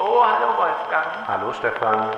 [0.00, 1.06] Oh, hallo Wolfgang.
[1.26, 2.10] Hallo Stefan.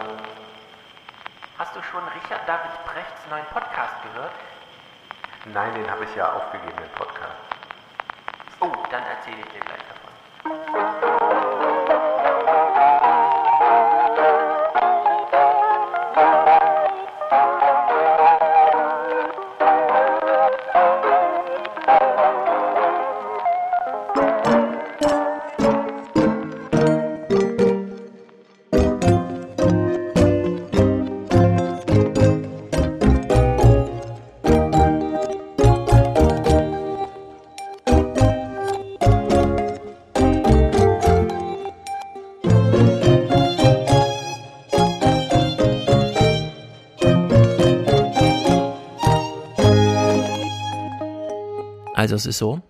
[1.59, 4.33] Hast du schon Richard David Brechts neuen Podcast gehört?
[5.47, 7.33] Nein, den habe ich ja aufgegeben, den Podcast.
[8.61, 11.10] Oh, dann erzähle ich dir gleich davon.
[52.01, 52.63] Also es ist so.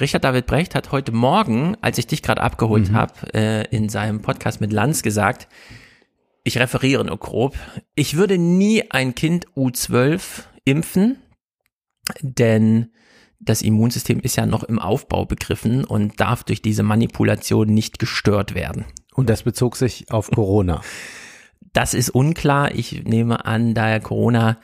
[0.00, 2.94] Richard David Brecht hat heute Morgen, als ich dich gerade abgeholt Mhm.
[2.96, 5.46] habe, äh, in seinem Podcast mit Lanz gesagt,
[6.42, 7.56] ich referiere nur grob,
[7.94, 11.18] ich würde nie ein Kind U12 impfen,
[12.20, 12.90] denn
[13.38, 18.56] das Immunsystem ist ja noch im Aufbau begriffen und darf durch diese Manipulation nicht gestört
[18.56, 18.86] werden.
[19.14, 20.82] Und das bezog sich auf Corona.
[21.72, 22.74] Das ist unklar.
[22.74, 24.58] Ich nehme an, da Corona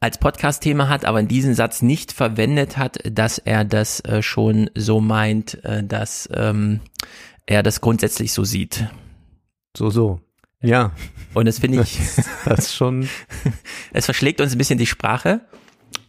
[0.00, 4.70] als Podcast-Thema hat, aber in diesem Satz nicht verwendet hat, dass er das äh, schon
[4.74, 6.80] so meint, äh, dass ähm,
[7.46, 8.86] er das grundsätzlich so sieht.
[9.76, 10.20] So, so.
[10.60, 10.92] Ja,
[11.34, 11.98] Und das finde ich,
[12.44, 13.08] das schon.
[13.92, 15.40] es verschlägt uns ein bisschen die Sprache.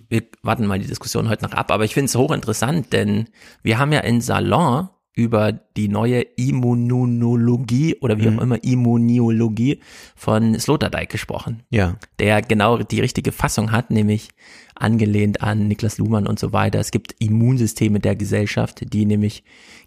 [0.08, 3.30] Wir warten mal die Diskussion heute noch ab, aber ich finde es hochinteressant, denn
[3.62, 9.79] wir haben ja in Salon über die neue Immunologie oder wie auch immer Immuniologie
[10.15, 11.63] von Sloterdijk gesprochen.
[11.69, 11.97] Ja.
[12.19, 14.30] der genau die richtige Fassung hat, nämlich
[14.75, 16.80] angelehnt an Niklas Luhmann und so weiter.
[16.80, 19.43] Es gibt Immunsysteme der Gesellschaft, die nämlich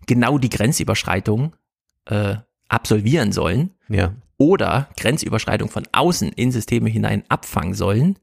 [0.07, 1.55] genau die Grenzüberschreitung
[2.07, 2.37] äh,
[2.69, 4.15] absolvieren sollen Ja.
[4.37, 8.19] oder Grenzüberschreitung von außen in Systeme hinein abfangen sollen.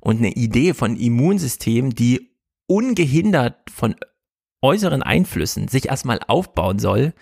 [0.00, 2.30] Und eine Idee von Immunsystemen, die
[2.66, 3.94] ungehindert von
[4.62, 7.12] äußeren Einflüssen sich erstmal aufbauen soll,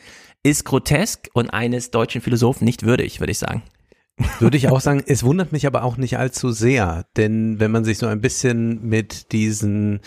[0.43, 3.63] ist grotesk und eines deutschen Philosophen nicht würdig, würde ich sagen.
[4.39, 7.85] Würde ich auch sagen, es wundert mich aber auch nicht allzu sehr, denn wenn man
[7.85, 10.01] sich so ein bisschen mit diesen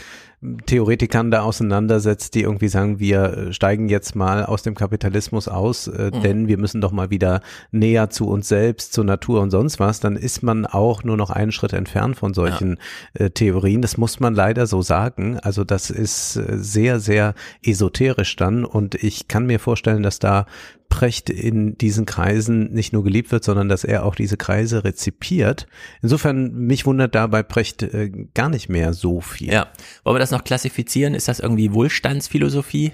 [0.66, 6.12] Theoretikern da auseinandersetzt, die irgendwie sagen, wir steigen jetzt mal aus dem Kapitalismus aus, äh,
[6.12, 10.00] denn wir müssen doch mal wieder näher zu uns selbst, zur Natur und sonst was,
[10.00, 12.78] dann ist man auch nur noch einen Schritt entfernt von solchen
[13.14, 13.82] äh, Theorien.
[13.82, 15.40] Das muss man leider so sagen.
[15.40, 17.34] Also das ist äh, sehr, sehr
[17.64, 20.46] esoterisch dann und ich kann mir vorstellen, dass da
[20.94, 25.66] Precht in diesen Kreisen nicht nur geliebt wird, sondern dass er auch diese Kreise rezipiert.
[26.04, 29.52] Insofern, mich wundert da bei Precht äh, gar nicht mehr so viel.
[29.52, 29.70] Ja.
[30.04, 31.14] Wollen wir das noch klassifizieren?
[31.14, 32.92] Ist das irgendwie Wohlstandsphilosophie?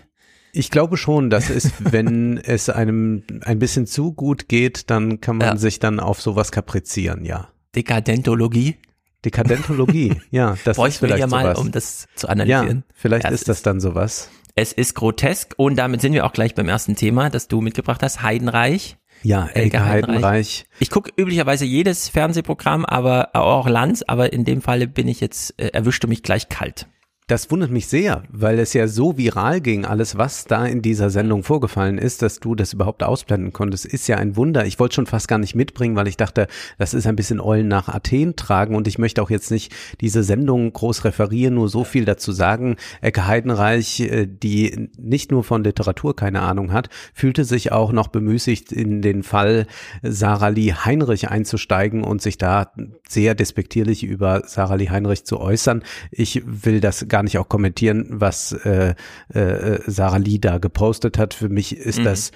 [0.51, 5.37] Ich glaube schon, dass es, wenn es einem ein bisschen zu gut geht, dann kann
[5.37, 5.57] man Ja.
[5.57, 7.49] sich dann auf sowas kaprizieren, ja.
[7.75, 8.77] Dekadentologie?
[9.25, 11.59] Dekadentologie, ja, das ist Bräuchten wir ja mal, sowas.
[11.59, 12.83] um das zu ja, analysieren.
[12.93, 14.29] vielleicht Ja, ist das dann sowas.
[14.55, 18.01] Es ist grotesk und damit sind wir auch gleich beim ersten Thema, das du mitgebracht
[18.01, 18.97] hast, Heidenreich.
[19.21, 20.15] Ja, Elke Elke Heidenreich.
[20.15, 20.65] Heidenreich.
[20.79, 25.59] Ich gucke üblicherweise jedes Fernsehprogramm, aber auch Lanz, aber in dem Falle bin ich jetzt,
[25.59, 26.87] äh, erwischte mich gleich kalt.
[27.29, 31.11] Das wundert mich sehr, weil es ja so viral ging, alles, was da in dieser
[31.11, 34.65] Sendung vorgefallen ist, dass du das überhaupt ausblenden konntest, ist ja ein Wunder.
[34.65, 36.47] Ich wollte schon fast gar nicht mitbringen, weil ich dachte,
[36.79, 40.23] das ist ein bisschen Eulen nach Athen tragen und ich möchte auch jetzt nicht diese
[40.23, 42.77] Sendung groß referieren, nur so viel dazu sagen.
[42.99, 48.07] Ecke Heidenreich, äh, die nicht nur von Literatur keine Ahnung hat, fühlte sich auch noch
[48.07, 49.67] bemüßigt, in den Fall
[50.01, 52.71] Sarah Lee Heinrich einzusteigen und sich da
[53.07, 55.83] sehr despektierlich über Sarah Lee Heinrich zu äußern.
[56.09, 58.95] Ich will das gar nicht auch kommentieren, was äh,
[59.33, 61.33] äh, Sarah Lee da gepostet hat.
[61.33, 62.31] Für mich ist das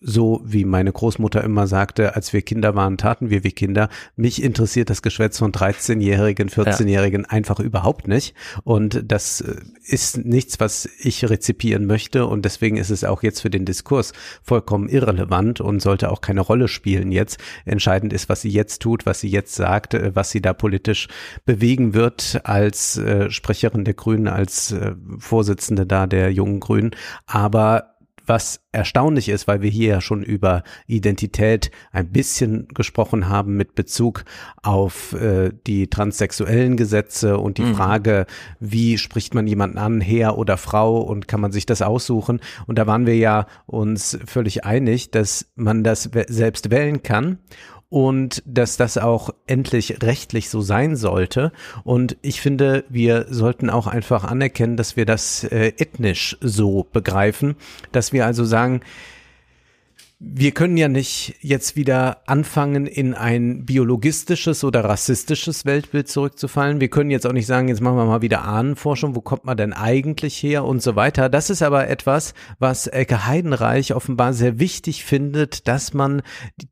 [0.00, 3.88] so, wie meine Großmutter immer sagte, als wir Kinder waren, taten wir wie Kinder.
[4.16, 8.34] Mich interessiert das Geschwätz von 13-Jährigen, 14-Jährigen einfach überhaupt nicht.
[8.64, 12.26] Und das äh, ist nichts, was ich rezipieren möchte.
[12.26, 14.12] Und deswegen ist es auch jetzt für den Diskurs
[14.42, 17.38] vollkommen irrelevant und sollte auch keine Rolle spielen jetzt.
[17.64, 21.08] Entscheidend ist, was sie jetzt tut, was sie jetzt sagt, äh, was sie da politisch
[21.44, 26.92] bewegen wird als äh, Sprecherin der Grünen, als äh, Vorsitzende da der jungen Grünen.
[27.26, 27.98] Aber
[28.28, 33.74] was erstaunlich ist, weil wir hier ja schon über Identität ein bisschen gesprochen haben mit
[33.74, 34.24] Bezug
[34.62, 38.26] auf äh, die transsexuellen Gesetze und die Frage,
[38.60, 42.40] wie spricht man jemanden an, Herr oder Frau und kann man sich das aussuchen?
[42.66, 47.38] Und da waren wir ja uns völlig einig, dass man das selbst wählen kann
[47.90, 51.52] und dass das auch endlich rechtlich so sein sollte.
[51.84, 57.56] Und ich finde, wir sollten auch einfach anerkennen, dass wir das äh, ethnisch so begreifen,
[57.92, 58.82] dass wir also sagen,
[60.20, 66.80] Wir können ja nicht jetzt wieder anfangen, in ein biologistisches oder rassistisches Weltbild zurückzufallen.
[66.80, 69.56] Wir können jetzt auch nicht sagen, jetzt machen wir mal wieder Ahnenforschung, wo kommt man
[69.56, 71.28] denn eigentlich her und so weiter.
[71.28, 76.22] Das ist aber etwas, was Elke Heidenreich offenbar sehr wichtig findet, dass man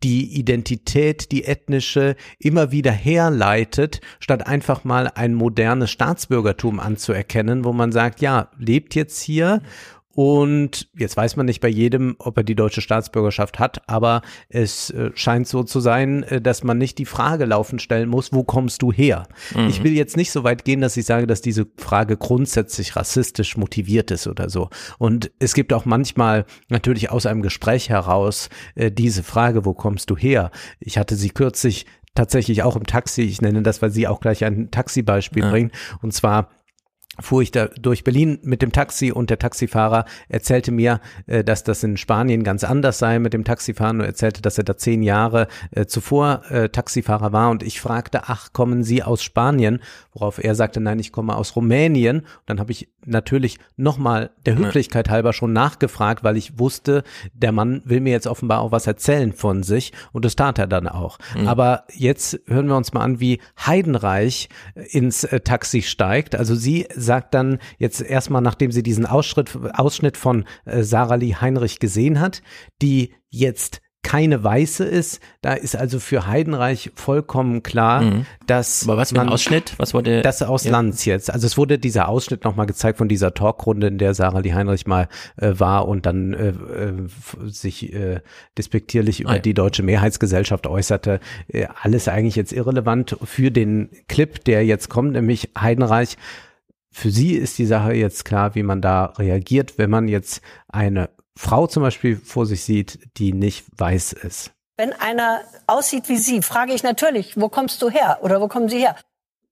[0.02, 7.72] die Identität, die ethnische, immer wieder herleitet, statt einfach mal ein modernes Staatsbürgertum anzuerkennen, wo
[7.72, 9.62] man sagt, ja, lebt jetzt hier
[10.16, 14.88] und jetzt weiß man nicht bei jedem, ob er die deutsche Staatsbürgerschaft hat, aber es
[14.88, 18.42] äh, scheint so zu sein, äh, dass man nicht die Frage laufend stellen muss, wo
[18.42, 19.28] kommst du her?
[19.54, 19.68] Mhm.
[19.68, 23.58] Ich will jetzt nicht so weit gehen, dass ich sage, dass diese Frage grundsätzlich rassistisch
[23.58, 24.70] motiviert ist oder so.
[24.96, 30.08] Und es gibt auch manchmal natürlich aus einem Gespräch heraus äh, diese Frage, wo kommst
[30.08, 30.50] du her?
[30.80, 31.84] Ich hatte sie kürzlich
[32.14, 35.50] tatsächlich auch im Taxi, ich nenne das, weil sie auch gleich ein Taxibeispiel ja.
[35.50, 35.72] bringen.
[36.00, 36.48] Und zwar
[37.20, 41.64] fuhr ich da durch Berlin mit dem Taxi und der Taxifahrer erzählte mir, äh, dass
[41.64, 45.02] das in Spanien ganz anders sei mit dem Taxifahren und erzählte, dass er da zehn
[45.02, 49.80] Jahre äh, zuvor äh, Taxifahrer war und ich fragte, ach, kommen Sie aus Spanien?
[50.12, 52.20] Worauf er sagte, nein, ich komme aus Rumänien.
[52.20, 57.52] Und dann habe ich natürlich nochmal der Höflichkeit halber schon nachgefragt, weil ich wusste, der
[57.52, 60.88] Mann will mir jetzt offenbar auch was erzählen von sich und das tat er dann
[60.88, 61.18] auch.
[61.36, 61.48] Mhm.
[61.48, 66.34] Aber jetzt hören wir uns mal an, wie Heidenreich ins Taxi steigt.
[66.34, 71.34] Also sie sagt dann jetzt erstmal, nachdem sie diesen Ausschnitt, Ausschnitt von äh, Sarah Lee
[71.34, 72.42] Heinrich gesehen hat,
[72.82, 75.20] die jetzt keine weiße ist.
[75.42, 78.26] Da ist also für Heidenreich vollkommen klar, mhm.
[78.46, 78.84] dass.
[78.84, 79.74] Aber was für ein Ausschnitt?
[79.78, 80.22] Was wurde?
[80.22, 80.70] Das aus ja.
[80.70, 81.28] Lanz jetzt.
[81.28, 84.86] Also es wurde dieser Ausschnitt nochmal gezeigt von dieser Talkrunde, in der Sarah Lee Heinrich
[84.86, 85.08] mal
[85.38, 86.92] äh, war und dann äh, äh,
[87.46, 88.20] sich äh,
[88.56, 89.40] despektierlich über ah, ja.
[89.40, 91.18] die deutsche Mehrheitsgesellschaft äußerte.
[91.48, 96.16] Äh, alles eigentlich jetzt irrelevant für den Clip, der jetzt kommt, nämlich Heidenreich
[96.92, 101.10] für sie ist die Sache jetzt klar, wie man da reagiert, wenn man jetzt eine
[101.36, 104.52] Frau zum Beispiel vor sich sieht, die nicht weiß ist.
[104.76, 108.68] Wenn einer aussieht wie Sie, frage ich natürlich, wo kommst du her oder wo kommen
[108.68, 108.96] Sie her?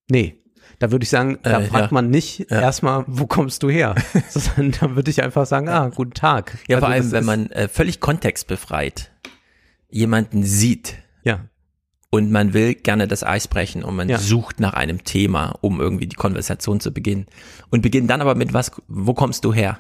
[0.08, 0.42] Nee,
[0.78, 1.94] da würde ich sagen, da äh, fragt ja.
[1.94, 2.60] man nicht ja.
[2.60, 3.94] erstmal, wo kommst du her?
[4.28, 6.58] Sondern da würde ich einfach sagen, ah, guten Tag.
[6.69, 9.12] Ja, also vor allem, wenn man äh, völlig kontextbefreit
[9.88, 10.96] jemanden sieht.
[11.22, 11.40] Ja
[12.14, 14.19] und man will gerne das Eis brechen und man ja.
[14.19, 17.26] sucht nach einem Thema, um irgendwie die Konversation zu beginnen.
[17.70, 19.78] Und beginnt dann aber mit was, wo kommst du her?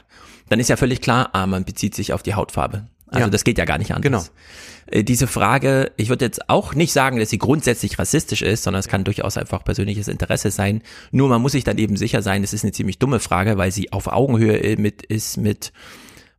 [0.48, 2.86] Dann ist ja völlig klar, ah, man bezieht sich auf die Hautfarbe.
[3.14, 3.30] Also ja.
[3.30, 4.32] das geht ja gar nicht anders.
[4.32, 4.98] Genau.
[4.98, 8.80] Äh, diese Frage, ich würde jetzt auch nicht sagen, dass sie grundsätzlich rassistisch ist, sondern
[8.80, 10.82] es kann durchaus einfach persönliches Interesse sein.
[11.12, 13.70] Nur man muss sich dann eben sicher sein, es ist eine ziemlich dumme Frage, weil
[13.70, 15.72] sie auf Augenhöhe mit ist mit,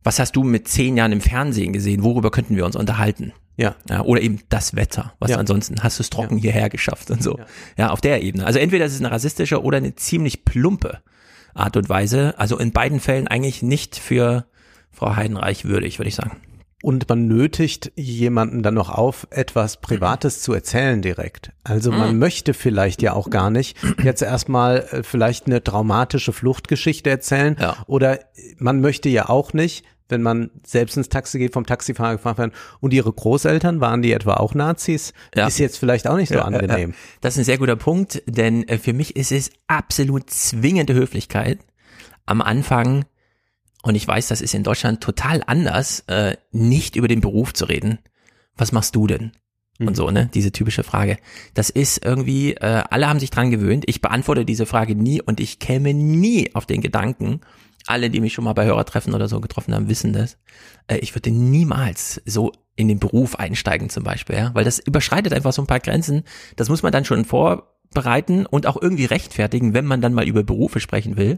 [0.04, 2.04] was hast du mit zehn Jahren im Fernsehen gesehen?
[2.04, 3.34] Worüber könnten wir uns unterhalten?
[3.58, 3.76] Ja.
[3.90, 4.02] ja.
[4.02, 5.38] Oder eben das Wetter, was ja.
[5.38, 6.44] ansonsten hast du es trocken ja.
[6.44, 7.38] hierher geschafft und so.
[7.38, 7.46] Ja.
[7.78, 8.46] ja, auf der Ebene.
[8.46, 11.00] Also entweder es ist eine rassistische oder eine ziemlich plumpe
[11.56, 12.36] Art und Weise.
[12.38, 14.46] Also in beiden Fällen eigentlich nicht für
[14.92, 16.38] Frau Heidenreich würdig, würde ich sagen.
[16.86, 21.52] Und man nötigt jemanden dann noch auf, etwas Privates zu erzählen direkt.
[21.64, 22.20] Also man mhm.
[22.20, 27.58] möchte vielleicht ja auch gar nicht jetzt erstmal äh, vielleicht eine traumatische Fluchtgeschichte erzählen.
[27.60, 27.76] Ja.
[27.88, 28.20] Oder
[28.60, 32.52] man möchte ja auch nicht, wenn man selbst ins Taxi geht, vom Taxifahrer gefragt werden,
[32.82, 35.14] und ihre Großeltern, waren die etwa auch Nazis?
[35.34, 35.48] Ja.
[35.48, 36.92] Ist jetzt vielleicht auch nicht so ja, angenehm.
[36.92, 40.94] Ja, das ist ein sehr guter Punkt, denn äh, für mich ist es absolut zwingende
[40.94, 41.58] Höflichkeit
[42.28, 43.06] am Anfang,
[43.86, 47.66] und ich weiß, das ist in Deutschland total anders, äh, nicht über den Beruf zu
[47.66, 48.00] reden.
[48.58, 49.32] Was machst du denn?
[49.78, 49.96] Und mhm.
[49.96, 50.28] so, ne?
[50.34, 51.18] Diese typische Frage.
[51.54, 53.84] Das ist irgendwie, äh, alle haben sich dran gewöhnt.
[53.86, 57.42] Ich beantworte diese Frage nie und ich käme nie auf den Gedanken,
[57.86, 60.40] alle, die mich schon mal bei Hörertreffen oder so getroffen haben, wissen das.
[60.88, 64.50] Äh, ich würde niemals so in den Beruf einsteigen zum Beispiel, ja?
[64.56, 66.24] weil das überschreitet einfach so ein paar Grenzen.
[66.56, 70.42] Das muss man dann schon vorbereiten und auch irgendwie rechtfertigen, wenn man dann mal über
[70.42, 71.38] Berufe sprechen will.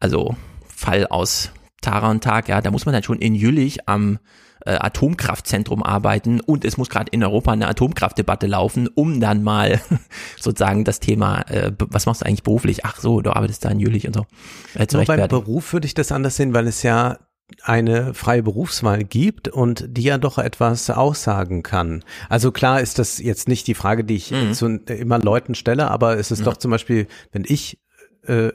[0.00, 4.18] Also Fall aus Tara und Tag, ja, da muss man dann schon in Jüllich am
[4.64, 9.80] äh, Atomkraftzentrum arbeiten und es muss gerade in Europa eine Atomkraftdebatte laufen, um dann mal
[10.40, 12.84] sozusagen das Thema, äh, was machst du eigentlich beruflich?
[12.84, 14.26] Ach so, du arbeitest da in Jülich und so.
[14.74, 17.18] Äh, Nur beim Beruf würde ich das anders sehen, weil es ja
[17.62, 22.02] eine freie Berufswahl gibt und die ja doch etwas aussagen kann.
[22.28, 24.52] Also klar ist das jetzt nicht die Frage, die ich mhm.
[24.52, 26.46] zu, immer Leuten stelle, aber es ist ja.
[26.46, 27.78] doch zum Beispiel, wenn ich
[28.26, 28.50] äh,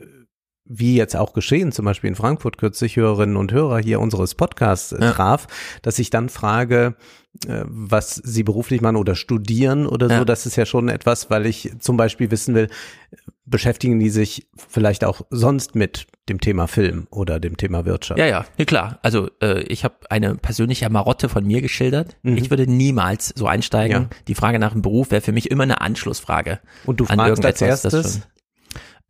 [0.74, 4.94] wie jetzt auch geschehen, zum Beispiel in Frankfurt kürzlich Hörerinnen und Hörer hier unseres Podcasts
[4.94, 5.12] äh, ja.
[5.12, 5.48] traf,
[5.82, 6.96] dass ich dann frage,
[7.48, 10.20] äh, was sie beruflich machen oder studieren oder ja.
[10.20, 10.26] so.
[10.26, 12.70] Das ist ja schon etwas, weil ich zum Beispiel wissen will,
[13.46, 18.18] beschäftigen die sich vielleicht auch sonst mit dem Thema Film oder dem Thema Wirtschaft?
[18.18, 19.00] Ja, ja, ja klar.
[19.02, 22.16] Also äh, ich habe eine persönliche Marotte von mir geschildert.
[22.24, 22.38] Mhm.
[22.38, 24.04] Ich würde niemals so einsteigen.
[24.04, 24.10] Ja.
[24.28, 26.60] Die Frage nach dem Beruf wäre für mich immer eine Anschlussfrage.
[26.86, 28.22] Und du fragst als erstes?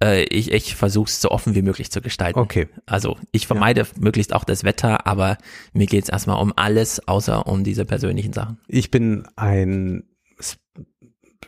[0.01, 2.39] Äh, ich ich versuche es so offen wie möglich zu gestalten.
[2.39, 2.67] Okay.
[2.85, 5.37] Also ich vermeide möglichst auch das Wetter, aber
[5.73, 8.59] mir geht es erstmal um alles, außer um diese persönlichen Sachen.
[8.67, 10.03] Ich bin ein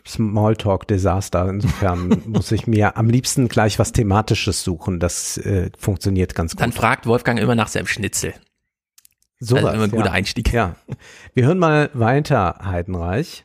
[0.06, 1.48] Smalltalk-Desaster.
[1.48, 5.00] Insofern muss ich mir am liebsten gleich was Thematisches suchen.
[5.00, 6.78] Das äh, funktioniert ganz Dann gut.
[6.78, 8.34] fragt Wolfgang immer nach seinem Schnitzel.
[9.40, 10.12] So das ist immer ein guter ja.
[10.12, 10.52] Einstieg.
[10.52, 10.76] Ja.
[11.34, 13.44] Wir hören mal weiter, Heidenreich.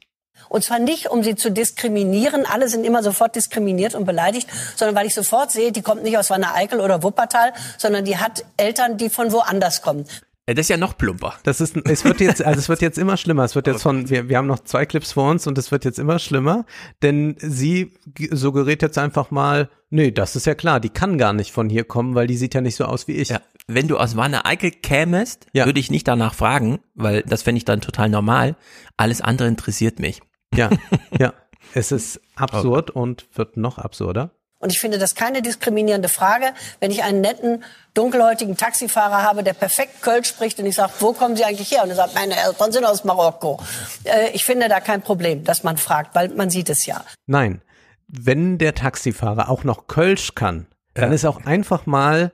[0.50, 2.46] Und zwar nicht, um sie zu diskriminieren.
[2.46, 6.18] Alle sind immer sofort diskriminiert und beleidigt, sondern weil ich sofort sehe, die kommt nicht
[6.18, 10.06] aus Wanne-Eickel oder Wuppertal, sondern die hat Eltern, die von woanders kommen.
[10.48, 11.36] Äh, Das ist ja noch plumper.
[11.44, 13.44] Das ist, es wird jetzt, also es wird jetzt immer schlimmer.
[13.44, 15.86] Es wird jetzt von, wir, wir haben noch zwei Clips vor uns und es wird
[15.86, 16.65] jetzt immer schlimmer,
[17.03, 17.94] denn sie
[18.32, 21.84] suggeriert jetzt einfach mal, nee, das ist ja klar, die kann gar nicht von hier
[21.84, 23.29] kommen, weil die sieht ja nicht so aus wie ich.
[23.29, 23.41] Ja.
[23.68, 25.65] Wenn du aus Wanne-Eickel kämest, Ja.
[25.68, 28.56] würde ich nicht danach fragen, weil das fände ich dann total normal.
[28.98, 30.22] Alles andere interessiert mich.
[30.53, 30.70] Ja,
[31.20, 31.34] ja.
[31.74, 34.32] Es ist absurd und wird noch absurder.
[34.62, 36.48] Und ich finde das keine diskriminierende Frage,
[36.82, 37.63] wenn ich einen netten,
[37.94, 41.84] dunkelhäutigen Taxifahrer habe, der perfekt Kölsch spricht und ich sage, wo kommen Sie eigentlich her?
[41.84, 43.62] Und er sagt, meine Eltern sind aus Marokko.
[44.03, 47.06] Äh, ich finde da kein Problem, dass man fragt, weil man sieht es ja.
[47.25, 47.62] Nein,
[48.08, 51.15] wenn der Taxifahrer auch noch Kölsch kann, dann Ja.
[51.15, 52.34] ist auch einfach mal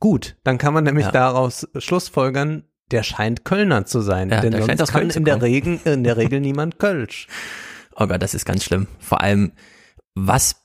[0.00, 0.36] gut.
[0.42, 1.12] Dann kann man nämlich Ja.
[1.12, 4.30] daraus schlussfolgern, der scheint Kölner zu sein.
[4.30, 5.42] Ja, denn der sonst kann in der.
[5.42, 7.28] Regel, in der Regel niemand Kölsch.
[7.96, 8.86] Oh Gott, das ist ganz schlimm.
[8.98, 9.52] Vor allem,
[10.14, 10.56] was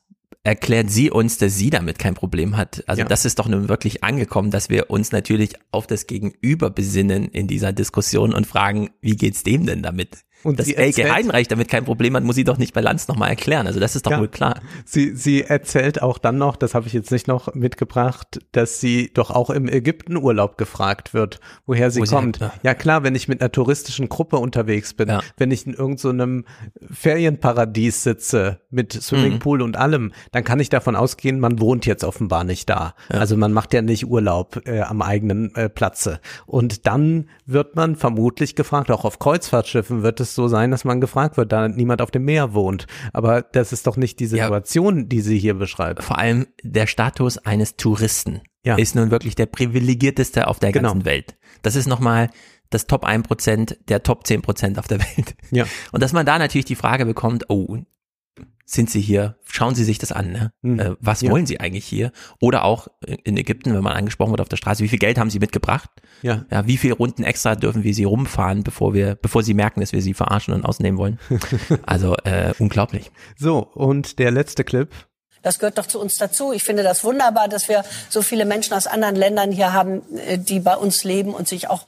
[0.43, 2.83] erklärt sie uns, dass sie damit kein Problem hat?
[2.87, 3.07] Also Ja.
[3.07, 7.47] das ist doch nun wirklich angekommen, dass wir uns natürlich auf das Gegenüber besinnen in
[7.47, 10.23] dieser Diskussion und fragen, wie geht's dem denn damit?
[10.43, 12.81] Und dass sie Elke erzählt- Heidenreich damit kein Problem hat, muss sie doch nicht bei
[12.81, 13.67] Lanz nochmal erklären.
[13.67, 14.19] Also das ist doch Ja.
[14.19, 14.61] wohl klar.
[14.85, 19.11] Sie, sie erzählt auch dann noch, das habe ich jetzt nicht noch mitgebracht, dass sie
[19.13, 22.37] doch auch im Ägyptenurlaub gefragt wird, woher sie Wo sie- kommt.
[22.39, 22.53] ja.
[22.63, 25.21] ja klar, wenn ich mit einer touristischen Gruppe unterwegs bin, Ja.
[25.37, 26.45] wenn ich in irgendeinem
[27.09, 29.01] Ferienparadies sitze mit Mhm.
[29.01, 32.93] Swimmingpool und allem, dann kann ich davon ausgehen, man wohnt jetzt offenbar nicht da.
[33.09, 36.19] Also man macht ja nicht Urlaub äh, am eigenen äh, Platze.
[36.45, 41.01] Und dann wird man vermutlich gefragt, auch auf Kreuzfahrtschiffen wird es so sein, dass man
[41.01, 42.87] gefragt wird, da niemand auf dem Meer wohnt.
[43.13, 44.29] Aber das ist doch nicht die Ja.
[44.45, 46.03] Situation, die sie hier beschreibt.
[46.03, 48.75] Vor allem der Status eines Touristen Ja.
[48.75, 50.89] ist nun wirklich der privilegierteste auf der Genau.
[50.93, 51.37] ganzen Welt.
[51.61, 52.29] Das ist nochmal
[52.69, 55.35] das Top 1% der Top 10% auf der Welt.
[55.51, 55.65] Ja.
[55.91, 57.77] Und dass man da natürlich die Frage bekommt, oh,
[58.71, 59.35] sind Sie hier?
[59.45, 60.31] Schauen Sie sich das an.
[60.31, 60.51] Ne?
[60.61, 60.79] Mhm.
[60.79, 61.31] Äh, was Ja.
[61.31, 62.11] wollen Sie eigentlich hier?
[62.39, 62.87] Oder auch
[63.23, 65.89] in Ägypten, wenn man angesprochen wird auf der Straße, wie viel Geld haben Sie mitgebracht?
[66.21, 66.45] Ja.
[66.51, 69.91] Ja, wie viele Runden extra dürfen wir Sie rumfahren, bevor wir, bevor Sie merken, dass
[69.91, 71.19] wir Sie verarschen und ausnehmen wollen?
[71.85, 73.11] Also äh, unglaublich.
[73.37, 74.89] So, und der letzte Clip.
[75.41, 76.51] Das gehört doch zu uns dazu.
[76.51, 80.37] Ich finde das wunderbar, dass wir so viele Menschen aus anderen Ländern hier haben, äh,
[80.37, 81.87] die bei uns leben und sich auch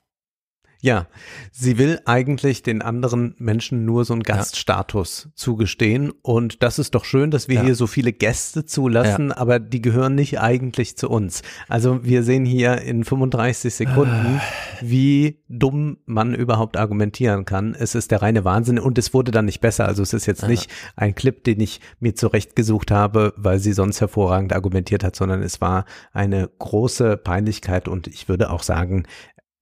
[0.84, 1.06] Ja,
[1.52, 6.12] sie will eigentlich den anderen Menschen nur so einen Gaststatus zugestehen.
[6.24, 7.62] Und das ist doch schön, dass wir Ja.
[7.64, 11.44] hier so viele Gäste zulassen, aber die gehören nicht eigentlich zu uns.
[11.70, 14.42] Also wir sehen hier in 35 Sekunden,
[14.82, 17.76] wie dumm man überhaupt argumentieren kann.
[17.78, 19.86] Es ist der reine Wahnsinn und es wurde dann nicht besser.
[19.86, 24.02] Also es ist jetzt nicht ein Clip, den ich mir zurechtgesucht habe, weil sie sonst
[24.02, 29.04] hervorragend argumentiert hat, sondern es war eine große Peinlichkeit und ich würde auch sagen,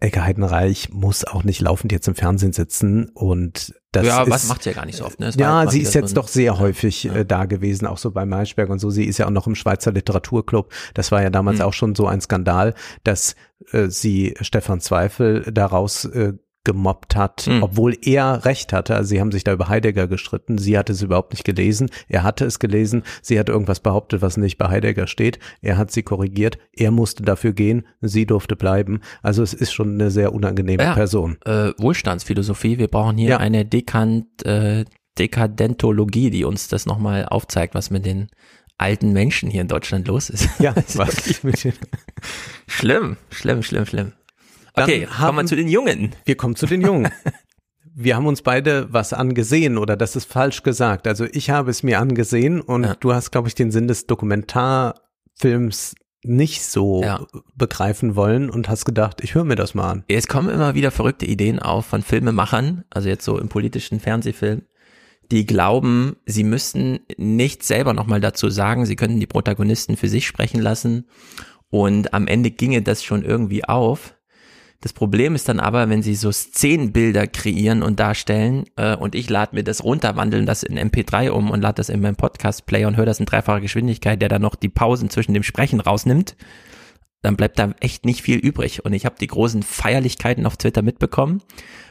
[0.02, 4.48] Elke Heidenreich muss auch nicht laufend jetzt im Fernsehen sitzen und das ja, ist, was
[4.48, 5.20] macht sie ja gar nicht so oft.
[5.20, 5.32] Ne?
[5.36, 8.80] Ja, sie ist jetzt doch sehr häufig äh, da gewesen, auch so bei Maischberg und
[8.80, 8.92] so.
[8.92, 10.72] Sie ist ja auch noch im Schweizer Literaturclub.
[10.94, 11.64] Das war ja damals Mhm.
[11.66, 13.36] auch schon so ein Skandal, dass
[13.72, 16.34] äh, sie Stefan Zweifel daraus äh,
[16.74, 17.64] gemobbt hat, Mhm.
[17.64, 18.96] obwohl er recht hatte.
[18.96, 20.60] Also sie haben sich da über Heidegger gestritten.
[20.60, 21.90] Sie hatte es überhaupt nicht gelesen.
[22.08, 23.02] Er hatte es gelesen.
[23.24, 25.40] Sie hat irgendwas behauptet, was nicht bei Heidegger steht.
[25.64, 26.60] Er hat sie korrigiert.
[26.72, 27.88] Er musste dafür gehen.
[28.02, 29.00] Sie durfte bleiben.
[29.24, 30.94] Also es ist schon eine sehr unangenehme Ja.
[30.94, 31.38] Person.
[31.46, 32.78] äh, Wohlstandsphilosophie.
[32.78, 33.38] Wir brauchen hier Ja.
[33.38, 34.86] eine Dekant, äh,
[35.18, 38.28] Dekadentologie, die uns das nochmal aufzeigt, was mit den
[38.78, 40.48] alten Menschen hier in Deutschland los ist.
[40.60, 41.42] Ja, was
[42.68, 44.14] schlimm, schlimm, schlimm, schlimm.
[44.76, 46.12] Dann Okay, haben- kommen wir zu den Jungen.
[46.26, 47.10] Wir kommen zu den Jungen.
[48.02, 51.06] Wir haben uns beide was angesehen oder das ist falsch gesagt.
[51.06, 52.96] Also ich habe es mir angesehen und Ja.
[52.98, 57.26] du hast, glaube ich, den Sinn des Dokumentarfilms nicht so Ja.
[57.56, 60.04] begreifen wollen und hast gedacht, ich höre mir das mal an.
[60.08, 64.64] Es kommen immer wieder verrückte Ideen auf von Filmemachern, also jetzt so im politischen Fernsehfilm,
[65.32, 70.28] die glauben, sie müssten nicht selber nochmal dazu sagen, sie könnten die Protagonisten für sich
[70.28, 71.06] sprechen lassen
[71.70, 74.16] und am Ende ginge das schon irgendwie auf.
[74.82, 79.30] Das Problem ist dann aber, wenn sie so Szenenbilder kreieren und darstellen äh, und ich
[79.30, 82.88] lade mir das runter, wandeln das in MP3 um und lade das in meinem Podcast-Player
[82.88, 86.38] und höre das in dreifacher Geschwindigkeit, der dann noch die Pausen zwischen dem Sprechen rausnimmt,
[87.22, 88.86] dann bleibt da echt nicht viel übrig.
[88.86, 91.42] Und ich habe die großen Feierlichkeiten auf Twitter mitbekommen.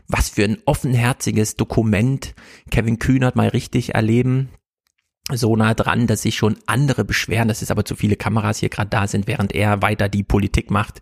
[0.06, 2.34] Was für ein offenherziges Dokument
[2.70, 4.48] Kevin Kühnert mal richtig erleben.
[5.32, 8.68] So nah dran, dass sich schon andere beschweren, dass es aber zu viele Kameras hier
[8.68, 11.00] gerade da sind, während er weiter die Politik macht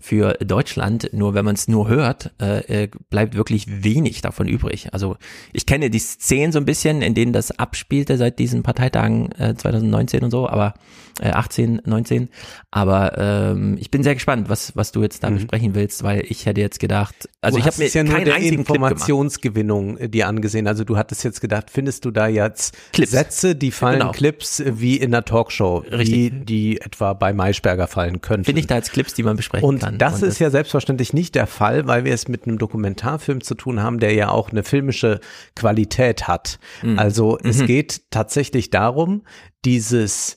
[0.00, 1.10] für Deutschland.
[1.12, 4.92] Nur wenn man es nur hört, äh, äh, bleibt wirklich wenig davon übrig.
[4.92, 5.16] Also
[5.52, 9.54] ich kenne die Szenen so ein bisschen, in denen das abspielte seit diesen Parteitagen äh,
[9.54, 10.74] 2019 und so, aber
[11.20, 12.28] äh, 18, 19.
[12.70, 15.36] Aber ähm, ich bin sehr gespannt, was was du jetzt da mhm.
[15.36, 18.24] besprechen willst, weil ich hätte jetzt gedacht, also du ich habe mir ja nur keinen
[18.24, 20.66] der einzigen Informationsgewinnung äh, dir angesehen.
[20.66, 23.10] Also du hattest jetzt gedacht, findest du da jetzt Clips.
[23.10, 24.12] Sätze, die fallen Genau.
[24.12, 26.46] Clips äh, wie in einer Talkshow, Richtig.
[26.46, 28.44] die etwa bei Maischberger fallen könnten.
[28.44, 29.98] Finde ich da jetzt Clips, die man besprechen Und kann.
[29.98, 33.82] das ist ja selbstverständlich nicht der Fall, weil wir es mit einem Dokumentarfilm zu tun
[33.82, 35.20] haben, der ja auch eine filmische
[35.54, 36.58] Qualität hat.
[36.82, 36.98] Mhm.
[36.98, 39.22] Also es geht tatsächlich darum,
[39.64, 40.36] dieses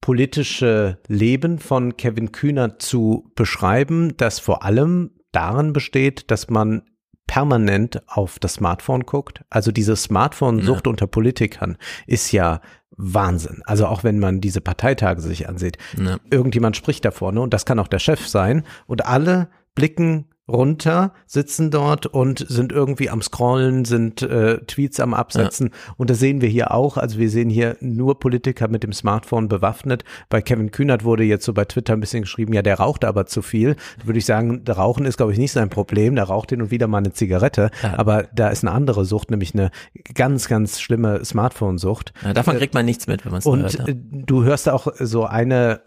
[0.00, 6.82] politische Leben von Kevin Kühner zu beschreiben, das vor allem darin besteht, dass man
[7.26, 9.42] permanent auf das Smartphone guckt.
[9.50, 11.76] Also diese Smartphone-Sucht unter Politikern
[12.06, 12.60] ist ja
[12.96, 13.62] Wahnsinn.
[13.64, 15.78] Also auch wenn man diese Parteitage sich ansieht.
[15.96, 16.18] Ja.
[16.30, 21.12] Irgendjemand spricht da vorne und das kann auch der Chef sein und alle blicken runter,
[21.26, 25.70] sitzen dort und sind irgendwie am Scrollen, sind äh, Tweets am Absetzen.
[25.96, 26.96] Und das sehen wir hier auch.
[26.96, 30.04] Also wir sehen hier nur Politiker mit dem Smartphone bewaffnet.
[30.28, 33.26] Bei Kevin Kühnert wurde jetzt so bei Twitter ein bisschen geschrieben, ja, der raucht aber
[33.26, 33.76] zu viel.
[34.00, 36.14] Da würde ich sagen, der Rauchen ist, glaube ich, nicht sein Problem.
[36.14, 37.70] Der raucht hin und wieder mal eine Zigarette.
[37.82, 37.98] Ja.
[37.98, 39.70] Aber da ist eine andere Sucht, nämlich eine
[40.14, 42.12] ganz, ganz schlimme Smartphone-Sucht.
[42.24, 43.74] Ja, davon kriegt man nichts mit, wenn man es Und hört.
[43.74, 43.88] Ja.
[43.88, 45.80] äh, du hörst auch so eine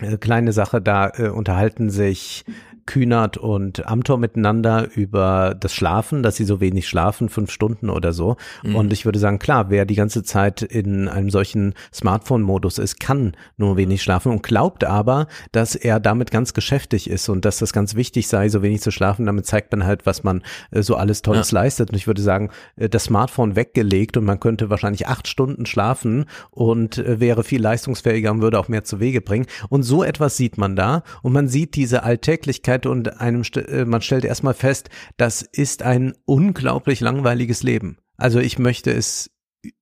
[0.00, 2.44] äh, kleine Sache, da äh, unterhalten sich
[2.86, 8.12] Kühnert und Amtor miteinander über das Schlafen, dass sie so wenig schlafen, fünf Stunden oder
[8.12, 8.36] so.
[8.62, 8.76] Mhm.
[8.76, 13.36] Und ich würde sagen, klar, wer die ganze Zeit in einem solchen Smartphone-Modus ist, kann
[13.56, 17.72] nur wenig schlafen und glaubt aber, dass er damit ganz geschäftig ist und dass das
[17.72, 19.26] ganz wichtig sei, so wenig zu schlafen.
[19.26, 21.90] Damit zeigt man halt, was man äh, so alles Tolles leistet.
[21.90, 26.26] Und ich würde sagen, äh, das Smartphone weggelegt und man könnte wahrscheinlich acht Stunden schlafen
[26.50, 29.46] und äh, wäre viel leistungsfähiger und würde auch mehr zu Wege bringen.
[29.68, 34.02] Und so etwas sieht man da und man sieht diese Alltäglichkeit und einem, äh, man
[34.02, 37.96] stellt erstmal fest, das ist ein unglaublich langweiliges Leben.
[38.18, 39.30] Also ich möchte es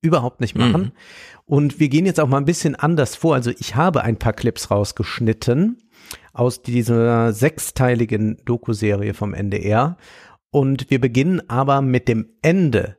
[0.01, 0.81] überhaupt nicht machen.
[0.81, 0.91] Mhm.
[1.45, 3.35] Und wir gehen jetzt auch mal ein bisschen anders vor.
[3.35, 5.81] Also ich habe ein paar Clips rausgeschnitten
[6.33, 9.97] aus dieser sechsteiligen Doku-Serie vom NDR.
[10.51, 12.97] Und wir beginnen aber mit dem Ende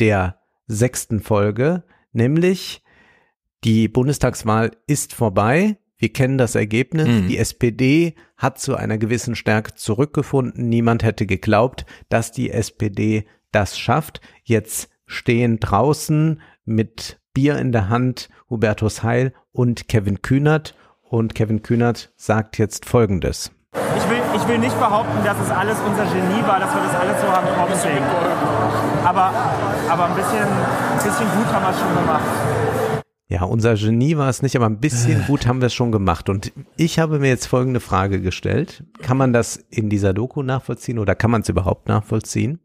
[0.00, 2.82] der sechsten Folge, nämlich
[3.64, 5.78] die Bundestagswahl ist vorbei.
[5.96, 7.08] Wir kennen das Ergebnis.
[7.08, 7.28] Mhm.
[7.28, 10.68] Die SPD hat zu einer gewissen Stärke zurückgefunden.
[10.68, 14.20] Niemand hätte geglaubt, dass die SPD das schafft.
[14.42, 20.74] Jetzt stehen draußen mit Bier in der Hand Hubertus Heil und Kevin Kühnert.
[21.02, 23.52] Und Kevin Kühnert sagt jetzt Folgendes.
[23.96, 26.94] Ich will, ich will nicht behaupten, dass es alles unser Genie war, dass wir das
[26.94, 28.02] alles so haben kommen sehen.
[29.04, 29.32] Aber,
[29.88, 32.73] aber ein bisschen, ein bisschen gut haben wir es schon gemacht.
[33.26, 36.28] Ja, unser Genie war es nicht, aber ein bisschen gut haben wir es schon gemacht.
[36.28, 38.84] Und ich habe mir jetzt folgende Frage gestellt.
[39.00, 42.60] Kann man das in dieser Doku nachvollziehen oder kann man es überhaupt nachvollziehen?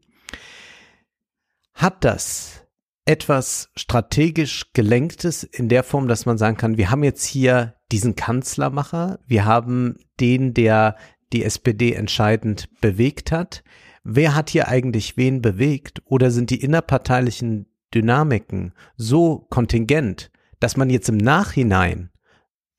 [1.72, 2.66] Hat das
[3.06, 8.14] etwas strategisch gelenktes in der Form, dass man sagen kann, wir haben jetzt hier diesen
[8.14, 10.96] Kanzlermacher, wir haben den, der
[11.32, 13.64] die SPD entscheidend bewegt hat.
[14.04, 16.02] Wer hat hier eigentlich wen bewegt?
[16.04, 22.10] Oder sind die innerparteilichen Dynamiken so kontingent, dass man jetzt im Nachhinein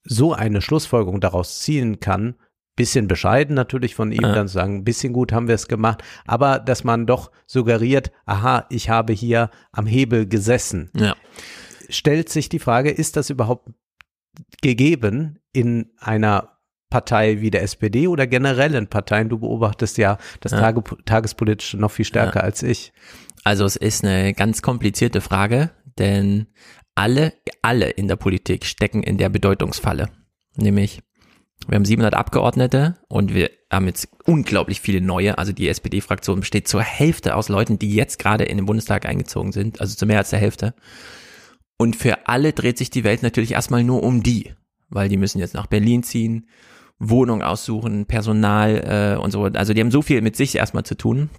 [0.03, 2.35] so eine Schlussfolgerung daraus ziehen kann,
[2.77, 4.33] bisschen bescheiden natürlich von ihm, Ja.
[4.33, 8.11] dann zu sagen, ein bisschen gut haben wir es gemacht, aber dass man doch suggeriert,
[8.25, 10.89] aha, ich habe hier am Hebel gesessen.
[10.95, 11.15] Ja.
[11.89, 13.69] Stellt sich die Frage, ist das überhaupt
[14.61, 16.57] gegeben in einer
[16.89, 19.29] Partei wie der SPD oder generell in Parteien?
[19.29, 20.59] Du beobachtest ja das Ja.
[20.59, 22.93] Tage, Tagespolitische noch viel stärker als ich.
[23.43, 26.47] Also es ist eine ganz komplizierte Frage, denn
[26.95, 30.09] alle, alle in der Politik stecken in der Bedeutungsfalle.
[30.55, 31.01] Nämlich,
[31.67, 35.37] wir haben 700 Abgeordnete und wir haben jetzt unglaublich viele neue.
[35.37, 39.51] Also die SPD-Fraktion besteht zur Hälfte aus Leuten, die jetzt gerade in den Bundestag eingezogen
[39.51, 40.73] sind, also zu mehr als der Hälfte.
[41.77, 44.53] Und für alle dreht sich die Welt natürlich erstmal nur um die,
[44.89, 46.47] weil die müssen jetzt nach Berlin ziehen,
[46.99, 49.45] Wohnung aussuchen, Personal äh, und so.
[49.45, 51.29] Also die haben so viel mit sich erstmal zu tun,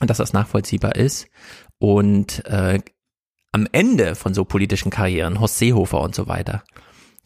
[0.00, 1.26] dass das nachvollziehbar ist.
[1.78, 2.80] Und äh,
[3.54, 6.64] am Ende von so politischen Karrieren, Horst Seehofer und so weiter,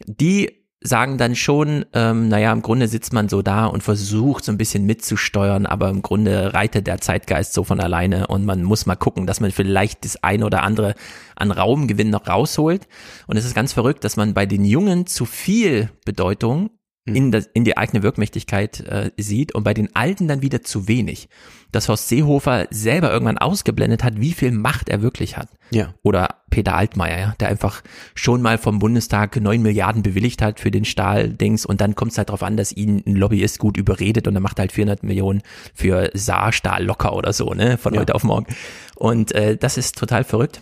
[0.05, 4.51] die sagen dann schon, ähm, naja, im Grunde sitzt man so da und versucht so
[4.51, 8.85] ein bisschen mitzusteuern, aber im Grunde reitet der Zeitgeist so von alleine und man muss
[8.85, 10.93] mal gucken, dass man vielleicht das eine oder andere
[11.35, 12.87] an Raumgewinn noch rausholt.
[13.25, 16.69] Und es ist ganz verrückt, dass man bei den Jungen zu viel Bedeutung
[17.05, 20.87] in, das, in die eigene Wirkmächtigkeit äh, sieht und bei den Alten dann wieder zu
[20.87, 21.27] wenig.
[21.71, 25.49] Dass Horst Seehofer selber irgendwann ausgeblendet hat, wie viel Macht er wirklich hat.
[25.71, 25.93] Ja.
[26.03, 27.81] Oder Peter Altmaier, ja, der einfach
[28.15, 32.17] schon mal vom Bundestag neun Milliarden bewilligt hat für den Stahldings und dann kommt es
[32.17, 35.03] halt darauf an, dass ihn ein Lobbyist gut überredet und dann macht er halt 400
[35.03, 35.41] Millionen
[35.73, 38.01] für Saarstahl locker oder so, ne, von Ja.
[38.01, 38.47] heute auf morgen.
[38.95, 40.61] Und äh, das ist total verrückt.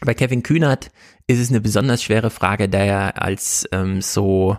[0.00, 0.90] Bei Kevin Kühnert
[1.26, 4.58] ist es eine besonders schwere Frage, da er als ähm, so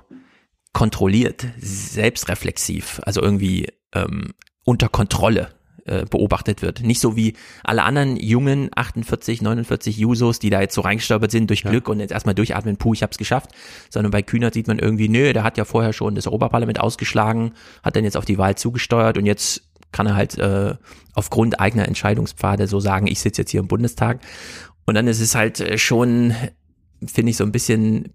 [0.74, 5.50] kontrolliert, selbstreflexiv, also irgendwie ähm, unter Kontrolle
[5.86, 6.82] äh, beobachtet wird.
[6.82, 11.50] Nicht so wie alle anderen jungen 48, 49 Jusos, die da jetzt so reingestolpert sind
[11.50, 13.52] durch Glück und jetzt erstmal durchatmen, puh, ich hab's geschafft,
[13.90, 17.54] sondern bei Kühnert sieht man irgendwie, nö, der hat ja vorher schon das Europaparlament ausgeschlagen,
[17.84, 20.76] hat dann jetzt auf die Wahl zugesteuert und jetzt kann er halt äh,
[21.14, 24.20] aufgrund eigener Entscheidungspfade so sagen, ich sitze jetzt hier im Bundestag.
[24.86, 26.34] Und dann ist es halt äh, schon,
[27.06, 28.14] finde ich, so ein bisschen,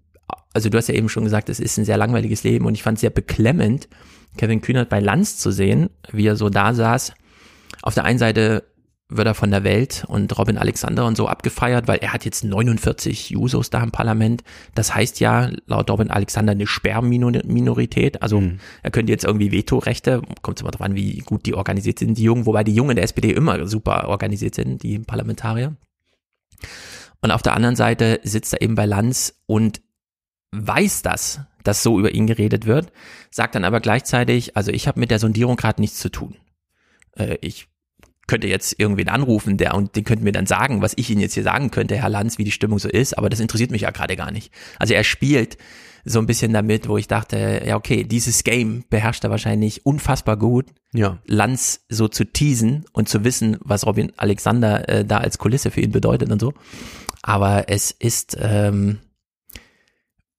[0.53, 2.83] also du hast ja eben schon gesagt, es ist ein sehr langweiliges Leben und ich
[2.83, 3.89] fand es sehr beklemmend,
[4.37, 7.13] Kevin Kühnert bei Lanz zu sehen, wie er so da saß.
[7.81, 8.63] Auf der einen Seite
[9.09, 12.43] wird er von der Welt und Robin Alexander und so abgefeiert, weil er hat jetzt
[12.43, 14.43] 49 Jusos da im Parlament.
[14.75, 18.21] Das heißt ja laut Robin Alexander eine Sperrminorität.
[18.21, 18.41] Also
[18.81, 22.23] er könnte jetzt irgendwie Vetorechte, kommt immer drauf an, wie gut die organisiert sind, die
[22.23, 25.75] Jungen, wobei die Jungen der SPD immer super organisiert sind, die Parlamentarier.
[27.21, 29.81] Und auf der anderen Seite sitzt er eben bei Lanz und
[30.53, 32.91] weiß das, dass so über ihn geredet wird,
[33.31, 36.35] sagt dann aber gleichzeitig, also ich habe mit der Sondierung gerade nichts zu tun.
[37.17, 37.67] Äh, ich
[38.27, 41.33] könnte jetzt irgendwen anrufen, der und den könnte mir dann sagen, was ich Ihnen jetzt
[41.33, 43.91] hier sagen könnte, Herr Lanz, wie die Stimmung so ist, aber das interessiert mich ja
[43.91, 44.53] gerade gar nicht.
[44.79, 45.57] Also er spielt
[46.05, 50.37] so ein bisschen damit, wo ich dachte, ja okay, dieses Game beherrscht er wahrscheinlich unfassbar
[50.37, 51.19] gut, Ja.
[51.25, 55.81] Lanz so zu teasen und zu wissen, was Robin Alexander äh, da als Kulisse für
[55.81, 56.53] ihn bedeutet und so.
[57.21, 58.99] Aber es ist, ähm,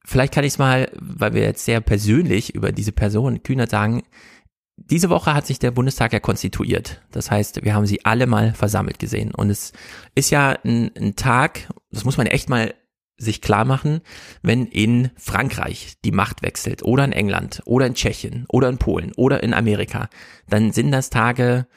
[0.04, 4.02] vielleicht kann ich es mal, weil wir jetzt sehr persönlich über diese Person Kühner sagen,
[4.76, 7.00] diese Woche hat sich der Bundestag ja konstituiert.
[7.12, 9.32] Das heißt, wir haben sie alle mal versammelt gesehen.
[9.32, 9.72] Und es
[10.14, 12.74] ist ja ein, ein Tag, das muss man echt mal
[13.16, 14.00] sich klar machen,
[14.42, 19.12] wenn in Frankreich die Macht wechselt oder in England oder in Tschechien oder in Polen
[19.16, 20.08] oder in Amerika,
[20.48, 21.68] dann sind das Tage,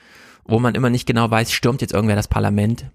[0.45, 2.89] wo man immer nicht genau weiß, stürmt jetzt irgendwer das Parlament,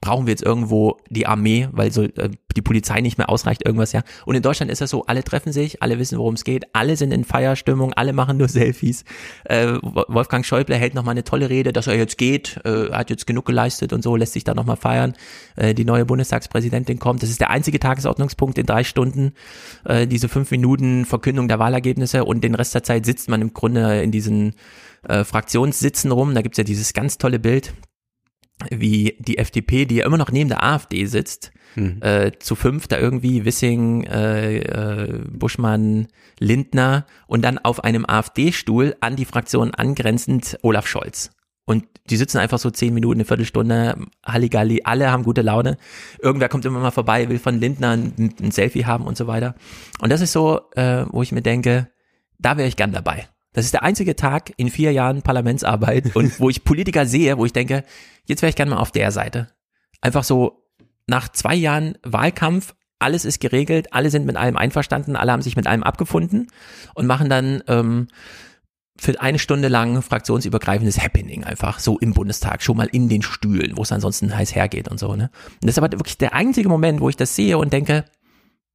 [0.00, 3.92] brauchen wir jetzt irgendwo die Armee, weil so äh, die Polizei nicht mehr ausreicht, irgendwas
[3.92, 4.02] ja.
[4.26, 6.96] Und in Deutschland ist das so, alle treffen sich, alle wissen, worum es geht, alle
[6.96, 9.04] sind in Feierstimmung, alle machen nur Selfies.
[9.44, 13.26] Äh, Wolfgang Schäuble hält nochmal eine tolle Rede, dass er jetzt geht, äh, hat jetzt
[13.26, 15.14] genug geleistet und so, lässt sich da nochmal feiern.
[15.56, 17.22] Äh, die neue Bundestagspräsidentin kommt.
[17.22, 19.32] Das ist der einzige Tagesordnungspunkt in drei Stunden,
[19.84, 23.54] äh, diese fünf Minuten Verkündung der Wahlergebnisse und den Rest der Zeit sitzt man im
[23.54, 24.54] Grunde in diesen
[25.08, 26.34] äh, Fraktionssitzen rum.
[26.34, 27.72] Da gibt's ja dieses ganz tolle Bild,
[28.70, 31.52] wie die FDP, die ja immer noch neben der AfD sitzt,
[32.00, 38.96] äh, zu fünf da irgendwie Wissing, äh, äh, Buschmann, Lindner und dann auf einem AfD-Stuhl
[39.00, 41.30] an die Fraktion angrenzend Olaf Scholz.
[41.64, 45.76] Und die sitzen einfach so zehn Minuten, eine Viertelstunde, Halligalli, alle haben gute Laune.
[46.18, 49.54] Irgendwer kommt immer mal vorbei, will von Lindner ein, ein Selfie haben und so weiter.
[50.00, 51.90] Und das ist so, äh, wo ich mir denke,
[52.38, 53.28] da wäre ich gern dabei.
[53.52, 57.44] Das ist der einzige Tag in vier Jahren Parlamentsarbeit und wo ich Politiker sehe, wo
[57.44, 57.84] ich denke,
[58.24, 59.48] jetzt wäre ich gerne mal auf der Seite.
[60.00, 60.64] Einfach so
[61.06, 65.56] nach zwei Jahren Wahlkampf, alles ist geregelt, alle sind mit allem einverstanden, alle haben sich
[65.56, 66.48] mit allem abgefunden
[66.94, 68.08] und machen dann ähm,
[69.00, 73.76] für eine Stunde lang fraktionsübergreifendes Happening einfach so im Bundestag, schon mal in den Stühlen,
[73.76, 75.14] wo es ansonsten heiß hergeht und so.
[75.14, 75.30] Ne?
[75.60, 78.04] Und das ist aber wirklich der einzige Moment, wo ich das sehe und denke,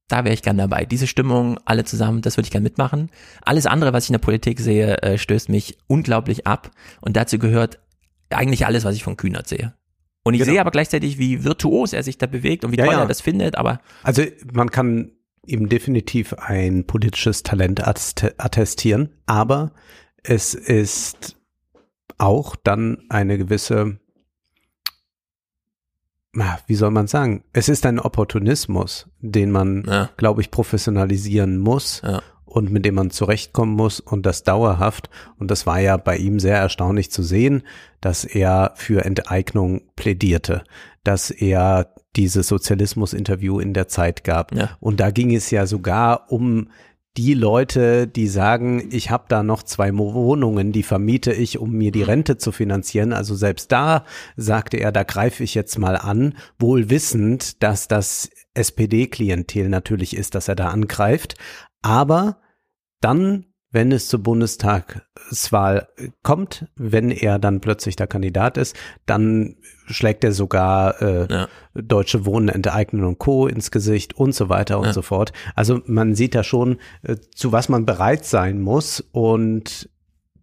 [0.08, 0.84] da wäre ich gern dabei.
[0.84, 3.10] Diese Stimmung, alle zusammen, das würde ich gern mitmachen.
[3.42, 6.70] Alles andere, was ich in der Politik sehe, äh, stößt mich unglaublich ab.
[7.00, 7.80] Und dazu gehört
[8.30, 9.74] eigentlich alles, was ich von Kühnert sehe.
[10.24, 10.52] Und ich Genau.
[10.52, 13.00] sehe aber gleichzeitig, wie virtuos er sich da bewegt und wie Ja, toll ja.
[13.00, 13.56] er das findet.
[13.56, 15.12] Aber Also man kann
[15.46, 19.72] ihm definitiv ein politisches Talent attest- attestieren, aber
[20.22, 21.36] es ist
[22.16, 23.98] auch dann eine gewisse,
[26.66, 30.10] wie soll man sagen, es ist ein Opportunismus, den man, Ja.
[30.16, 32.22] glaube ich, professionalisieren muss Ja.
[32.44, 35.10] und mit dem man zurechtkommen muss und das dauerhaft.
[35.38, 37.62] Und das war ja bei ihm sehr erstaunlich zu sehen,
[38.00, 40.64] dass er für Enteignung plädierte,
[41.04, 44.54] dass er dieses Sozialismus-Interview in der Zeit gab.
[44.54, 44.70] Ja.
[44.80, 46.68] Und da ging es ja sogar um
[47.16, 51.92] die Leute, die sagen, ich habe da noch zwei Wohnungen, die vermiete ich, um mir
[51.92, 53.12] die Rente zu finanzieren.
[53.12, 54.04] Also selbst da
[54.36, 60.34] sagte er, da greife ich jetzt mal an, wohl wissend, dass das SPD-Klientel natürlich ist,
[60.34, 61.36] dass er da angreift.
[61.82, 62.38] Aber
[63.00, 65.88] dann wenn es zur Bundestagswahl
[66.22, 69.56] kommt, wenn er dann plötzlich der Kandidat ist, dann
[69.86, 71.48] schlägt er sogar äh, Ja.
[71.74, 73.46] Deutsche Wohnen enteignen und Co.
[73.46, 74.92] ins Gesicht und so weiter und Ja.
[74.92, 75.32] so fort.
[75.54, 79.88] Also man sieht da schon, äh, zu was man bereit sein muss und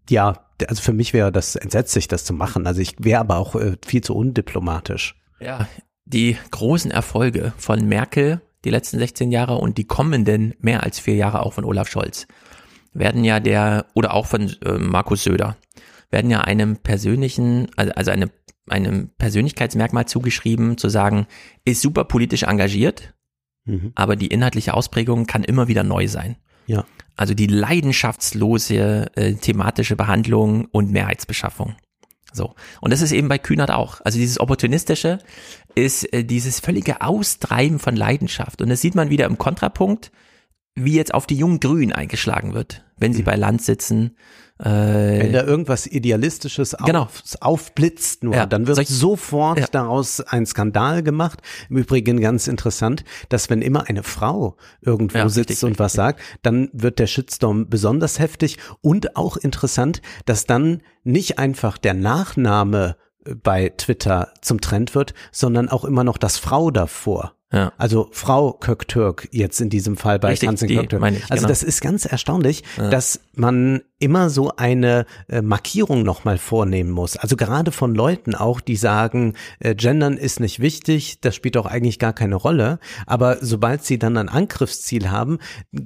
[0.09, 2.67] ja, also für mich wäre das entsetzlich, das zu machen.
[2.67, 5.15] Also ich wäre aber auch äh, viel zu undiplomatisch.
[5.39, 5.67] Ja,
[6.05, 11.15] die großen Erfolge von Merkel die letzten 16 Jahre und die kommenden mehr als vier
[11.15, 12.27] Jahre auch von Olaf Scholz
[12.93, 15.57] werden ja der, oder auch von äh, Markus Söder,
[16.09, 18.29] werden ja einem persönlichen, also, also eine,
[18.69, 21.27] einem Persönlichkeitsmerkmal zugeschrieben, zu sagen,
[21.65, 23.13] ist super politisch engagiert,
[23.65, 23.91] Mhm.
[23.95, 26.35] aber die inhaltliche Ausprägung kann immer wieder neu sein.
[26.65, 26.85] Ja.
[27.15, 31.75] Also die leidenschaftslose äh, thematische Behandlung und Mehrheitsbeschaffung.
[32.33, 32.55] So.
[32.79, 34.01] Und das ist eben bei Kühnert auch.
[34.03, 35.19] Also dieses Opportunistische
[35.75, 38.61] ist äh, dieses völlige Austreiben von Leidenschaft.
[38.61, 40.11] Und das sieht man wieder im Kontrapunkt,
[40.75, 44.15] wie jetzt auf die jungen Grünen eingeschlagen wird, wenn sie bei Land sitzen.
[44.63, 47.07] Wenn Äh, da irgendwas Idealistisches auf, Genau.
[47.39, 49.65] aufblitzt nur, Ja, dann wird solch- sofort Ja.
[49.71, 51.41] daraus ein Skandal gemacht.
[51.69, 55.93] Im Übrigen ganz interessant, dass wenn immer eine Frau irgendwo Ja, sitzt richtig, und was
[55.93, 61.95] sagt, dann wird der Shitstorm besonders heftig und auch interessant, dass dann nicht einfach der
[61.95, 62.97] Nachname
[63.43, 67.33] bei Twitter zum Trend wird, sondern auch immer noch das Frau davor.
[67.51, 67.73] Ja.
[67.77, 71.03] Also Frau Köktürk jetzt in diesem Fall bei Richtig, Tanzen Köktürk.
[71.03, 71.47] also genau.
[71.47, 77.17] das ist ganz erstaunlich, dass man immer so eine äh, Markierung nochmal vornehmen muss.
[77.17, 81.65] Also gerade von Leuten auch, die sagen, äh, Gendern ist nicht wichtig, das spielt doch
[81.65, 82.79] eigentlich gar keine Rolle.
[83.05, 85.37] Aber sobald sie dann ein Angriffsziel haben,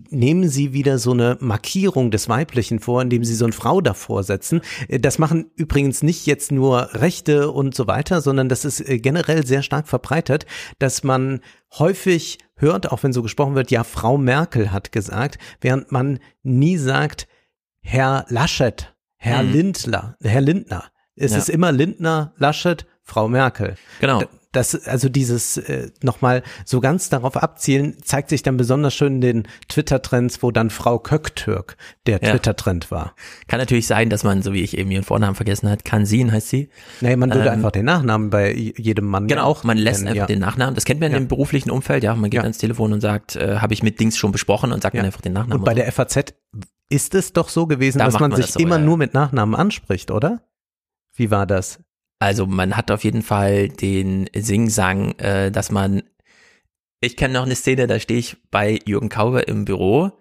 [0.10, 4.24] nehmen sie wieder so eine Markierung des Weiblichen vor, indem sie so eine Frau davor
[4.24, 4.62] setzen.
[4.88, 8.98] Äh, Das machen übrigens nicht jetzt nur Rechte und so weiter, sondern das ist äh,
[8.98, 10.46] generell sehr stark verbreitet,
[10.80, 11.42] dass man
[11.78, 16.78] häufig hört, auch wenn so gesprochen wird, ja, Frau Merkel hat gesagt, während man nie
[16.78, 17.28] sagt,
[17.88, 19.52] Herr Laschet, Herr Mhm.
[19.54, 20.86] Lindler, Herr Lindner.
[21.16, 21.38] Es Ja.
[21.38, 23.76] ist immer Lindner, Laschet, Frau Merkel.
[24.02, 24.24] Genau.
[24.52, 29.22] Das, also dieses äh, nochmal so ganz darauf abzielen, zeigt sich dann besonders schön in
[29.22, 31.76] den Twitter-Trends, wo dann Frau Köktürk
[32.08, 32.32] der Ja.
[32.32, 33.16] Twitter-Trend war.
[33.50, 36.50] Kann natürlich sein, dass man, so wie ich eben ihren Vornamen vergessen hat, Kansin heißt
[36.50, 36.70] sie.
[37.02, 40.08] Naja, man würde Ähm, einfach den Nachnamen bei jedem Mann Genau, auch man lässt nennen,
[40.14, 40.34] einfach ja.
[40.34, 40.74] den Nachnamen.
[40.74, 41.18] Das kennt man Ja.
[41.18, 42.16] im beruflichen Umfeld, ja.
[42.16, 44.96] Man geht ans Telefon und sagt, äh, habe ich mit Dings schon besprochen und sagt
[44.98, 45.60] dann einfach den Nachnamen.
[45.60, 46.34] Und bei der FAZ
[46.90, 48.98] ist es doch so gewesen, Da dass man man sich das so, immer ja, nur
[48.98, 50.42] mit Nachnamen anspricht, oder?
[51.14, 51.80] Wie war das?
[52.20, 56.04] Also man hat auf jeden Fall den Sing-Sang, äh, dass man,
[57.02, 60.12] ich kenne noch eine Szene, da stehe ich bei Jürgen Kaube im Büro,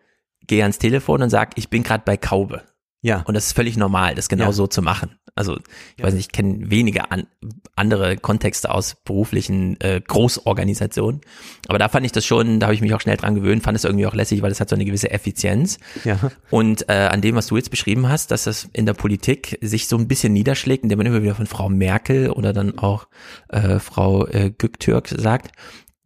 [0.47, 2.63] gehe ans Telefon und sag, ich bin gerade bei Kaube.
[3.03, 3.23] Ja.
[3.27, 4.53] Und das ist völlig normal, das genau Ja.
[4.53, 5.19] so zu machen.
[5.37, 5.63] Also ich
[5.99, 6.05] Ja.
[6.07, 7.27] weiß nicht, ich kenne wenige an,
[7.75, 11.21] andere Kontexte aus beruflichen äh, Großorganisationen.
[11.69, 13.77] Aber da fand ich das schon, da habe ich mich auch schnell dran gewöhnt, fand
[13.77, 15.79] es irgendwie auch lässig, weil es hat so eine gewisse Effizienz.
[16.05, 16.19] Ja.
[16.51, 19.89] Und äh, an dem, was du jetzt beschrieben hast, dass das in der Politik sich
[19.89, 23.09] so ein bisschen niederschlägt, indem man immer wieder von Frau Merkel oder dann auch
[23.49, 25.51] äh, Frau äh, Göktürk sagt,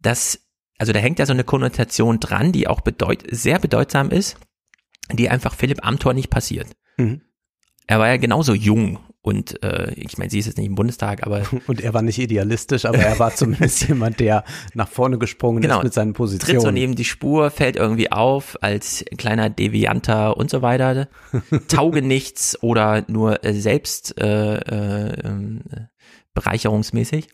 [0.01, 0.39] dass,
[0.79, 4.37] also da hängt ja so eine Konnotation dran, die auch bedeut sehr bedeutsam ist,
[5.11, 6.67] die einfach Philipp Amthor nicht passiert.
[6.97, 7.21] Mhm.
[7.87, 11.25] Er war ja genauso jung und äh, ich meine, sie ist jetzt nicht im Bundestag,
[11.25, 15.61] aber Und er war nicht idealistisch, aber er war zumindest jemand, der nach vorne gesprungen
[15.61, 15.77] Genau.
[15.77, 16.73] ist mit seinen tritt so Positionen.
[16.73, 21.07] neben die Spur, fällt irgendwie auf als kleiner Devianter und so weiter,
[21.67, 25.81] tauge nichts oder nur äh, selbst äh, äh, ähm, äh,
[26.33, 27.27] bereicherungsmäßig.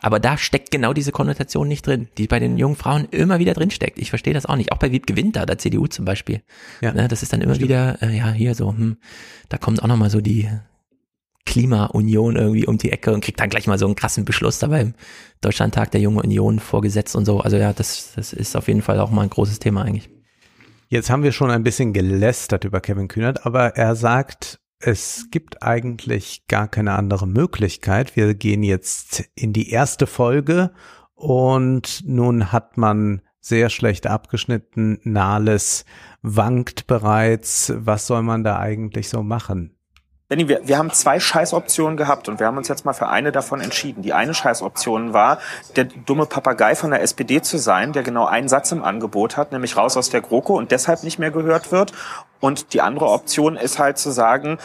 [0.00, 3.54] Aber da steckt genau diese Konnotation nicht drin, die bei den jungen Frauen immer wieder
[3.54, 3.98] drin steckt.
[3.98, 4.72] Ich verstehe das auch nicht.
[4.72, 6.42] Auch bei Wiebke Winter, der CDU zum Beispiel.
[6.80, 6.92] Ja.
[6.92, 8.96] Ne, das ist dann immer wieder, äh, ja, hier so, hm,
[9.48, 10.48] da kommt auch nochmal so die
[11.44, 14.68] Klimaunion irgendwie um die Ecke und kriegt dann gleich mal so einen krassen Beschluss da
[14.68, 14.94] beim
[15.40, 17.40] Deutschlandtag der Jungen Union vorgesetzt und so.
[17.40, 20.08] Also ja, das, das ist auf jeden Fall auch mal ein großes Thema eigentlich.
[20.88, 25.62] Jetzt haben wir schon ein bisschen gelästert über Kevin Kühnert, aber er sagt, es gibt
[25.62, 28.16] eigentlich gar keine andere Möglichkeit.
[28.16, 30.72] Wir gehen jetzt in die erste Folge
[31.14, 34.98] und nun hat man sehr schlecht abgeschnitten.
[35.02, 35.84] Nahles
[36.22, 37.72] wankt bereits.
[37.76, 39.76] Was soll man da eigentlich so machen?
[40.32, 43.32] Benni, wir, wir haben zwei Scheißoptionen gehabt und wir haben uns jetzt mal für eine
[43.32, 44.00] davon entschieden.
[44.00, 45.38] Die eine Scheißoption war,
[45.76, 49.52] der dumme Papagei von der SPD zu sein, der genau einen Satz im Angebot hat,
[49.52, 51.92] nämlich raus aus der GroKo und deshalb nicht mehr gehört wird.
[52.40, 54.56] Und die andere Option ist halt zu sagen,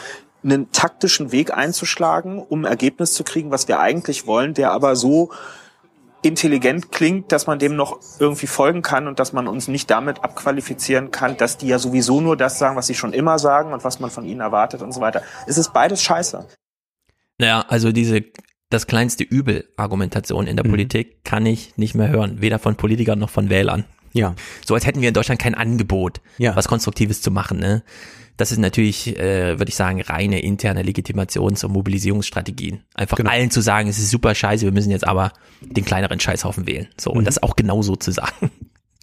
[0.42, 4.96] einen taktischen Weg einzuschlagen, um ein Ergebnis zu kriegen, was wir eigentlich wollen, der aber
[4.96, 5.32] so
[6.22, 10.22] intelligent klingt, dass man dem noch irgendwie folgen kann und dass man uns nicht damit
[10.24, 13.84] abqualifizieren kann, dass die ja sowieso nur das sagen, was sie schon immer sagen und
[13.84, 15.22] was man von ihnen erwartet und so weiter.
[15.46, 16.46] Es ist beides scheiße.
[17.38, 18.22] Naja, also diese
[18.70, 20.70] das kleinste Übel Argumentation in der Mhm.
[20.70, 23.84] Politik kann ich nicht mehr hören, weder von Politikern noch von Wählern.
[24.12, 26.56] Ja, So als hätten wir in Deutschland kein Angebot, Ja.
[26.56, 27.58] was Konstruktives zu machen.
[27.60, 27.82] Ne?
[28.38, 32.84] Das ist natürlich, äh, würde ich sagen, reine interne Legitimations- und Mobilisierungsstrategien.
[32.94, 33.30] Einfach Genau.
[33.30, 36.88] allen zu sagen, es ist super scheiße, wir müssen jetzt aber den kleineren Scheißhaufen wählen.
[36.98, 38.50] So, und das auch genau so zu sagen.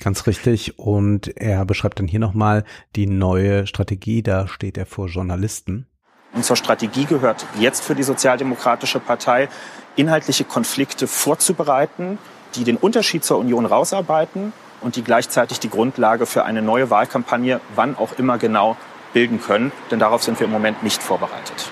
[0.01, 0.79] Ganz richtig.
[0.79, 2.63] Und er beschreibt dann hier nochmal
[2.95, 4.23] die neue Strategie.
[4.23, 5.85] Da steht er vor Journalisten.
[6.33, 9.47] Und zur Strategie gehört jetzt für die Sozialdemokratische Partei,
[9.95, 12.17] inhaltliche Konflikte vorzubereiten,
[12.55, 17.59] die den Unterschied zur Union rausarbeiten und die gleichzeitig die Grundlage für eine neue Wahlkampagne,
[17.75, 18.75] wann auch immer genau,
[19.15, 19.71] bilden können.
[19.89, 21.71] Denn darauf sind wir im Moment nicht vorbereitet.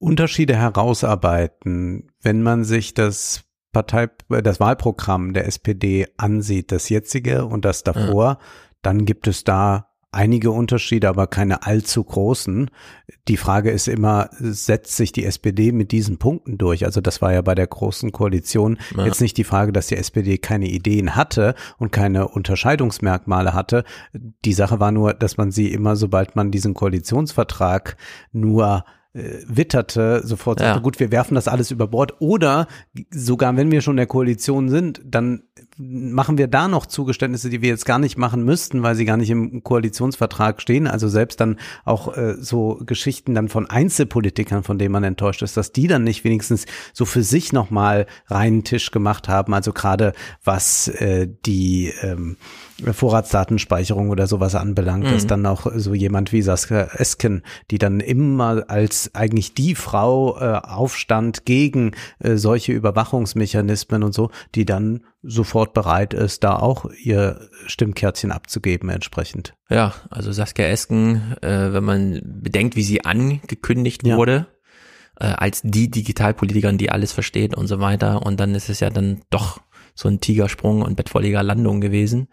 [0.00, 7.44] Unterschiede herausarbeiten, wenn man sich das Partei, äh, das Wahlprogramm der SPD ansieht, das jetzige
[7.44, 8.38] und das davor,
[8.82, 12.70] dann gibt es da einige Unterschiede, aber keine allzu großen.
[13.28, 16.84] Die Frage ist immer, setzt sich die SPD mit diesen Punkten durch?
[16.86, 19.04] Also das war ja bei der großen Koalition Ja.
[19.04, 23.84] jetzt nicht die Frage, dass die SPD keine Ideen hatte und keine Unterscheidungsmerkmale hatte.
[24.44, 27.96] Die Sache war nur, dass man sie immer, sobald man diesen Koalitionsvertrag
[28.32, 30.66] nur äh, witterte, sofort Ja.
[30.68, 32.20] sagte, gut, wir werfen das alles über Bord.
[32.20, 32.66] Oder
[33.10, 35.44] sogar wenn wir schon in der Koalition sind, dann
[35.78, 39.16] machen wir da noch Zugeständnisse, die wir jetzt gar nicht machen müssten, weil sie gar
[39.16, 40.86] nicht im Koalitionsvertrag stehen.
[40.86, 45.56] Also selbst dann auch äh, so Geschichten dann von Einzelpolitikern, von denen man enttäuscht ist,
[45.56, 49.54] dass die dann nicht wenigstens so für sich nochmal reinen Tisch gemacht haben.
[49.54, 50.12] Also gerade
[50.42, 52.36] was äh, die ähm,
[52.84, 58.64] Vorratsdatenspeicherung oder sowas anbelangt, dass dann auch so jemand wie Saskia Esken, die dann immer
[58.68, 65.74] als eigentlich die Frau äh, aufstand gegen äh, solche Überwachungsmechanismen und so, die dann sofort
[65.74, 69.54] bereit ist, da auch ihr Stimmkärtchen abzugeben entsprechend.
[69.68, 74.16] Ja, also Saskia Esken, äh, wenn man bedenkt, wie sie angekündigt Ja.
[74.16, 74.46] wurde,
[75.18, 78.24] äh, als die Digitalpolitikerin, die alles versteht und so weiter.
[78.24, 79.60] Und dann ist es ja dann doch
[79.94, 82.28] so ein Tigersprung und bettvolliger Landung gewesen.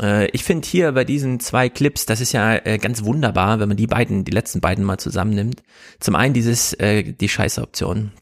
[0.00, 3.68] Äh, ich finde hier bei diesen zwei Clips, das ist ja äh, ganz wunderbar, wenn
[3.68, 5.62] man die beiden, die letzten beiden mal zusammennimmt.
[6.00, 8.12] Zum einen dieses, äh, die Scheiße-Option.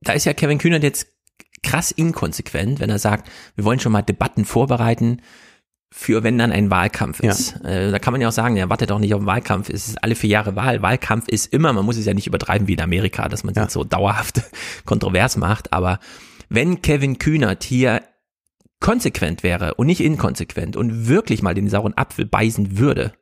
[0.00, 1.08] Da ist ja Kevin Kühnert jetzt
[1.62, 5.20] krass inkonsequent, wenn er sagt, wir wollen schon mal Debatten vorbereiten,
[5.92, 7.30] für wenn dann ein Wahlkampf Ja.
[7.30, 7.56] ist.
[7.64, 9.88] Äh, da kann man ja auch sagen, ja, wartet doch nicht auf den Wahlkampf, es
[9.88, 10.82] ist alle vier Jahre Wahl.
[10.82, 13.56] Wahlkampf ist immer, man muss es ja nicht übertreiben wie in Amerika, dass man es
[13.56, 13.68] Ja.
[13.70, 14.42] so dauerhaft
[14.84, 15.98] kontrovers macht, aber
[16.48, 18.02] wenn Kevin Kühnert hier
[18.80, 23.12] konsequent wäre und nicht inkonsequent und wirklich mal den sauren Apfel beißen würde,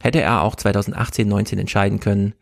[0.00, 2.34] hätte er auch 2018, 19 entscheiden können,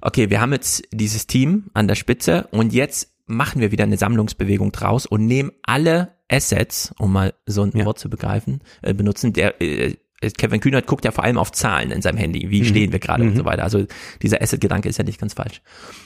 [0.00, 3.96] okay, wir haben jetzt dieses Team an der Spitze und jetzt machen wir wieder eine
[3.96, 7.84] Sammlungsbewegung draus und nehmen alle Assets, um mal so ein Ja.
[7.84, 9.32] Wort zu begreifen, äh, benutzen.
[9.32, 9.96] Der äh,
[10.36, 12.46] Kevin Kühnert guckt ja vor allem auf Zahlen in seinem Handy.
[12.46, 12.50] Mhm.
[12.50, 13.62] Wie stehen wir gerade und so weiter.
[13.62, 13.86] Also
[14.20, 15.62] dieser Asset-Gedanke ist ja nicht ganz falsch.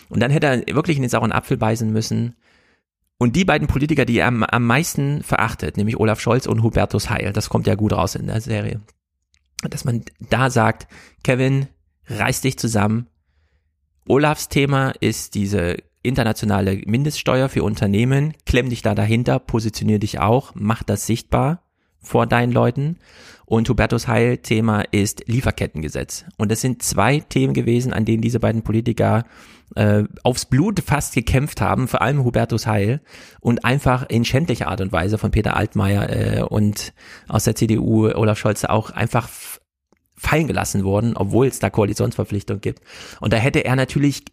[0.09, 2.35] Und dann hätte er wirklich in den sauren Apfel beißen müssen.
[3.23, 7.09] Und die beiden Politiker, die er am, am meisten verachtet, nämlich Olaf Scholz und Hubertus
[7.09, 8.81] Heil, das kommt ja gut raus in der Serie,
[9.63, 10.89] dass man da sagt,
[11.23, 11.69] Kevin,
[12.09, 13.07] reiß dich zusammen.
[14.09, 18.35] Olafs Thema ist diese internationale Mindeststeuer für Unternehmen.
[18.45, 21.63] Klemm dich da dahinter, positionier dich auch, mach das sichtbar
[22.01, 22.97] vor deinen Leuten.
[23.47, 26.25] Und Hubertus Heil Thema ist Lieferkettengesetz.
[26.39, 29.27] Und das sind zwei Themen gewesen, an denen diese beiden Politiker
[29.75, 33.01] äh, aufs Blut fast gekämpft haben, vor allem Hubertus Heil
[33.41, 36.93] und einfach in schändlicher Art und Weise von Peter Altmaier äh, und
[37.29, 39.29] aus der CDU Olaf Scholz auch einfach
[40.17, 42.81] fallen gelassen wurden, obwohl es da Koalitionsverpflichtung gibt.
[43.21, 44.25] Und da hätte er natürlich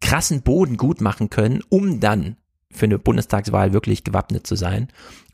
[0.00, 2.36] krassen Boden gut machen können, um dann
[2.70, 4.88] für eine Bundestagswahl wirklich gewappnet zu sein.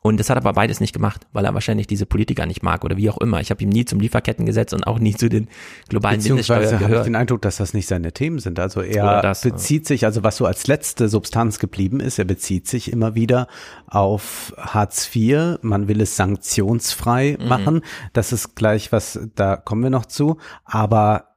[0.07, 2.85] Und das hat er aber beides nicht gemacht, weil er wahrscheinlich diese Politiker nicht mag
[2.85, 3.41] oder wie auch immer.
[3.41, 5.49] Ich habe ihm nie zum Lieferkettengesetz und auch nie zu den
[5.89, 7.07] globalen Mindeststeuern Beziehungsweise habe ich gehört.
[7.07, 8.59] den Eindruck, dass das nicht seine Themen sind.
[8.59, 9.51] Also er das, ja.
[9.51, 13.49] bezieht sich, also was so als letzte Substanz geblieben ist, er bezieht sich immer wieder
[13.87, 15.59] auf Hartz IV.
[15.63, 17.49] Man will es sanktionsfrei Mhm.
[17.49, 17.81] machen.
[18.13, 20.37] Das ist gleich was, da kommen wir noch zu.
[20.65, 21.36] Aber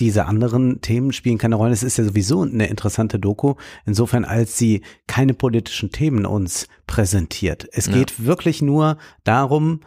[0.00, 1.72] diese anderen Themen spielen keine Rolle.
[1.72, 3.54] Es ist ja sowieso eine interessante Doku,
[3.86, 7.68] insofern als sie keine politischen Themen uns präsentiert.
[7.72, 7.92] Es Ja.
[7.94, 9.80] geht wirklich nur darum,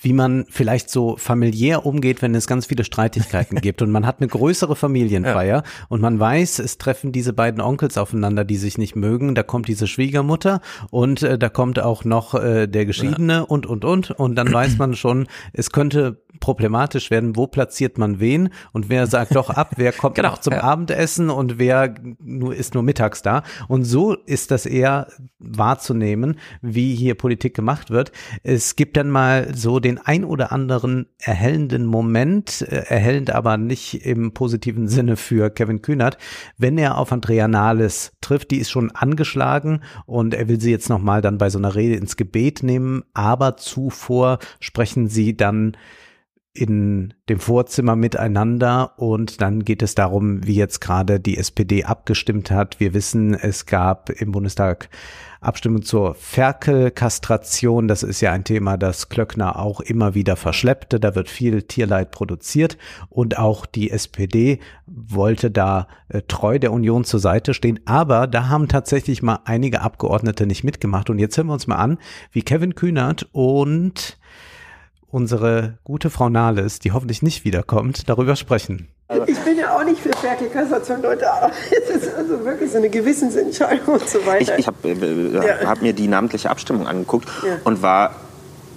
[0.00, 4.20] wie man vielleicht so familiär umgeht, wenn es ganz viele Streitigkeiten gibt und man hat
[4.20, 8.96] eine größere Familienfeier und man weiß, es treffen diese beiden Onkels aufeinander, die sich nicht
[8.96, 10.60] mögen, da kommt diese Schwiegermutter
[10.90, 14.10] und äh, da kommt auch noch äh, der Geschiedene und und und.
[14.10, 19.06] Und dann weiß man schon, es könnte problematisch werden, wo platziert man wen und wer
[19.06, 20.62] sagt doch ab, wer kommt Genau, noch zum ja.
[20.62, 23.42] Abendessen und wer nur ist nur mittags da.
[23.68, 25.08] Und so ist das eher
[25.38, 28.12] wahrzunehmen, wie hier Politik gemacht wird.
[28.42, 34.06] Es gibt dann mal so den ein oder anderen erhellenden Moment, äh, erhellend aber nicht
[34.06, 36.18] im positiven Sinne für Kevin Kühnert,
[36.58, 40.88] wenn er auf Andrea Nahles trifft, die ist schon angeschlagen und er will sie jetzt
[40.88, 45.76] nochmal dann bei so einer Rede ins Gebet nehmen, aber zuvor sprechen sie dann
[46.52, 52.50] in dem Vorzimmer miteinander und dann geht es darum, wie jetzt gerade die SPD abgestimmt
[52.50, 52.80] hat.
[52.80, 54.88] Wir wissen, es gab im Bundestag
[55.40, 57.88] Abstimmung zur Ferkelkastration.
[57.88, 61.00] Das ist ja ein Thema, das Klöckner auch immer wieder verschleppte.
[61.00, 62.76] Da wird viel Tierleid produziert
[63.08, 67.80] und auch die SPD wollte da äh, treu der Union zur Seite stehen.
[67.86, 71.08] Aber da haben tatsächlich mal einige Abgeordnete nicht mitgemacht.
[71.08, 71.98] Und jetzt hören wir uns mal an,
[72.32, 74.18] wie Kevin Kühnert und
[75.06, 78.88] unsere gute Frau Nahles, die hoffentlich nicht wiederkommt, darüber sprechen.
[79.26, 82.88] Ich bin ja auch nicht für Ferkelkassation, Leute, aber es ist also wirklich so eine
[82.88, 84.56] Gewissensentscheidung und so weiter.
[84.56, 85.66] Ich, ich habe äh, ja.
[85.66, 87.58] hab mir die namentliche Abstimmung angeguckt ja.
[87.64, 88.14] und war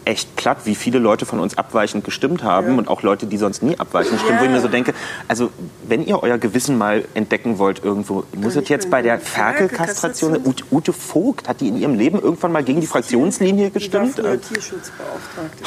[0.05, 2.77] echt platt, wie viele Leute von uns abweichend gestimmt haben ja.
[2.77, 4.41] und auch Leute, die sonst nie abweichend stimmen, ja.
[4.41, 4.93] wo ich mir so denke,
[5.27, 5.49] also
[5.87, 10.63] wenn ihr euer Gewissen mal entdecken wollt irgendwo, muss es jetzt bei der Ferkelkastration, Ute,
[10.71, 14.17] Ute Vogt, hat die in ihrem Leben irgendwann mal gegen die Fraktionslinie gestimmt?
[14.17, 15.63] Die war Tierschutzbeauftragte.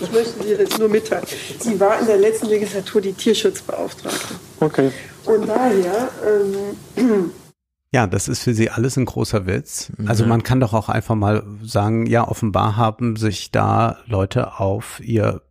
[0.00, 1.24] ich möchte dir das nur mitteilen.
[1.58, 4.34] Sie war in der letzten Legislatur die Tierschutzbeauftragte.
[4.60, 4.90] Okay.
[5.24, 6.08] Und daher...
[6.96, 7.32] Ähm,
[7.92, 9.92] ja, das ist für sie alles ein großer Witz.
[10.06, 15.00] Also man kann doch auch einfach mal sagen, ja, offenbar haben sich da Leute auf
[15.02, 15.42] ihr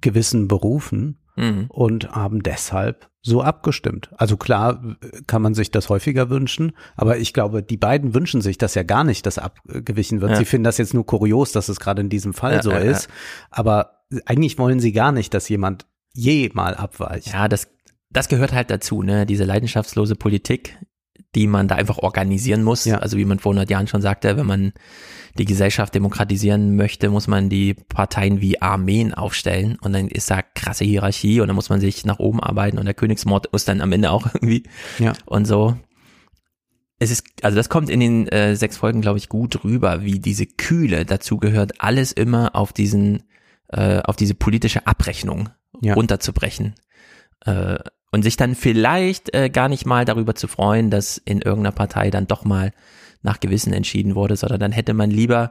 [0.00, 1.66] Gewissen berufen mhm.
[1.68, 4.10] und haben deshalb so abgestimmt.
[4.16, 8.58] Also klar kann man sich das häufiger wünschen, aber ich glaube, die beiden wünschen sich
[8.58, 10.32] das ja gar nicht, dass abgewichen wird.
[10.32, 10.36] Ja.
[10.38, 12.78] Sie finden das jetzt nur kurios, dass es gerade in diesem Fall ja, so ja,
[12.78, 13.08] ist.
[13.50, 17.32] Aber eigentlich wollen sie gar nicht, dass jemand je mal abweicht.
[17.32, 17.68] Ja, das,
[18.10, 19.24] das gehört halt dazu, ne?
[19.24, 20.78] Diese leidenschaftslose Politik
[21.34, 22.84] die man da einfach organisieren muss.
[22.84, 22.98] Ja.
[22.98, 24.72] Also wie man vor 100 Jahren schon sagte, wenn man
[25.38, 30.42] die Gesellschaft demokratisieren möchte, muss man die Parteien wie Armeen aufstellen und dann ist da
[30.42, 33.80] krasse Hierarchie und dann muss man sich nach oben arbeiten und der Königsmord muss dann
[33.80, 34.64] am Ende auch irgendwie
[34.98, 35.14] ja.
[35.24, 35.76] und so.
[36.98, 40.20] Es ist, also das kommt in den äh, sechs Folgen, glaube ich, gut rüber, wie
[40.20, 43.24] diese Kühle dazu gehört, alles immer auf diesen,
[43.68, 45.48] äh, auf diese politische Abrechnung
[45.80, 45.94] ja.
[45.94, 46.74] runterzubrechen.
[47.44, 47.78] Äh,
[48.12, 52.10] und sich dann vielleicht äh, gar nicht mal darüber zu freuen, dass in irgendeiner Partei
[52.10, 52.72] dann doch mal
[53.22, 55.50] nach Gewissen entschieden wurde, sondern dann hätte man lieber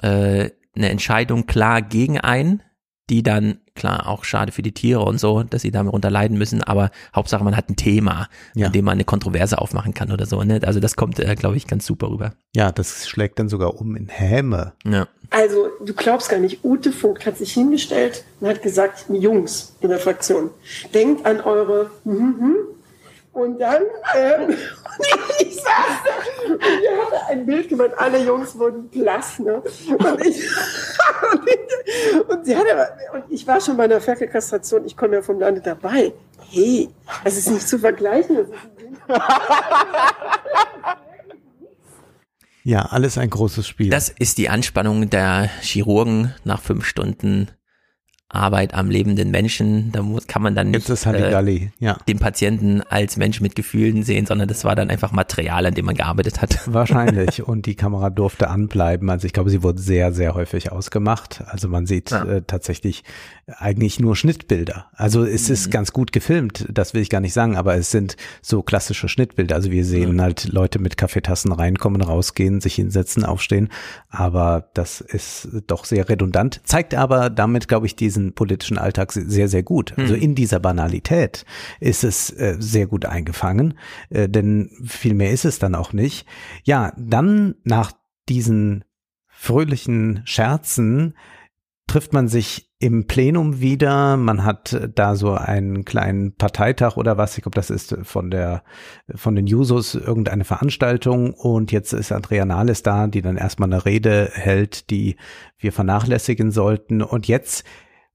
[0.00, 2.62] äh, eine Entscheidung klar gegen einen,
[3.08, 6.62] die dann, klar, auch schade für die Tiere und so, dass sie darunter leiden müssen,
[6.62, 8.66] aber Hauptsache man hat ein Thema, ja.
[8.66, 10.42] an dem man eine Kontroverse aufmachen kann oder so.
[10.42, 10.60] Ne?
[10.64, 12.32] Also das kommt, äh, glaube ich, ganz super rüber.
[12.54, 14.72] Ja, das schlägt dann sogar um in Häme.
[14.84, 15.06] Ja.
[15.30, 19.88] Also, du glaubst gar nicht, Ute Vogt hat sich hingestellt und hat gesagt, Jungs in
[19.88, 20.50] der Fraktion,
[20.94, 22.54] denkt an eure mhm,
[23.36, 23.82] und dann,
[24.14, 24.48] ähm,
[25.40, 29.56] ich saß und wir hatten ein Bild gemacht, alle Jungs wurden blass, ne?
[29.56, 30.42] Und ich,
[31.32, 35.22] und, ich, und sie hatte, und ich war schon bei einer Ferkelkastration, ich komme ja
[35.22, 36.14] vom Lande dabei.
[36.48, 36.88] Hey,
[37.24, 38.46] das ist nicht zu vergleichen.
[42.64, 43.90] Ja, alles ein großes Spiel.
[43.90, 47.50] Das ist die Anspannung der Chirurgen nach fünf Stunden
[48.36, 49.92] Arbeit am lebenden Menschen.
[49.92, 51.96] Da muss, kann man dann nicht äh, ja.
[52.08, 55.86] den Patienten als Mensch mit Gefühlen sehen, sondern das war dann einfach Material, an dem
[55.86, 56.60] man gearbeitet hat.
[56.66, 57.42] Wahrscheinlich.
[57.42, 59.10] Und die Kamera durfte anbleiben.
[59.10, 61.42] Also ich glaube, sie wurde sehr, sehr häufig ausgemacht.
[61.46, 62.24] Also man sieht ja.
[62.24, 63.04] äh, tatsächlich
[63.46, 64.86] eigentlich nur Schnittbilder.
[64.94, 65.54] Also es mhm.
[65.54, 69.08] ist ganz gut gefilmt, das will ich gar nicht sagen, aber es sind so klassische
[69.08, 69.54] Schnittbilder.
[69.54, 70.20] Also wir sehen mhm.
[70.20, 73.68] halt Leute mit Kaffeetassen reinkommen, rausgehen, sich hinsetzen, aufstehen.
[74.08, 76.60] Aber das ist doch sehr redundant.
[76.64, 79.94] Zeigt aber damit, glaube ich, diese politischen Alltag sehr, sehr gut.
[79.96, 80.22] Also hm.
[80.22, 81.44] in dieser Banalität
[81.80, 83.78] ist es äh, sehr gut eingefangen,
[84.10, 86.26] äh, denn viel mehr ist es dann auch nicht.
[86.64, 87.92] Ja, dann nach
[88.28, 88.84] diesen
[89.28, 91.14] fröhlichen Scherzen
[91.86, 94.16] trifft man sich im Plenum wieder.
[94.16, 97.38] Man hat da so einen kleinen Parteitag oder was.
[97.38, 98.64] Ich glaube, das ist von der,
[99.14, 101.32] von den Jusos irgendeine Veranstaltung.
[101.32, 105.16] Und jetzt ist Andrea Nahles da, die dann erstmal eine Rede hält, die
[105.58, 107.02] wir vernachlässigen sollten.
[107.02, 107.64] Und jetzt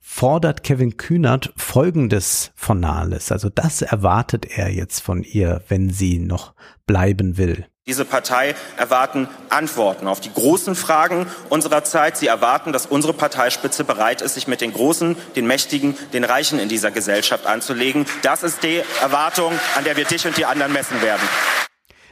[0.01, 3.31] fordert Kevin Kühnert Folgendes von Nahles.
[3.31, 6.53] Also das erwartet er jetzt von ihr, wenn sie noch
[6.85, 7.65] bleiben will.
[7.87, 12.15] Diese Partei erwarten Antworten auf die großen Fragen unserer Zeit.
[12.15, 16.59] Sie erwarten, dass unsere Parteispitze bereit ist, sich mit den Großen, den Mächtigen, den Reichen
[16.59, 18.05] in dieser Gesellschaft anzulegen.
[18.21, 21.27] Das ist die Erwartung, an der wir dich und die anderen messen werden.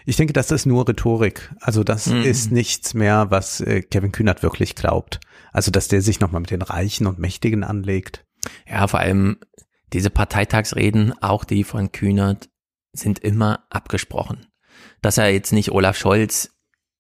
[0.06, 1.52] Ich denke, das ist nur Rhetorik.
[1.60, 2.24] Also das mhm.
[2.24, 5.20] ist nichts mehr, was äh, Kevin Kühnert wirklich glaubt.
[5.52, 8.26] Also, dass der sich nochmal mit den Reichen und Mächtigen anlegt.
[8.70, 9.38] Ja, vor allem
[9.94, 12.50] diese Parteitagsreden, auch die von Kühnert,
[12.94, 14.48] sind immer abgesprochen.
[15.02, 16.52] Dass er jetzt nicht Olaf Scholz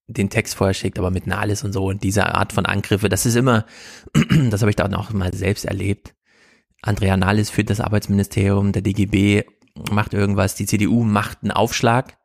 [0.07, 3.25] den Text vorher schickt, aber mit Nahles und so und diese Art von Angriffe, das
[3.25, 3.65] ist immer,
[4.49, 6.15] das habe ich da auch mal selbst erlebt.
[6.81, 9.43] Andrea Nahles führt das Arbeitsministerium, der DGB
[9.91, 12.17] macht irgendwas, die CDU macht einen Aufschlag,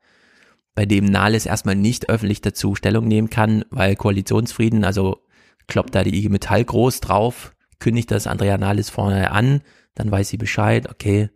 [0.74, 5.24] bei dem Nahles erstmal nicht öffentlich dazu Stellung nehmen kann, weil Koalitionsfrieden, also
[5.66, 7.54] kloppt da die IG Metall groß drauf.
[7.80, 9.60] kündigt das Andrea Nahles vorne an,
[9.94, 11.28] dann weiß sie Bescheid, okay,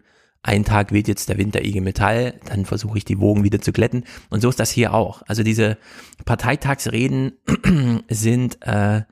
[0.42, 3.60] ein Tag weht jetzt der Wind der IG Metall, dann versuche ich die Wogen wieder
[3.60, 4.04] zu glätten.
[4.30, 5.22] Und so ist das hier auch.
[5.26, 5.76] Also diese
[6.24, 7.32] Parteitagsreden
[8.08, 9.02] sind äh,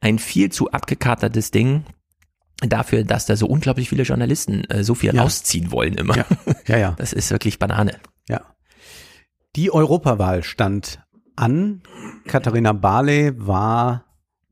[0.00, 1.84] ein viel zu abgekatertes Ding
[2.66, 5.22] dafür, dass da so unglaublich viele Journalisten äh, so viel Ja.
[5.22, 6.16] rausziehen wollen immer.
[6.16, 6.26] Ja.
[6.66, 6.90] Ja, ja.
[6.98, 7.98] Das ist wirklich Banane.
[8.28, 8.40] Ja.
[9.56, 11.00] Die Europawahl stand
[11.36, 11.82] an.
[12.26, 14.03] Katharina Barley war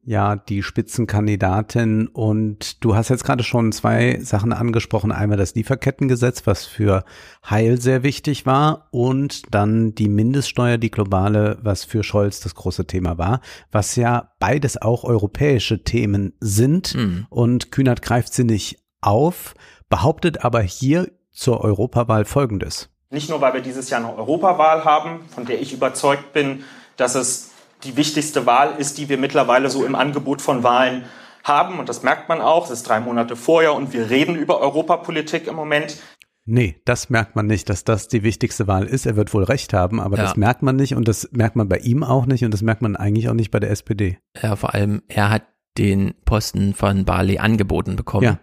[0.05, 5.13] ja die Spitzenkandidatin und du hast jetzt gerade schon zwei Sachen angesprochen.
[5.13, 7.05] Einmal das Lieferkettengesetz, was für
[7.49, 12.87] Heil sehr wichtig war und dann die Mindeststeuer, die globale, was für Scholz das große
[12.87, 13.41] Thema war,
[13.71, 17.27] was ja beides auch europäische Themen sind Mhm.
[17.31, 19.55] und Kühnert greift sie nicht auf,
[19.89, 22.89] behauptet aber hier zur Europawahl Folgendes.
[23.11, 26.65] Nicht nur, weil wir dieses Jahr eine Europawahl haben, von der ich überzeugt bin,
[26.97, 27.52] dass es
[27.85, 31.05] die wichtigste Wahl ist, die wir mittlerweile so im Angebot von Wahlen
[31.45, 31.79] haben.
[31.79, 32.67] Und das merkt man auch.
[32.67, 35.99] Es ist drei Monate vorher und wir reden über Europapolitik im Moment.
[36.45, 39.07] Nee, das merkt man nicht, dass das die wichtigste Wahl ist.
[39.07, 40.25] Er wird wohl recht haben, aber Ja.
[40.25, 42.83] das merkt man nicht und das merkt man bei ihm auch nicht und das merkt
[42.83, 44.19] man eigentlich auch nicht bei der SPD.
[44.41, 45.43] Ja, vor allem, er hat
[45.79, 48.39] den Posten von Barley angeboten bekommen, Ja.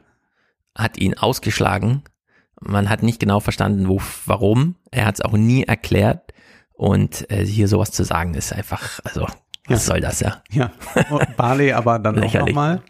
[0.78, 2.04] hat ihn ausgeschlagen.
[2.62, 4.76] Man hat nicht genau verstanden, wo, warum.
[4.92, 6.29] Er hat es auch nie erklärt.
[6.80, 9.36] Und äh, hier sowas zu sagen, ist einfach, also, was
[9.68, 9.78] Ja.
[9.78, 10.42] soll das ja?
[10.50, 10.72] Ja,
[11.10, 12.82] Und Barley aber dann auch nochmal.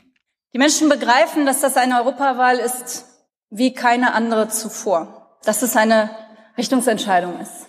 [0.53, 3.05] Die Menschen begreifen, dass das eine Europawahl ist
[3.49, 5.39] wie keine andere zuvor.
[5.43, 6.11] Dass es eine
[6.55, 7.65] Richtungsentscheidung ist.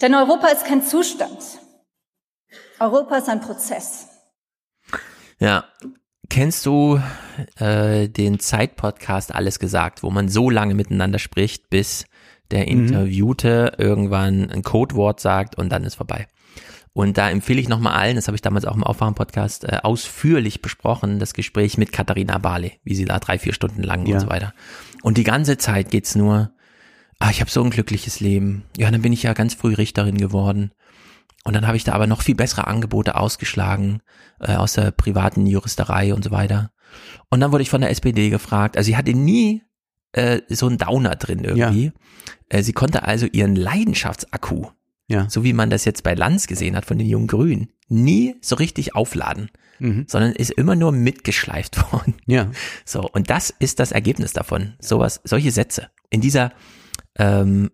[0.00, 1.38] Denn Europa ist kein Zustand.
[2.80, 4.08] Europa ist ein Prozess.
[5.38, 5.64] Ja.
[6.30, 6.98] Kennst du
[7.56, 12.06] äh, den Zeit-Podcast Alles gesagt, wo man so lange miteinander spricht, bis
[12.52, 16.26] der Interviewte irgendwann ein Codewort sagt und dann ist vorbei.
[16.94, 20.60] Und da empfehle ich nochmal allen, das habe ich damals auch im Aufwachen-Podcast äh, ausführlich
[20.60, 24.14] besprochen, das Gespräch mit Katharina Barley, wie sie da drei, vier Stunden lang Ja.
[24.16, 24.52] und so weiter.
[25.02, 26.50] Und die ganze Zeit geht's nur,
[27.18, 28.64] ah, ich habe so ein glückliches Leben.
[28.76, 30.72] Ja, dann bin ich ja ganz früh Richterin geworden.
[31.44, 34.00] Und dann habe ich da aber noch viel bessere Angebote ausgeschlagen
[34.40, 36.72] äh, aus der privaten Juristerei und so weiter.
[37.30, 38.76] Und dann wurde ich von der SPD gefragt.
[38.76, 39.62] Also sie hatte nie
[40.12, 41.92] äh, so einen Downer drin irgendwie.
[42.48, 44.66] Äh, sie konnte also ihren Leidenschaftsakku,
[45.08, 45.28] Ja.
[45.28, 48.56] so wie man das jetzt bei Lanz gesehen hat von den jungen Grünen, nie so
[48.56, 50.04] richtig aufladen, Mhm.
[50.06, 52.14] sondern ist immer nur mitgeschleift worden.
[52.26, 52.50] Ja.
[52.84, 54.74] So, und das ist das Ergebnis davon.
[54.80, 55.88] Sowas, solche Sätze.
[56.10, 56.52] In dieser,
[57.18, 57.70] ähm,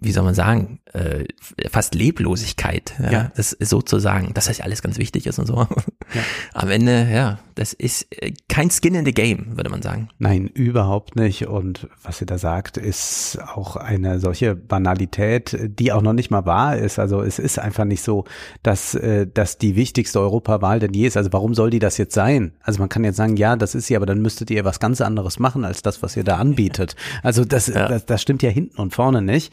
[0.00, 1.24] wie soll man sagen, äh,
[1.70, 3.32] fast Leblosigkeit, ja, Ja.
[3.36, 5.66] das ist sozusagen, dass das ja alles ganz wichtig ist und so.
[6.54, 10.08] Am Ende, ja, das ist äh, kein Skin in the Game, würde man sagen.
[10.18, 11.46] Nein, überhaupt nicht.
[11.48, 16.46] Und was sie da sagt, ist auch eine solche Banalität, die auch noch nicht mal
[16.46, 16.98] wahr ist.
[16.98, 18.24] Also es ist einfach nicht so,
[18.62, 21.16] dass äh, das die wichtigste Europawahl denn je ist.
[21.16, 22.52] Also warum soll die das jetzt sein?
[22.62, 25.00] Also man kann jetzt sagen, ja, das ist sie, aber dann müsstet ihr was ganz
[25.00, 26.96] anderes machen als das, was ihr da anbietet.
[27.22, 27.88] Also das, Ja.
[27.88, 29.52] das, das stimmt ja hinten und vorne nicht.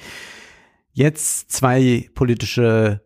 [0.93, 3.01] Jetzt zwei politische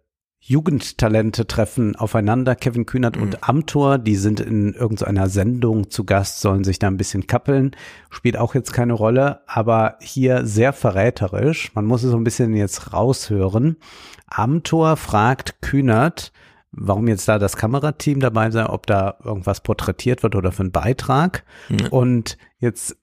[0.49, 6.63] Jugendtalente treffen aufeinander, Kevin Kühnert und Amtor, die sind in irgendeiner Sendung zu Gast, sollen
[6.63, 7.75] sich da ein bisschen kappeln,
[8.09, 12.55] spielt auch jetzt keine Rolle, aber hier sehr verräterisch, man muss es so ein bisschen
[12.55, 13.77] jetzt raushören.
[14.25, 16.31] Amtor fragt Kühnert,
[16.71, 20.71] warum jetzt da das Kamerateam dabei sei, ob da irgendwas porträtiert wird oder für einen
[20.71, 21.43] Beitrag.
[21.91, 22.97] Und jetzt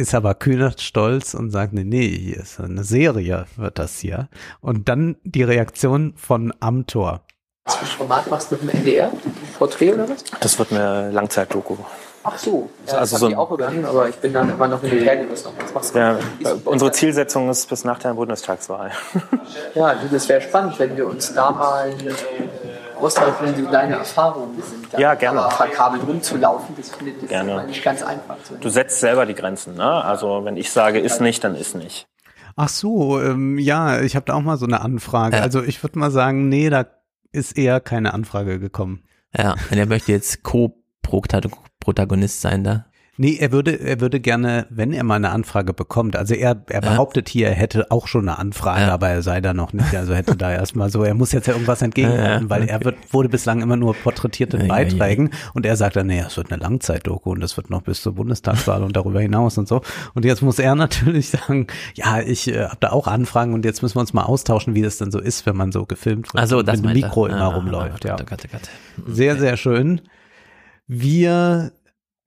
[0.00, 4.28] ist aber Kühnert stolz und sagt, nee, nee, hier ist eine Serie, wird das hier.
[4.60, 7.20] Und dann die Reaktion von Amtor.
[7.64, 9.12] Was für ein Format machst du mit dem NDR?
[9.58, 10.24] Porträt oder was?
[10.40, 11.76] Das wird eine Langzeitdoku.
[12.22, 12.68] Ach so.
[12.86, 15.04] Ja, Also das so ich auch übernommen, aber ich bin dann immer noch in den
[15.94, 15.98] du?
[15.98, 18.90] Ja, äh, unsere Zielsetzung ist bis nach der Bundestagswahl.
[19.74, 21.94] Ja, das wäre spannend, wenn wir uns da mal
[23.00, 24.92] austauschen, wenn so deine Erfahrungen sind.
[24.92, 25.48] da Ja, gerne.
[25.50, 27.66] Verkabelt rumzulaufen, das findet das Gerne.
[27.66, 28.36] nicht ganz einfach.
[28.60, 30.04] Du setzt selber die Grenzen, ne?
[30.04, 32.06] Also wenn ich sage, ist nicht, dann ist nicht.
[32.56, 35.36] Ach so, ähm, ja, ich habe da auch mal so eine Anfrage.
[35.36, 35.42] Ja.
[35.42, 36.86] Also ich würde mal sagen, nee, da
[37.32, 39.04] ist eher keine Anfrage gekommen.
[39.36, 42.86] Ja, und er möchte jetzt Co-Protagonist sein da.
[43.22, 46.82] Nee, er würde, er würde gerne, wenn er mal eine Anfrage bekommt, also er, er
[46.82, 46.90] Ja.
[46.90, 48.92] behauptet hier, er hätte auch schon eine Anfrage, Ja.
[48.94, 51.52] aber er sei da noch nicht, also hätte da erstmal so, er muss jetzt ja
[51.52, 54.84] irgendwas entgegenhalten, Ja, weil er wird, wurde bislang immer nur porträtiert in Ja, ja, ja.
[54.84, 58.00] Beiträgen und er sagt dann, nee, es wird eine Langzeitdoku und das wird noch bis
[58.00, 59.82] zur Bundestagswahl und darüber hinaus und so.
[60.14, 63.82] Und jetzt muss er natürlich sagen, ja, ich äh, habe da auch Anfragen und jetzt
[63.82, 66.40] müssen wir uns mal austauschen, wie das denn so ist, wenn man so gefilmt wird,
[66.40, 67.08] Also das wenn ein meint er.
[67.08, 68.16] Mikro immer Ah, rumläuft, ah, ja.
[68.16, 69.14] Gott, oh Gott, Gott.
[69.14, 70.00] Sehr, sehr schön.
[70.86, 71.72] Wir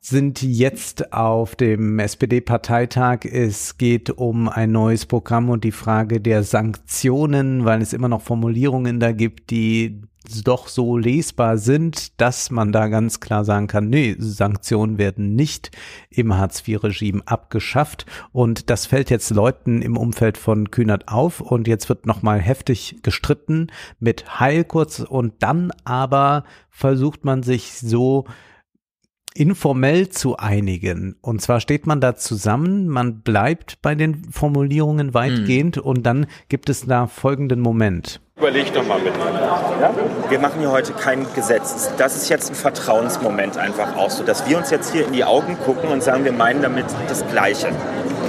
[0.05, 3.19] sind jetzt auf dem SPD-Parteitag.
[3.23, 8.21] Es geht um ein neues Programm und die Frage der Sanktionen, weil es immer noch
[8.21, 10.01] Formulierungen da gibt, die
[10.43, 15.71] doch so lesbar sind, dass man da ganz klar sagen kann, nee, Sanktionen werden nicht
[16.09, 18.05] im Hartz-IV-Regime abgeschafft.
[18.33, 21.39] Und das fällt jetzt Leuten im Umfeld von Kühnert auf.
[21.39, 23.67] Und jetzt wird nochmal heftig gestritten
[24.01, 24.99] mit Heilkurz.
[24.99, 28.25] Und dann aber versucht man sich so
[29.35, 31.15] informell zu einigen.
[31.21, 35.83] Und zwar steht man da zusammen, man bleibt bei den Formulierungen weitgehend Mhm.
[35.83, 38.19] und dann gibt es da folgenden Moment.
[38.37, 39.41] Überleg doch mal miteinander.
[39.81, 39.91] Ja?
[40.29, 41.91] Wir machen hier heute kein Gesetz.
[41.97, 45.23] Das ist jetzt ein Vertrauensmoment einfach auch so, dass wir uns jetzt hier in die
[45.23, 47.67] Augen gucken und sagen, wir meinen damit das Gleiche.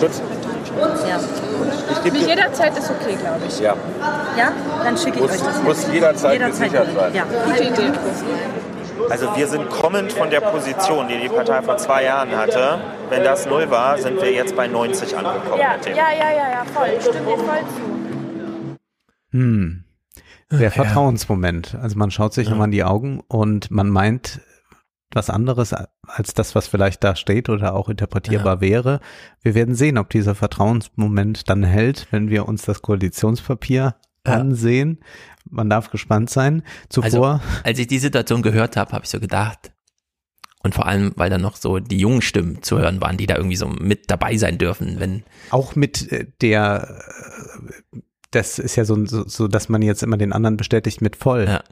[0.00, 0.10] Gut?
[1.08, 1.20] Ja.
[2.10, 3.60] Dir- jederzeit ist okay, glaube ich.
[3.60, 3.74] Ja.
[4.36, 4.52] Ja?
[4.82, 5.62] Dann schicke ich Muss- euch das.
[5.62, 7.14] muss jederzeit gesichert sein.
[7.14, 7.92] Ja, gute Idee.
[9.10, 12.78] Also wir sind kommend von der Position, die die Partei vor zwei Jahren hatte.
[13.10, 15.96] Wenn das null war, sind wir jetzt bei 90 angekommen Ja, mit dem.
[15.96, 16.88] ja, ja, ja, ja, voll.
[17.00, 19.38] Stimmt dir voll zu.
[19.38, 19.84] Hm.
[20.50, 21.76] Der Vertrauensmoment.
[21.80, 24.40] Also man schaut sich nochmal in die Augen und man meint
[25.12, 25.74] was anderes
[26.06, 29.00] als das, was vielleicht da steht oder auch interpretierbar wäre.
[29.42, 35.00] Wir werden sehen, ob dieser Vertrauensmoment dann hält, wenn wir uns das Koalitionspapier ansehen.
[35.48, 36.62] Man darf gespannt sein.
[36.88, 39.72] Zuvor, Also, als ich die Situation gehört habe, habe ich so gedacht,
[40.64, 43.36] und vor allem, weil dann noch so die jungen Stimmen zu hören waren, die da
[43.36, 47.02] irgendwie so mit dabei sein dürfen, wenn auch mit äh, der,
[47.92, 47.98] äh,
[48.30, 51.44] das ist ja so, so, so, dass man jetzt immer den anderen bestätigt mit voll.
[51.44, 51.62] Ja.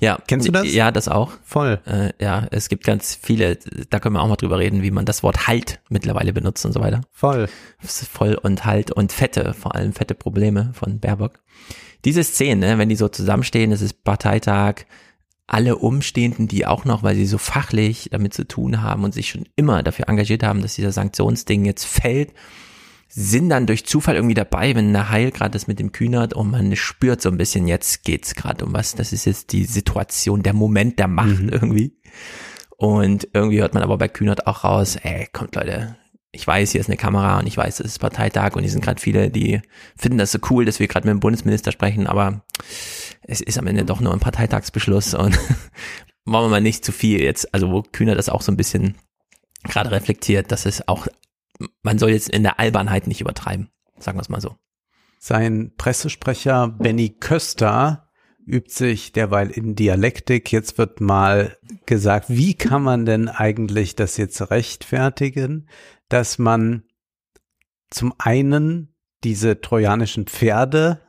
[0.00, 0.18] Ja.
[0.26, 0.72] Kennst du das?
[0.72, 1.32] Ja, das auch.
[1.44, 1.78] Voll.
[1.84, 3.58] Äh, ja, es gibt ganz viele,
[3.90, 6.72] da können wir auch mal drüber reden, wie man das Wort Halt mittlerweile benutzt und
[6.72, 7.02] so weiter.
[7.12, 7.48] Voll.
[7.80, 11.38] Voll und Halt und fette, vor allem fette Probleme von Baerbock.
[12.04, 14.84] Diese Szene, ne, wenn die so zusammenstehen, es ist Parteitag,
[15.46, 19.30] alle Umstehenden, die auch noch, weil sie so fachlich damit zu tun haben und sich
[19.30, 22.32] schon immer dafür engagiert haben, dass dieser Sanktionsding jetzt fällt,
[23.08, 26.50] sind dann durch Zufall irgendwie dabei, wenn der Heil gerade das mit dem Kühnert und
[26.50, 28.94] man spürt so ein bisschen, jetzt geht's gerade um was.
[28.94, 31.96] Das ist jetzt die Situation, der Moment der Macht irgendwie.
[32.76, 35.96] Und irgendwie hört man aber bei Kühnert auch raus, ey, kommt Leute,
[36.30, 38.84] ich weiß, hier ist eine Kamera und ich weiß, es ist Parteitag und hier sind
[38.84, 39.62] gerade viele, die
[39.96, 42.44] finden das so cool, dass wir gerade mit dem Bundesminister sprechen, aber
[43.22, 45.38] es ist am Ende doch nur ein Parteitagsbeschluss und
[46.26, 48.96] wollen wir mal nicht zu viel jetzt, also wo Kühner das auch so ein bisschen
[49.64, 51.06] gerade reflektiert, dass es auch,
[51.82, 54.56] man soll jetzt in der Albernheit nicht übertreiben, sagen wir es mal so.
[55.18, 58.08] Sein Pressesprecher Benny Köster
[58.46, 60.50] übt sich derweil in Dialektik.
[60.52, 61.56] Jetzt wird mal
[61.86, 65.68] gesagt, wie kann man denn eigentlich das jetzt rechtfertigen,
[66.08, 66.84] dass man
[67.90, 68.94] zum einen
[69.24, 71.00] diese trojanischen Pferde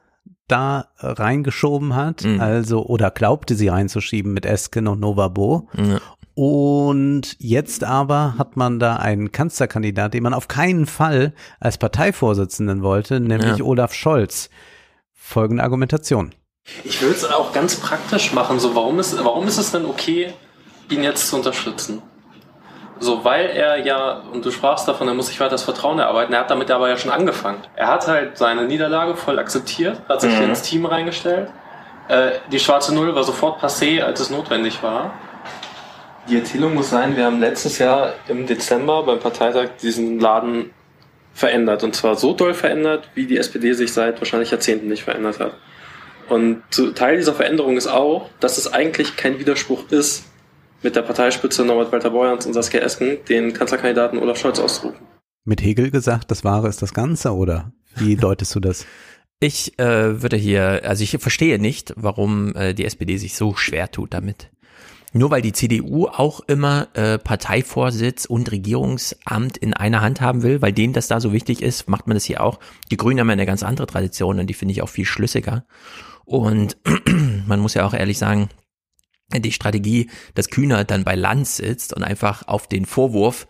[0.47, 2.41] da reingeschoben hat, Mhm.
[2.41, 5.67] also oder glaubte sie reinzuschieben mit Esken und Novabo.
[5.75, 5.99] Ja.
[6.33, 12.81] Und jetzt aber hat man da einen Kanzlerkandidat, den man auf keinen Fall als Parteivorsitzenden
[12.81, 13.63] wollte, nämlich Ja.
[13.65, 14.49] Olaf Scholz.
[15.13, 16.33] Folgende Argumentation.
[16.83, 18.59] Ich will es auch ganz praktisch machen.
[18.59, 20.33] So, warum ist, warum ist es denn okay,
[20.89, 22.01] ihn jetzt zu unterstützen?
[23.01, 26.33] So, weil er ja, und du sprachst davon, er muss sich weiter das Vertrauen erarbeiten,
[26.33, 27.61] er hat damit aber ja schon angefangen.
[27.75, 30.43] Er hat halt seine Niederlage voll akzeptiert, hat sich Mhm.
[30.49, 31.49] ins Team reingestellt.
[32.09, 35.13] Äh, die schwarze Null war sofort passé, als es notwendig war.
[36.27, 40.71] Die Erzählung muss sein, wir haben letztes Jahr im Dezember beim Parteitag diesen Laden
[41.33, 41.83] verändert.
[41.83, 45.53] Und zwar so doll verändert, wie die SPD sich seit wahrscheinlich Jahrzehnten nicht verändert hat.
[46.27, 46.61] Und
[46.95, 50.25] Teil dieser Veränderung ist auch, dass es eigentlich kein Widerspruch ist,
[50.81, 55.05] mit der Parteispitze Norbert Walter Borjans und Saskia Esken den Kanzlerkandidaten Olaf Scholz auszurufen.
[55.45, 57.71] Mit Hegel gesagt, das Wahre ist das Ganze, oder?
[57.95, 58.85] Wie deutest du das?
[59.39, 63.89] Ich äh, würde hier, also ich verstehe nicht, warum äh, die SPD sich so schwer
[63.89, 64.51] tut damit.
[65.11, 70.61] Nur weil die CDU auch immer äh, Parteivorsitz und Regierungsamt in einer Hand haben will,
[70.61, 72.59] weil denen das da so wichtig ist, macht man das hier auch.
[72.91, 75.65] Die Grünen haben ja eine ganz andere Tradition und die finde ich auch viel schlüssiger.
[76.25, 76.77] Und
[77.47, 78.49] man muss ja auch ehrlich sagen,
[79.33, 83.47] die Strategie, dass Kühner dann bei Lanz sitzt und einfach auf den Vorwurf,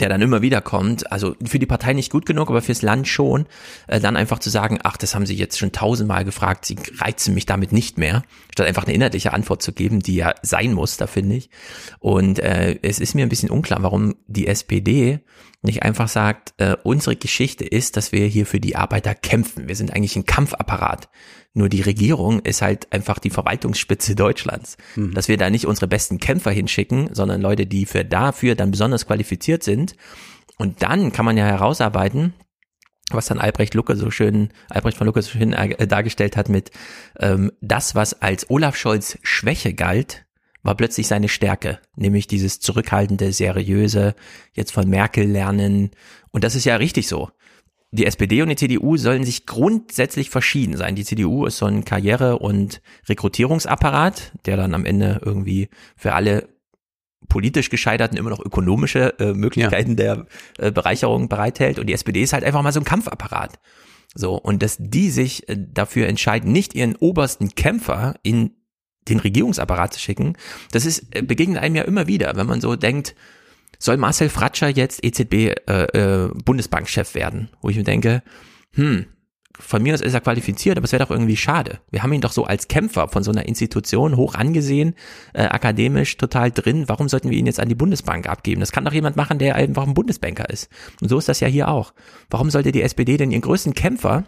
[0.00, 3.06] der dann immer wieder kommt, also für die Partei nicht gut genug, aber fürs Land
[3.06, 3.46] schon,
[3.86, 7.34] äh, dann einfach zu sagen, ach, das haben sie jetzt schon tausendmal gefragt, sie reizen
[7.34, 10.96] mich damit nicht mehr, statt einfach eine inhaltliche Antwort zu geben, die ja sein muss,
[10.96, 11.50] da finde ich.
[12.00, 15.20] Und äh, es ist mir ein bisschen unklar, warum die SPD
[15.62, 19.68] nicht einfach sagt, äh, unsere Geschichte ist, dass wir hier für die Arbeiter kämpfen.
[19.68, 21.08] Wir sind eigentlich ein Kampfapparat.
[21.56, 24.76] Nur die Regierung ist halt einfach die Verwaltungsspitze Deutschlands.
[24.96, 25.14] Mhm.
[25.14, 29.06] Dass wir da nicht unsere besten Kämpfer hinschicken, sondern Leute, die für dafür dann besonders
[29.06, 29.94] qualifiziert sind.
[30.58, 32.34] Und dann kann man ja herausarbeiten,
[33.10, 36.72] was dann Albrecht Lucke so schön, Albrecht von Lucke so schön äh, dargestellt hat mit
[37.20, 40.24] ähm, das, was als Olaf Scholz Schwäche galt,
[40.64, 44.14] war plötzlich seine Stärke, nämlich dieses zurückhaltende, seriöse,
[44.54, 45.90] jetzt von Merkel lernen.
[46.30, 47.30] Und das ist ja richtig so.
[47.94, 50.96] Die SPD und die CDU sollen sich grundsätzlich verschieden sein.
[50.96, 56.48] Die CDU ist so ein Karriere- und Rekrutierungsapparat, der dann am Ende irgendwie für alle
[57.28, 60.26] politisch Gescheiterten immer noch ökonomische äh, Möglichkeiten der
[60.58, 61.78] äh, Bereicherung bereithält.
[61.78, 63.60] Und die SPD ist halt einfach mal so ein Kampfapparat.
[64.16, 68.56] So, und dass die sich äh, dafür entscheiden, nicht ihren obersten Kämpfer in
[69.08, 70.36] den Regierungsapparat zu schicken,
[70.72, 73.14] das ist, äh, begegnet einem ja immer wieder, wenn man so denkt,
[73.78, 77.48] soll Marcel Fratscher jetzt EZB äh, äh, Bundesbankchef werden?
[77.60, 78.22] Wo ich mir denke,
[78.72, 79.06] hm,
[79.58, 81.78] von mir aus ist er qualifiziert, aber es wäre doch irgendwie schade.
[81.90, 84.94] Wir haben ihn doch so als Kämpfer von so einer Institution hoch angesehen,
[85.32, 86.84] äh, akademisch total drin.
[86.88, 88.60] Warum sollten wir ihn jetzt an die Bundesbank abgeben?
[88.60, 90.68] Das kann doch jemand machen, der einfach ein Bundesbanker ist.
[91.00, 91.94] Und so ist das ja hier auch.
[92.30, 94.24] Warum sollte die SPD denn ihren größten Kämpfer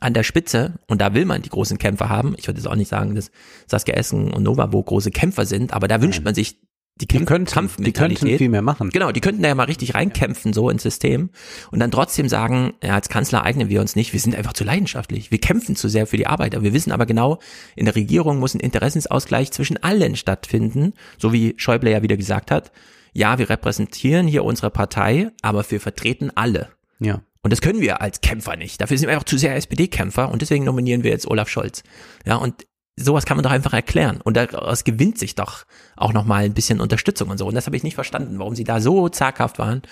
[0.00, 2.76] an der Spitze, und da will man die großen Kämpfer haben, ich würde jetzt auch
[2.76, 3.30] nicht sagen, dass
[3.66, 6.58] Saskia Essen und Novabo große Kämpfer sind, aber da wünscht man sich
[7.00, 8.18] die, Die könnten, die Kampfmentalität.
[8.20, 8.90] könnten viel mehr machen.
[8.90, 11.30] Genau, die könnten da ja mal richtig reinkämpfen, so ins System.
[11.70, 14.62] Und dann trotzdem sagen, ja, als Kanzler eignen wir uns nicht, wir sind einfach zu
[14.62, 15.30] leidenschaftlich.
[15.30, 16.62] Wir kämpfen zu sehr für die Arbeiter.
[16.62, 17.38] Wir wissen aber genau,
[17.76, 22.50] in der Regierung muss ein Interessensausgleich zwischen allen stattfinden, so wie Schäuble ja wieder gesagt
[22.50, 22.72] hat.
[23.14, 26.68] Ja, wir repräsentieren hier unsere Partei, aber wir vertreten alle.
[27.00, 27.22] Ja.
[27.42, 28.80] Und das können wir als Kämpfer nicht.
[28.80, 31.82] Dafür sind wir einfach zu sehr SPD-Kämpfer und deswegen nominieren wir jetzt Olaf Scholz.
[32.24, 32.66] Ja, und
[33.02, 34.20] sowas kann man doch einfach erklären.
[34.22, 35.64] Und daraus gewinnt sich doch
[35.96, 37.46] auch nochmal ein bisschen Unterstützung und so.
[37.46, 39.82] Und das habe ich nicht verstanden, warum sie da so zaghaft waren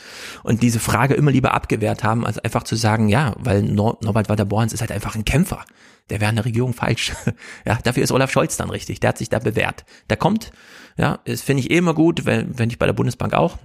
[0.43, 4.29] und diese Frage immer lieber abgewehrt haben, als einfach zu sagen, ja, weil Nor Norbert
[4.29, 5.65] Walter-Borns ist halt einfach ein Kämpfer.
[6.09, 7.13] Der wäre in der Regierung falsch.
[7.65, 9.01] ja, dafür ist Olaf Scholz dann richtig.
[9.01, 9.85] Der hat sich da bewährt.
[10.09, 10.51] Der kommt,
[10.97, 13.59] ja, das finde ich eh immer gut, wenn, wenn ich bei der Bundesbank auch.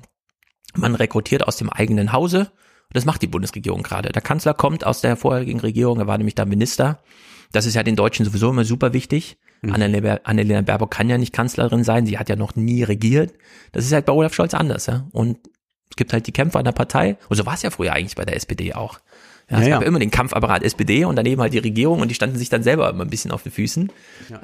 [0.75, 2.51] Man rekrutiert aus dem eigenen Hause.
[2.91, 4.09] Das macht die Bundesregierung gerade.
[4.09, 7.01] Der Kanzler kommt aus der vorherigen Regierung, er war nämlich da Minister.
[7.51, 9.37] Das ist ja den Deutschen sowieso immer super wichtig.
[9.63, 13.33] Annalena Annalena Baerbock kann ja nicht Kanzlerin sein, sie hat ja noch nie regiert.
[13.71, 15.07] Das ist halt bei Olaf Scholz anders, ja.
[15.11, 15.37] Und
[15.89, 17.17] es gibt halt die Kämpfer in der Partei.
[17.29, 18.99] Und so war es ja früher eigentlich bei der SPD auch.
[19.49, 19.87] Ja, es Ja, gab ja.
[19.87, 22.89] immer den Kampfapparat SPD und daneben halt die Regierung und die standen sich dann selber
[22.89, 23.91] immer ein bisschen auf den Füßen.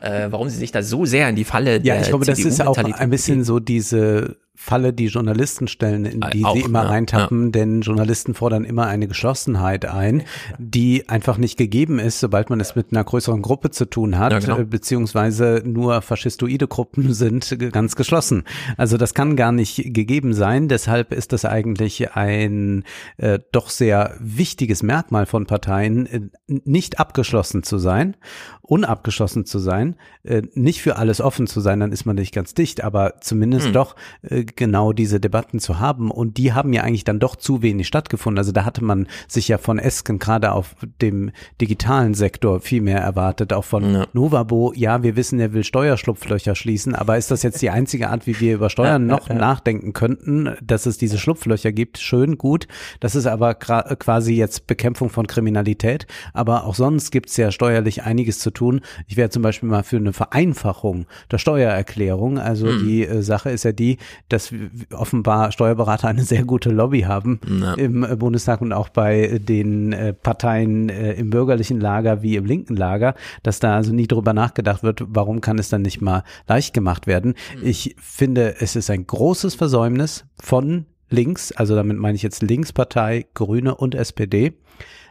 [0.01, 2.61] Äh, warum sie sich da so sehr in die Falle Ja, ich glaube, das ist
[2.61, 6.83] auch CDU-Mentalität ein bisschen so diese Falle, die Journalisten stellen, in die Auch, sie immer
[6.83, 10.23] ja, reintappen, denn Journalisten fordern immer eine Geschlossenheit ein,
[10.59, 14.33] die einfach nicht gegeben ist, sobald man es mit einer größeren Gruppe zu tun hat,
[14.33, 14.59] Ja, genau.
[14.59, 18.43] äh, beziehungsweise nur faschistoide Gruppen sind ganz geschlossen.
[18.77, 20.67] Also das kann gar nicht gegeben sein.
[20.67, 22.83] Deshalb ist das eigentlich ein
[23.17, 28.15] äh, doch sehr wichtiges Merkmal von Parteien, äh, nicht abgeschlossen zu sein,
[28.61, 32.53] unabgeschlossen zu sein, äh, nicht für alles offen zu sein, dann ist man nicht ganz
[32.53, 33.73] dicht, aber zumindest Hm.
[33.73, 36.11] doch äh, genau diese Debatten zu haben.
[36.11, 38.37] Und die haben ja eigentlich dann doch zu wenig stattgefunden.
[38.37, 42.99] Also da hatte man sich ja von Esken gerade auf dem digitalen Sektor viel mehr
[42.99, 44.07] erwartet, auch von Ja.
[44.13, 44.73] Novabo.
[44.75, 48.39] Ja, wir wissen, er will Steuerschlupflöcher schließen, aber ist das jetzt die einzige Art, wie
[48.39, 49.35] wir über Steuern ja, noch ja.
[49.35, 51.97] nachdenken könnten, dass es diese Schlupflöcher gibt?
[51.97, 52.67] Schön, gut.
[52.99, 56.05] Das ist aber quasi jetzt Bekämpfung von Kriminalität.
[56.33, 58.81] Aber auch sonst gibt es ja steuerlich einiges zu tun.
[59.07, 62.37] Ich wäre zum Beispiel mal für eine Vereinfachung der Steuererklärung.
[62.39, 62.79] Also Hm.
[62.85, 63.97] die äh, Sache ist ja die,
[64.29, 64.53] dass
[64.93, 67.73] offenbar Steuerberater eine sehr gute Lobby haben Ja.
[67.73, 72.45] im äh, Bundestag und auch bei den äh, Parteien äh, im bürgerlichen Lager wie im
[72.45, 76.23] linken Lager, dass da also nie drüber nachgedacht wird, warum kann es dann nicht mal
[76.47, 77.35] leicht gemacht werden.
[77.63, 83.25] Ich finde, es ist ein großes Versäumnis von links, also damit meine ich jetzt Linkspartei,
[83.33, 84.53] Grüne und SPD,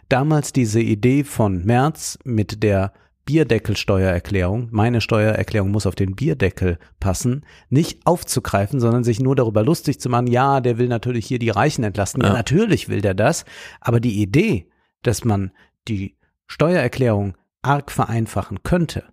[0.08, 2.92] damals diese Idee von Merz mit der
[3.30, 10.00] Bierdeckelsteuererklärung, meine Steuererklärung muss auf den Bierdeckel passen, nicht aufzugreifen, sondern sich nur darüber lustig
[10.00, 12.22] zu machen, ja, der will natürlich hier die Reichen entlasten.
[12.22, 12.34] Ja, Ja.
[12.34, 13.44] natürlich will der das,
[13.80, 14.68] aber die Idee,
[15.02, 15.52] dass man
[15.86, 16.16] die
[16.48, 19.04] Steuererklärung arg vereinfachen könnte,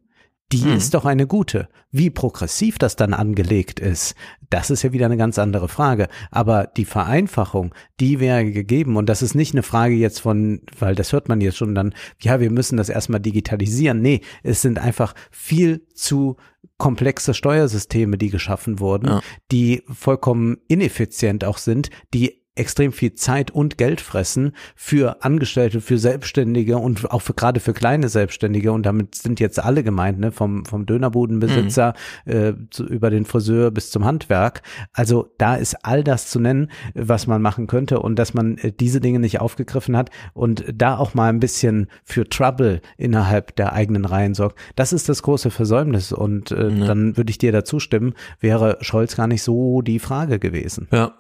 [0.52, 0.78] die Hm.
[0.78, 1.68] ist doch eine gute.
[1.92, 4.16] Wie progressiv das dann angelegt ist,
[4.50, 6.08] das ist ja wieder eine ganz andere Frage.
[6.32, 8.96] Aber die Vereinfachung, die wäre gegeben.
[8.96, 11.94] Und das ist nicht eine Frage jetzt von, weil das hört man jetzt schon dann,
[12.22, 14.02] ja, wir müssen das erstmal digitalisieren.
[14.02, 16.38] Nee, es sind einfach viel zu
[16.78, 19.22] komplexe Steuersysteme, die geschaffen wurden, Ja.
[19.52, 25.98] die vollkommen ineffizient auch sind, die extrem viel Zeit und Geld fressen für Angestellte, für
[25.98, 28.72] Selbstständige und auch für, gerade für kleine Selbstständige.
[28.72, 30.32] Und damit sind jetzt alle gemeint, ne?
[30.32, 31.94] vom, vom Dönerbudenbesitzer
[32.26, 34.62] äh, zu, über den Friseur bis zum Handwerk.
[34.94, 38.72] Also da ist all das zu nennen, was man machen könnte und dass man äh,
[38.72, 43.74] diese Dinge nicht aufgegriffen hat und da auch mal ein bisschen für Trouble innerhalb der
[43.74, 44.58] eigenen Reihen sorgt.
[44.76, 49.16] Das ist das große Versäumnis und äh, dann würde ich dir dazu stimmen, wäre Scholz
[49.16, 50.88] gar nicht so die Frage gewesen.
[50.92, 51.14] Ja,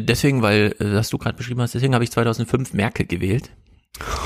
[0.00, 3.50] deswegen, weil, äh, was du gerade beschrieben hast, deswegen habe ich 2005 Merkel gewählt.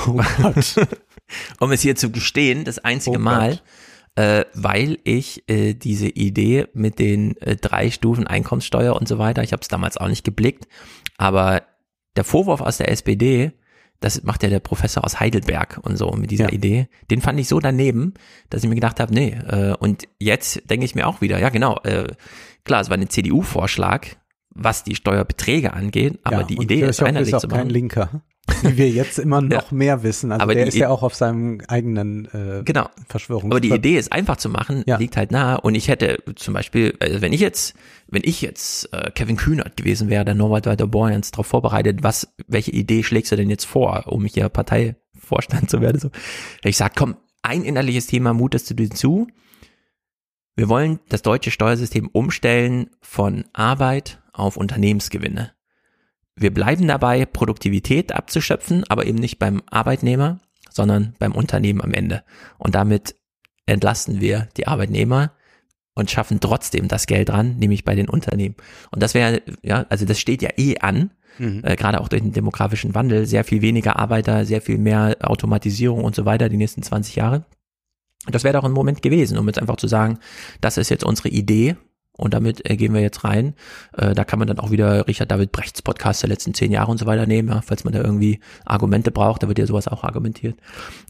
[0.07, 0.75] Oh Gott.
[1.59, 3.59] um es hier zu gestehen, das einzige Oh Mal.
[4.15, 9.43] Äh, weil ich äh, diese Idee mit den äh, drei Stufen Einkommenssteuer und so weiter,
[9.43, 10.67] ich habe es damals auch nicht geblickt,
[11.17, 11.61] aber
[12.15, 13.51] der Vorwurf aus der SPD,
[13.99, 16.51] das macht ja der Professor aus Heidelberg und so mit dieser Ja.
[16.51, 18.15] Idee, den fand ich so daneben,
[18.49, 21.49] dass ich mir gedacht habe, nee, äh, und jetzt denke ich mir auch wieder, ja
[21.49, 22.07] genau, äh,
[22.63, 24.07] klar, es war ein CDU-Vorschlag,
[24.57, 27.69] was die Steuerbeträge angeht, aber Ja, die Idee ist einheitlich ist auch zu kein.
[27.69, 28.21] Linker.
[28.63, 30.31] Wie wir jetzt immer noch mehr wissen.
[30.31, 32.89] Also Aber der ist ja auch auf seinem eigenen äh, Genau.
[33.07, 35.59] Verschwörungs Aber die Idee ist einfach zu machen, liegt halt nahe.
[35.61, 37.75] Und ich hätte zum Beispiel, also wenn ich jetzt,
[38.07, 42.33] wenn ich jetzt äh, Kevin Kühnert gewesen wäre, der Norbert Walter Borjans darauf vorbereitet, was,
[42.47, 45.99] welche Idee schlägst du denn jetzt vor, um hier Parteivorstand zu werden?
[45.99, 46.09] So,
[46.63, 49.27] ich sag, komm, ein innerliches Thema mutest du dir zu.
[50.55, 55.51] Wir wollen das deutsche Steuersystem umstellen von Arbeit auf Unternehmensgewinne.
[56.35, 62.23] Wir bleiben dabei, Produktivität abzuschöpfen, aber eben nicht beim Arbeitnehmer, sondern beim Unternehmen am Ende.
[62.57, 63.15] Und damit
[63.65, 65.31] entlasten wir die Arbeitnehmer
[65.95, 68.55] und schaffen trotzdem das Geld ran, nämlich bei den Unternehmen.
[68.91, 71.61] Und das wäre, ja, also das steht ja eh an, Mhm.
[71.63, 76.03] äh, gerade auch durch den demografischen Wandel, sehr viel weniger Arbeiter, sehr viel mehr Automatisierung
[76.03, 77.45] und so weiter die nächsten 20 Jahre.
[78.25, 80.19] Das wäre doch ein Moment gewesen, um jetzt einfach zu sagen,
[80.61, 81.75] das ist jetzt unsere Idee
[82.17, 83.53] und damit äh, gehen wir jetzt rein.
[83.93, 86.91] Äh, da kann man dann auch wieder Richard David Brechts Podcast der letzten zehn Jahre
[86.91, 89.87] und so weiter nehmen, ja, falls man da irgendwie Argumente braucht, da wird ja sowas
[89.87, 90.57] auch argumentiert.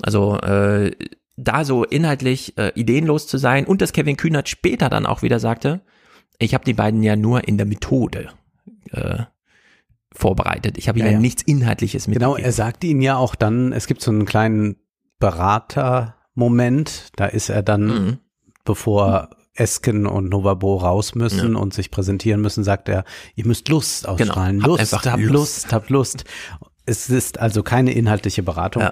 [0.01, 0.91] Also äh,
[1.38, 5.39] da so inhaltlich äh, ideenlos zu sein und dass Kevin Kühnert später dann auch wieder
[5.39, 5.82] sagte,
[6.39, 8.30] ich habe die beiden ja nur in der Methode
[8.91, 9.24] äh,
[10.14, 10.78] vorbereitet.
[10.78, 12.43] Ich habe ihnen Ja, ja, nichts Inhaltliches Genau, mitgegeben.
[12.45, 14.78] er sagt ihnen ja auch dann, es gibt so einen kleinen
[15.20, 18.18] Beratermoment, da ist er dann, Mhm.
[18.66, 19.30] bevor
[19.60, 23.03] Esken und Novabo raus müssen und sich präsentieren müssen, sagt er,
[23.36, 24.60] ihr müsst Lust ausstrahlen.
[24.60, 25.34] Genau, Lust, habt Lust.
[25.34, 26.24] Lust, habt Lust.
[26.86, 28.84] Es ist also keine inhaltliche Beratung.
[28.84, 28.91] Ja.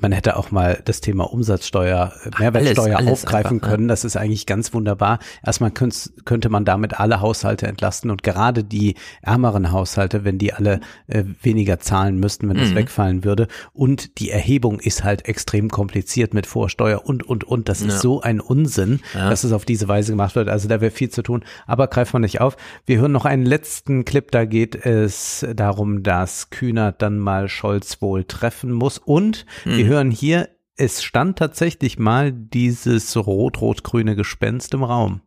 [0.00, 3.88] Man hätte auch mal das Thema Umsatzsteuer, äh, Mehrwertsteuer alles aufgreifen einfach, können.
[3.88, 5.18] Das ist eigentlich ganz wunderbar.
[5.44, 10.80] Erstmal könnte man damit alle Haushalte entlasten und gerade die ärmeren Haushalte, wenn die alle
[11.06, 12.74] äh, weniger zahlen müssten, wenn das Mhm.
[12.76, 13.48] wegfallen würde.
[13.72, 17.68] Und die Erhebung ist halt extrem kompliziert mit Vorsteuer und, und, und.
[17.68, 17.88] Das Ja.
[17.88, 19.28] ist so ein Unsinn, Ja.
[19.30, 20.48] dass es auf diese Weise gemacht wird.
[20.48, 21.44] Also da wäre viel zu tun.
[21.66, 22.56] Aber greift man nicht auf.
[22.86, 24.30] Wir hören noch einen letzten Clip.
[24.30, 28.98] Da geht es darum, dass Kühnert dann mal Scholz wohl treffen muss.
[28.98, 29.89] Und wir Mhm.
[29.90, 35.20] Hören hier, es stand tatsächlich mal dieses rot-rot-grüne Gespenst im Raum.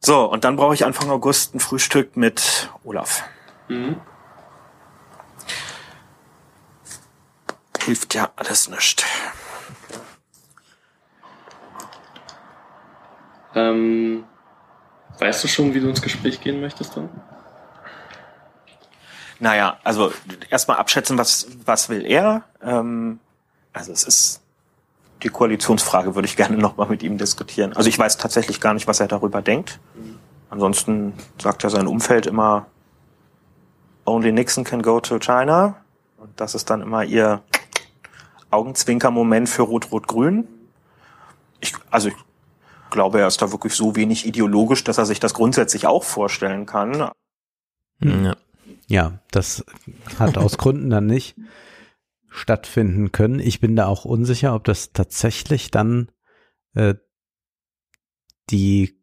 [0.00, 3.24] So, und dann brauche ich Anfang August ein Frühstück mit Olaf.
[7.84, 9.06] Hilft ja alles nicht.
[13.54, 14.24] Ähm,
[15.18, 17.08] weißt du schon, wie du ins Gespräch gehen möchtest dann?
[19.40, 20.12] Naja, also
[20.50, 22.44] erstmal abschätzen, was, was will er.
[22.60, 23.20] Ähm,
[23.78, 24.40] also es ist
[25.22, 27.72] die Koalitionsfrage, würde ich gerne nochmal mit ihm diskutieren.
[27.74, 29.78] Also ich weiß tatsächlich gar nicht, was er darüber denkt.
[30.50, 32.66] Ansonsten sagt ja sein Umfeld immer,
[34.04, 35.76] only Nixon can go to China.
[36.16, 37.42] Und das ist dann immer ihr
[38.50, 40.48] Augenzwinker-Moment für Rot-Rot-Grün.
[41.60, 42.16] Ich, also ich
[42.90, 46.66] glaube, er ist da wirklich so wenig ideologisch, dass er sich das grundsätzlich auch vorstellen
[46.66, 47.10] kann.
[48.00, 48.36] Ja.
[48.86, 49.64] Ja, das
[50.18, 51.36] hat aus Gründen dann nicht
[52.38, 53.40] stattfinden können.
[53.40, 56.10] Ich bin da auch unsicher, ob das tatsächlich dann
[56.74, 56.94] äh,
[58.50, 58.94] die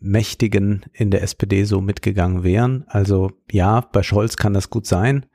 [0.00, 2.84] Mächtigen in der SPD so mitgegangen wären.
[2.88, 5.26] Also ja, bei Scholz kann das gut sein.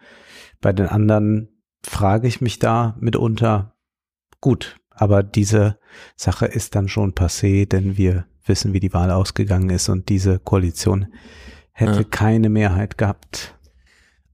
[0.59, 3.75] Bei den anderen frage ich mich da mitunter,
[4.41, 5.77] gut, aber diese
[6.15, 10.39] Sache ist dann schon passé, denn wir wissen, wie die Wahl ausgegangen ist und diese
[10.39, 11.13] Koalition
[11.71, 12.03] hätte Ja.
[12.03, 13.57] keine Mehrheit gehabt.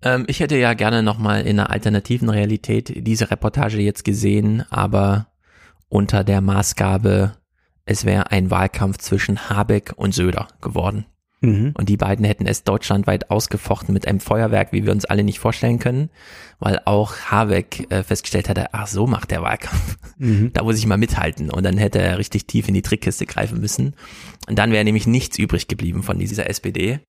[0.03, 5.27] Ähm, ich hätte ja gerne nochmal in einer alternativen Realität diese Reportage jetzt gesehen, aber
[5.89, 7.33] unter der Maßgabe,
[7.85, 11.05] es wäre ein Wahlkampf zwischen Habeck und Söder geworden.
[11.41, 11.73] Mhm.
[11.77, 15.39] Und die beiden hätten es deutschlandweit ausgefochten mit einem Feuerwerk, wie wir uns alle nicht
[15.39, 16.09] vorstellen können,
[16.59, 19.97] weil auch Habeck äh, festgestellt hatte, ach so macht der Wahlkampf.
[20.17, 20.51] Mhm.
[20.53, 21.49] Da muss ich mal mithalten.
[21.49, 23.93] Und dann hätte er richtig tief in die Trickkiste greifen müssen.
[24.49, 26.99] Und dann wäre nämlich nichts übrig geblieben von dieser SPD.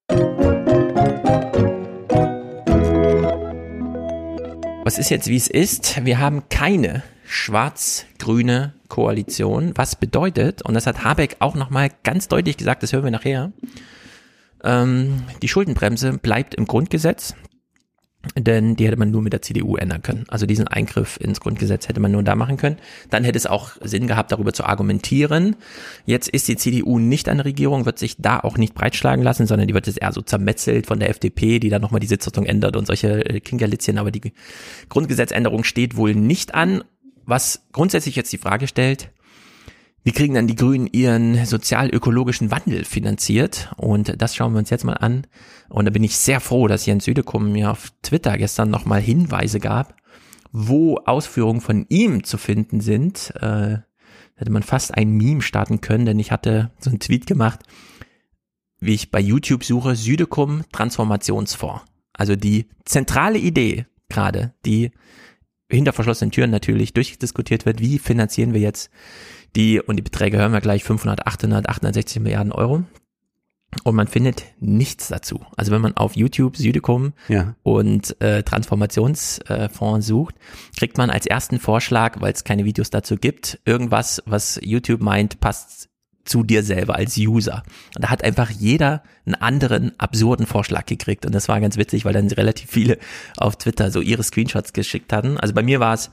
[4.90, 6.04] Was ist jetzt, wie es ist?
[6.04, 12.56] Wir haben keine schwarz-grüne Koalition, was bedeutet, und das hat Habeck auch nochmal ganz deutlich
[12.56, 13.52] gesagt, das hören wir nachher,
[14.64, 17.36] ähm, die Schuldenbremse bleibt im Grundgesetz,
[18.36, 20.24] denn die hätte man nur mit der CDU ändern können.
[20.28, 22.76] Also diesen Eingriff ins Grundgesetz hätte man nur da machen können.
[23.08, 25.56] Dann hätte es auch Sinn gehabt, darüber zu argumentieren.
[26.04, 29.68] Jetzt ist die CDU nicht der Regierung, wird sich da auch nicht breitschlagen lassen, sondern
[29.68, 32.76] die wird jetzt eher so zermetzelt von der FDP, die dann nochmal die Sitzung ändert
[32.76, 33.96] und solche äh, Kinkerlitzchen.
[33.96, 34.32] Aber die
[34.90, 36.84] Grundgesetzänderung steht wohl nicht an.
[37.24, 39.10] Was grundsätzlich jetzt die Frage stellt,
[40.02, 43.70] Wie kriegen dann die Grünen ihren sozial-ökologischen Wandel finanziert?
[43.76, 45.26] Und das schauen wir uns jetzt mal an.
[45.68, 49.60] Und da bin ich sehr froh, dass Jens Südekum mir auf Twitter gestern nochmal Hinweise
[49.60, 49.94] gab,
[50.52, 53.34] wo Ausführungen von ihm zu finden sind.
[53.40, 53.78] Äh,
[54.36, 57.60] hätte man fast ein Meme starten können, denn ich hatte so einen Tweet gemacht,
[58.78, 61.84] wie ich bei YouTube suche, Südekum Transformationsfonds.
[62.14, 64.92] Also die zentrale Idee gerade, die
[65.70, 68.90] hinter verschlossenen Türen natürlich durchdiskutiert wird, wie finanzieren wir jetzt
[69.56, 72.84] die, und die Beträge hören wir gleich, 500, 800, 860 Milliarden Euro.
[73.84, 75.44] Und man findet nichts dazu.
[75.56, 77.54] Also wenn man auf YouTube Südekum Ja.
[77.62, 80.34] und äh, Transformationsfonds sucht,
[80.76, 85.38] kriegt man als ersten Vorschlag, weil es keine Videos dazu gibt, irgendwas, was YouTube meint,
[85.40, 85.88] passt
[86.30, 87.64] zu dir selber als User.
[87.96, 91.26] Und da hat einfach jeder einen anderen absurden Vorschlag gekriegt.
[91.26, 92.98] Und das war ganz witzig, weil dann relativ viele
[93.36, 95.38] auf Twitter so ihre Screenshots geschickt hatten.
[95.38, 96.10] Also bei mir war es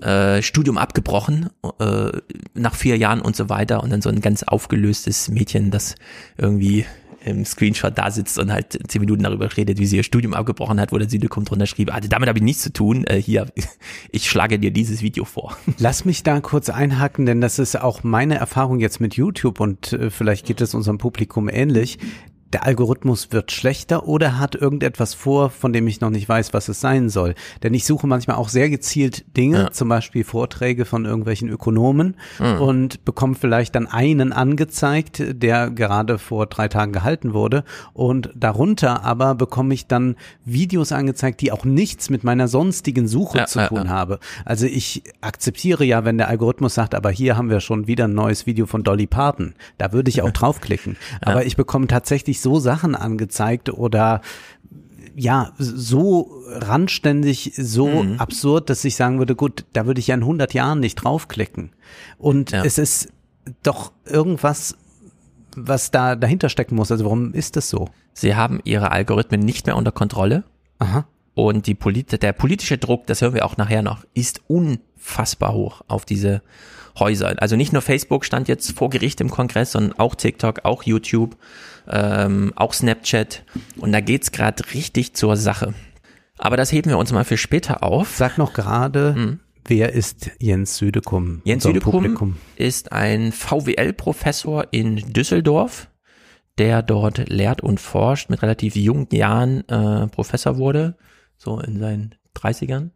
[0.00, 1.50] äh, Studium abgebrochen
[1.80, 2.12] äh,
[2.54, 3.82] nach vier Jahren und so weiter.
[3.82, 5.96] Und dann so ein ganz aufgelöstes Mädchen, das
[6.38, 6.86] irgendwie
[7.28, 10.80] im Screenshot da sitzt und halt zehn Minuten darüber redet, wie sie ihr Studium abgebrochen
[10.80, 13.04] hat, wo der Süde kommt drunter schrieb, ah, damit habe ich nichts zu tun.
[13.04, 13.46] Äh, hier,
[14.10, 15.56] ich schlage dir dieses Video vor.
[15.78, 19.92] Lass mich da kurz einhaken, denn das ist auch meine Erfahrung jetzt mit YouTube und
[19.92, 21.98] äh, vielleicht geht es unserem Publikum ähnlich.
[22.52, 26.68] Der Algorithmus wird schlechter oder hat irgendetwas vor, von dem ich noch nicht weiß, was
[26.68, 27.34] es sein soll.
[27.62, 29.70] Denn ich suche manchmal auch sehr gezielt Dinge, Ja.
[29.70, 32.60] zum Beispiel Vorträge von irgendwelchen Ökonomen Mhm.
[32.60, 37.64] und bekomme vielleicht dann einen angezeigt, der gerade vor drei Tagen gehalten wurde.
[37.92, 43.38] Und darunter aber bekomme ich dann Videos angezeigt, die auch nichts mit meiner sonstigen Suche
[43.38, 43.88] Ja, zu tun ja.
[43.88, 44.20] habe.
[44.46, 48.14] Also ich akzeptiere ja, wenn der Algorithmus sagt, aber hier haben wir schon wieder ein
[48.14, 49.54] neues Video von Dolly Parton.
[49.76, 50.96] Da würde ich auch draufklicken.
[51.20, 54.20] Aber ich bekomme tatsächlich so Sachen angezeigt oder
[55.16, 58.20] ja, so randständig, so Mhm.
[58.20, 61.70] absurd, dass ich sagen würde, gut, da würde ich ja in 100 Jahren nicht draufklicken.
[62.18, 62.64] Und Ja.
[62.64, 63.08] es ist
[63.64, 64.76] doch irgendwas,
[65.56, 66.92] was da dahinter stecken muss.
[66.92, 67.88] Also warum ist das so?
[68.12, 70.44] Sie haben ihre Algorithmen nicht mehr unter Kontrolle.
[70.78, 71.06] Aha.
[71.34, 75.82] Und die Polit der politische Druck, das hören wir auch nachher noch, ist unfassbar hoch
[75.88, 76.42] auf diese
[77.00, 77.34] Häuser.
[77.38, 81.36] Also nicht nur Facebook stand jetzt vor Gericht im Kongress, sondern auch TikTok, auch YouTube,
[81.88, 83.44] ähm, auch Snapchat.
[83.76, 85.74] Und da geht's gerade richtig zur Sache.
[86.38, 88.16] Aber das heben wir uns mal für später auf.
[88.16, 91.42] Sag noch gerade, wer ist Jens Südekum?
[91.44, 92.36] Jens Südekum Publikum?
[92.56, 95.88] ist ein VWL-Professor in Düsseldorf,
[96.58, 100.96] der dort lehrt und forscht, mit relativ jungen Jahren äh, Professor wurde,
[101.36, 102.90] so in seinen 30ern.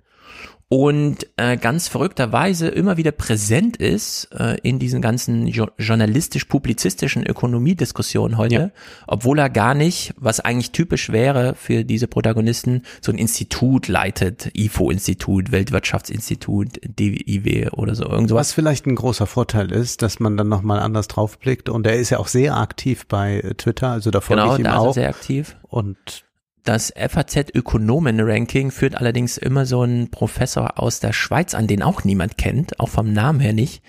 [0.75, 8.39] Und äh, ganz verrückterweise immer wieder präsent ist äh, in diesen ganzen jo journalistisch-publizistischen Ökonomiediskussionen
[8.39, 8.73] heute,
[9.07, 14.51] obwohl er gar nicht, was eigentlich typisch wäre für diese Protagonisten, so ein Institut leitet,
[14.55, 18.49] IFO-Institut, Weltwirtschaftsinstitut, DIW oder so, irgend sowas.
[18.49, 21.69] Was vielleicht ein großer Vorteil ist, dass man dann nochmal anders draufblickt.
[21.69, 24.61] Und er ist ja auch sehr aktiv bei äh, Twitter, also da folge Genau, ich
[24.61, 24.95] ihm da ist er auch.
[24.95, 25.57] sehr aktiv.
[25.69, 26.25] Und
[26.65, 32.39] Das FAZ-Ökonomen-Ranking führt allerdings immer so einen Professor aus der Schweiz an, den auch niemand
[32.39, 33.83] kennt, auch vom Namen her nicht.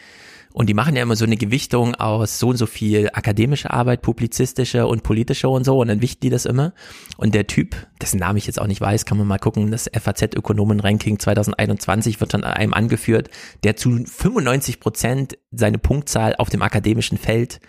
[0.53, 4.01] Und die machen ja immer so eine Gewichtung aus so und so viel akademische Arbeit,
[4.01, 6.73] publizistische und politische und so und dann wichten die das immer.
[7.17, 9.89] Und der Typ, dessen Namen ich jetzt auch nicht weiß, kann man mal gucken, das
[9.91, 13.29] FAZ-Ökonomen-Ranking 2021 wird von einem angeführt,
[13.63, 17.59] der zu 95 Prozent seine Punktzahl auf dem akademischen Feld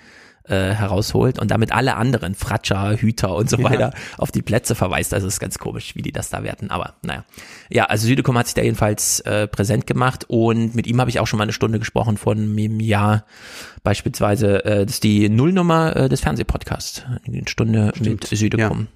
[0.48, 3.64] äh, herausholt und damit alle anderen Fratscher, Hüter und so Ja.
[3.64, 5.14] weiter auf die Plätze verweist.
[5.14, 6.70] Also es ist ganz komisch, wie die das da werten.
[6.70, 7.24] Aber naja.
[7.70, 11.18] Ja, also Südekum hat sich da jedenfalls äh, präsent gemacht und mit ihm habe ich
[11.20, 13.24] auch schon mal eine Stunde gesprochen von einem Jahr
[13.82, 14.64] beispielsweise.
[14.64, 17.02] Äh, das ist die Nullnummer äh, des Fernsehpodcasts.
[17.26, 18.88] Eine Stunde mit Südekum.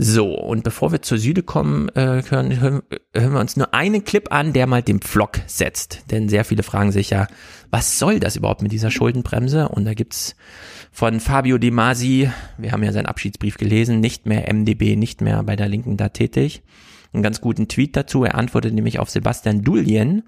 [0.00, 2.82] So, und bevor wir zur Süde kommen, äh, hören, hören,
[3.12, 6.12] hören wir uns nur einen Clip an, der mal den Pflock setzt.
[6.12, 7.26] Denn sehr viele fragen sich ja,
[7.72, 9.68] was soll das überhaupt mit dieser Schuldenbremse?
[9.68, 10.36] Und da gibt's
[10.92, 15.42] von Fabio De Masi, wir haben ja seinen Abschiedsbrief gelesen, nicht mehr MDB, nicht mehr
[15.42, 16.62] bei der Linken da tätig.
[17.12, 18.22] Einen ganz guten Tweet dazu.
[18.22, 20.22] Er antwortet nämlich auf Sebastian Dulien,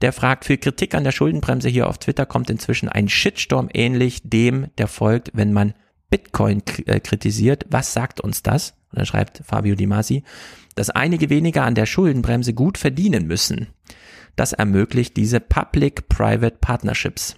[0.00, 4.22] der fragt, für Kritik an der Schuldenbremse hier auf Twitter kommt inzwischen ein Shitstorm ähnlich
[4.24, 5.74] dem, der folgt, wenn man
[6.08, 7.66] Bitcoin äh, kritisiert.
[7.68, 8.79] Was sagt uns das?
[8.90, 10.24] Und dann schreibt Fabio Di Masi,
[10.74, 13.68] dass einige weniger an der Schuldenbremse gut verdienen müssen.
[14.36, 17.36] Das ermöglicht diese Public-Private Partnerships.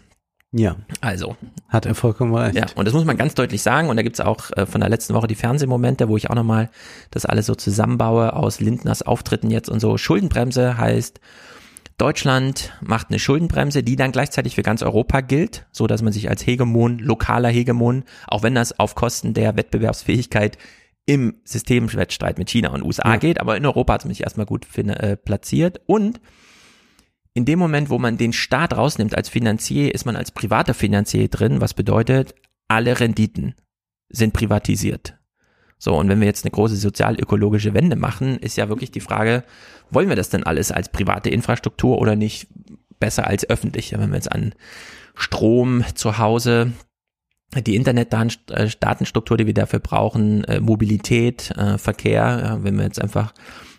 [0.52, 1.36] ja, Also,
[1.68, 2.54] hat er vollkommen recht.
[2.54, 3.88] ja, und das muss man ganz deutlich sagen.
[3.88, 6.70] Und da gibt's auch äh, von der letzten Woche die Fernsehmomente, wo ich auch nochmal
[7.10, 9.96] das alles so zusammenbaue aus Lindners Auftritten jetzt und so.
[9.96, 11.20] Schuldenbremse heißt,
[11.98, 16.28] Deutschland macht eine Schuldenbremse, die dann gleichzeitig für ganz Europa gilt, so dass man sich
[16.28, 20.58] als Hegemon, lokaler Hegemon, auch wenn das auf Kosten der Wettbewerbsfähigkeit
[21.06, 23.16] im Systemwettstreit mit China und USA Ja.
[23.16, 26.20] geht, aber in Europa hat es mich erstmal gut fin- äh, platziert und
[27.34, 31.28] in dem Moment, wo man den Staat rausnimmt als Finanzier, ist man als privater Finanzier
[31.28, 32.34] drin, was bedeutet,
[32.68, 33.54] alle Renditen
[34.10, 35.18] sind privatisiert.
[35.78, 39.42] So, und wenn wir jetzt eine große sozial-ökologische Wende machen, ist ja wirklich die Frage,
[39.90, 42.48] wollen wir das denn alles als private Infrastruktur oder nicht
[43.00, 43.98] besser als öffentliche?
[43.98, 44.54] Wenn wir jetzt an
[45.14, 46.72] Strom zu Hause,
[47.60, 53.34] die Internetdatenstruktur, die wir dafür brauchen, äh, Mobilität, äh, Verkehr, wenn wir jetzt einfach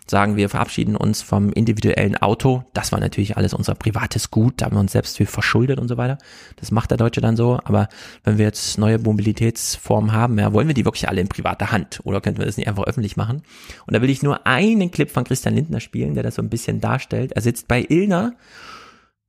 [0.06, 2.64] sagen, wir verabschieden uns vom individuellen Auto.
[2.74, 5.88] Das war natürlich alles unser privates Gut, da haben wir uns selbst viel verschuldet und
[5.88, 6.18] so weiter.
[6.56, 7.58] Das macht der Deutsche dann so.
[7.64, 7.88] Aber
[8.22, 12.00] wenn wir jetzt neue Mobilitätsformen haben, ja, wollen wir die wirklich alle in privater Hand
[12.04, 13.42] oder könnten wir das nicht einfach öffentlich machen?
[13.86, 16.50] Und da will ich nur einen Clip von Christian Lindner spielen, der das so ein
[16.50, 17.32] bisschen darstellt.
[17.32, 18.34] Er sitzt bei Ilner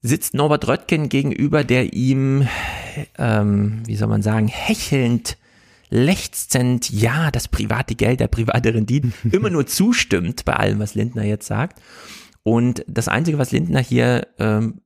[0.06, 2.48] sitzt Norbert Röttgen gegenüber, der ihm,
[3.18, 5.38] ähm, wie soll man sagen, hechelnd
[5.90, 11.24] lechzend, ja, das private Geld, der private Renditen, immer nur zustimmt bei allem, was Lindner
[11.24, 11.82] jetzt sagt.
[12.44, 14.82] Und das Einzige, was Lindner hier ähm,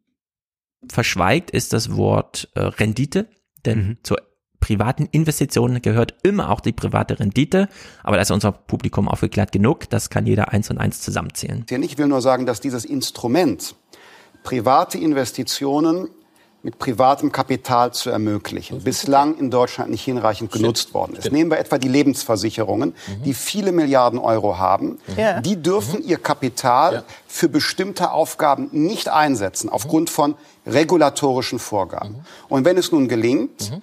[0.89, 3.27] verschweigt, ist das Wort äh, Rendite,
[3.65, 3.97] denn mhm.
[4.03, 4.21] zur
[4.59, 7.69] privaten Investitionen gehört immer auch die private Rendite,
[8.03, 11.65] aber da ist unser Publikum aufgeklärt genug, das kann jeder eins und eins zusammenzählen.
[11.69, 13.75] Ich will nur sagen, dass dieses Instrument
[14.43, 16.09] private Investitionen
[16.61, 21.31] mit privatem Kapital zu ermöglichen, bislang in Deutschland nicht hinreichend genutzt worden ist.
[21.31, 23.23] Nehmen wir etwa die Lebensversicherungen, mhm.
[23.23, 24.99] die viele Milliarden Euro haben.
[25.15, 25.39] Ja.
[25.39, 26.09] Die dürfen mhm.
[26.09, 27.03] ihr Kapital ja.
[27.27, 30.35] für bestimmte Aufgaben nicht einsetzen, aufgrund von
[30.65, 32.09] regulatorischen Vorgaben.
[32.09, 32.25] Mhm.
[32.49, 33.81] Und wenn es nun gelingt, mhm.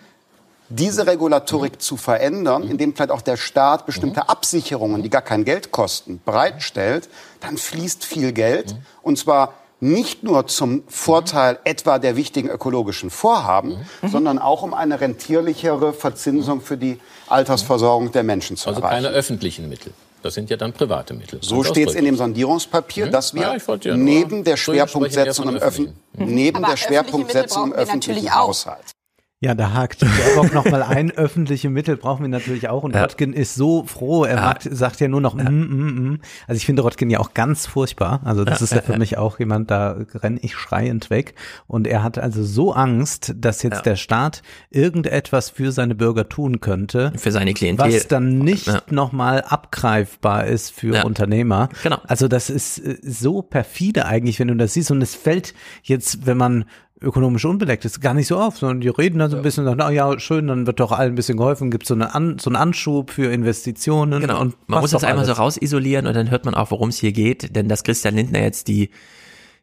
[0.68, 1.80] diese Regulatorik mhm.
[1.80, 2.72] zu verändern, mhm.
[2.72, 7.08] indem vielleicht auch der Staat bestimmte Absicherungen, die gar kein Geld kosten, bereitstellt,
[7.40, 13.86] dann fließt viel Geld, und zwar nicht nur zum Vorteil etwa der wichtigen ökologischen Vorhaben,
[14.02, 14.08] mhm.
[14.08, 16.98] sondern auch um eine rentierlichere Verzinsung für die
[17.28, 18.96] Altersversorgung der Menschen zu also erreichen.
[18.96, 19.92] Also keine öffentlichen Mittel.
[20.22, 21.38] Das sind ja dann private Mittel.
[21.42, 23.10] So steht es in dem Sondierungspapier, mhm.
[23.12, 28.96] dass wir ja, ja neben der Schwerpunktsetzung im, Öffn neben der Schwerpunktsetzung im öffentlichen Haushalt
[29.40, 31.10] ja, da hakt Baerbock nochmal ein.
[31.10, 32.84] Öffentliche Mittel brauchen wir natürlich auch.
[32.84, 33.02] Und ja.
[33.02, 34.24] Röttgen ist so froh.
[34.24, 34.54] Er ja.
[34.70, 35.50] sagt ja nur noch, ja.
[35.50, 36.20] mm, mm, mm.
[36.46, 38.22] Also ich finde Röttgen ja auch ganz furchtbar.
[38.24, 41.34] Also das ja, ist ja für mich auch jemand, da renne ich schreiend weg.
[41.66, 46.60] Und er hat also so Angst, dass jetzt der Staat irgendetwas für seine Bürger tun
[46.60, 47.12] könnte.
[47.16, 47.92] Für seine Klientel.
[47.92, 48.80] Was dann nicht ja.
[48.88, 51.68] nochmal abgreifbar ist für Unternehmer.
[51.82, 51.98] Genau.
[52.06, 54.90] Also das ist äh, so perfide eigentlich, wenn du das siehst.
[54.90, 56.64] Und es fällt jetzt, wenn man
[57.00, 59.68] ökonomisch unbedeckt ist, gar nicht so auf, sondern die reden dann so ein bisschen und
[59.68, 62.38] sagen, na ja, schön, dann wird doch allen ein bisschen geholfen, gibt so, eine An
[62.38, 64.20] so einen Anschub für Investitionen.
[64.20, 65.36] Genau, und man muss das einmal alles.
[65.36, 68.40] so rausisolieren und dann hört man auch, worum es hier geht, denn dass Christian Lindner
[68.40, 68.90] jetzt die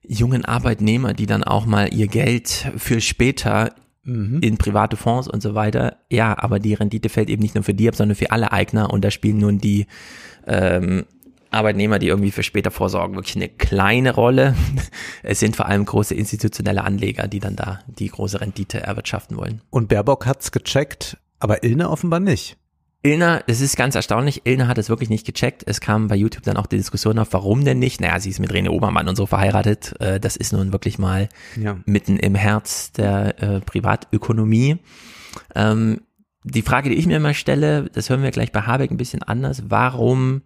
[0.04, 3.74] jungen Arbeitnehmer, die dann auch mal ihr Geld für später
[4.04, 4.40] mhm.
[4.42, 7.74] in private Fonds und so weiter, ja, aber die Rendite fällt eben nicht nur für
[7.74, 9.88] die ab, sondern für alle Eigner und da spielen nun die
[10.46, 11.06] ähm,
[11.54, 14.56] Arbeitnehmer, die irgendwie für später vorsorgen, wirklich eine kleine Rolle.
[15.26, 19.62] Es sind vor allem große institutionelle Anleger, die dann da die große Rendite erwirtschaften wollen.
[19.70, 22.58] Und Baerbock hat's gecheckt, aber Ilne offenbar nicht.
[23.04, 25.64] Ilna, das ist ganz erstaunlich, Ilna hat es wirklich nicht gecheckt.
[25.66, 28.00] Es kam bei YouTube dann auch die Diskussion auf, warum denn nicht?
[28.00, 29.94] Naja, sie ist mit Rene Obermann und so verheiratet.
[30.00, 31.28] Äh, das ist nun wirklich mal
[31.60, 31.78] ja.
[31.86, 34.78] mitten im Herz der äh, Privatökonomie.
[35.54, 36.02] Ähm,
[36.46, 39.24] die Frage, die ich mir immer stelle, das hören wir gleich bei Habeck ein bisschen
[39.24, 40.42] anders, warum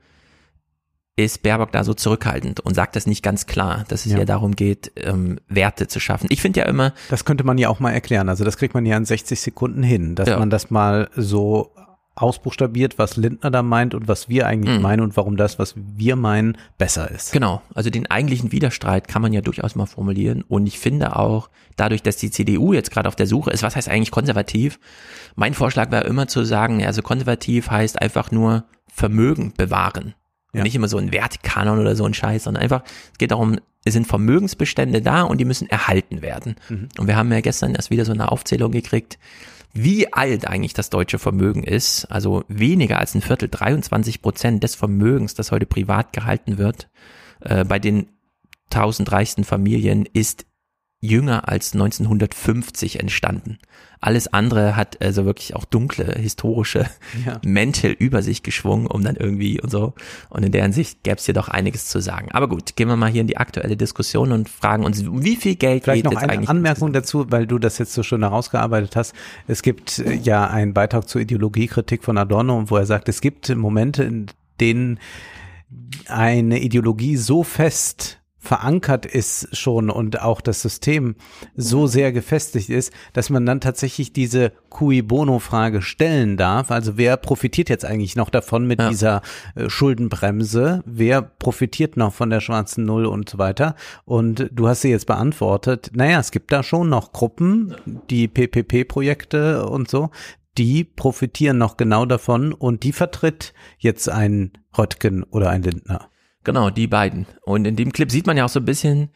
[1.18, 4.26] ist Baerbock da so zurückhaltend und sagt das nicht ganz klar, dass es ja, ja
[4.26, 6.28] darum geht, ähm, Werte zu schaffen.
[6.30, 6.94] Ich finde ja immer.
[7.10, 8.30] Das könnte man ja auch mal erklären.
[8.30, 10.38] Also das kriegt man ja in 60 Sekunden hin, dass ja.
[10.38, 11.72] man das mal so
[12.14, 14.82] ausbuchstabiert, was Lindner da meint und was wir eigentlich mhm.
[14.82, 17.32] meinen und warum das, was wir meinen, besser ist.
[17.32, 17.62] Genau.
[17.74, 20.44] Also den eigentlichen Widerstreit kann man ja durchaus mal formulieren.
[20.48, 23.76] Und ich finde auch, dadurch, dass die CDU jetzt gerade auf der Suche ist, was
[23.76, 24.80] heißt eigentlich konservativ?
[25.36, 30.14] Mein Vorschlag war immer zu sagen, also konservativ heißt einfach nur Vermögen bewahren.
[30.54, 30.64] Ja.
[30.64, 33.94] Nicht immer so ein Wertkanon oder so ein Scheiß, sondern einfach, es geht darum, es
[33.94, 36.56] sind Vermögensbestände da und die müssen erhalten werden.
[36.70, 36.90] Mhm.
[36.98, 39.20] Und wir haben ja gestern erst wieder so eine Aufzählung gekriegt,
[39.74, 42.06] wie alt eigentlich das deutsche Vermögen ist.
[42.06, 46.90] Also weniger als ein Viertel, 23 Prozent des Vermögens, das heute privat gehalten wird,
[47.42, 48.08] äh, bei den
[48.70, 50.46] tausend reichsten Familien ist
[51.00, 53.60] jünger als 1950 entstanden.
[54.00, 56.86] Alles andere hat also wirklich auch dunkle historische
[57.26, 57.40] ja.
[57.44, 59.94] Mäntel über sich geschwungen, um dann irgendwie und so.
[60.30, 62.32] Und in deren Sicht gäbe es hier doch einiges zu sagen.
[62.32, 65.56] Aber gut, gehen wir mal hier in die aktuelle Diskussion und fragen uns, wie viel
[65.56, 66.50] Geld Vielleicht geht noch eine eigentlich?
[66.50, 69.14] Anmerkung dazu, weil du das jetzt so schön herausgearbeitet hast.
[69.48, 73.56] Es gibt äh, ja einen Beitrag zur Ideologiekritik von Adorno, wo er sagt, es gibt
[73.56, 74.28] Momente, in
[74.60, 75.00] denen
[76.08, 81.16] eine Ideologie so fest verankert ist schon und auch das System
[81.56, 86.70] so sehr gefestigt ist, dass man dann tatsächlich diese cui bono Frage stellen darf.
[86.72, 88.90] Also wer profitiert jetzt eigentlich noch davon mit Ja.
[88.90, 89.22] dieser
[89.56, 90.84] äh, Schuldenbremse?
[90.86, 93.76] Wer profitiert noch von der schwarzen Null und so weiter?
[94.06, 95.92] Und du hast sie jetzt beantwortet.
[95.96, 97.76] Naja, es gibt da schon noch Gruppen,
[98.10, 100.10] die PPP-Projekte und so,
[100.58, 106.10] die profitieren noch genau davon und die vertritt jetzt ein Röttgen oder ein Lindner.
[106.48, 107.26] Genau, die beiden.
[107.44, 109.10] Und in dem Clip sieht man ja auch so ein bisschen,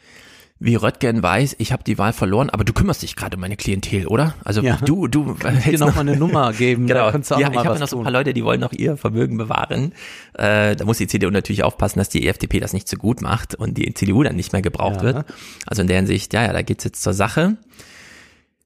[0.59, 3.55] wie Röttgen weiß, ich habe die Wahl verloren, aber du kümmerst dich gerade um meine
[3.57, 4.35] Klientel, oder?
[4.45, 4.75] Also Ja.
[4.77, 6.85] du, du Kann ich dir noch mal eine Nummer geben?
[6.87, 7.11] Da Genau.
[7.11, 8.59] kannst du auch ja, noch mal ich habe noch so ein paar Leute, die wollen
[8.61, 9.93] noch ihr Vermögen bewahren.
[10.33, 13.55] Äh, da muss die CDU natürlich aufpassen, dass die FDP das nicht zu gut macht
[13.55, 15.03] und die CDU dann nicht mehr gebraucht Ja.
[15.03, 15.25] wird.
[15.65, 17.57] Also in der Hinsicht, ja, ja, da geht's jetzt zur Sache.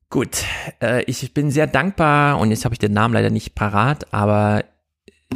[0.10, 0.44] Gut,
[0.82, 4.64] äh, ich bin sehr dankbar und jetzt habe ich den Namen leider nicht parat, aber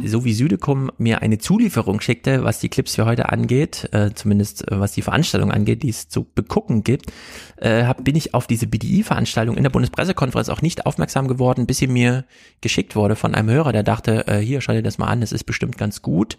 [0.06, 4.70] so wie Südekum mir eine Zulieferung schickte, was die Clips für heute angeht, äh, zumindest
[4.70, 7.12] äh, was die Veranstaltung angeht, die es zu begucken gibt,
[7.56, 11.78] äh, hab, bin ich auf diese BDI-Veranstaltung in der Bundespressekonferenz auch nicht aufmerksam geworden, bis
[11.78, 12.24] sie mir
[12.60, 15.32] geschickt wurde von einem Hörer, der dachte, äh, hier, schau dir das mal an, das
[15.32, 16.38] ist bestimmt ganz gut.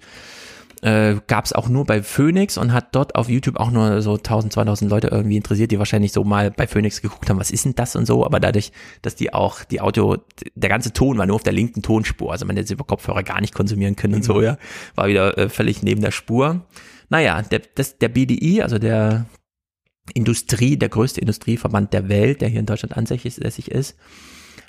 [0.82, 4.16] Äh, Gab es auch nur bei Phoenix und hat dort auf YouTube auch nur so
[4.16, 7.66] 1000, 2000 Leute irgendwie interessiert, die wahrscheinlich so mal bei Phoenix geguckt haben, was ist
[7.66, 8.72] denn das und so, aber dadurch,
[9.04, 10.18] dass die auch, die Audio,
[10.56, 13.22] der ganze Ton war nur auf der linken Tonspur, also man hätte es über Kopfhörer
[13.22, 14.58] gar nicht konsumieren können und so, ja,
[14.96, 16.66] war wieder äh, völlig neben der Spur.
[17.10, 19.28] Naja, der, das, der BDI, also der
[20.16, 23.96] Industrie, der größte Industrieverband der Welt, der hier in Deutschland ansässig ist,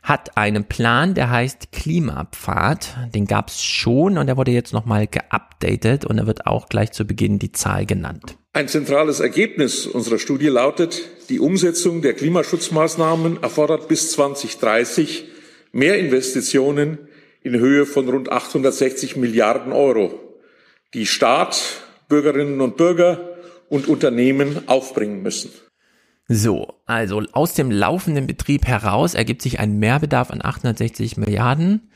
[0.02, 2.96] hat einen Plan, der heißt Klimapfad.
[3.14, 6.92] Den gab es schon und der wurde jetzt nochmal geupdatet und da wird auch gleich
[6.92, 8.36] zu Beginn die Zahl genannt.
[8.52, 15.24] Ein zentrales Ergebnis unserer Studie lautet, die Umsetzung der Klimaschutzmaßnahmen erfordert bis 2030
[15.70, 16.98] mehr Investitionen
[17.42, 20.20] in Höhe von rund 860 Milliarden Euro,
[20.94, 23.36] die Staat, Bürgerinnen und Bürger
[23.68, 25.50] und Unternehmen aufbringen müssen.
[26.34, 31.90] So, also aus dem laufenden Betrieb heraus ergibt sich ein Mehrbedarf an 860 Milliarden,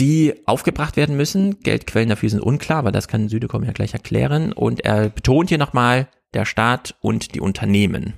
[0.00, 1.60] die aufgebracht werden müssen.
[1.60, 4.52] Geldquellen dafür sind unklar, aber das kann Südekom ja gleich erklären.
[4.52, 8.14] Und er betont hier nochmal der Staat und die Unternehmen.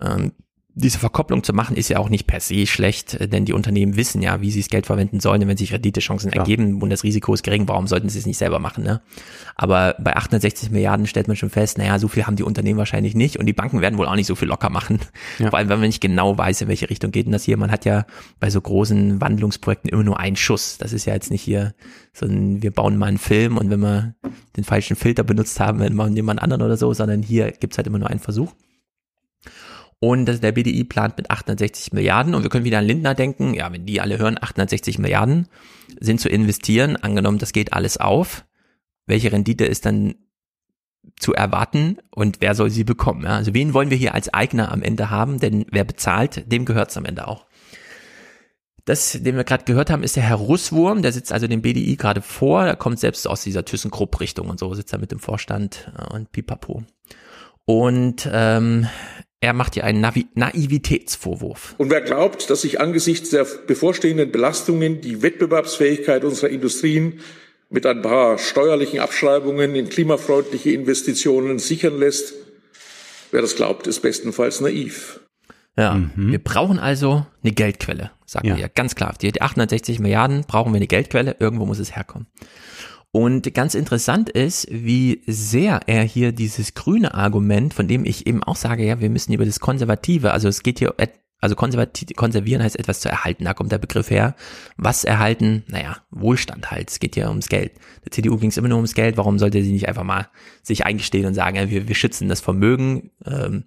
[0.00, 0.32] Ähm,
[0.74, 3.96] diese Verkopplung zu machen ist ja auch nicht per se schlecht, äh, denn die Unternehmen
[3.96, 6.46] wissen ja, wie sie das Geld verwenden sollen, und wenn sich Renditechancen Klar.
[6.46, 9.02] ergeben und das Risiko ist gering, warum sollten sie es nicht selber machen, ne?
[9.54, 13.14] Aber bei 860 Milliarden stellt man schon fest, naja, so viel haben die Unternehmen wahrscheinlich
[13.14, 15.00] nicht und die Banken werden wohl auch nicht so viel locker machen.
[15.38, 15.50] Ja.
[15.50, 17.56] Vor allem, wenn man nicht genau weiß, in welche Richtung geht denn das hier.
[17.56, 18.06] Man hat ja
[18.40, 20.78] bei so großen Wandlungsprojekten immer nur einen Schuss.
[20.78, 21.74] Das ist ja jetzt nicht hier
[22.12, 24.14] so ein, wir bauen mal einen Film und wenn wir
[24.56, 27.76] den falschen Filter benutzt haben, dann machen wir jemand anderen oder so, sondern hier gibt's
[27.76, 28.52] halt immer nur einen Versuch.
[30.04, 33.54] Und der BDI plant mit 860 Milliarden und wir können wieder an Lindner denken.
[33.54, 35.46] Ja, wenn die alle hören, 860 Milliarden
[36.00, 38.44] sind zu investieren, angenommen, das geht alles auf.
[39.06, 40.16] Welche Rendite ist dann
[41.20, 43.22] zu erwarten und wer soll sie bekommen?
[43.22, 43.36] Ja?
[43.36, 45.38] Also wen wollen wir hier als Eigner am Ende haben?
[45.38, 47.46] Denn wer bezahlt, dem gehört's am Ende auch.
[48.84, 51.94] Das, den wir gerade gehört haben, ist der Herr Russwurm, der sitzt also dem BDI
[51.94, 55.92] gerade vor, der kommt selbst aus dieser ThyssenKrupp-Richtung und so, sitzt er mit dem Vorstand
[55.96, 56.82] äh, und pipapo.
[57.64, 58.86] Und ähm,
[59.40, 61.74] er macht hier einen Navi Naivitätsvorwurf.
[61.78, 67.20] Und wer glaubt, dass sich angesichts der bevorstehenden Belastungen die Wettbewerbsfähigkeit unserer Industrien
[67.70, 72.34] mit ein paar steuerlichen Abschreibungen in klimafreundliche Investitionen sichern lässt,
[73.30, 75.20] wer das glaubt, ist bestenfalls naiv.
[75.76, 78.56] Ja, wir brauchen also eine Geldquelle, sagen Ja.
[78.58, 79.14] wir ganz klar.
[79.22, 82.26] Die 860 Milliarden brauchen wir eine Geldquelle, irgendwo muss es herkommen.
[83.14, 88.42] Und ganz interessant ist, wie sehr er hier dieses grüne Argument, von dem ich eben
[88.42, 90.94] auch sage, ja, wir müssen über das Konservative, also es geht hier,
[91.38, 94.34] also konservieren heißt etwas zu erhalten, da kommt der Begriff her.
[94.78, 95.62] Was erhalten?
[95.66, 97.72] Naja, Wohlstand halt, es geht ja ums Geld.
[98.04, 100.28] Der CDU ging es immer nur ums Geld, warum sollte sie nicht einfach mal
[100.62, 103.64] sich eingestehen und sagen, ja, wir, wir schützen das Vermögen, ähm,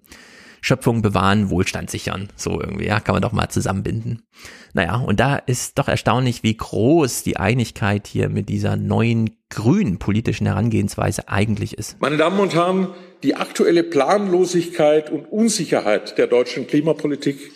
[0.60, 2.28] Schöpfung bewahren, Wohlstand sichern.
[2.36, 4.22] So irgendwie, ja, kann man doch mal zusammenbinden.
[4.72, 9.98] Naja, und da ist doch erstaunlich, wie groß die Einigkeit hier mit dieser neuen grünen
[9.98, 12.00] politischen Herangehensweise eigentlich ist.
[12.00, 12.88] Meine Damen und Herren,
[13.22, 17.52] die aktuelle Planlosigkeit und Unsicherheit der deutschen Klimapolitik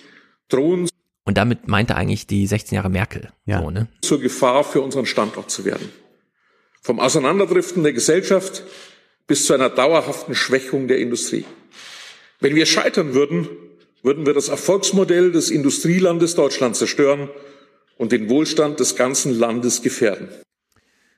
[0.49, 0.89] drohen
[1.25, 3.29] Und damit meinte eigentlich die 16 Jahre Merkel.
[3.45, 3.61] Ja.
[3.61, 3.89] So, ne?
[4.03, 5.91] zur Gefahr für unseren Standort zu werden.
[6.81, 8.65] Vom Auseinanderdriften der Gesellschaft
[9.27, 11.45] bis zu einer dauerhaften Schwächung der Industrie.
[12.41, 13.49] Wenn wir scheitern würden,
[14.03, 17.29] würden wir das Erfolgsmodell des Industrielandes Deutschland zerstören
[17.99, 20.29] und den Wohlstand des ganzen Landes gefährden.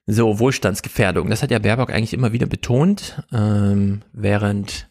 [0.06, 1.30] So, Wohlstandsgefährdung.
[1.30, 4.90] Das hat ja Baerbock eigentlich immer wieder betont, ähm, während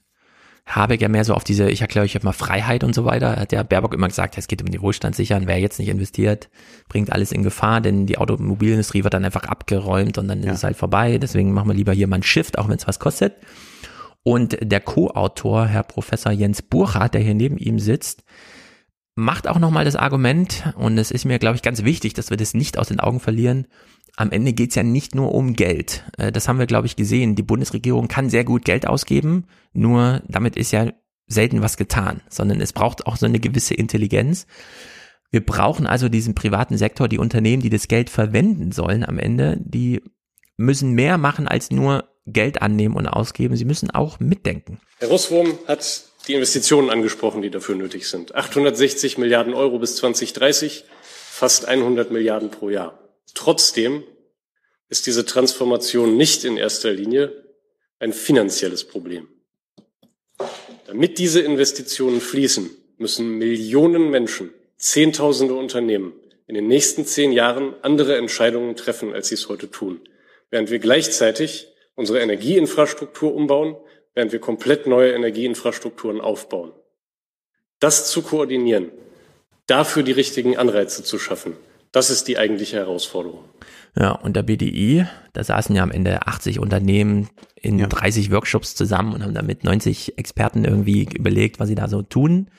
[0.66, 3.52] Habeck ja mehr so auf diese, ich erkläre euch mal Freiheit und so weiter, hat
[3.52, 6.50] ja Baerbock immer gesagt, es geht um den Wohlstand sichern, wer jetzt nicht investiert,
[6.88, 10.64] bringt alles in Gefahr, denn die Automobilindustrie wird dann einfach abgeräumt und dann ist es
[10.64, 13.34] halt vorbei, deswegen machen wir lieber hier mal ein Shift, auch wenn es was kostet.
[14.24, 18.24] Und der Co-Autor, Herr Professor Jens Burchardt, der hier neben ihm sitzt,
[19.16, 22.38] macht auch nochmal das Argument, und es ist mir, glaube ich, ganz wichtig, dass wir
[22.38, 23.68] das nicht aus den Augen verlieren,
[24.18, 26.04] am Ende geht's ja nicht nur um Geld.
[26.18, 27.36] Äh, Das haben wir, glaube ich, gesehen.
[27.36, 30.92] Die Bundesregierung kann sehr gut Geld ausgeben, nur damit ist ja
[31.28, 34.48] selten was getan, sondern es braucht auch so eine gewisse Intelligenz.
[35.32, 39.58] Wir brauchen also diesen privaten Sektor, die Unternehmen, die das Geld verwenden sollen am Ende,
[39.64, 40.02] die
[40.58, 43.56] müssen mehr machen als nur Geld annehmen und ausgeben.
[43.56, 44.80] Sie müssen auch mitdenken.
[45.00, 48.36] Herr Rosswurm hat die Investitionen angesprochen, die dafür nötig sind.
[48.36, 53.00] 860 Milliarden Euro bis 2030, fast 100 Milliarden pro Jahr.
[53.34, 54.04] Trotzdem
[54.90, 57.46] ist diese Transformation nicht in erster Linie
[58.00, 59.28] ein finanzielles Problem.
[60.86, 66.14] Damit diese Investitionen fließen, müssen Millionen Menschen, Zehntausende Unternehmen
[66.48, 70.02] in den nächsten zehn Jahren andere Entscheidungen treffen, als sie es heute tun.
[70.50, 71.68] Während wir gleichzeitig
[72.02, 73.76] unsere Energieinfrastruktur umbauen,
[74.16, 76.74] während wir komplett neue Energieinfrastrukturen aufbauen.
[77.80, 78.92] Das zu koordinieren,
[79.68, 81.56] dafür die richtigen Anreize zu schaffen,
[81.92, 83.46] das ist die eigentliche Herausforderung.
[83.98, 89.14] Ja, und der BDI, da saßen ja am Ende 80 Unternehmen in 30 Workshops zusammen
[89.14, 92.50] und haben damit 90 Experten irgendwie überlegt, was sie da so tun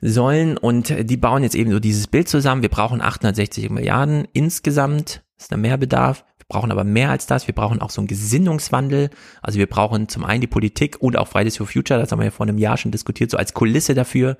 [0.00, 0.58] sollen.
[0.58, 2.62] Und die bauen jetzt eben so dieses Bild zusammen.
[2.62, 6.24] Wir brauchen 860 Milliarden insgesamt, ist da mehr Bedarf.
[6.48, 7.48] Brauchen aber mehr als das.
[7.48, 9.10] Wir brauchen auch so einen Gesinnungswandel.
[9.42, 12.26] Also wir brauchen zum einen die Politik und auch Fridays for Future, das haben wir
[12.26, 14.36] ja vor einem Jahr schon diskutiert, so als Kulisse dafür,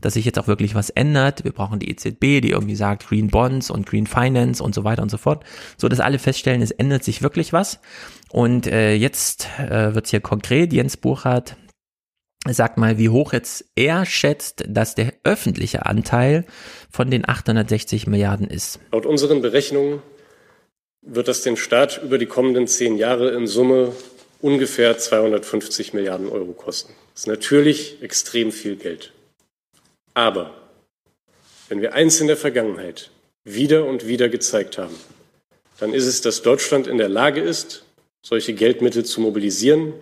[0.00, 1.44] dass sich jetzt auch wirklich was ändert.
[1.44, 5.02] Wir brauchen die EZB, die irgendwie sagt Green Bonds und Green Finance und so weiter
[5.02, 5.44] und so fort,
[5.76, 7.80] so dass alle feststellen, es ändert sich wirklich was.
[8.30, 10.72] Und äh, jetzt äh, wird's hier konkret.
[10.72, 11.56] Jens Buchert
[12.48, 16.44] sagt mal, wie hoch jetzt er schätzt, dass der öffentliche Anteil
[16.90, 18.80] von den 860 Milliarden ist.
[18.90, 20.02] Laut unseren Berechnungen
[21.06, 23.92] wird das den Staat über die kommenden zehn Jahre in Summe
[24.40, 26.94] ungefähr 250 Milliarden Euro kosten.
[27.12, 29.12] Das ist natürlich extrem viel Geld.
[30.14, 30.54] Aber
[31.68, 33.10] wenn wir eins in der Vergangenheit
[33.44, 34.94] wieder und wieder gezeigt haben,
[35.78, 37.84] dann ist es, dass Deutschland in der Lage ist,
[38.22, 39.92] solche Geldmittel zu mobilisieren,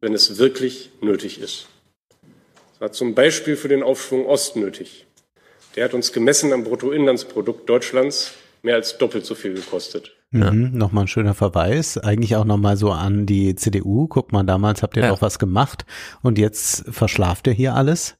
[0.00, 1.68] wenn es wirklich nötig ist.
[2.72, 5.06] Das war zum Beispiel für den Aufschwung Ost nötig.
[5.74, 8.32] Der hat uns gemessen am Bruttoinlandsprodukt Deutschlands
[8.62, 10.12] mehr als doppelt so viel gekostet.
[10.32, 11.98] Mhm, nochmal ein schöner Verweis.
[11.98, 14.06] Eigentlich auch nochmal so an die CDU.
[14.08, 15.08] Guck mal, damals habt ihr Ja.
[15.10, 15.84] doch was gemacht
[16.22, 18.16] und jetzt verschlaft ihr hier alles.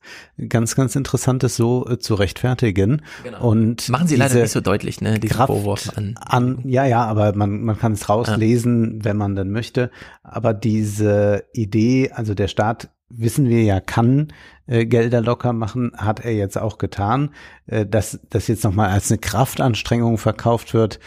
[0.49, 3.03] Ganz, ganz interessant, es so äh, zu rechtfertigen.
[3.25, 3.49] Genau.
[3.49, 6.15] Und Machen sie leider diese nicht so deutlich, ne, diesen Kraft Vorwurf an.
[6.21, 6.61] an.
[6.65, 9.91] Ja, ja, aber man, man kann es rauslesen, wenn man dann möchte.
[10.23, 14.33] Aber diese Idee, also der Staat wissen wir ja, kann
[14.67, 17.31] äh, Gelder locker machen, hat er jetzt auch getan.
[17.67, 20.99] Äh, dass das jetzt nochmal als eine Kraftanstrengung verkauft wird,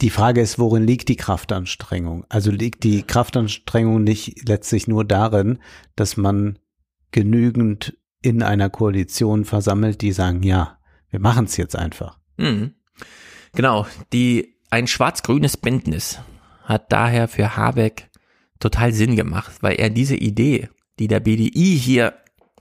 [0.00, 2.24] die Frage ist, worin liegt die Kraftanstrengung?
[2.28, 5.58] Also liegt die Kraftanstrengung nicht letztlich nur darin,
[5.94, 6.58] dass man
[7.12, 10.78] genügend in einer Koalition versammelt, die sagen, ja,
[11.10, 12.18] wir machen es jetzt einfach.
[12.36, 12.74] Mhm.
[13.54, 16.18] Genau, die ein schwarz-grünes Bündnis
[16.64, 18.10] hat daher für Habeck
[18.58, 20.68] total Sinn gemacht, weil er diese Idee,
[20.98, 22.14] die der BDI hier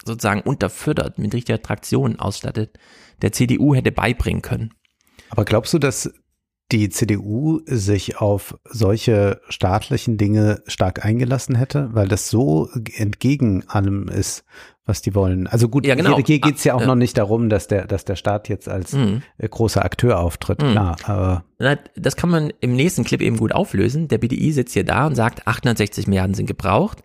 [0.06, 2.78] sozusagen unterfüttert, mit richtiger Traktion ausstattet,
[3.22, 4.74] der CDU hätte beibringen können.
[5.30, 6.14] Aber glaubst du, dass
[6.72, 14.08] die CDU sich auf solche staatlichen Dinge stark eingelassen hätte, weil das so entgegen allem
[14.08, 14.44] ist,
[14.84, 15.46] was die wollen.
[15.48, 16.16] Also gut, Ja, genau.
[16.16, 16.88] hier, hier geht's ja auch Ah, ja.
[16.88, 19.22] noch nicht darum, dass der, dass der Staat jetzt als Mhm.
[19.38, 20.72] äh, großer Akteur auftritt, Mhm.
[20.72, 20.96] klar.
[21.06, 21.46] Aber
[21.96, 24.08] Das kann man im nächsten Clip eben gut auflösen.
[24.08, 27.04] Der BDI sitzt hier da und sagt, 860 Milliarden sind gebraucht,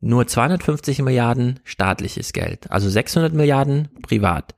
[0.00, 4.54] nur 250 Milliarden staatliches Geld, also 600 Milliarden privat.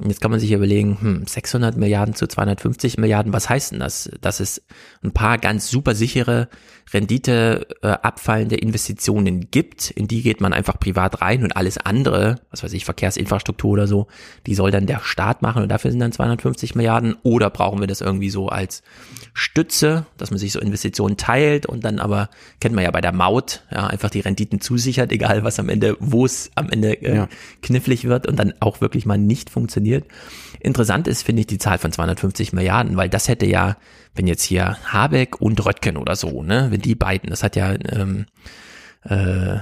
[0.00, 3.80] Und jetzt kann man sich überlegen, hm, 600 Milliarden zu 250 Milliarden, was heißt denn
[3.80, 4.08] das?
[4.20, 4.62] Dass es
[5.02, 6.48] ein paar ganz super sichere,
[6.92, 12.36] Rendite äh, abfallende Investitionen gibt, in die geht man einfach privat rein und alles andere,
[12.50, 14.06] was weiß ich, Verkehrsinfrastruktur oder so,
[14.46, 17.86] die soll dann der Staat machen und dafür sind dann 250 Milliarden oder brauchen wir
[17.88, 18.82] das irgendwie so als
[19.34, 22.30] Stütze, dass man sich so Investitionen teilt und dann aber,
[22.60, 25.96] kennt man ja bei der Maut, ja, einfach die Renditen zusichert, egal was am Ende,
[26.00, 27.28] wo es am Ende äh, Ja.
[27.62, 29.87] knifflig wird und dann auch wirklich mal nicht funktioniert.
[30.60, 33.76] Interessant ist, finde ich, die Zahl von 250 Milliarden, weil das hätte ja,
[34.14, 37.72] wenn jetzt hier Habeck und Röttgen oder so, ne, wenn die beiden, das hat ja,
[37.72, 38.26] ähm,
[39.04, 39.58] äh,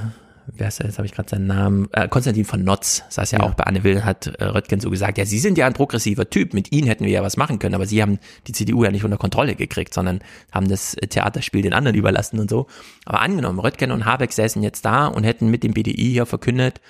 [0.47, 3.41] wer ist der, jetzt habe ich gerade seinen Namen, äh, Konstantin von Notz, saß ja,
[3.41, 6.31] auch bei Anne Will, hat äh, Röttgen so gesagt, ja, Sie sind ja ein progressiver
[6.31, 8.91] Typ, mit Ihnen hätten wir ja was machen können, aber Sie haben die CDU ja
[8.91, 10.21] nicht unter Kontrolle gekriegt, sondern
[10.53, 12.67] haben das Theaterspiel den anderen überlassen und so.
[13.05, 16.81] Aber angenommen, Röttgen und Habeck säßen jetzt da und hätten mit dem BDI hier verkündet,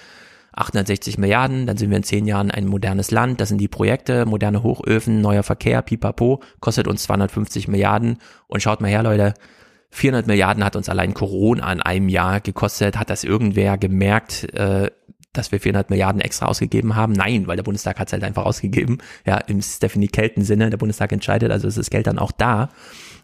[0.56, 4.26] 860 Milliarden, dann sind wir in zehn Jahren ein modernes Land, das sind die Projekte,
[4.26, 9.34] moderne Hochöfen, neuer Verkehr, pipapo, kostet uns 250 Milliarden und schaut mal her, Leute,
[9.90, 12.98] 400 Milliarden hat uns allein Corona in einem Jahr gekostet.
[12.98, 14.90] Hat das irgendwer gemerkt, äh,
[15.32, 17.12] dass wir 400 Milliarden extra ausgegeben haben?
[17.12, 18.98] Nein, weil der Bundestag hat es halt einfach ausgegeben.
[19.24, 22.70] Ja, im Stephanie Kelton Sinne, der Bundestag entscheidet, also ist das Geld dann auch da.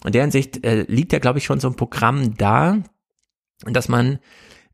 [0.04, 2.78] In der Hinsicht äh, liegt ja, glaube ich, schon so ein Programm da,
[3.64, 4.18] dass man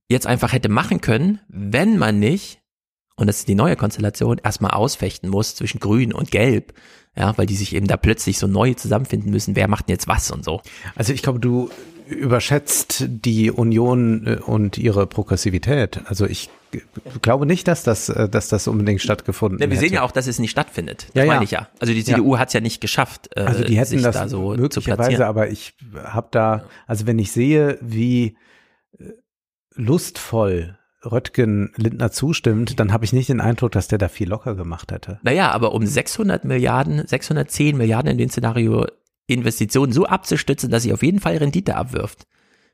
[0.09, 2.61] jetzt einfach hätte machen können, wenn man nicht,
[3.17, 6.73] und das ist die neue Konstellation, erstmal ausfechten muss zwischen Grün und Gelb.
[7.17, 10.07] Ja, weil die sich eben da plötzlich so neu zusammenfinden müssen, wer macht denn jetzt
[10.07, 10.61] was und so.
[10.95, 11.69] Also ich glaube, du
[12.07, 16.01] überschätzt die Union äh, und ihre Progressivität.
[16.07, 16.49] Also ich
[17.21, 19.81] glaube nicht, dass das, äh, dass das unbedingt stattgefunden Ja, wir hätte.
[19.89, 21.07] sehen ja auch, dass es nicht stattfindet.
[21.09, 21.33] Das Ja, ja.
[21.33, 21.69] meine ich ja.
[21.81, 24.29] Also die CDU hat es ja nicht geschafft, äh, Also die hätten sich das da
[24.29, 25.23] so zu möglicherweise, platzieren.
[25.25, 25.75] aber ich
[26.05, 28.37] habe da, also wenn ich sehe, wie
[29.79, 30.75] lustvoll
[31.05, 34.91] Röttgen Lindner zustimmt, dann habe ich nicht den Eindruck, dass der da viel locker gemacht
[34.91, 35.21] hätte.
[35.23, 38.85] Naja, aber um 600 Milliarden, 610 Milliarden in dem Szenario
[39.29, 42.27] Investitionen so abzustützen, dass sie auf jeden Fall Rendite abwirft.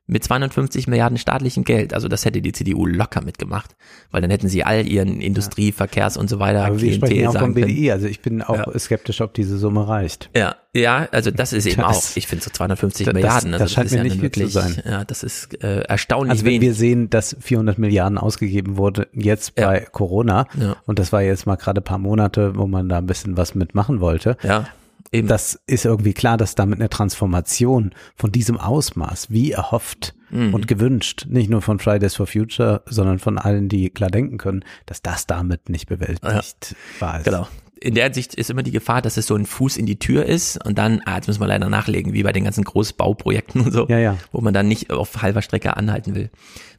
[0.07, 1.95] Mit 250 Milliarden staatlichem Geld.
[1.95, 3.75] Also das hätte die CDU locker mitgemacht.
[4.11, 7.23] Weil dann hätten sie all ihren Industrie, Verkehrs und so weiter Aber wir sprechen Klientel
[7.35, 7.55] ja auch vom.
[7.55, 10.29] BDI, also ich bin auch skeptisch, ob diese Summe reicht.
[10.37, 13.55] Ja, ja, also das ist eben Das- auch, ich finde so 250 das- Milliarden.
[13.55, 14.83] Also das scheint ist mir ja nicht viel zu wirklich, sein.
[14.85, 16.61] Ja, das ist äh, erstaunlich Also wenn wenig.
[16.63, 20.77] wir sehen, dass 400 Milliarden ausgegeben wurde jetzt bei Corona Ja.
[20.85, 23.55] und das war jetzt mal gerade ein paar Monate, wo man da ein bisschen was
[23.55, 24.37] mitmachen wollte.
[24.43, 24.67] Ja,
[25.15, 25.29] eben.
[25.29, 30.53] Das ist irgendwie klar, dass damit eine Transformation von diesem Ausmaß, wie erhofft Mhm.
[30.53, 34.65] und gewünscht, nicht nur von Fridays for Future, sondern von allen, die klar denken können,
[34.87, 37.21] dass das damit nicht bewältigt war.
[37.23, 37.47] Genau.
[37.81, 40.25] In der Hinsicht ist immer die Gefahr, dass es so ein Fuß in die Tür
[40.25, 43.73] ist und dann, ah, jetzt müssen wir leider nachlegen, wie bei den ganzen Großbauprojekten und
[43.73, 44.17] so, Ja, ja.
[44.33, 46.31] wo man dann nicht auf halber Strecke anhalten will.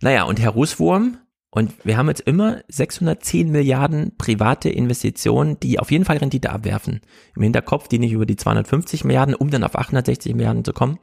[0.01, 1.17] Naja, und Herr Rußwurm,
[1.56, 6.99] und wir haben jetzt immer 610 Milliarden private Investitionen, die auf jeden Fall Rendite abwerfen.
[7.34, 10.99] Im Hinterkopf, die nicht über die 250 Milliarden, um dann auf 860 Milliarden zu kommen,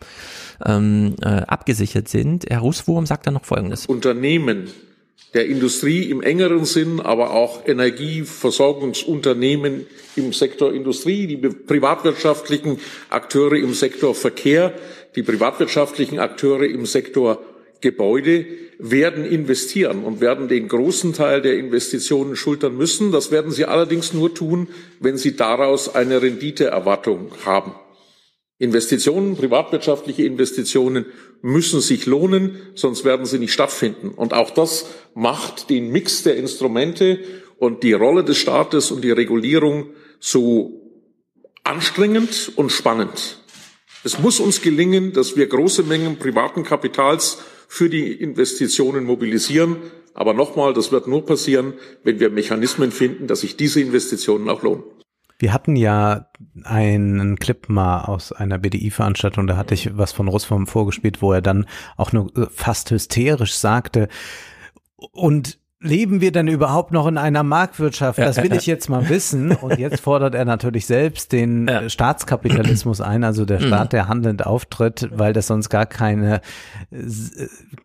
[0.64, 2.44] ähm, äh, abgesichert sind.
[2.50, 3.86] Herr Rußwurm sagt dann noch Folgendes.
[3.86, 4.66] Unternehmen
[5.32, 13.72] der Industrie im engeren Sinn, aber auch Energieversorgungsunternehmen im Sektor Industrie, die privatwirtschaftlichen Akteure im
[13.72, 14.74] Sektor Verkehr,
[15.16, 17.42] die privatwirtschaftlichen Akteure im Sektor
[17.82, 18.46] Gebäude
[18.78, 23.12] werden investieren und werden den großen Teil der Investitionen schultern müssen.
[23.12, 24.68] Das werden sie allerdings nur tun,
[24.98, 27.74] wenn sie daraus eine Renditeerwartung haben.
[28.58, 31.06] Investitionen, privatwirtschaftliche Investitionen
[31.42, 34.10] müssen sich lohnen, sonst werden sie nicht stattfinden.
[34.10, 37.18] Und auch das macht den Mix der Instrumente
[37.58, 39.90] und die Rolle des Staates und die Regulierung
[40.20, 40.80] so
[41.64, 43.41] anstrengend und spannend.
[44.04, 47.38] Es muss uns gelingen, dass wir große Mengen privaten Kapitals
[47.68, 49.76] für die Investitionen mobilisieren.
[50.14, 54.62] Aber nochmal, das wird nur passieren, wenn wir Mechanismen finden, dass sich diese Investitionen auch
[54.62, 54.82] lohnen.
[55.38, 56.30] Wir hatten ja
[56.64, 61.40] einen Clip mal aus einer BDI-Veranstaltung, da hatte ich was von Russform vorgespielt, wo er
[61.40, 61.66] dann
[61.96, 64.08] auch nur äh, fast hysterisch sagte,
[65.10, 68.18] und leben wir denn überhaupt noch in einer Marktwirtschaft?
[68.18, 69.52] Das will ich jetzt mal wissen.
[69.60, 74.46] Und jetzt fordert er natürlich selbst den äh, Staatskapitalismus ein, also der Staat, der handelnd
[74.46, 76.40] auftritt, weil das sonst gar keine,
[76.90, 76.98] äh,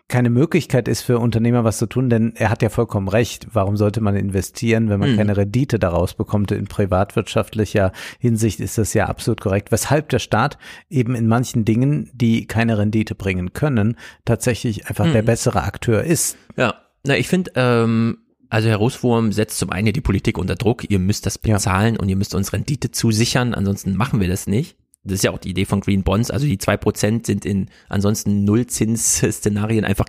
[0.07, 3.47] keine Möglichkeit ist für Unternehmer was zu tun, denn er hat ja vollkommen recht.
[3.51, 5.17] Warum sollte man investieren, wenn man Mhm.
[5.17, 6.51] keine Rendite daraus bekommt?
[6.51, 9.71] In privatwirtschaftlicher Hinsicht ist das ja absolut korrekt.
[9.71, 10.57] Weshalb der Staat
[10.89, 15.27] eben in manchen Dingen, die keine Rendite bringen können, tatsächlich einfach der Mhm.
[15.27, 16.37] bessere Akteur ist.
[16.55, 16.75] Ja,
[17.07, 18.19] na, ich finde, ähm,
[18.49, 22.09] also Herr Rußwurm setzt zum einen die Politik unter Druck, ihr müsst das bezahlen und
[22.09, 24.77] ihr müsst uns Rendite zusichern, ansonsten machen wir das nicht.
[25.03, 27.69] Das ist ja auch die Idee von Green Bonds, also die zwei Prozent sind in
[27.87, 30.05] ansonsten Nullzins-Szenarien einfach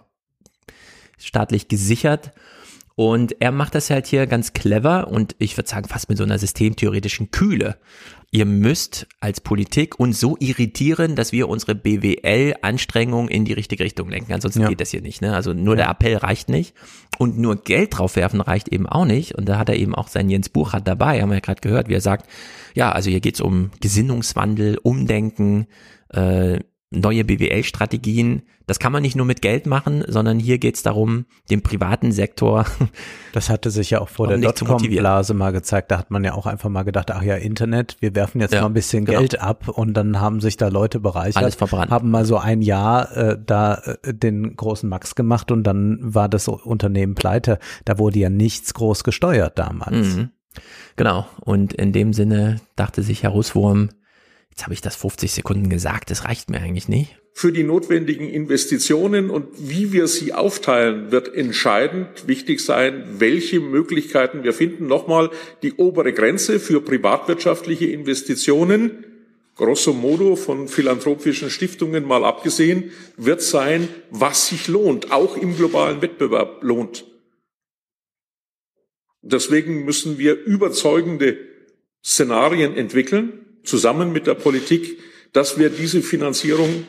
[1.19, 2.33] staatlich gesichert.
[2.97, 6.25] Und er macht das halt hier ganz clever und ich würde sagen fast mit so
[6.25, 7.79] einer systemtheoretischen Kühle.
[8.31, 14.11] Ihr müsst als Politik uns so irritieren, dass wir unsere BWL-Anstrengungen in die richtige Richtung
[14.11, 14.35] lenken.
[14.35, 15.23] Ansonsten geht das hier nicht.
[15.23, 15.35] Ne?
[15.35, 16.75] Also nur der Appell reicht nicht.
[17.17, 19.35] Und nur Geld draufwerfen reicht eben auch nicht.
[19.35, 21.89] Und da hat er eben auch seinen Jens Buchert dabei, haben wir ja gerade gehört,
[21.89, 22.29] wie er sagt,
[22.75, 25.67] ja, also hier geht's um Gesinnungswandel, Umdenken,
[26.11, 28.43] äh, neue BWL-Strategien.
[28.66, 32.65] Das kann man nicht nur mit Geld machen, sondern hier geht's darum, den privaten Sektor.
[33.35, 34.39] Das hatte sich ja auch vor der.
[34.39, 35.93] Dotcom-Blase mal gezeigt.
[35.93, 38.62] Da hat man ja auch einfach mal gedacht, ach ja, Internet, wir werfen jetzt Ja,
[38.62, 39.20] mal ein bisschen genau.
[39.20, 41.93] Geld ab und dann haben sich da Leute bereichert, Alles verbrannt.
[41.93, 46.28] haben mal so ein Jahr äh, da äh, den großen Max gemacht und dann war
[46.28, 47.59] das Unternehmen pleite.
[47.85, 50.16] Da wurde ja nichts groß gesteuert damals.
[50.16, 50.31] Mhm.
[50.97, 51.27] Genau.
[51.40, 53.90] Und in dem Sinne dachte sich Herr Russwurm,
[54.59, 57.17] jetzt habe ich das 50 Sekunden gesagt, das reicht mir eigentlich nicht.
[57.33, 64.43] Für die notwendigen Investitionen und wie wir sie aufteilen, wird entscheidend wichtig sein, welche Möglichkeiten
[64.43, 64.89] wir finden.
[64.89, 65.31] Nochmal,
[65.63, 69.05] die obere Grenze für privatwirtschaftliche Investitionen
[69.55, 76.03] grosso modo von philanthropischen Stiftungen mal abgesehen, wird sein, was sich lohnt, auch im globalen
[76.03, 77.05] Wettbewerb lohnt.
[79.21, 81.39] Deswegen müssen wir überzeugende
[82.05, 84.99] Szenarien entwickeln, zusammen mit der Politik,
[85.33, 86.85] dass wir diese Finanzierung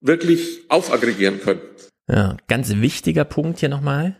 [0.00, 1.60] wirklich aufaggregieren können.
[2.08, 4.16] Ja, ganz wichtiger Punkt hier nochmal.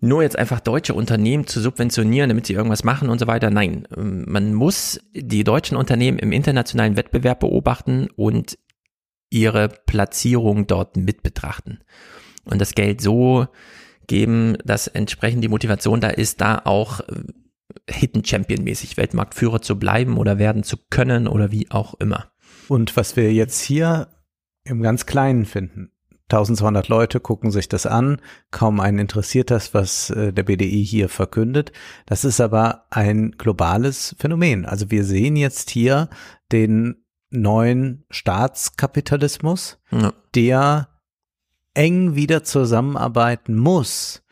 [0.00, 3.50] Nur jetzt einfach deutsche Unternehmen zu subventionieren, damit sie irgendwas machen und so weiter.
[3.50, 8.58] Nein, man muss die deutschen Unternehmen im internationalen Wettbewerb beobachten und
[9.30, 11.80] ihre Platzierung dort mit betrachten.
[12.44, 13.48] Und das Geld so
[14.06, 17.04] geben, dass entsprechend die Motivation da ist, da auch äh,
[17.88, 22.30] Hidden Champion mäßig Weltmarktführer zu bleiben oder werden zu können oder wie auch immer.
[22.68, 24.08] Und was wir jetzt hier
[24.64, 25.90] im ganz Kleinen finden.
[26.30, 28.20] 1200 Leute gucken sich das an,
[28.50, 31.72] kaum einen interessiert das, was äh, der BDI hier verkündet.
[32.04, 34.66] Das ist aber ein globales Phänomen.
[34.66, 36.10] Also wir sehen jetzt hier
[36.52, 36.96] den
[37.30, 40.12] neuen Staatskapitalismus, ja.
[40.34, 40.88] der
[41.72, 44.22] eng wieder zusammenarbeiten muss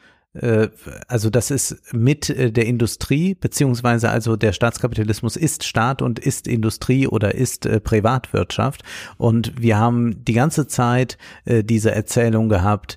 [1.08, 6.46] also das ist mit äh, der Industrie, beziehungsweise also der Staatskapitalismus ist Staat und ist
[6.46, 8.82] Industrie oder ist äh, Privatwirtschaft.
[9.16, 12.96] Und wir haben die ganze Zeit äh, diese Erzählung gehabt,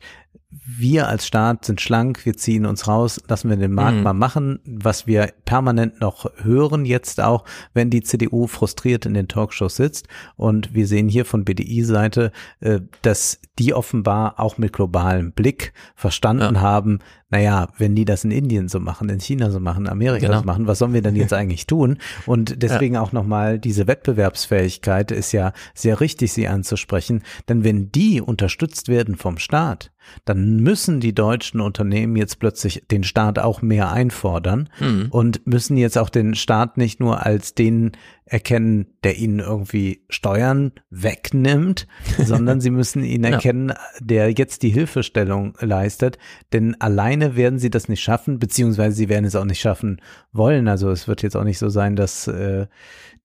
[0.52, 4.04] wir als Staat sind schlank, wir ziehen uns raus, lassen wir den Markt mhm.
[4.04, 9.28] mal machen, was wir permanent noch hören jetzt auch, wenn die CDU frustriert in den
[9.28, 10.08] Talkshows sitzt.
[10.36, 16.56] Und wir sehen hier von BDI-Seite, äh, dass die offenbar auch mit globalem Blick verstanden
[16.56, 16.62] ja.
[16.62, 17.00] haben,
[17.30, 20.40] naja, wenn die das in Indien so machen, in China so machen, in Amerika genau.
[20.40, 21.98] so machen, was sollen wir denn jetzt eigentlich tun?
[22.26, 23.02] Und deswegen ja.
[23.02, 27.24] auch nochmal diese Wettbewerbsfähigkeit ist ja sehr richtig, sie anzusprechen.
[27.48, 29.92] Denn wenn die unterstützt werden vom Staat,
[30.26, 35.08] dann müssen die deutschen Unternehmen jetzt plötzlich den Staat auch mehr einfordern mhm.
[35.12, 37.92] und müssen jetzt auch den Staat nicht nur als den
[38.30, 41.88] erkennen, der ihnen irgendwie Steuern wegnimmt,
[42.18, 46.18] sondern sie müssen ihn erkennen, der jetzt die Hilfestellung leistet.
[46.54, 50.02] Denn alleine werden sie das nicht schaffen, beziehungsweise sie werden es auch nicht schaffen
[50.32, 50.68] wollen.
[50.68, 52.68] Also es wird jetzt auch nicht so sein, dass äh,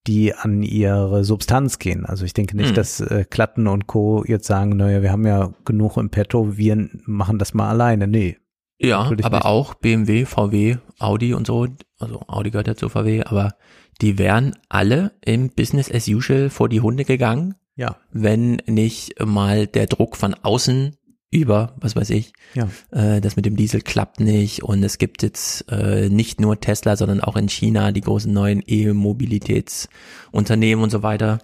[0.07, 2.05] die an ihre Substanz gehen.
[2.05, 2.75] Also ich denke nicht, hm.
[2.75, 4.25] dass äh, Klatten und Co.
[4.27, 8.07] jetzt sagen, naja, wir haben ja genug im Petto, wir machen das mal alleine.
[8.07, 8.39] Nee.
[8.79, 9.45] Ja, aber nicht.
[9.45, 11.69] auch BMW, VW, Audi und so,
[11.99, 13.55] also Audi gehört ja zu VW, aber
[14.01, 17.55] die wären alle im Business as usual vor die Hunde gegangen.
[17.77, 17.97] Ja.
[18.13, 20.97] Wenn nicht mal der Druck von außen
[21.31, 22.69] über, was weiß ich, ja.
[22.93, 26.97] äh, das mit dem Diesel klappt nicht und es gibt jetzt äh, nicht nur Tesla,
[26.97, 31.41] sondern auch in China die großen neuen E-Mobilitätsunternehmen und so weiter.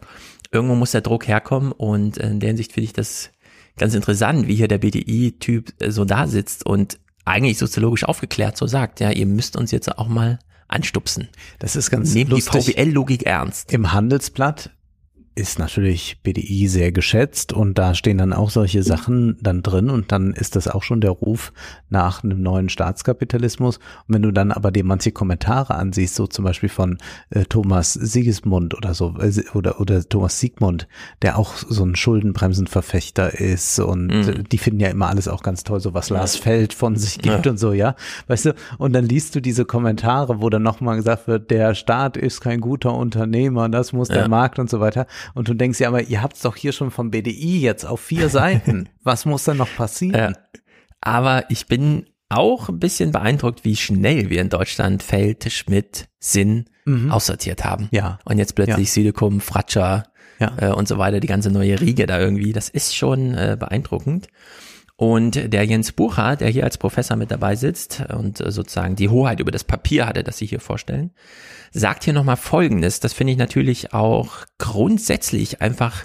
[0.52, 3.30] Irgendwo muss der Druck herkommen und in der Hinsicht finde ich das
[3.76, 9.00] ganz interessant, wie hier der BDI-Typ so da sitzt und eigentlich soziologisch aufgeklärt so sagt,
[9.00, 10.38] ja, ihr müsst uns jetzt auch mal
[10.70, 11.28] anstupsen.
[11.58, 13.72] Das ist ganz Nehmt die VWL-Logik ernst.
[13.72, 14.70] Im Handelsblatt
[15.40, 20.12] ist natürlich BDI sehr geschätzt und da stehen dann auch solche Sachen dann drin und
[20.12, 21.54] dann ist das auch schon der Ruf
[21.88, 23.78] nach einem neuen Staatskapitalismus.
[23.78, 26.98] Und wenn du dann aber dir manche Kommentare ansiehst, so zum Beispiel von
[27.30, 30.86] äh, Thomas Sigismund oder so, äh, oder, oder Thomas Siegmund,
[31.22, 34.44] der auch so ein Schuldenbremsenverfechter ist und mhm.
[34.46, 36.16] die finden ja immer alles auch ganz toll, so was ja.
[36.16, 37.50] Lars Feld von sich gibt ja.
[37.50, 37.96] und so, ja.
[38.26, 42.18] Weißt du, und dann liest du diese Kommentare, wo dann nochmal gesagt wird, der Staat
[42.18, 44.16] ist kein guter Unternehmer, das muss ja.
[44.16, 45.06] der Markt und so weiter.
[45.34, 48.00] Und du denkst ja, aber ihr habt es doch hier schon vom BDI jetzt auf
[48.00, 48.88] vier Seiten.
[49.02, 50.14] Was muss da noch passieren?
[50.14, 50.32] Ja.
[51.00, 56.66] Aber ich bin auch ein bisschen beeindruckt, wie schnell wir in Deutschland Feld, Schmidt, Sinn
[56.84, 57.10] mhm.
[57.10, 57.88] aussortiert haben.
[57.90, 58.18] Ja.
[58.24, 58.92] Und jetzt plötzlich ja.
[58.92, 60.04] Südekum, Fratscher
[60.38, 60.52] ja.
[60.58, 62.52] äh, und so weiter, die ganze neue Riege da irgendwie.
[62.52, 64.28] Das ist schon äh, beeindruckend.
[65.00, 69.08] Und der Jens Bucher, der hier als Professor mit dabei sitzt und äh, sozusagen die
[69.08, 71.12] Hoheit über das Papier hatte, das Sie hier vorstellen,
[71.70, 73.00] sagt hier nochmal Folgendes.
[73.00, 76.04] Das finde ich natürlich auch grundsätzlich einfach,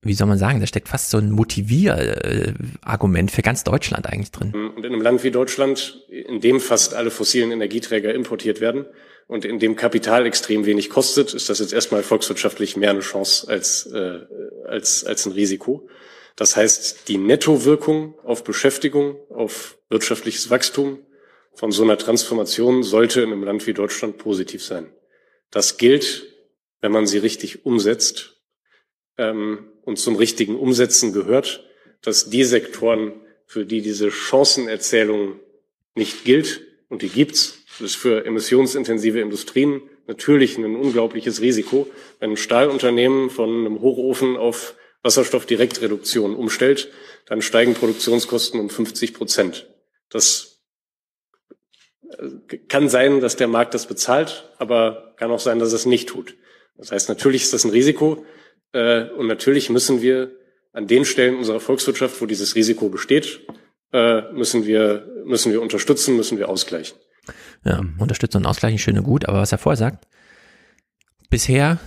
[0.00, 4.54] wie soll man sagen, da steckt fast so ein Motivierargument für ganz Deutschland eigentlich drin.
[4.54, 8.86] Und in einem Land wie Deutschland, in dem fast alle fossilen Energieträger importiert werden
[9.26, 13.48] und in dem Kapital extrem wenig kostet, ist das jetzt erstmal volkswirtschaftlich mehr eine Chance
[13.48, 14.20] als, äh,
[14.68, 15.88] als, als ein Risiko.
[16.36, 20.98] Das heißt, die Nettowirkung auf Beschäftigung, auf wirtschaftliches Wachstum
[21.54, 24.92] von so einer Transformation sollte in einem Land wie Deutschland positiv sein.
[25.50, 26.26] Das gilt,
[26.80, 28.40] wenn man sie richtig umsetzt.
[29.18, 31.64] Ähm, und zum richtigen Umsetzen gehört,
[32.02, 33.12] dass die Sektoren,
[33.46, 35.40] für die diese Chancenerzählung
[35.94, 41.88] nicht gilt, und die gibt's, das ist für emissionsintensive Industrien natürlich ein unglaubliches Risiko,
[42.20, 46.90] wenn ein Stahlunternehmen von einem Hochofen auf Wasserstoffdirektreduktion umstellt,
[47.26, 49.68] dann steigen Produktionskosten um 50 Prozent.
[50.10, 50.60] Das
[52.08, 56.08] äh, kann sein, dass der Markt das bezahlt, aber kann auch sein, dass es nicht
[56.08, 56.36] tut.
[56.76, 58.24] Das heißt, natürlich ist das ein Risiko
[58.72, 60.36] äh, und natürlich müssen wir
[60.72, 63.40] an den Stellen unserer Volkswirtschaft, wo dieses Risiko besteht,
[63.92, 66.98] äh, müssen wir müssen wir unterstützen, müssen wir ausgleichen.
[67.64, 70.08] Ja, unterstützen und ausgleichen, schön und gut, aber was er vorher sagt,
[71.30, 71.78] bisher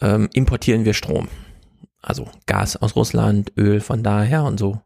[0.00, 1.28] ähm, importieren wir Strom.
[2.02, 4.80] Also Gas aus Russland, Öl von daher und so.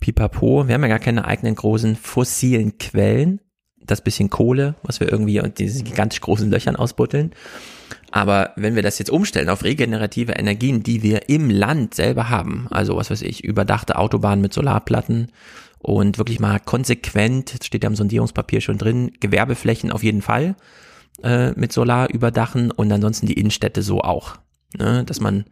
[0.00, 3.40] Pipapo, wir haben ja gar keine eigenen großen fossilen Quellen.
[3.80, 7.32] Das bisschen Kohle, was wir irgendwie und diese gigantisch großen Löchern ausbutteln.
[8.10, 12.66] Aber wenn wir das jetzt umstellen auf regenerative Energien, die wir im Land selber haben,
[12.70, 15.32] also was weiß ich, überdachte Autobahnen mit Solarplatten
[15.78, 20.56] und wirklich mal konsequent, steht ja im Sondierungspapier schon drin, Gewerbeflächen auf jeden Fall
[21.22, 24.38] äh, mit Solar überdachen und ansonsten die Innenstädte so auch.
[24.76, 25.04] Ne?
[25.04, 25.44] Dass man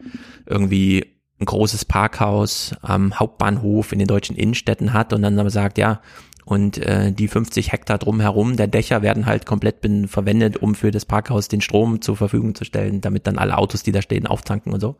[0.47, 5.79] irgendwie ein großes Parkhaus am Hauptbahnhof in den deutschen Innenstädten hat und dann aber sagt,
[5.79, 6.01] ja,
[6.47, 10.93] und äh, die 50 Hektar drumherum der Dächer werden halt komplett bin, verwendet, um für
[10.93, 14.29] das Parkhaus den Strom zur Verfügung zu stellen, damit dann alle Autos, die da stehen,
[14.29, 14.97] auftanken und so.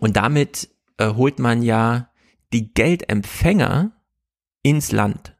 [0.00, 0.68] Und damit
[0.98, 2.10] äh, holt man ja
[2.52, 3.92] die Geldempfänger
[4.62, 5.33] ins Land.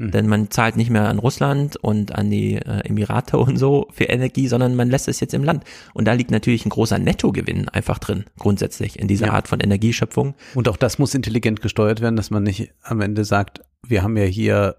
[0.00, 4.04] Denn man zahlt nicht mehr an Russland und an die äh, Emirate und so für
[4.04, 5.64] Energie, sondern man lässt es jetzt im Land.
[5.92, 9.32] Und da liegt natürlich ein großer Nettogewinn einfach drin, grundsätzlich, in dieser Ja.
[9.32, 10.34] Art von Energieschöpfung.
[10.54, 14.16] Und auch das muss intelligent gesteuert werden, dass man nicht am Ende sagt, wir haben
[14.16, 14.76] ja hier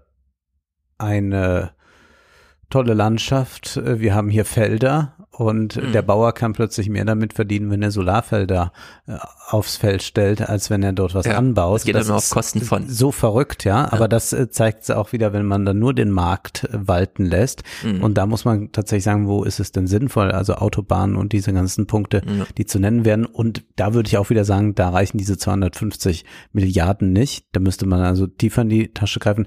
[0.96, 1.72] eine
[2.70, 5.92] tolle Landschaft, äh, wir haben hier Felder und Mhm.
[5.92, 8.72] der Bauer kann plötzlich mehr damit verdienen, wenn er Solarfelder
[9.08, 9.14] äh,
[9.48, 11.76] aufs Feld stellt, als wenn er dort was Ja, anbaut.
[11.76, 12.88] das geht dann nur auf Kosten von.
[12.88, 13.90] So verrückt, ja.
[13.92, 17.24] Aber das äh, zeigt es auch wieder, wenn man dann nur den Markt äh, walten
[17.24, 17.62] lässt.
[17.82, 18.02] Mhm.
[18.04, 20.30] Und da muss man tatsächlich sagen, wo ist es denn sinnvoll?
[20.30, 22.22] Also Autobahnen und diese ganzen Punkte,
[22.58, 23.24] die zu nennen werden.
[23.26, 27.46] Und da würde ich auch wieder sagen, da reichen diese 250 Milliarden nicht.
[27.52, 29.46] Da müsste man also tiefer in die Tasche greifen.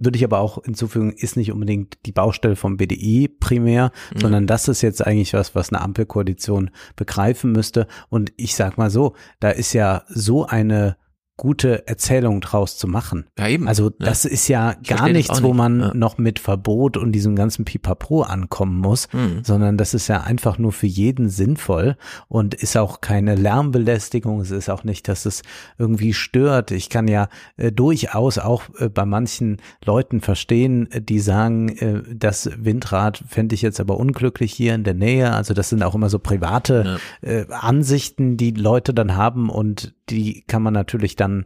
[0.00, 4.20] Würde ich aber auch hinzufügen, ist nicht unbedingt die Baustelle vom BDI primär, Mhm.
[4.20, 7.86] sondern das ist jetzt eigentlich was, was eine Ampelkoalition begreifen müsste.
[8.08, 10.96] Und ich sag mal so, da ist ja so eine
[11.40, 13.24] gute Erzählung draus zu machen.
[13.38, 13.66] Ja, eben.
[13.66, 14.06] Also Ja.
[14.06, 15.94] das ist ja gar nichts, wo man Ja.
[15.94, 19.42] noch mit Verbot und diesem ganzen Pipapo ankommen muss, Mhm.
[19.42, 21.96] sondern das ist ja einfach nur für jeden sinnvoll
[22.28, 24.42] und ist auch keine Lärmbelästigung.
[24.42, 25.40] Es ist auch nicht, dass es
[25.78, 26.72] irgendwie stört.
[26.72, 32.02] Ich kann ja äh, durchaus auch äh, bei manchen Leuten verstehen, äh, die sagen, äh,
[32.14, 35.32] das Windrad fände ich jetzt aber unglücklich hier in der Nähe.
[35.32, 40.42] Also das sind auch immer so private äh, Ansichten, die Leute dann haben und die
[40.46, 41.44] kann man natürlich dann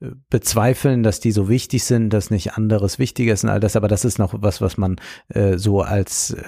[0.00, 3.76] äh, bezweifeln, dass die so wichtig sind, dass nicht anderes wichtiger ist und all das,
[3.76, 4.96] aber das ist noch was, was man
[5.28, 6.42] äh, so als äh,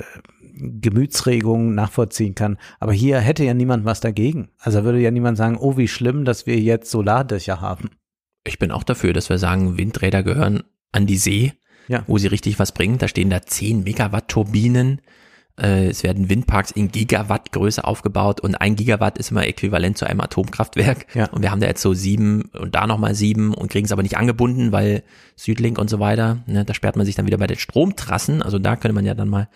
[0.80, 2.58] Gemütsregung nachvollziehen kann.
[2.78, 4.50] Aber hier hätte ja niemand was dagegen.
[4.58, 7.90] Also würde ja niemand sagen, oh, wie schlimm, dass wir jetzt Solardächer haben.
[8.44, 10.62] Ich bin auch dafür, dass wir sagen, Windräder gehören
[10.92, 11.52] an die See,
[11.88, 12.04] Ja.
[12.06, 12.98] wo sie richtig was bringen.
[12.98, 15.00] Da stehen da 10 Megawatt Turbinen.
[15.60, 20.04] Äh, es werden Windparks in Gigawatt Größe aufgebaut und ein Gigawatt ist immer äquivalent zu
[20.06, 21.06] einem Atomkraftwerk.
[21.14, 21.26] Ja.
[21.30, 24.02] Und wir haben da jetzt so sieben und da nochmal sieben und kriegen es aber
[24.02, 25.04] nicht angebunden, weil
[25.36, 28.42] Südlink und so weiter, ne, da sperrt man sich dann wieder bei den Stromtrassen.
[28.42, 29.48] Also da könnte man ja dann mal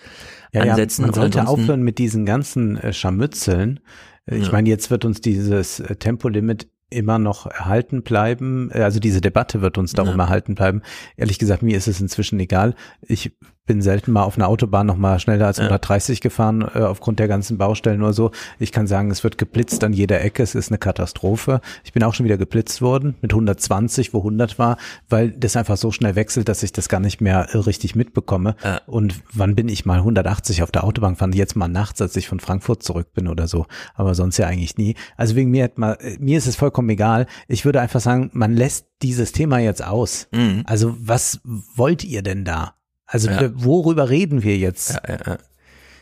[0.52, 1.02] Ja, ja, ansetzen.
[1.02, 3.80] man Und sollte aufhören mit diesen ganzen äh, Scharmützeln.
[4.26, 4.52] Äh, Ich Ja.
[4.52, 8.70] meine, jetzt wird uns dieses äh, Tempolimit immer noch erhalten bleiben.
[8.72, 10.24] Äh, Also diese Debatte wird uns darum Ja.
[10.24, 10.82] erhalten bleiben.
[11.16, 12.74] Ehrlich gesagt, mir ist es inzwischen egal.
[13.02, 13.32] Ich
[13.68, 15.64] bin selten mal auf einer Autobahn noch mal schneller als Ja.
[15.64, 18.32] 130 gefahren, äh, aufgrund der ganzen Baustellen oder so.
[18.58, 20.42] Ich kann sagen, es wird geblitzt an jeder Ecke.
[20.42, 21.60] Es ist eine Katastrophe.
[21.84, 24.78] Ich bin auch schon wieder geblitzt worden mit 120, wo 100 war,
[25.08, 28.56] weil das einfach so schnell wechselt, dass ich das gar nicht mehr äh, richtig mitbekomme.
[28.64, 28.80] Ja.
[28.86, 31.32] Und wann bin ich mal 180 auf der Autobahn gefahren?
[31.32, 33.66] Jetzt mal nachts, als ich von Frankfurt zurück bin oder so.
[33.94, 34.96] Aber sonst ja eigentlich nie.
[35.16, 37.26] Also wegen mir, hat mal, äh, mir ist es vollkommen egal.
[37.46, 40.26] Ich würde einfach sagen, man lässt dieses Thema jetzt aus.
[40.32, 40.62] Mhm.
[40.66, 41.40] Also was
[41.76, 42.77] wollt ihr denn da?
[43.08, 43.50] Also Ja.
[43.54, 44.90] worüber reden wir jetzt?
[45.08, 45.38] Ja, ja.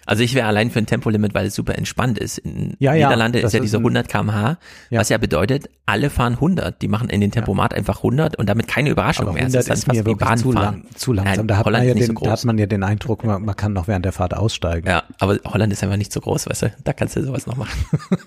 [0.08, 2.38] Also ich wäre allein für ein Tempolimit, weil es super entspannt ist.
[2.38, 4.56] In Ja, Niederlande das ist ja diese ein- 100 kmh,
[4.90, 6.80] was ja bedeutet, alle fahren 100.
[6.80, 9.46] Die machen in den Tempomat einfach 100 und damit keine Überraschung mehr.
[9.46, 11.34] Es 100 ist dann ist fast mir wie zu, lang, zu langsam.
[11.38, 13.44] Nein, da, hat Holland man ja den, so da hat man ja den Eindruck, man,
[13.44, 14.86] man kann noch während der Fahrt aussteigen.
[14.88, 16.72] Ja, aber Holland ist einfach nicht so groß, weißt du?
[16.84, 17.76] Da kannst du sowas noch machen.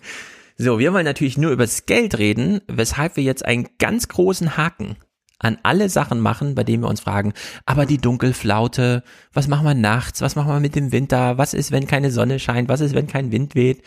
[0.58, 4.58] so, wir wollen natürlich nur über das Geld reden, weshalb wir jetzt einen ganz großen
[4.58, 4.98] Haken
[5.40, 7.34] an alle Sachen machen, bei denen wir uns fragen,
[7.66, 9.04] aber die Dunkelflaute,
[9.34, 12.40] was machen wir nachts, was machen wir mit dem Winter, was ist, wenn keine Sonne
[12.40, 13.82] scheint, was ist, wenn kein Wind weht?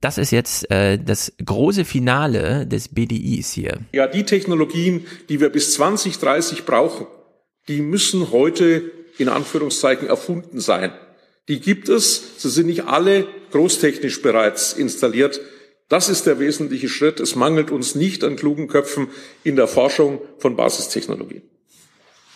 [0.00, 3.78] Das ist jetzt äh, das große Finale des BDIs hier.
[3.92, 7.06] Ja, die Technologien, die wir bis 2030 brauchen,
[7.68, 10.92] die müssen heute in Anführungszeichen erfunden sein.
[11.48, 15.40] Die gibt es, sie sind nicht alle großtechnisch bereits installiert.
[15.88, 17.20] Das ist der wesentliche Schritt.
[17.20, 19.08] Es mangelt uns nicht an klugen Köpfen
[19.44, 21.42] in der Forschung von Basistechnologien.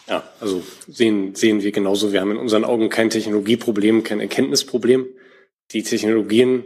[0.08, 2.12] Ja, also sehen, sehen wir genauso.
[2.12, 5.06] Wir haben in unseren Augen kein Technologieproblem, kein Erkenntnisproblem.
[5.72, 6.64] Die Technologien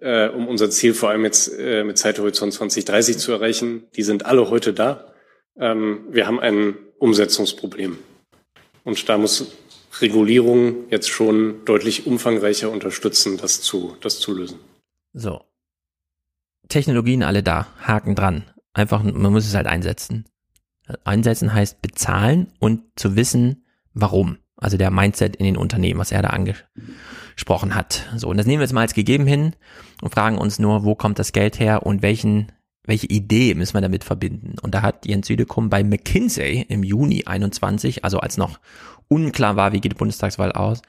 [0.00, 3.84] äh, um unser Ziel vor allem jetzt äh, mit Zeithorizont 2030 zu erreichen.
[3.96, 5.12] Die sind alle heute da.
[5.58, 7.98] Ähm, wir haben ein Umsetzungsproblem.
[8.84, 9.52] Und da muss
[10.00, 14.58] Regulierung jetzt schon deutlich umfangreicher unterstützen, das zu, das zu lösen.
[15.12, 15.42] So.
[16.70, 18.44] Technologien alle da, Haken dran.
[18.72, 20.24] Einfach, man muss es halt einsetzen.
[21.04, 24.38] Einsetzen heißt bezahlen und zu wissen, warum.
[24.56, 28.06] Also der Mindset in den Unternehmen, was er da angesprochen hat.
[28.16, 29.54] So, und das nehmen wir jetzt mal als gegeben hin
[30.02, 32.52] und fragen uns nur, wo kommt das Geld her und welchen,
[32.84, 34.56] welche Idee müssen wir damit verbinden?
[34.60, 38.60] Und da hat Jens Südekum bei McKinsey im Juni 21, also als noch
[39.08, 40.82] unklar war, wie geht die Bundestagswahl aus,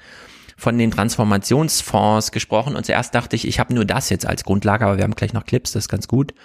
[0.62, 4.86] von den Transformationsfonds gesprochen und zuerst dachte ich, ich habe nur das jetzt als Grundlage,
[4.86, 6.36] aber wir haben gleich noch Clips, das ist ganz gut.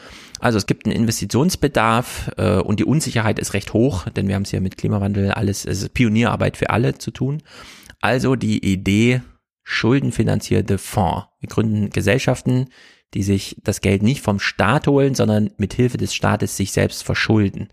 [0.41, 4.45] Also es gibt einen Investitionsbedarf äh, und die Unsicherheit ist recht hoch, denn wir haben
[4.45, 7.43] es ja mit Klimawandel alles, es ist Pionierarbeit für alle zu tun.
[8.01, 9.21] Also die Idee,
[9.65, 11.27] schuldenfinanzierte Fonds.
[11.41, 12.71] Wir gründen Gesellschaften,
[13.13, 17.05] die sich das Geld nicht vom Staat holen, sondern mit Hilfe des Staates sich selbst
[17.05, 17.69] verschulden.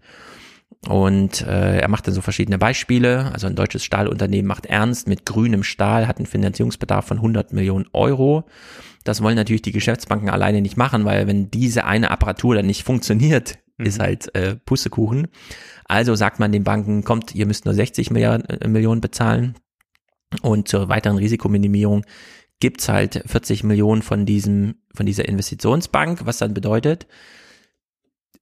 [0.87, 3.31] Und äh, er macht dann so verschiedene Beispiele.
[3.31, 7.85] Also ein deutsches Stahlunternehmen macht ernst mit grünem Stahl, hat einen Finanzierungsbedarf von 100 Millionen
[7.93, 8.45] Euro.
[9.03, 12.83] Das wollen natürlich die Geschäftsbanken alleine nicht machen, weil wenn diese eine Apparatur dann nicht
[12.83, 13.85] funktioniert, mhm.
[13.85, 15.27] ist halt äh, Pussekuchen.
[15.85, 19.55] Also sagt man den Banken, kommt, ihr müsst nur 60 Milliarden, äh, Millionen bezahlen.
[20.41, 22.05] Und zur weiteren Risikominimierung
[22.59, 27.07] gibt's halt 40 Millionen von diesem, von dieser Investitionsbank, was dann bedeutet,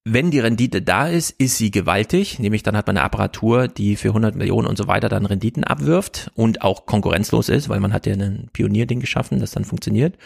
[0.03, 3.95] wenn die Rendite da ist, ist sie gewaltig, nämlich dann hat man eine Apparatur, die
[3.95, 7.93] für 100 Millionen und so weiter dann Renditen abwirft und auch konkurrenzlos ist, weil man
[7.93, 10.17] hat ja ein Pionierding geschaffen, das dann funktioniert.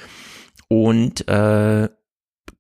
[0.70, 1.90] Und äh,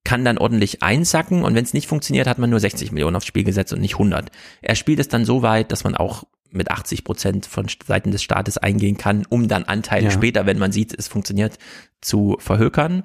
[0.03, 1.43] kann dann ordentlich einsacken.
[1.43, 3.95] Und wenn es nicht funktioniert, hat man nur 60 Millionen aufs Spiel gesetzt und nicht
[3.95, 4.31] 100.
[4.61, 8.23] Er spielt es dann so weit, dass man auch mit 80 Prozent von Seiten des
[8.23, 10.11] Staates eingehen kann, um dann Anteile ja.
[10.11, 11.57] später, wenn man sieht, es funktioniert,
[12.01, 13.03] zu verhökern.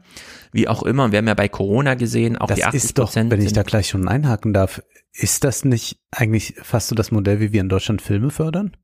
[0.53, 3.05] Wie auch immer, wir haben ja bei Corona gesehen, auch das die 80 ist doch,
[3.07, 3.31] Prozent.
[3.31, 7.41] wenn ich da gleich schon einhaken darf, ist das nicht eigentlich fast so das Modell,
[7.41, 8.77] wie wir in Deutschland Filme fördern?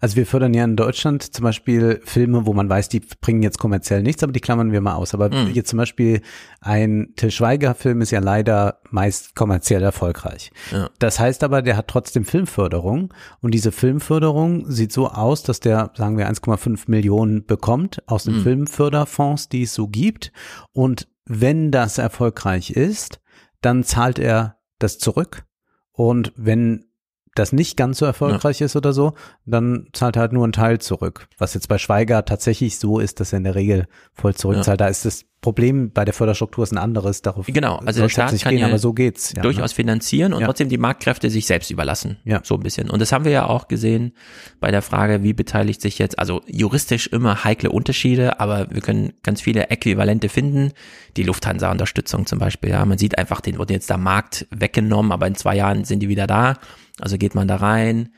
[0.00, 3.58] Also wir fördern ja in Deutschland zum Beispiel Filme, wo man weiß, die bringen jetzt
[3.58, 5.14] kommerziell nichts, aber die klammern wir mal aus.
[5.14, 5.50] Aber Mhm.
[5.52, 6.20] jetzt zum Beispiel
[6.60, 10.50] ein Till Schweiger-Film ist ja leider meist kommerziell erfolgreich.
[10.70, 10.90] Ja.
[10.98, 15.90] Das heißt aber, der hat trotzdem Filmförderung und diese Filmförderung sieht so aus, dass der,
[15.96, 18.42] sagen wir, 1,5 Millionen bekommt aus den Mhm.
[18.42, 20.32] Filmförderfonds, die es so gibt.
[20.72, 23.20] Und wenn das erfolgreich ist,
[23.60, 25.44] dann zahlt er das zurück.
[25.92, 26.86] Und wenn
[27.34, 29.14] das nicht ganz so erfolgreich ist oder so,
[29.46, 31.28] dann zahlt er halt nur einen Teil zurück.
[31.38, 34.80] Was jetzt bei Schweiger tatsächlich so ist, dass er in der Regel voll zurückzahlt.
[34.80, 37.20] Da ist das Problem bei der Förderstruktur ist ein anderes.
[37.20, 39.32] Darauf Genau, also der Staat nicht kann gehen, ja aber so geht's.
[39.34, 39.74] Ja, durchaus ne?
[39.74, 40.46] finanzieren und Ja.
[40.46, 42.18] trotzdem die Marktkräfte sich selbst überlassen.
[42.24, 42.40] Ja.
[42.44, 42.88] So ein bisschen.
[42.88, 44.12] Und das haben wir ja auch gesehen
[44.60, 49.14] bei der Frage, wie beteiligt sich jetzt, also juristisch immer heikle Unterschiede, aber wir können
[49.24, 50.72] ganz viele Äquivalente finden.
[51.16, 52.84] Die Lufthansa-Unterstützung zum Beispiel, ja.
[52.86, 56.08] Man sieht einfach, den wurde jetzt der Markt weggenommen, aber in zwei Jahren sind die
[56.08, 56.54] wieder da.
[57.00, 58.10] Also geht man da rein,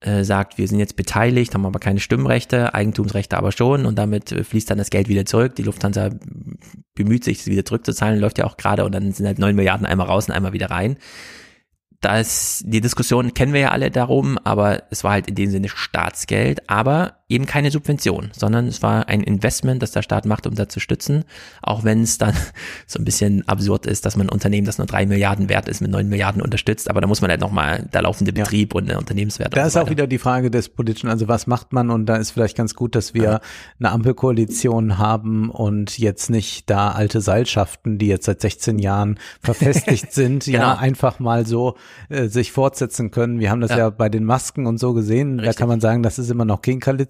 [0.00, 4.32] äh, sagt, wir sind jetzt beteiligt, haben aber keine Stimmrechte, Eigentumsrechte aber schon und damit
[4.32, 5.56] äh, fließt dann das Geld wieder zurück.
[5.56, 6.10] Die Lufthansa
[6.94, 9.86] bemüht sich, es wieder zurückzuzahlen, läuft ja auch gerade und dann sind halt neun Milliarden
[9.86, 10.98] einmal raus und einmal wieder rein.
[12.00, 15.68] Das, die Diskussion kennen wir ja alle darum, aber es war halt in dem Sinne
[15.68, 20.54] Staatsgeld, aber eben keine Subvention, sondern es war ein Investment, das der Staat macht, um
[20.54, 21.24] da zu stützen,
[21.62, 22.32] auch wenn es dann
[22.86, 25.80] so ein bisschen absurd ist, dass man ein Unternehmen, das nur drei Milliarden wert ist,
[25.82, 28.98] mit neun Milliarden unterstützt, aber da muss man halt nochmal der laufende Betrieb und der
[28.98, 29.54] Unternehmenswert.
[29.56, 32.16] Da ist so auch wieder die Frage des Politischen, also was macht man und da
[32.16, 33.40] ist vielleicht ganz gut, dass wir
[33.78, 40.12] eine Ampelkoalition haben und jetzt nicht da alte Seilschaften, die jetzt seit 16 Jahren verfestigt
[40.12, 40.58] sind, Genau.
[40.58, 41.76] ja einfach mal so
[42.08, 43.38] äh, sich fortsetzen können.
[43.38, 43.90] Wir haben das ja, Ja.
[43.90, 45.58] bei den Masken und so gesehen, da Richtig.
[45.58, 46.62] kann man sagen, das ist immer noch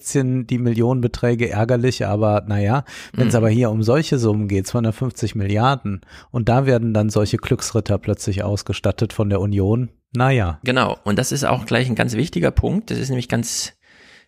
[0.09, 3.39] Kinkalitzchen, die Millionenbeträge ärgerlich, aber naja, wenn es Mhm.
[3.39, 8.43] aber hier um solche Summen geht, 250 Milliarden und da werden dann solche Glücksritter plötzlich
[8.43, 10.59] ausgestattet von der Union, naja.
[10.65, 12.91] Genau, und das ist auch gleich ein ganz wichtiger Punkt.
[12.91, 13.75] Das ist nämlich ganz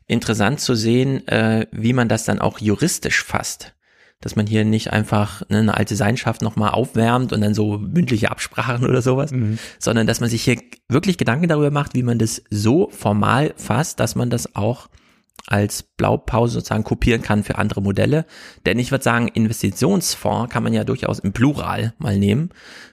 [0.06, 3.74] interessant zu sehen, äh, wie man das dann auch juristisch fasst.
[4.20, 8.30] Dass man hier nicht einfach ne, eine alte Seilschaft nochmal aufwärmt und dann so mündliche
[8.30, 9.32] Absprachen oder sowas,
[9.78, 10.58] sondern dass man sich hier
[10.90, 14.88] wirklich Gedanken darüber macht, wie man das so formal fasst, dass man das auch
[15.46, 18.26] als Blaupause sozusagen kopieren kann für andere Modelle.
[18.66, 22.50] Denn ich würde sagen, Investitionsfonds kann man ja durchaus im Plural mal nehmen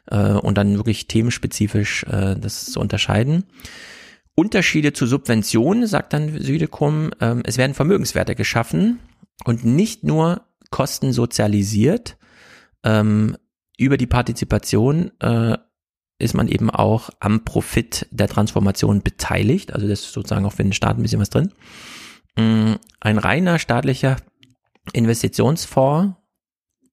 [0.07, 3.43] äh, und dann wirklich themenspezifisch äh, das zu unterscheiden.
[4.35, 8.99] Unterschiede zu Subventionen, sagt dann Südekum, ähm, es werden Vermögenswerte geschaffen
[9.45, 12.17] und nicht nur Kosten sozialisiert.
[12.83, 13.35] Ähm,
[13.77, 15.57] über die Partizipation äh,
[16.19, 19.73] ist man eben auch am Profit der Transformation beteiligt.
[19.73, 21.51] Also das ist sozusagen auch für den Staat ein bisschen was drin.
[22.37, 24.17] Mm, Ein reiner staatlicher
[24.93, 26.15] Investitionsfonds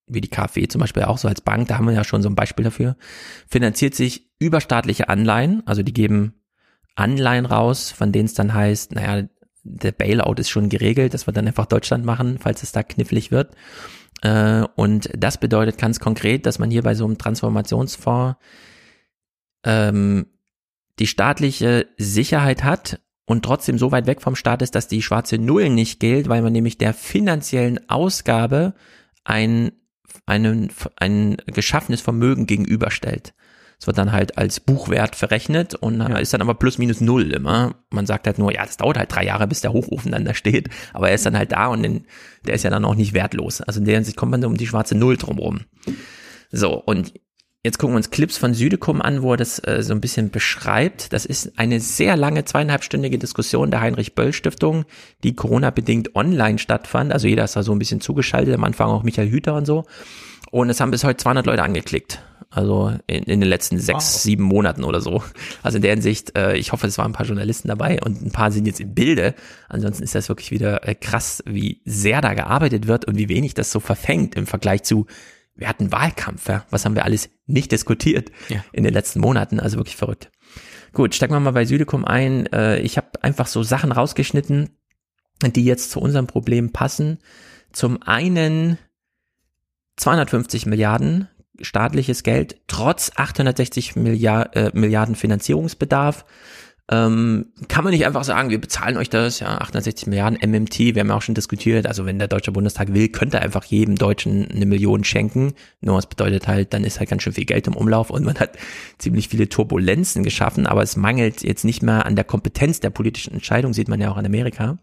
[0.07, 2.29] wie die KfW zum Beispiel auch so als Bank, da haben wir ja schon so
[2.29, 2.97] ein Beispiel dafür,
[3.49, 6.35] finanziert sich über staatliche Anleihen, also die geben
[6.95, 9.27] Anleihen raus, von denen es dann heißt, naja,
[9.63, 13.31] der Bailout ist schon geregelt, dass wir dann einfach Deutschland machen, falls es da knifflig
[13.31, 13.55] wird.
[14.21, 18.37] Äh, und das bedeutet ganz konkret, dass man hier bei so einem Transformationsfonds
[19.65, 20.27] ähm,
[20.99, 25.39] die staatliche Sicherheit hat und trotzdem so weit weg vom Staat ist, dass die schwarze
[25.39, 28.75] Null nicht gilt, weil man nämlich der finanziellen Ausgabe
[29.25, 29.73] ein,
[30.27, 33.35] einen, ein geschaffenes Vermögen gegenüberstellt.
[33.81, 36.19] Es wird dann halt als Buchwert verrechnet und ja.
[36.19, 37.75] ist dann aber plus minus null immer.
[37.91, 40.35] Man sagt halt nur, ja, das dauert halt drei Jahre, bis der Hochofen dann da
[40.35, 42.07] steht, aber er ist dann halt da und den,
[42.47, 43.61] der ist ja dann auch nicht wertlos.
[43.61, 45.63] Also in der Hinsicht kommt man um die schwarze Null drumrum.
[46.51, 47.15] So, und
[47.65, 50.29] Jetzt gucken wir uns Clips von Südekum an, wo er das äh, so ein bisschen
[50.29, 51.15] beschreibt.
[51.15, 54.85] Das ist eine sehr lange, zweieinhalbstündige Diskussion der Heinrich-Böll-Stiftung,
[55.23, 57.11] die Corona-bedingt online stattfand.
[57.11, 59.85] Also jeder ist da so ein bisschen zugeschaltet, am Anfang auch Michael Hüter und so.
[60.51, 62.23] Und es haben bis heute 200 Leute angeklickt.
[62.51, 64.21] Also in, in den letzten sechs, wow.
[64.23, 65.23] sieben Monaten oder so.
[65.63, 68.31] Also in der Hinsicht, äh, ich hoffe, es waren ein paar Journalisten dabei und ein
[68.31, 69.35] paar sind jetzt im Bilde.
[69.71, 73.55] Ansonsten ist das wirklich wieder äh, krass, wie sehr da gearbeitet wird und wie wenig
[73.55, 75.07] das so verfängt im Vergleich zu
[75.57, 76.65] wir hatten Wahlkampf, ja.
[76.71, 78.65] Was haben wir alles nicht diskutiert ja.
[78.73, 79.61] in den letzten Monaten?
[79.61, 80.31] Also wirklich verrückt.
[80.93, 82.47] Gut, steigen wir mal bei Südekum ein.
[82.47, 84.71] Äh, ich habe einfach so Sachen rausgeschnitten,
[85.45, 87.19] die jetzt zu unserem Problem passen.
[87.73, 88.79] Zum einen
[89.97, 91.29] 250 Milliarden
[91.61, 96.25] staatliches Geld, trotz 860 Milliard, äh, Milliarden Finanzierungsbedarf.
[96.91, 101.01] Ähm, kann man nicht einfach sagen, wir bezahlen euch das, ja, 860 Milliarden MMT, wir
[101.01, 103.97] haben ja auch schon diskutiert, also wenn der Deutsche Bundestag will, könnte er einfach jedem
[103.97, 107.67] Deutschen eine Million schenken, nur es bedeutet halt, dann ist halt ganz schön viel Geld
[107.69, 108.59] im Umlauf und man hat
[108.99, 113.33] ziemlich viele Turbulenzen geschaffen, aber es mangelt jetzt nicht mehr an der Kompetenz der politischen
[113.33, 114.77] Entscheidung, sieht man ja auch in Amerika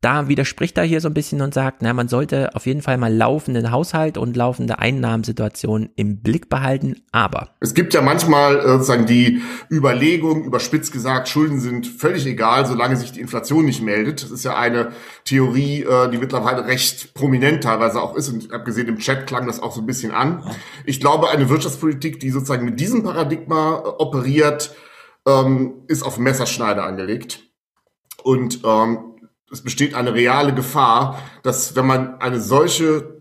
[0.00, 2.96] da widerspricht er hier so ein bisschen und sagt, na, man sollte auf jeden Fall
[2.96, 7.50] mal laufenden Haushalt und laufende Einnahmensituation im Blick behalten, aber.
[7.60, 12.96] Es gibt ja manchmal äh, sozusagen die Überlegung, überspitzt gesagt, Schulden sind völlig egal, solange
[12.96, 14.22] sich die Inflation nicht meldet.
[14.22, 14.92] Das ist ja eine
[15.24, 19.26] Theorie, äh, die mittlerweile recht prominent teilweise auch ist und ich habe gesehen, im Chat
[19.26, 20.42] klang das auch so ein bisschen an.
[20.86, 24.74] Ich glaube, eine Wirtschaftspolitik, die sozusagen mit diesem Paradigma äh, operiert,
[25.26, 27.40] ähm, ist auf Messerschneider angelegt.
[28.22, 29.10] Und ähm,
[29.50, 33.20] es besteht eine reale Gefahr, dass wenn man eine solche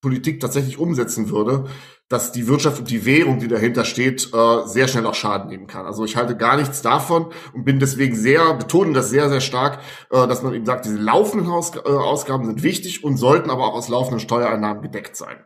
[0.00, 1.66] Politik tatsächlich umsetzen würde,
[2.08, 5.68] dass die Wirtschaft und die Währung, die dahinter steht, äh, sehr schnell auch Schaden nehmen
[5.68, 5.86] kann.
[5.86, 9.78] Also ich halte gar nichts davon und bin deswegen sehr, betone das sehr, sehr stark,
[10.10, 13.74] äh, dass man eben sagt, diese laufenden äh, Ausgaben sind wichtig und sollten aber auch
[13.74, 15.36] aus laufenden Steuereinnahmen gedeckt sein.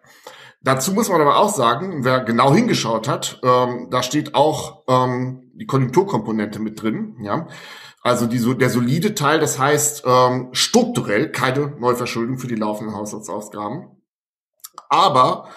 [0.62, 5.50] Dazu muss man aber auch sagen, wer genau hingeschaut hat, ähm, da steht auch ähm,
[5.54, 7.16] die Konjunkturkomponente mit drin.
[7.20, 7.46] Ja,
[8.04, 13.86] also die, der solide Teil, das heißt ähm, strukturell keine Neuverschuldung für die laufenden Haushaltsausgaben.
[14.90, 15.48] Aber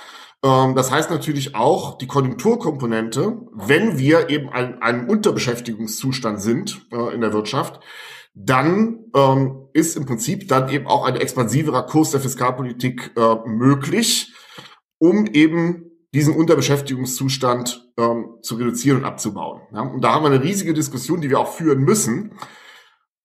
[0.42, 7.14] ähm, das heißt natürlich auch die Konjunkturkomponente, wenn wir eben ein, einem Unterbeschäftigungszustand sind äh,
[7.14, 7.82] in der Wirtschaft,
[8.34, 14.34] dann ähm, ist im Prinzip dann eben auch ein expansiverer Kurs der Fiskalpolitik äh, möglich,
[15.00, 19.62] um eben diesen Unterbeschäftigungszustand ähm, zu reduzieren und abzubauen.
[19.74, 19.82] Ja?
[19.82, 22.34] Und da haben wir eine riesige Diskussion, die wir auch führen müssen.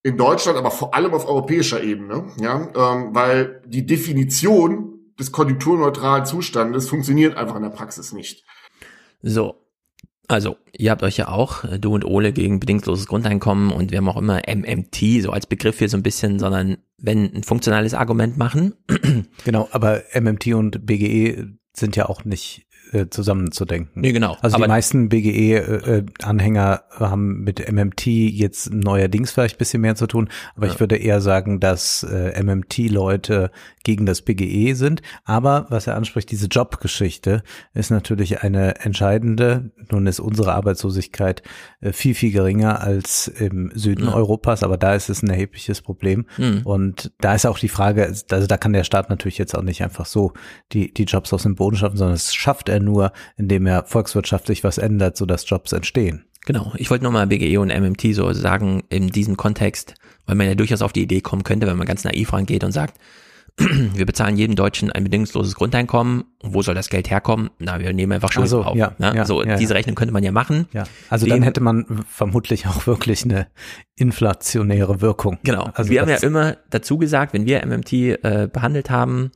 [0.05, 6.27] In Deutschland, aber vor allem auf europäischer Ebene, ja, ähm, weil die Definition des konjunkturneutralen
[6.27, 8.45] Zustandes funktioniert einfach in der Praxis nicht.
[9.23, 9.63] So,
[10.33, 13.99] also, ihr habt euch ja auch, äh, du und Ole, gegen bedingungsloses Grundeinkommen und wir
[13.99, 17.95] haben auch immer MMT so als Begriff hier so ein bisschen, sondern wenn ein funktionales
[17.95, 18.75] Argument machen.
[19.45, 24.03] Genau, aber MMT und BGE sind ja auch nicht äh, zusammenzudenken.
[24.03, 24.37] Nee, genau.
[24.43, 30.29] Also die meisten BGE-Anhänger äh, haben mit MMT jetzt neuerdings vielleicht bisschen mehr zu tun,
[30.57, 30.73] aber ja.
[30.73, 33.51] ich würde eher sagen, dass äh, MMT-Leute
[33.85, 35.03] gegen das BGE sind.
[35.25, 37.43] Aber was er anspricht, diese Jobgeschichte
[37.75, 39.71] ist natürlich eine entscheidende.
[39.91, 41.43] Nun ist unsere Arbeitslosigkeit
[41.81, 44.15] äh, viel, viel geringer als im Süden ja.
[44.15, 46.27] Europas, aber da ist es ein erhebliches Problem.
[46.37, 46.63] Mhm.
[46.65, 49.83] Und da ist auch die Frage, also da kann der Staat natürlich jetzt auch nicht
[49.83, 50.33] einfach so
[50.73, 54.65] die, die Jobs aus dem Boden schaffen, sondern es schafft er nur, indem er volkswirtschaftlich
[54.65, 56.25] was ändert, sodass Jobs entstehen.
[56.45, 59.95] Genau, ich wollte nochmal BGE und MMT so sagen in diesem Kontext,
[60.27, 62.73] weil man ja durchaus auf die Idee kommen könnte, wenn man ganz naiv rangeht und
[62.73, 62.99] sagt,
[63.59, 66.25] wir bezahlen jedem Deutschen ein bedingungsloses Grundeinkommen.
[66.43, 67.51] Und wo soll das Geld herkommen?
[67.59, 68.77] Na, wir nehmen einfach Schulden so, auf.
[68.77, 69.13] Ja, ne?
[69.15, 70.69] ja, so, ja, diese Rechnung könnte man ja machen.
[71.11, 73.49] Also Dem, dann hätte man vermutlich auch wirklich eine
[73.95, 75.39] inflationäre Wirkung.
[75.43, 75.71] Genau.
[75.75, 79.33] Also wir haben ja immer dazu gesagt, wenn wir MMT äh, behandelt haben,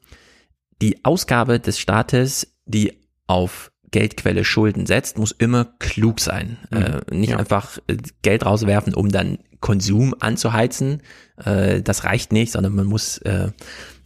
[0.80, 6.58] die Ausgabe des Staates, die auf Geldquelle Schulden setzt, muss immer klug sein.
[6.70, 6.76] Mhm.
[6.76, 7.38] Äh, nicht ja.
[7.38, 11.02] einfach äh, Geld rauswerfen, um dann Konsum anzuheizen.
[11.42, 13.50] Äh, das reicht nicht, sondern man muss äh,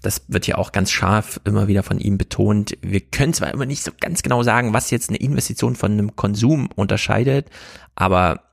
[0.02, 2.76] das wird ja auch ganz scharf immer wieder von ihm betont.
[2.80, 6.16] Wir können zwar immer nicht so ganz genau sagen, was jetzt eine Investition von einem
[6.16, 7.48] Konsum unterscheidet,
[7.94, 8.44] aber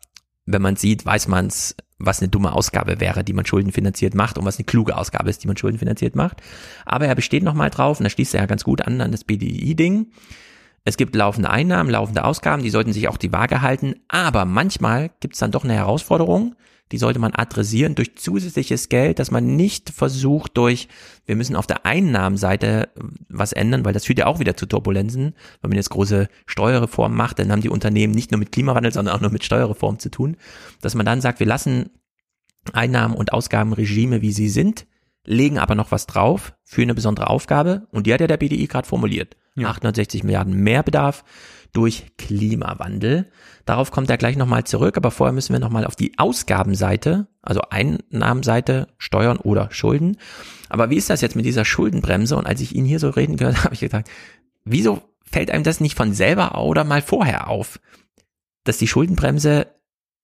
[0.45, 4.38] wenn man sieht, weiß man es, was eine dumme Ausgabe wäre, die man schuldenfinanziert macht
[4.38, 6.41] und was eine kluge Ausgabe ist, die man schuldenfinanziert macht.
[6.85, 9.23] Aber er besteht nochmal drauf und da schließt er ja ganz gut an an das
[9.23, 10.11] BDI-Ding.
[10.88, 15.09] Es gibt laufende Einnahmen, laufende Ausgaben, die sollten sich auch die Waage halten, aber manchmal
[15.19, 16.55] gibt es dann doch eine Herausforderung,
[16.93, 20.88] die sollte man adressieren durch zusätzliches Geld, dass man nicht versucht durch,
[21.26, 22.88] wir müssen auf der Einnahmenseite
[23.27, 25.34] was ändern, weil das führt ja auch wieder zu Turbulenzen.
[25.59, 29.14] Wenn man jetzt große Steuerreformen macht, dann haben die Unternehmen nicht nur mit Klimawandel, sondern
[29.14, 30.38] auch nur mit Steuerreform zu tun,
[30.80, 31.89] dass man dann sagt, wir lassen
[32.72, 34.88] Einnahmen und Ausgabenregime, wie sie sind,
[35.27, 38.65] legen aber noch was drauf für eine besondere Aufgabe und die hat ja der BDI
[38.67, 39.35] gerade formuliert.
[39.65, 41.23] 860 Milliarden mehr Bedarf
[41.73, 43.29] durch Klimawandel.
[43.65, 47.61] Darauf kommt er gleich nochmal zurück, aber vorher müssen wir nochmal auf die Ausgabenseite, also
[47.69, 50.17] Einnahmenseite, Steuern oder Schulden.
[50.69, 52.37] Aber wie ist das jetzt mit dieser Schuldenbremse?
[52.37, 54.05] Und als ich ihn hier so reden gehört, habe ich gedacht,
[54.63, 57.79] wieso fällt einem das nicht von selber oder mal vorher auf,
[58.63, 59.67] dass die Schuldenbremse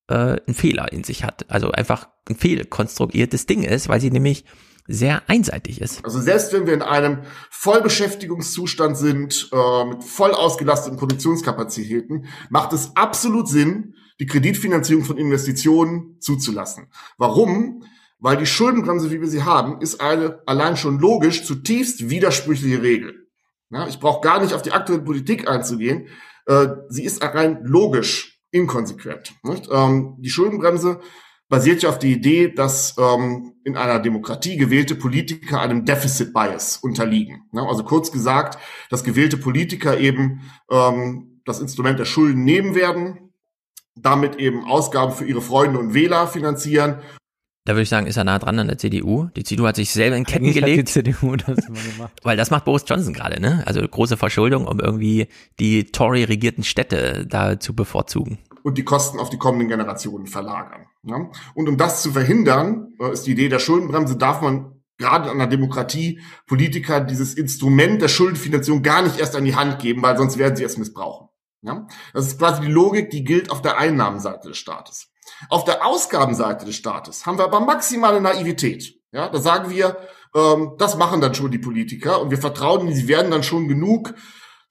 [0.07, 1.49] äh, einen Fehler in sich hat?
[1.49, 4.45] Also einfach ein fehlkonstruiertes Ding ist, weil sie nämlich
[4.88, 6.03] sehr einseitig ist.
[6.03, 7.19] Also selbst wenn wir in einem
[7.49, 16.18] Vollbeschäftigungszustand sind, äh, mit voll ausgelasteten Produktionskapazitäten, macht es absolut Sinn, die Kreditfinanzierung von Investitionen
[16.19, 16.88] zuzulassen.
[17.18, 17.84] Warum?
[18.19, 23.27] Weil die Schuldenbremse, wie wir sie haben, ist eine allein schon logisch zutiefst widersprüchliche Regel.
[23.69, 26.07] Ja, ich brauche gar nicht auf die aktuelle Politik einzugehen.
[26.45, 29.34] Äh, sie ist rein logisch inkonsequent.
[29.72, 30.99] Ähm, die Schuldenbremse
[31.49, 36.78] basiert ja auf die Idee, dass ähm, in einer Demokratie gewählte Politiker einem Deficit Bias
[36.78, 37.44] unterliegen.
[37.53, 38.57] Ja, also kurz gesagt,
[38.90, 40.41] dass gewählte Politiker eben
[40.72, 43.34] ähm, das Instrument der Schulden nehmen werden,
[43.95, 47.02] damit eben Ausgaben für ihre Freunde und Wähler finanzieren
[47.65, 49.30] da würde ich sagen, ist er nah dran an der CDU.
[49.38, 50.90] Die CDU hat sich selber in Ketten Eigentlich hat gelegt.
[50.90, 52.11] die CDU das immer gemacht.
[52.22, 53.64] Weil das macht Boris Johnson gerade, ne?
[53.65, 55.28] Also große Verschuldung, um irgendwie
[55.60, 58.40] die Tory-regierten Städte da zu bevorzugen.
[58.64, 60.88] Und die Kosten auf die kommenden Generationen verlagern.
[61.03, 61.30] Ja?
[61.53, 65.35] Und um das zu verhindern, äh, ist die Idee der Schuldenbremse, darf man gerade in
[65.35, 70.18] einer Demokratie Politiker dieses Instrument der Schuldenfinanzierung gar nicht erst an die Hand geben, weil
[70.18, 71.30] sonst werden sie es missbrauchen.
[71.61, 71.88] Ja?
[72.14, 75.10] Das ist quasi die Logik, die gilt auf der Einnahmenseite des Staates.
[75.49, 78.95] Auf der Ausgabenseite des Staates haben wir aber maximale Naivität.
[79.11, 79.98] Ja, da sagen wir,
[80.35, 84.15] ähm, das machen dann schon die Politiker und wir vertrauen sie werden dann schon genug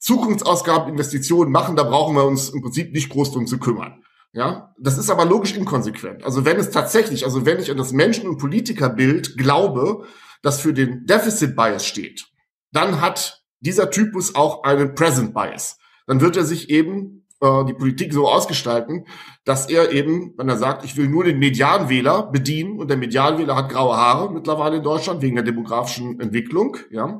[0.02, 4.02] Zukunftsausgaben, Investitionen machen, da brauchen wir uns im Prinzip nicht groß drum zu kümmern.
[4.32, 6.24] Ja, das ist aber logisch inkonsequent.
[6.24, 10.06] Also wenn es tatsächlich, also wenn ich an das Menschen- und Politikerbild glaube,
[10.42, 12.26] das für den Deficit Bias steht,
[12.72, 15.78] dann hat dieser Typus auch einen Present Bias.
[16.06, 19.04] Dann wird er sich eben äh, die Politik so ausgestalten,
[19.44, 23.56] dass er eben, wenn er sagt, ich will nur den Medianwähler bedienen und der Medianwähler
[23.56, 27.18] hat graue Haare mittlerweile in Deutschland wegen der demografischen Entwicklung, ja,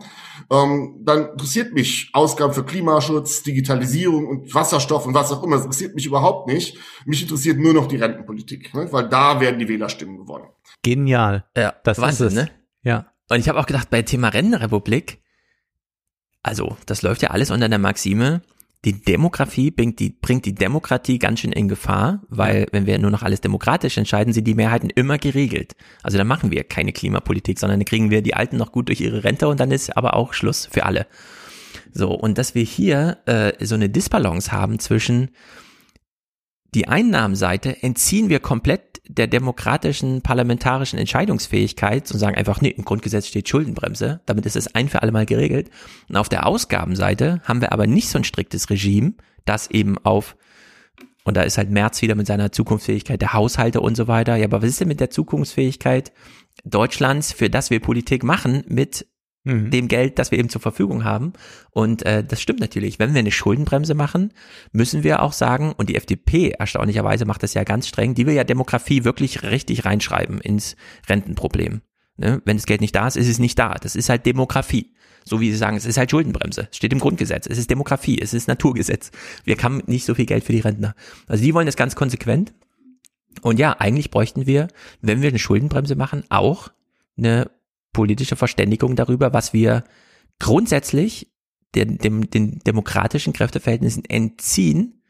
[0.51, 5.57] ähm, dann interessiert mich Ausgaben für Klimaschutz, Digitalisierung und Wasserstoff und was auch immer.
[5.57, 6.78] Das interessiert mich überhaupt nicht.
[7.05, 8.86] Mich interessiert nur noch die Rentenpolitik, ne?
[8.93, 10.47] weil da werden die Wählerstimmen gewonnen.
[10.82, 11.44] Genial.
[11.57, 12.39] Ja, Das Wahnsinn, ist es.
[12.44, 12.51] ne?
[12.85, 13.07] Ja.
[13.28, 15.20] Und ich habe auch gedacht, bei Thema Rentenrepublik,
[16.43, 18.43] also das läuft ja alles unter der Maxime,
[18.85, 23.13] die Demografie bringt die, bringt die Demokratie ganz schön in Gefahr, weil wenn wir nur
[23.13, 25.77] noch alles demokratisch entscheiden, sind die Mehrheiten immer geregelt.
[26.03, 29.01] Also dann machen wir keine Klimapolitik, sondern dann kriegen wir die Alten noch gut durch
[29.01, 31.07] ihre Rente und dann ist aber auch Schluss für alle.
[31.93, 35.31] So, und dass wir hier äh, so eine Disbalance haben zwischen
[36.74, 43.27] die Einnahmenseite entziehen wir komplett der demokratischen parlamentarischen Entscheidungsfähigkeit und sagen einfach, nee, im Grundgesetz
[43.27, 45.70] steht Schuldenbremse, damit ist es ein für alle Mal geregelt.
[46.09, 50.36] Und auf der Ausgabenseite haben wir aber nicht so ein striktes Regime, das eben auf,
[51.24, 54.36] und da ist halt Merz wieder mit seiner Zukunftsfähigkeit der Haushalte und so weiter.
[54.36, 56.12] Ja, aber was ist denn mit der Zukunftsfähigkeit
[56.65, 59.07] Deutschlands, für das wir Politik machen, mit
[59.44, 61.32] dem Geld, das wir eben zur Verfügung haben.
[61.70, 62.98] Und äh, das stimmt natürlich.
[62.98, 64.32] Wenn wir eine Schuldenbremse machen,
[64.73, 68.35] müssen wir auch sagen, und die FDP erstaunlicherweise macht das ja ganz streng, die will
[68.35, 70.77] ja Demografie wirklich richtig reinschreiben ins
[71.09, 71.82] Rentenproblem.
[72.16, 72.40] Ne?
[72.44, 73.74] Wenn das Geld nicht da ist, ist es nicht da.
[73.74, 74.94] Das ist halt Demografie.
[75.24, 76.69] So wie sie sagen, es ist halt Schuldenbremse.
[76.73, 77.47] Steht im Grundgesetz.
[77.47, 78.20] Es ist Demografie.
[78.20, 79.10] Es ist Naturgesetz.
[79.44, 80.94] Wir haben nicht so viel Geld für die Rentner.
[81.27, 82.52] Also die wollen das ganz konsequent.
[83.40, 84.69] Und ja, eigentlich bräuchten wir,
[85.01, 86.69] wenn wir eine Schuldenbremse machen, auch
[87.16, 87.51] eine
[87.93, 89.85] politische Verständigung darüber, was wir
[90.39, 91.32] grundsätzlich
[91.74, 95.02] den, dem, den demokratischen Kräfteverhältnissen entziehen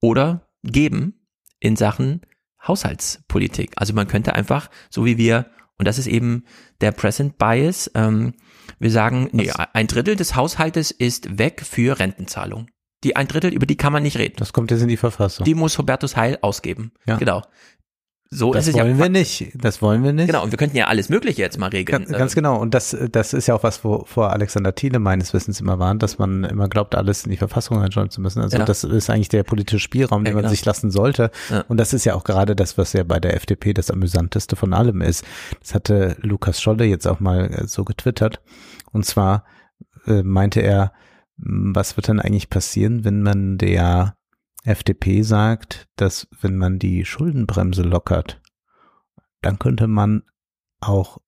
[0.00, 1.26] oder geben
[1.58, 2.22] in Sachen
[2.66, 3.72] Haushaltspolitik.
[3.76, 5.46] Also man könnte einfach, so wie wir,
[5.78, 6.44] und das ist eben
[6.80, 8.34] der Present Bias, ähm,
[8.78, 12.68] wir sagen, nee, ein Drittel des Haushaltes ist weg für Rentenzahlung.
[13.02, 14.36] Die ein Drittel, über die kann man nicht reden.
[14.36, 15.44] Das kommt jetzt in die Verfassung.
[15.44, 16.92] Die muss Hubertus Heil ausgeben.
[17.06, 17.16] Ja.
[17.16, 17.42] Genau.
[18.32, 19.50] So das ist es ja wollen wir nicht.
[19.54, 20.28] Das wollen wir nicht.
[20.28, 22.04] Genau, und wir könnten ja alles Mögliche jetzt mal regeln.
[22.04, 22.60] Ganz, ganz genau.
[22.60, 26.04] Und das, das ist ja auch was, wo vor Alexander Thiele meines Wissens immer warnt,
[26.04, 28.40] dass man immer glaubt, alles in die Verfassung reinschreiben zu müssen.
[28.40, 28.64] Also Ja.
[28.64, 30.50] das ist eigentlich der politische Spielraum, den Ja, man genau.
[30.50, 31.32] sich lassen sollte.
[31.66, 34.74] Und das ist ja auch gerade das, was ja bei der FDP das amüsanteste von
[34.74, 35.24] allem ist.
[35.60, 38.40] Das hatte Lukas Scholle jetzt auch mal äh, so getwittert.
[38.92, 39.44] Und zwar
[40.06, 40.92] äh, meinte er,
[41.36, 44.14] mh, was wird denn eigentlich passieren, wenn man der
[44.64, 48.40] FDP sagt, dass wenn man die Schuldenbremse lockert,
[49.42, 50.22] dann könnte man
[50.80, 51.18] auch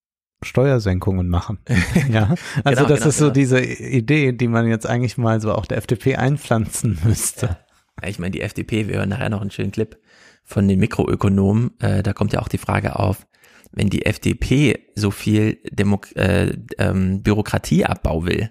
[0.43, 1.59] Steuersenkungen machen.
[2.11, 2.35] ja,
[2.65, 3.35] also Genau, das genau, ist so genau.
[3.35, 7.59] diese Idee, die man jetzt eigentlich mal so auch der FDP einpflanzen müsste.
[8.01, 9.99] Ja, ich meine, die FDP, wir hören nachher noch einen schönen Clip
[10.45, 13.27] von den Mikroökonomen, äh, da kommt ja auch die Frage auf,
[13.71, 18.51] wenn die FDP so viel Demok äh, ähm, Bürokratieabbau will,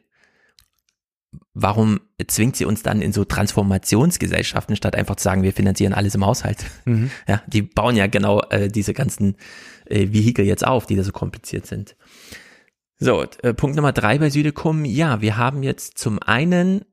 [1.54, 6.16] warum zwingt sie uns dann in so Transformationsgesellschaften, statt einfach zu sagen, wir finanzieren alles
[6.16, 6.66] im Haushalt?
[6.86, 7.12] Mhm.
[7.28, 9.36] Ja, die bauen ja genau äh, diese ganzen
[9.86, 11.96] äh, Vehikel jetzt auf, die da so kompliziert sind.
[12.98, 14.86] So, äh, Punkt Nummer drei bei Südekum.
[14.86, 16.86] Ja, wir haben jetzt zum einen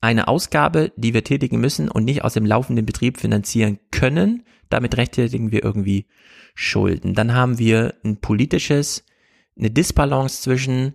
[0.00, 4.44] eine Ausgabe, die wir tätigen müssen und nicht aus dem laufenden Betrieb finanzieren können.
[4.68, 6.06] Damit rechtfertigen wir irgendwie
[6.54, 7.14] Schulden.
[7.14, 9.04] Dann haben wir ein politisches,
[9.58, 10.94] eine Disbalance zwischen,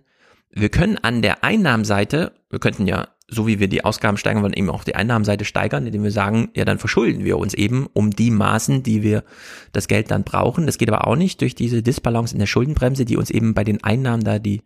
[0.54, 4.52] wir können an der Einnahmenseite, wir könnten ja, so wie wir die Ausgaben steigern wollen,
[4.52, 8.10] eben auch die Einnahmenseite steigern, indem wir sagen, ja, dann verschulden wir uns eben um
[8.10, 9.24] die Maßen, die wir
[9.72, 10.66] das Geld dann brauchen.
[10.66, 13.64] Das geht aber auch nicht durch diese Disbalance in der Schuldenbremse, die uns eben bei
[13.64, 14.62] den Einnahmen da die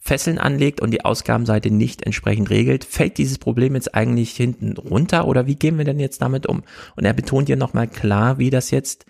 [0.00, 2.84] Fesseln anlegt und die Ausgabenseite nicht entsprechend regelt.
[2.84, 6.64] Fällt dieses Problem jetzt eigentlich hinten runter oder wie gehen wir denn jetzt damit um?
[6.96, 9.04] Und er betont hier nochmal klar, wie das jetzt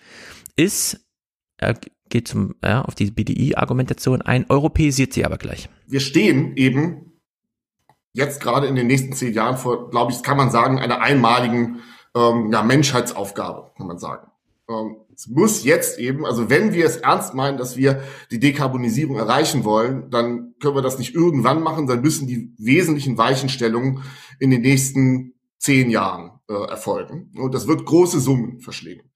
[0.56, 1.00] ist.
[1.56, 1.74] Er
[2.10, 5.68] geht zum, ja, auf die BDI-Argumentation ein, europäisiert sie aber gleich.
[5.86, 7.08] wir stehen eben
[8.12, 11.80] jetzt gerade in den nächsten zehn Jahren vor, glaube ich, kann man sagen, einer einmaligen
[12.14, 14.30] ähm, ja, Menschheitsaufgabe, kann man sagen.
[14.68, 19.16] Ähm, es muss jetzt eben, also wenn wir es ernst meinen, dass wir die Dekarbonisierung
[19.16, 24.02] erreichen wollen, dann können wir das nicht irgendwann machen, dann müssen die wesentlichen Weichenstellungen
[24.38, 27.32] in den nächsten zehn Jahren äh, erfolgen.
[27.36, 29.10] Und das wird große Summen verschlingen.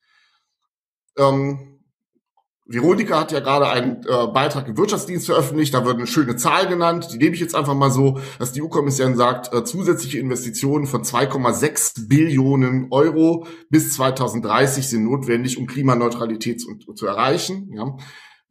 [1.17, 1.72] Ähm,
[2.65, 6.69] Veronika hat ja gerade einen äh, Beitrag im Wirtschaftsdienst veröffentlicht, da wird eine schöne Zahl
[6.69, 10.87] genannt, die nehme ich jetzt einfach mal so, dass die EU-Kommission sagt, äh, zusätzliche Investitionen
[10.87, 17.73] von 2,6 Billionen Euro bis 2030 sind notwendig, um Klimaneutralität zu, zu erreichen.
[17.75, 17.97] Ja.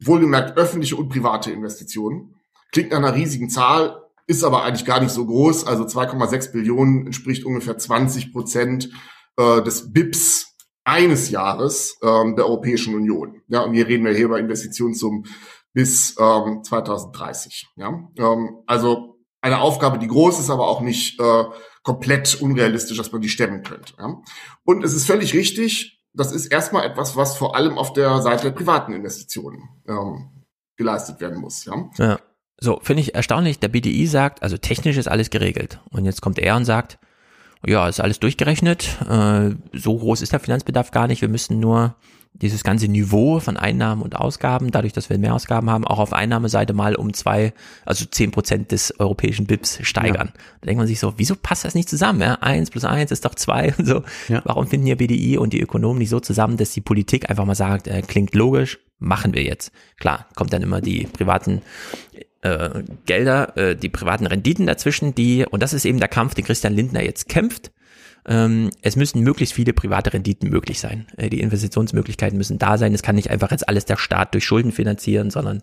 [0.04, 2.34] Wohlgemerkt öffentliche und private Investitionen.
[2.70, 5.66] Klingt nach einer riesigen Zahl, ist aber eigentlich gar nicht so groß.
[5.66, 8.90] Also 2,6 Billionen entspricht ungefähr 20 Prozent
[9.36, 10.51] äh, des BIPs
[10.84, 13.42] eines Jahres ähm, der Europäischen Union.
[13.48, 15.26] Ja, und hier reden wir hier über Investitionssummen
[15.72, 17.68] bis ähm, 2030.
[17.76, 21.44] Ja, ähm, also eine Aufgabe, die groß ist, aber auch nicht äh,
[21.82, 23.94] komplett unrealistisch, dass man die stemmen könnte.
[23.98, 24.20] Ja?
[24.64, 26.00] Und es ist völlig richtig.
[26.14, 30.44] Das ist erstmal etwas, was vor allem auf der Seite der privaten Investitionen ähm,
[30.76, 31.64] geleistet werden muss.
[31.64, 31.90] Ja.
[31.98, 32.20] Ja.
[32.58, 33.58] So, finde ich erstaunlich.
[33.58, 35.80] Der BDI sagt, also technisch ist alles geregelt.
[35.90, 36.98] Und jetzt kommt er und sagt,
[37.66, 38.98] ja, ist alles durchgerechnet.
[39.08, 41.22] Äh, so groß ist der Finanzbedarf gar nicht.
[41.22, 41.94] Wir müssen nur
[42.34, 46.12] dieses ganze Niveau von Einnahmen und Ausgaben, dadurch, dass wir mehr Ausgaben haben, auch auf
[46.12, 47.52] Einnahmeseite mal um zwei,
[47.84, 50.32] also zehn Prozent des europäischen BIPs steigern.
[50.60, 52.20] Da denkt man sich so, wieso passt das nicht zusammen?
[52.20, 52.34] Ja?
[52.40, 54.02] Eins plus eins ist doch zwei und so.
[54.44, 57.54] Warum finden hier BDI und die Ökonomen nicht so zusammen, dass die Politik einfach mal
[57.54, 59.72] sagt, äh, klingt logisch, machen wir jetzt.
[59.98, 61.62] Klar, kommt dann immer die privaten
[62.42, 66.44] äh, Gelder, äh, die privaten Renditen dazwischen, die, und das ist eben der Kampf, den
[66.44, 67.72] Christian Lindner jetzt kämpft.
[68.26, 71.06] Ähm, es müssen möglichst viele private Renditen möglich sein.
[71.16, 72.94] Äh, die Investitionsmöglichkeiten müssen da sein.
[72.94, 75.62] Es kann nicht einfach jetzt alles der Staat durch Schulden finanzieren, sondern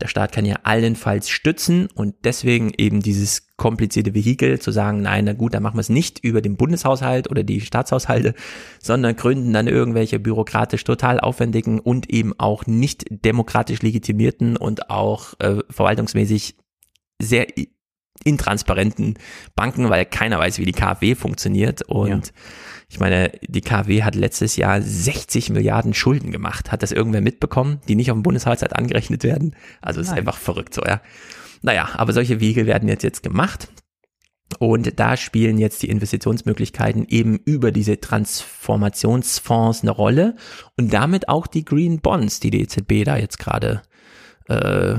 [0.00, 5.24] der Staat kann ja allenfalls stützen und deswegen eben dieses komplizierte Vehikel zu sagen, nein,
[5.24, 8.34] na gut, dann machen wir es nicht über den Bundeshaushalt oder die Staatshaushalte,
[8.80, 15.34] sondern gründen dann irgendwelche bürokratisch total aufwendigen und eben auch nicht demokratisch legitimierten und auch
[15.38, 16.56] äh, verwaltungsmäßig
[17.20, 17.46] sehr
[18.24, 19.18] intransparenten
[19.54, 22.32] Banken, weil keiner weiß, wie die KfW funktioniert und
[22.88, 26.70] ich meine, die KfW hat letztes Jahr 60 Milliarden Schulden gemacht.
[26.70, 29.56] Hat das irgendwer mitbekommen, die nicht auf dem Bundeshaushalt angerechnet werden?
[29.80, 30.20] Also es ist Nein.
[30.20, 31.00] einfach verrückt so, ja.
[31.62, 33.68] Naja, aber solche Wege werden jetzt, jetzt gemacht.
[34.60, 40.36] Und da spielen jetzt die Investitionsmöglichkeiten eben über diese Transformationsfonds eine Rolle
[40.76, 43.82] und damit auch die Green Bonds, die die EZB da jetzt gerade
[44.48, 44.94] äh,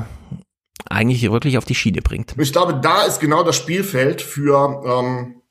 [0.89, 2.35] eigentlich wirklich auf die Schiene bringt.
[2.37, 5.41] Ich glaube, da ist genau das Spielfeld für ähm,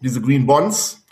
[0.00, 1.03] diese Green Bonds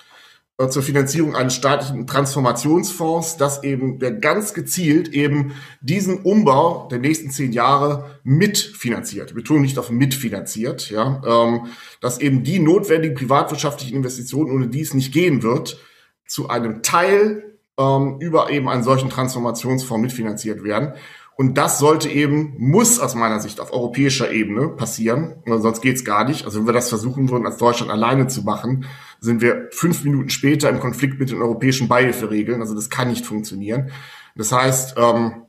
[0.69, 7.31] zur Finanzierung eines staatlichen Transformationsfonds, dass eben der ganz gezielt eben diesen Umbau der nächsten
[7.31, 9.35] zehn Jahre mitfinanziert.
[9.35, 11.67] Betonung nicht auf mitfinanziert, ja, ähm,
[12.01, 15.81] dass eben die notwendigen privatwirtschaftlichen Investitionen, ohne die es nicht gehen wird,
[16.27, 20.93] zu einem Teil ähm, über eben einen solchen Transformationsfonds mitfinanziert werden.
[21.35, 26.25] Und das sollte eben, muss aus meiner Sicht auf europäischer Ebene passieren, sonst geht's gar
[26.25, 26.45] nicht.
[26.45, 28.85] Also wenn wir das versuchen würden, als Deutschland alleine zu machen,
[29.23, 32.61] sind wir fünf Minuten später im Konflikt mit den europäischen Beihilferegeln.
[32.61, 33.93] Also das kann nicht funktionieren.
[34.35, 35.47] Das heißt, ähm,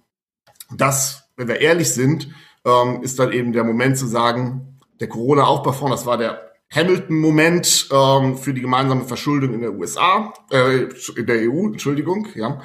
[0.78, 2.30] das, wenn wir ehrlich sind,
[2.66, 8.38] ähm, ist dann eben der Moment zu sagen, der Corona-Aufbaufonds, das war der Hamilton-Moment ähm,
[8.38, 12.62] für die gemeinsame Verschuldung in der USA, äh, in der EU, Entschuldigung, ja.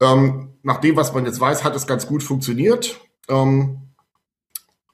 [0.00, 3.00] Ähm, nach dem, was man jetzt weiß, hat es ganz gut funktioniert.
[3.28, 3.88] Ähm,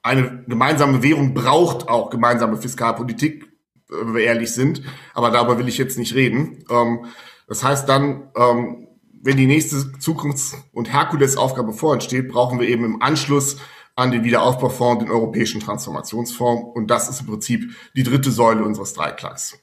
[0.01, 3.54] eine gemeinsame Währung braucht auch gemeinsame Fiskalpolitik,
[3.89, 4.81] wenn wir ehrlich sind.
[5.13, 6.63] Aber darüber will ich jetzt nicht reden.
[6.69, 7.05] Ähm,
[7.47, 8.87] das heißt dann, ähm,
[9.21, 13.57] wenn die nächste Zukunfts- und Herkulesaufgabe vor uns steht, brauchen wir eben im Anschluss
[13.95, 16.75] an den Wiederaufbaufonds, den Europäischen Transformationsfonds.
[16.75, 19.57] Und das ist im Prinzip die dritte Säule unseres Dreiklangs.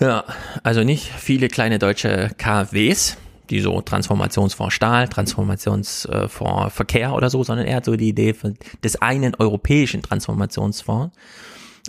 [0.00, 0.24] Ja,
[0.62, 3.16] also nicht viele kleine deutsche KfWs,
[3.50, 8.34] die so Transformationsfonds Stahl, Transformationsfonds Verkehr oder so, sondern er hat so die Idee
[8.82, 11.14] des einen europäischen Transformationsfonds,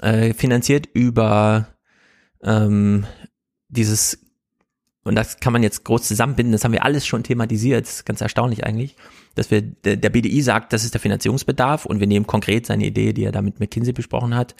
[0.01, 1.67] äh, finanziert über
[2.43, 3.05] ähm,
[3.69, 4.19] dieses,
[5.03, 8.05] und das kann man jetzt groß zusammenbinden, das haben wir alles schon thematisiert, das ist
[8.05, 8.95] ganz erstaunlich eigentlich,
[9.35, 13.13] dass wir, der, BDI sagt, das ist der Finanzierungsbedarf und wir nehmen konkret seine Idee,
[13.13, 14.55] die er da mit McKinsey besprochen hat,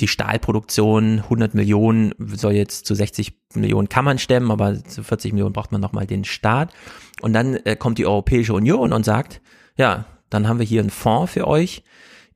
[0.00, 5.32] die Stahlproduktion 100 Millionen soll jetzt zu 60 Millionen kann man stemmen, aber zu 40
[5.32, 6.72] Millionen braucht man nochmal den Staat.
[7.20, 9.40] Und dann äh, kommt die Europäische Union und sagt,
[9.76, 11.82] ja, dann haben wir hier einen Fonds für euch.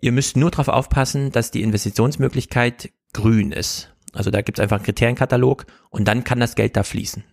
[0.05, 3.95] Ihr müsst nur darauf aufpassen, dass die Investitionsmöglichkeit grün ist.
[4.13, 7.25] Also da gibt es einfach einen Kriterienkatalog und dann kann das Geld da fließen.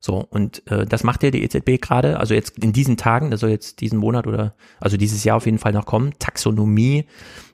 [0.00, 3.38] So, und äh, das macht ja die EZB gerade, also jetzt in diesen Tagen, das
[3.38, 6.12] soll jetzt diesen Monat oder also dieses Jahr auf jeden Fall noch kommen.
[6.18, 7.04] Taxonomie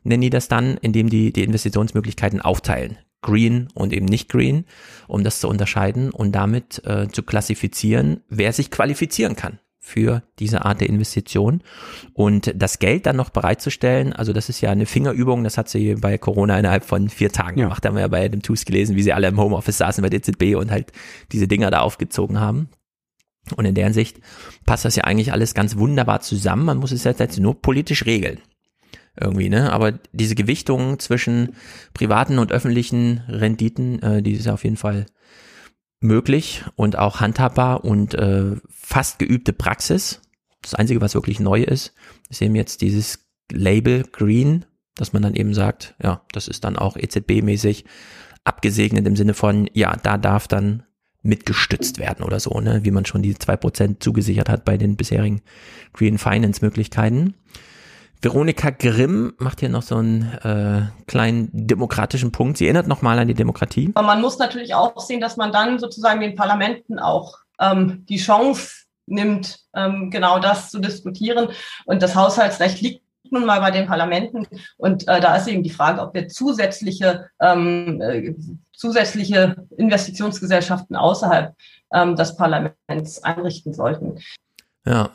[0.05, 2.97] nennen die das dann, indem die die Investitionsmöglichkeiten aufteilen.
[3.21, 4.65] Green und eben nicht Green,
[5.07, 10.65] um das zu unterscheiden und damit äh, zu klassifizieren, wer sich qualifizieren kann für diese
[10.65, 11.63] Art der Investition.
[12.13, 15.95] Und das Geld dann noch bereitzustellen, also das ist ja eine Fingerübung, das hat sie
[15.95, 18.97] bei Corona innerhalb von vier Tagen gemacht, da haben wir ja bei dem TUS gelesen,
[18.97, 20.91] wie sie alle im Homeoffice saßen bei der EZB und halt
[21.31, 22.69] diese Dinger da aufgezogen haben.
[23.55, 24.19] Und in der Hinsicht
[24.65, 28.41] passt das ja eigentlich alles ganz wunderbar zusammen, man muss es jetzt nur politisch regeln.
[29.19, 29.73] Irgendwie, ne?
[29.73, 31.55] Aber diese Gewichtung zwischen
[31.95, 35.07] privaten und öffentlichen Renditen, äh, die ist auf jeden Fall
[36.07, 40.23] möglich und auch handhabbar und äh, fast geübte Praxis.
[40.63, 41.95] Das Einzige, was wirklich neu ist,
[42.29, 44.65] ist eben jetzt dieses Label Green,
[44.97, 47.85] dass man dann eben sagt, ja, das ist dann auch EZB-mäßig
[48.45, 50.85] abgesegnet im Sinne von, ja, da darf dann
[51.23, 54.97] mitgestützt werden oder so, ne, wie man schon die zwei Prozent zugesichert hat bei den
[54.97, 55.43] bisherigen
[55.93, 57.35] Green Finance Möglichkeiten.
[58.23, 62.59] Veronika Grimm macht hier noch so einen äh, kleinen demokratischen Punkt.
[62.59, 63.93] Sie erinnert nochmal an die Demokratie.
[63.95, 68.19] Aber man muss natürlich auch sehen, dass man dann sozusagen den Parlamenten auch ähm, die
[68.19, 71.49] Chance nimmt, ähm, genau das zu diskutieren.
[71.85, 74.47] Und das Haushaltsrecht liegt nun mal bei den Parlamenten.
[74.77, 78.35] Und äh, da ist eben die Frage, ob wir zusätzliche, ähm, äh,
[78.73, 81.55] zusätzliche Investitionsgesellschaften außerhalb
[81.93, 84.19] ähm, des Parlaments einrichten sollten.
[84.85, 85.11] Ja,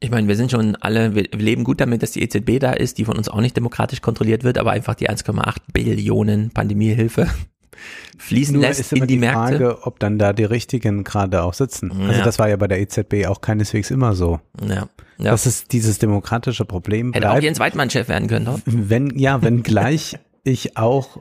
[0.00, 2.98] ich meine, wir sind schon alle, wir leben gut damit, dass die EZB da ist,
[2.98, 7.26] die von uns auch nicht demokratisch kontrolliert wird, aber einfach die 1,8 Billionen Pandemiehilfe
[8.18, 9.38] fließen Nur lässt ist immer in die, die Märkte.
[9.58, 11.90] Frage, ob dann da die richtigen gerade auch sitzen.
[11.92, 12.24] Also Ja.
[12.24, 14.40] das war ja bei der EZB auch keineswegs immer so.
[14.60, 14.88] Ja.
[15.20, 15.32] Ja.
[15.32, 17.12] Das ist dieses demokratische Problem.
[17.12, 18.60] Hätte auch Jens Weidmann Chef werden können, doch.
[18.66, 21.18] wenn, ja, wenn gleich ich auch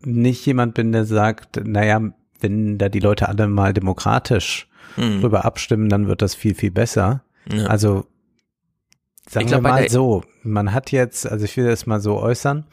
[0.00, 2.00] nicht jemand bin, der sagt, naja,
[2.40, 5.20] wenn da die Leute alle mal demokratisch Hm.
[5.20, 7.22] drüber abstimmen, dann wird das viel, viel besser.
[7.52, 7.66] Ja.
[7.66, 8.06] Also
[9.28, 12.18] sagen Ich glaub, wir mal so, man hat jetzt, also ich will das mal so
[12.18, 12.64] äußern,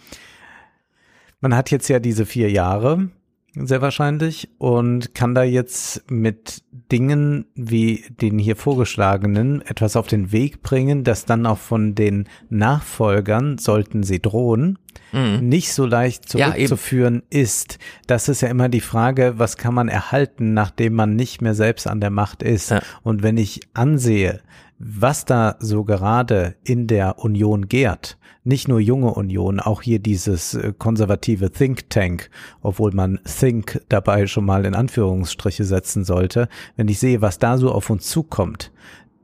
[1.42, 3.10] man hat jetzt ja diese vier Jahre,
[3.56, 10.32] sehr wahrscheinlich, und kann da jetzt mit Dingen wie den hier vorgeschlagenen etwas auf den
[10.32, 14.78] Weg bringen, das dann auch von den Nachfolgern, sollten sie drohen,
[15.12, 15.48] Mhm.
[15.48, 17.80] nicht so leicht Ja, zurückzuführen ist.
[18.08, 21.88] Das ist ja immer die Frage, was kann man erhalten, nachdem man nicht mehr selbst
[21.88, 22.74] an der Macht ist.
[23.04, 24.42] Und wenn ich ansehe,
[24.78, 30.54] was da so gerade in der Union gärt, nicht nur junge Union, auch hier dieses
[30.54, 32.30] äh, konservative Think Tank,
[32.62, 37.58] obwohl man Think dabei schon mal in Anführungsstriche setzen sollte, wenn ich sehe, was da
[37.58, 38.72] so auf uns zukommt,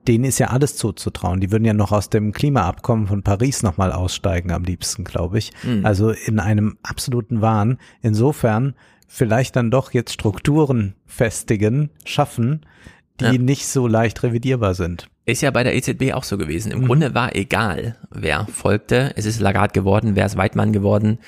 [0.08, 1.40] denen ist ja alles zuzutrauen.
[1.40, 5.52] Die würden ja noch aus dem Klimaabkommen von Paris nochmal aussteigen, am liebsten, glaube ich.
[5.64, 5.86] Mhm.
[5.86, 7.78] Also in einem absoluten Wahn.
[8.02, 8.74] Insofern
[9.08, 12.66] vielleicht dann doch jetzt Strukturen festigen, schaffen,
[13.22, 13.42] die Ja.
[13.42, 15.08] nicht so leicht revidierbar sind.
[15.26, 16.72] Ist ja bei der EZB auch so gewesen.
[16.72, 19.14] Im Grunde war egal, wer folgte.
[19.16, 21.20] Es ist Lagarde geworden, wer ist Weidmann geworden.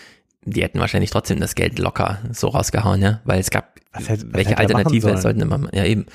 [0.46, 4.26] Die hätten wahrscheinlich trotzdem das Geld locker so rausgehauen, ja, weil es gab, Was hätte-
[4.28, 6.06] was welche er Alternative sollten immer, ja eben.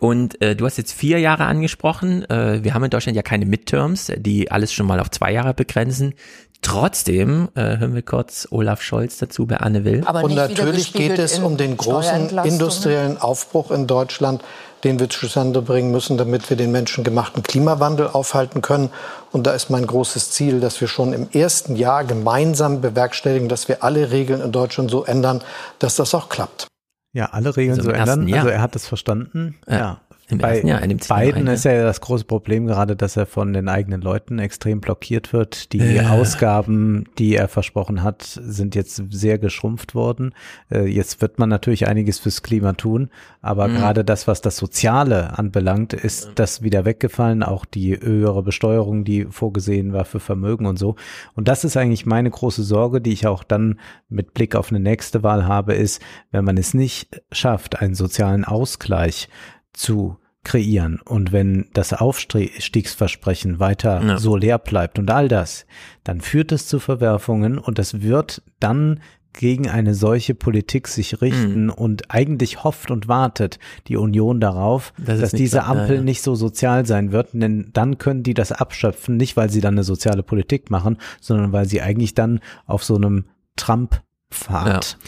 [0.00, 2.28] Und äh, du hast jetzt vier Jahre angesprochen.
[2.28, 5.54] Äh, wir haben in Deutschland ja keine Midterms, die alles schon mal auf zwei Jahre
[5.54, 6.14] begrenzen.
[6.62, 10.02] Trotzdem äh, hören wir kurz Olaf Scholz dazu bei Anne Will.
[10.02, 14.42] Und natürlich geht es um den großen industriellen Aufbruch in Deutschland,
[14.84, 18.90] den wir zustande bringen müssen, damit wir den menschengemachten Klimawandel aufhalten können.
[19.32, 23.68] Und da ist mein großes Ziel, dass wir schon im ersten Jahr gemeinsam bewerkstelligen, dass
[23.68, 25.42] wir alle Regeln in Deutschland so ändern,
[25.78, 26.68] dass das auch klappt.
[27.14, 28.28] Ja, alle Regeln Also so ersten ändern.
[28.28, 28.38] Jahr.
[28.40, 29.56] Also er hat es verstanden.
[29.66, 30.00] Ja, Ja.
[30.28, 30.98] Im Bei ersten Jahr, in dem
[31.46, 31.52] ja.
[31.52, 35.72] ist ja das große Problem gerade, dass er von den eigenen Leuten extrem blockiert wird.
[35.72, 36.10] Die Ja.
[36.10, 40.34] Ausgaben, die er versprochen hat, sind jetzt sehr geschrumpft worden.
[40.70, 43.10] Äh, Jetzt wird man natürlich einiges fürs Klima tun,
[43.42, 43.74] aber Mhm.
[43.76, 47.42] gerade das, was das Soziale anbelangt, ist das wieder weggefallen.
[47.42, 50.96] Auch die höhere Besteuerung, die vorgesehen war für Vermögen und so.
[51.34, 53.78] Und das ist eigentlich meine große Sorge, die ich auch dann
[54.08, 58.44] mit Blick auf eine nächste Wahl habe, ist, wenn man es nicht schafft, einen sozialen
[58.44, 59.28] Ausgleich
[59.74, 64.18] zu kreieren und wenn das Aufstiegsversprechen weiter Ja.
[64.18, 65.66] so leer bleibt und all das,
[66.04, 69.00] dann führt es zu Verwerfungen und es wird dann
[69.32, 75.18] gegen eine solche Politik sich richten und eigentlich hofft und wartet die Union darauf, Das
[75.20, 76.02] dass diese klar, ja, Ampel ja.
[76.02, 79.74] nicht so sozial sein wird, denn dann können die das abschöpfen, nicht weil sie dann
[79.74, 83.24] eine soziale Politik machen, sondern weil sie eigentlich dann auf so einem
[83.56, 84.98] Trump-Pfad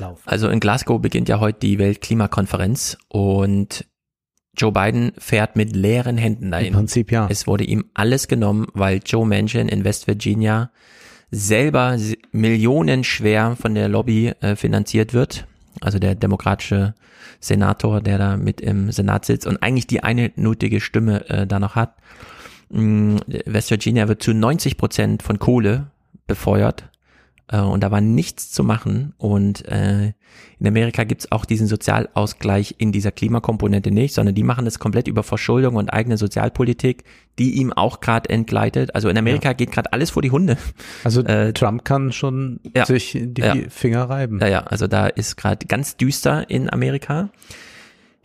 [0.00, 0.22] laufen.
[0.26, 3.86] Also in Glasgow beginnt ja heute die Weltklimakonferenz und
[4.56, 6.68] Joe Biden fährt mit leeren Händen dahin.
[6.68, 7.26] Im Prinzip ja.
[7.30, 10.70] Es wurde ihm alles genommen, weil Joe Manchin in West Virginia
[11.30, 11.98] selber
[12.32, 15.46] millionenschwer von der Lobby äh, finanziert wird.
[15.80, 16.94] Also der demokratische
[17.40, 21.58] Senator, der da mit im Senat sitzt und eigentlich die eine nötige Stimme äh, da
[21.58, 21.94] noch hat.
[22.70, 25.88] Mm, West Virginia wird zu 90 Prozent von Kohle
[26.26, 26.90] befeuert
[27.48, 29.14] äh, und da war nichts zu machen.
[29.18, 30.12] Und äh,
[30.58, 35.08] in Amerika gibt's auch diesen Sozialausgleich in dieser Klimakomponente nicht, sondern die machen das komplett
[35.08, 37.04] über Verschuldung und eigene Sozialpolitik,
[37.38, 38.94] die ihm auch gerade entgleitet.
[38.94, 40.56] Also in Amerika geht gerade alles vor die Hunde.
[41.04, 41.22] Also
[41.54, 42.86] Trump kann schon ja.
[42.86, 43.54] sich die Ja.
[43.68, 44.38] Finger reiben.
[44.40, 47.30] Ja, ja, also da ist gerade ganz düster in Amerika.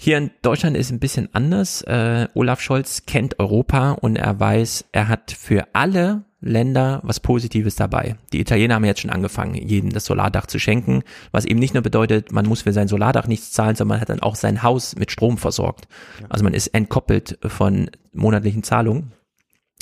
[0.04, 1.84] Hier in Deutschland ist ein bisschen anders.
[1.84, 7.76] Äh, Olaf Scholz kennt Europa und er weiß, er hat für alle Länder was Positives
[7.76, 8.16] dabei.
[8.34, 11.84] Die Italiener haben jetzt schon angefangen, jedem das Solardach zu schenken, was eben nicht nur
[11.84, 14.96] bedeutet, man muss für sein Solardach nichts zahlen, sondern man hat dann auch sein Haus
[14.96, 15.88] mit Strom versorgt.
[16.30, 19.14] Also man ist entkoppelt von monatlichen Zahlungen.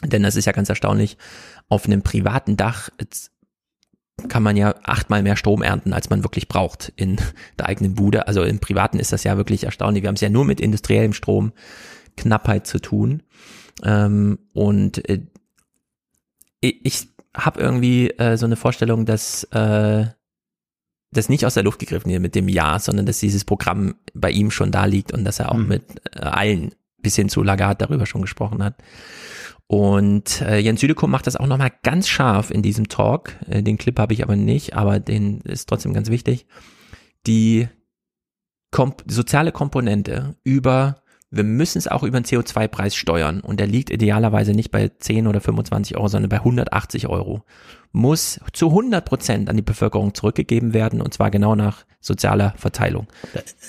[0.03, 1.17] Denn das ist ja ganz erstaunlich,
[1.67, 2.89] auf einem privaten Dach
[4.27, 7.17] kann man ja achtmal mehr Strom ernten, als man wirklich braucht in
[7.57, 8.27] der eigenen Bude.
[8.27, 10.03] Also im Privaten ist das ja wirklich erstaunlich.
[10.03, 11.53] Wir haben es ja nur mit industriellem Strom
[12.17, 13.23] Knappheit zu tun.
[13.83, 15.21] Ähm, und äh,
[16.61, 20.05] ich, ich habe irgendwie äh, so eine Vorstellung, dass äh,
[21.11, 24.31] das nicht aus der Luft gegriffen wird mit dem Ja, sondern dass dieses Programm bei
[24.31, 25.67] ihm schon da liegt und dass er auch Mhm.
[25.67, 25.83] mit
[26.15, 28.75] äh, allen bis hin zu Lagarde darüber schon gesprochen hat.
[29.67, 33.33] Und äh, Jens Südekum macht das auch nochmal ganz scharf in diesem Talk.
[33.47, 36.47] Äh, den Clip habe ich aber nicht, aber den ist trotzdem ganz wichtig.
[37.27, 37.67] Die
[38.71, 43.91] Komp soziale Komponente über, wir müssen es auch über den CO2-Preis steuern und der liegt
[43.91, 47.43] idealerweise nicht bei 10 oder 25 Euro, sondern bei 180 Euro.
[47.91, 53.07] Muss zu 100 Prozent an die Bevölkerung zurückgegeben werden und zwar genau nach sozialer Verteilung.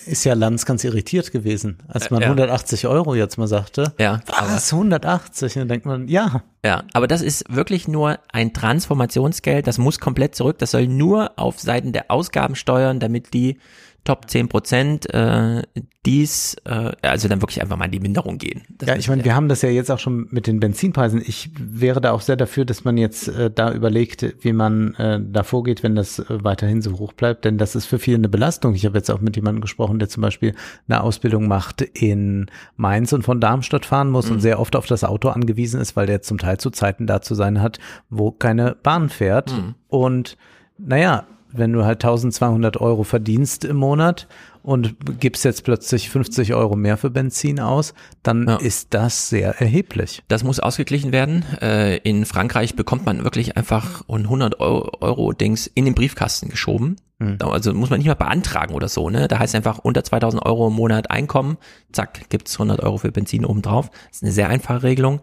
[0.07, 2.31] Ist ja Lanz ganz irritiert gewesen, als man Äh, ja.
[2.31, 3.93] 180 Euro jetzt mal sagte.
[3.99, 5.57] Ja, Was, 180?
[5.57, 6.43] Und dann denkt man, ja.
[6.65, 11.39] Ja, aber das ist wirklich nur ein Transformationsgeld, das muss komplett zurück, das soll nur
[11.39, 13.59] auf Seiten der Ausgaben steuern, damit die
[14.05, 15.62] Top 10 Prozent äh,
[16.06, 18.62] dies, äh, also dann wirklich einfach mal in die Minderung gehen.
[18.70, 21.22] Das ja, ich meine, wir haben das ja jetzt auch schon mit den Benzinpreisen.
[21.24, 25.20] Ich wäre da auch sehr dafür, dass man jetzt äh, da überlegt, wie man äh,
[25.22, 27.44] da vorgeht, wenn das äh, weiterhin so hoch bleibt.
[27.44, 28.74] Denn das ist für viele eine Belastung.
[28.74, 30.55] Ich habe jetzt auch mit jemandem gesprochen, der zum Beispiel
[30.89, 32.47] eine Ausbildung macht in
[32.77, 34.32] Mainz und von Darmstadt fahren muss Mhm.
[34.36, 37.20] und sehr oft auf das Auto angewiesen ist, weil der zum Teil zu Zeiten da
[37.20, 37.78] zu sein hat,
[38.09, 39.52] wo keine Bahn fährt.
[39.52, 39.74] Mhm.
[39.89, 40.39] Und
[40.78, 44.27] naja, wenn du halt 1200 Euro verdienst im Monat
[44.62, 50.22] und gibst jetzt plötzlich 50 Euro mehr für Benzin aus, dann ist das sehr erheblich.
[50.28, 51.44] Das muss ausgeglichen werden.
[51.60, 56.48] Äh, in Frankreich bekommt man wirklich einfach ein 100 Euro, Euro Dings in den Briefkasten
[56.48, 56.97] geschoben.
[57.18, 57.36] Mhm.
[57.40, 59.09] Also muss man nicht mal beantragen oder so.
[59.10, 59.28] Ne?
[59.28, 61.56] Da heißt einfach unter 2000 Euro im Monat Einkommen,
[61.93, 63.90] zack, gibt's 100 Euro für Benzin obendrauf.
[63.90, 65.20] Das ist eine sehr einfache Regelung.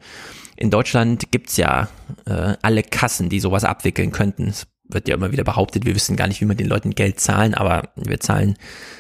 [0.56, 1.90] In Deutschland gibt's ja
[2.26, 4.48] äh, alle Kassen, die sowas abwickeln könnten.
[4.48, 7.20] Es wird ja immer wieder behauptet, wir wissen gar nicht, wie wir den Leuten Geld
[7.20, 8.56] zahlen, aber wir zahlen,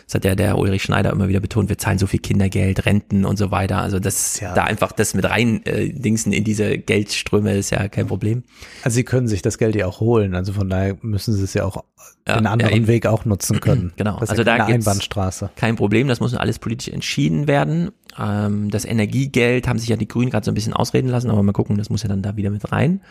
[0.05, 3.23] das hat ja der Ulrich Schneider immer wieder betont, wir zahlen so viel Kindergeld, Renten
[3.26, 3.77] und so weiter.
[3.81, 4.53] Also das Ja.
[4.53, 8.43] da einfach das mit rein äh, dingsen in diese Geldströme ist ja kein Problem.
[8.84, 11.53] Also sie können sich das Geld ja auch holen, also von daher müssen sie es
[11.53, 11.84] ja auch
[12.27, 12.88] Ja, den ja, anderen eben.
[12.88, 13.93] Weg auch nutzen können.
[13.97, 15.49] Genau, also ja da gibt's Einbahnstraße.
[15.55, 17.91] kein Problem, das muss alles politisch entschieden werden.
[18.19, 21.41] Ähm, das Energiegeld haben sich ja die Grünen gerade so ein bisschen ausreden lassen, aber
[21.43, 23.01] mal gucken, das muss ja dann da wieder mit rein.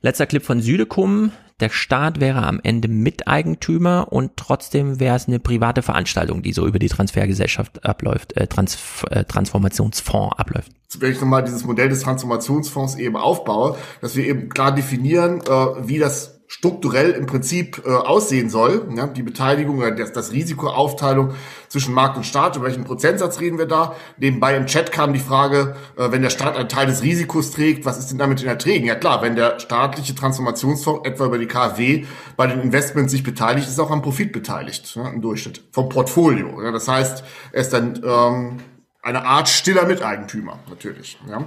[0.00, 1.32] Letzter Clip von Südekum.
[1.60, 6.66] Der Staat wäre am Ende Miteigentümer und trotzdem wäre es eine private Veranstaltung, die so
[6.66, 8.78] über die Transfergesellschaft abläuft, äh, Trans
[9.10, 10.70] äh, Transformationsfonds abläuft.
[11.00, 15.88] wenn ich nochmal dieses Modell des Transformationsfonds eben aufbaue, dass wir eben klar definieren, äh,
[15.88, 21.34] wie das strukturell im Prinzip äh, aussehen soll, ja, die Beteiligung oder das, das Risikoaufteilung
[21.68, 23.94] zwischen Markt und Staat, über welchen Prozentsatz reden wir da?
[24.16, 27.84] Nebenbei im Chat kam die Frage, äh, wenn der Staat einen Teil des Risikos trägt,
[27.84, 28.86] was ist denn damit in Erträgen?
[28.86, 32.06] Ja klar, wenn der staatliche Transformationsfonds etwa über die KfW
[32.36, 36.62] bei den Investments sich beteiligt, ist auch am Profit beteiligt, ja, im Durchschnitt vom Portfolio.
[36.62, 38.58] Ja, das heißt, er ist dann ähm,
[39.02, 41.18] eine Art stiller Miteigentümer natürlich.
[41.28, 41.46] Ja.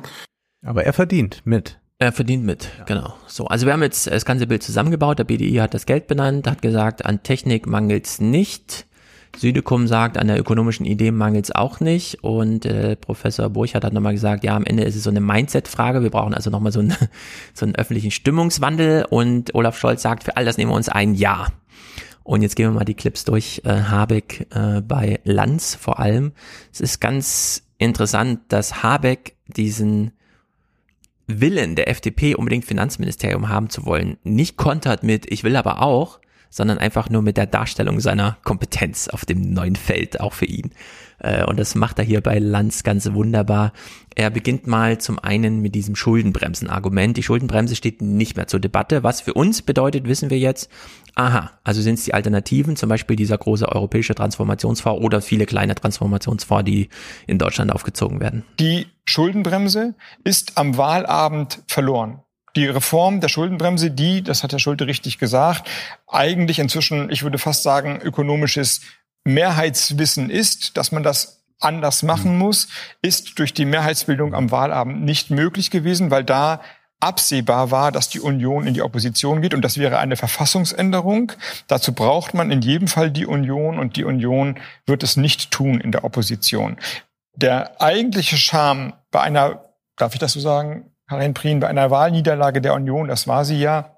[0.63, 1.80] Aber er verdient mit.
[2.01, 3.13] Er verdient mit, genau.
[3.27, 5.19] So, also wir haben jetzt das ganze Bild zusammengebaut.
[5.19, 8.87] Der BDI hat das Geld benannt, hat gesagt, an Technik mangelt's nicht.
[9.37, 12.23] Südekum sagt, an der ökonomischen Idee mangelt's auch nicht.
[12.23, 16.01] Und äh, Professor Burchardt hat nochmal gesagt, ja, am Ende ist es so eine Mindset-Frage.
[16.01, 16.95] Wir brauchen also nochmal so, einen
[17.53, 19.05] so einen öffentlichen Stimmungswandel.
[19.07, 21.53] Und Olaf Scholz sagt, für all das nehmen wir uns ein Jahr.
[22.23, 23.61] Und jetzt gehen wir mal die Clips durch.
[23.63, 26.31] Äh, Habeck äh, bei Lanz vor allem.
[26.73, 30.13] Es ist ganz interessant, dass Habeck diesen
[31.27, 36.19] Willen der FDP unbedingt Finanzministerium haben zu wollen, nicht kontert mit ich will aber auch,
[36.52, 40.72] sondern einfach nur mit der Darstellung seiner Kompetenz auf dem neuen Feld, auch für ihn.
[41.19, 43.72] Äh, Und das macht er hier bei Lanz ganz wunderbar.
[44.15, 47.15] Er beginnt mal zum einen mit diesem Schuldenbremsen-Argument.
[47.15, 49.02] Die Schuldenbremse steht nicht mehr zur Debatte.
[49.02, 50.69] Was für uns bedeutet, wissen wir jetzt.
[51.15, 55.76] Aha, also sind es die Alternativen, zum Beispiel dieser große europäische Transformationsfonds oder viele kleine
[55.76, 56.89] Transformationsfonds, die
[57.27, 58.43] in Deutschland aufgezogen werden.
[58.60, 59.93] Die Schuldenbremse
[60.23, 62.21] ist am Wahlabend verloren.
[62.55, 65.69] Die Reform der Schuldenbremse, die, das hat Herr Schulte richtig gesagt,
[66.07, 68.81] eigentlich inzwischen, ich würde fast sagen, ökonomisches
[69.23, 72.67] Mehrheitswissen ist, dass man das anders machen muss,
[73.01, 76.61] ist durch die Mehrheitsbildung am Wahlabend nicht möglich gewesen, weil da
[76.99, 81.31] absehbar war, dass die Union in die Opposition geht und das wäre eine Verfassungsänderung.
[81.67, 85.81] Dazu braucht man in jedem Fall die Union und die Union wird es nicht tun
[85.81, 86.77] in der Opposition.
[87.35, 89.65] Der eigentliche Charme bei einer,
[89.97, 93.59] darf ich das so sagen, Karin Prien, bei einer Wahlniederlage der Union, das war sie
[93.59, 93.95] ja,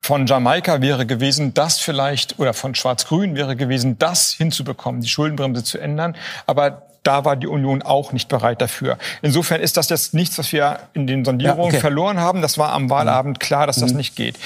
[0.00, 5.64] von Jamaika wäre gewesen, das vielleicht, oder von Schwarz-Grün wäre gewesen, das hinzubekommen, die Schuldenbremse
[5.64, 6.16] zu ändern.
[6.46, 8.98] Aber da war die Union auch nicht bereit dafür.
[9.22, 11.80] Insofern ist das jetzt nichts, was wir in den Sondierungen Ja, okay.
[11.80, 12.40] verloren haben.
[12.40, 13.96] Das war am Wahlabend klar, dass das Mhm.
[13.96, 14.38] nicht geht.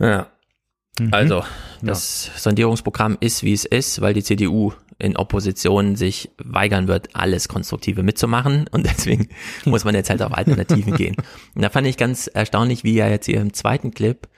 [0.00, 0.26] Ja.
[1.10, 1.44] Also,
[1.82, 7.48] das Sondierungsprogramm ist, wie es ist, weil die CDU in Opposition sich weigern wird, alles
[7.48, 8.66] Konstruktive mitzumachen.
[8.70, 9.28] Und deswegen
[9.64, 11.16] muss man jetzt halt auf Alternativen gehen.
[11.54, 14.28] Und da fand ich ganz erstaunlich, wie er jetzt hier im zweiten Clip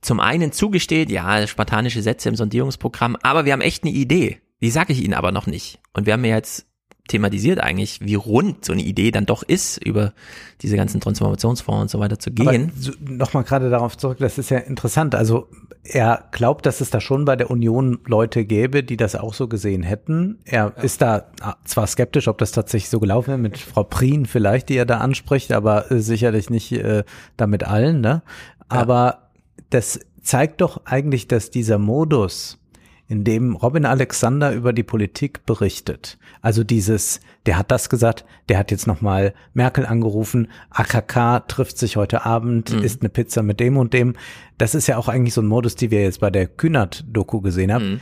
[0.00, 4.40] zum einen zugesteht, ja, spartanische Sätze im Sondierungsprogramm, aber wir haben echt eine Idee.
[4.60, 5.80] Die sage ich Ihnen aber noch nicht.
[5.94, 6.66] Und wir haben ja jetzt
[7.08, 10.14] thematisiert eigentlich, wie rund so eine Idee dann doch ist, über
[10.62, 12.72] diese ganzen Transformationsfonds und so weiter zu gehen.
[12.78, 15.14] So, Nochmal gerade darauf zurück, das ist ja interessant.
[15.14, 15.48] Also
[15.82, 19.48] er glaubt, dass es da schon bei der Union Leute gäbe, die das auch so
[19.48, 20.38] gesehen hätten.
[20.46, 24.24] Er ist da ah, zwar skeptisch, ob das tatsächlich so gelaufen wäre, mit Frau Prien
[24.24, 27.04] vielleicht, die er da anspricht, aber äh, sicherlich nicht äh,
[27.36, 28.00] da mit allen.
[28.00, 28.22] Ne?
[28.68, 29.28] Aber
[29.68, 32.58] das zeigt doch eigentlich, dass dieser Modus,
[33.06, 36.18] in dem Robin Alexander über die Politik berichtet.
[36.40, 41.96] Also dieses, der hat das gesagt, der hat jetzt nochmal Merkel angerufen, AKK trifft sich
[41.96, 42.82] heute Abend, Mhm.
[42.82, 44.14] isst eine Pizza mit dem und dem.
[44.56, 47.72] Das ist ja auch eigentlich so ein Modus, die wir jetzt bei der Kühnert-Doku gesehen
[47.72, 47.90] haben.
[47.94, 48.00] Mhm.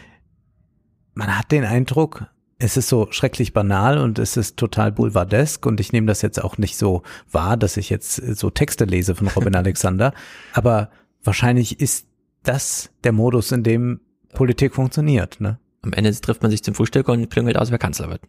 [1.15, 2.27] Man hat den Eindruck,
[2.59, 6.43] es ist so schrecklich banal und es ist total boulevardesk und ich nehme das jetzt
[6.43, 10.15] auch nicht so wahr, dass ich jetzt so Texte lese von Robin Alexander,
[10.53, 10.91] aber
[11.25, 12.07] wahrscheinlich ist
[12.45, 14.01] das der Modus, in dem
[14.33, 15.59] Politik funktioniert, ne?
[15.83, 18.23] Am Ende trifft man sich zum Frühstück und klingelt aus, wer Kanzler wird.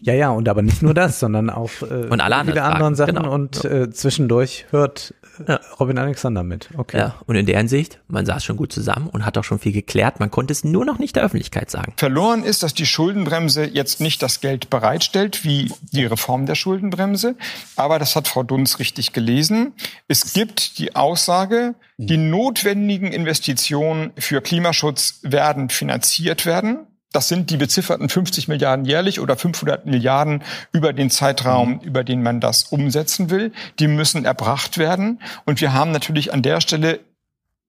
[0.00, 3.16] Ja, ja, und aber nicht nur das, sondern auch äh, Und alle viele anderen Sachen
[3.16, 3.32] genau.
[3.32, 5.14] und äh, zwischendurch hört
[5.46, 6.68] äh, Robin Alexander mit.
[6.76, 6.98] Okay.
[6.98, 9.72] Ja, und in der Hinsicht, man saß schon gut zusammen und hat auch schon viel
[9.72, 11.94] geklärt, man konnte es nur noch nicht der Öffentlichkeit sagen.
[11.96, 17.36] Verloren ist, dass die Schuldenbremse jetzt nicht das Geld bereitstellt, wie die Reform der Schuldenbremse.
[17.76, 19.72] Aber das hat Frau Dunz richtig gelesen.
[20.06, 26.86] Es gibt die Aussage, die notwendigen Investitionen für Klimaschutz werden finanziert werden.
[27.12, 32.22] Das sind die bezifferten 50 Milliarden jährlich oder 500 Milliarden über den Zeitraum, über den
[32.22, 33.52] man das umsetzen will.
[33.78, 35.22] Die müssen erbracht werden.
[35.46, 37.00] Und wir haben natürlich an der Stelle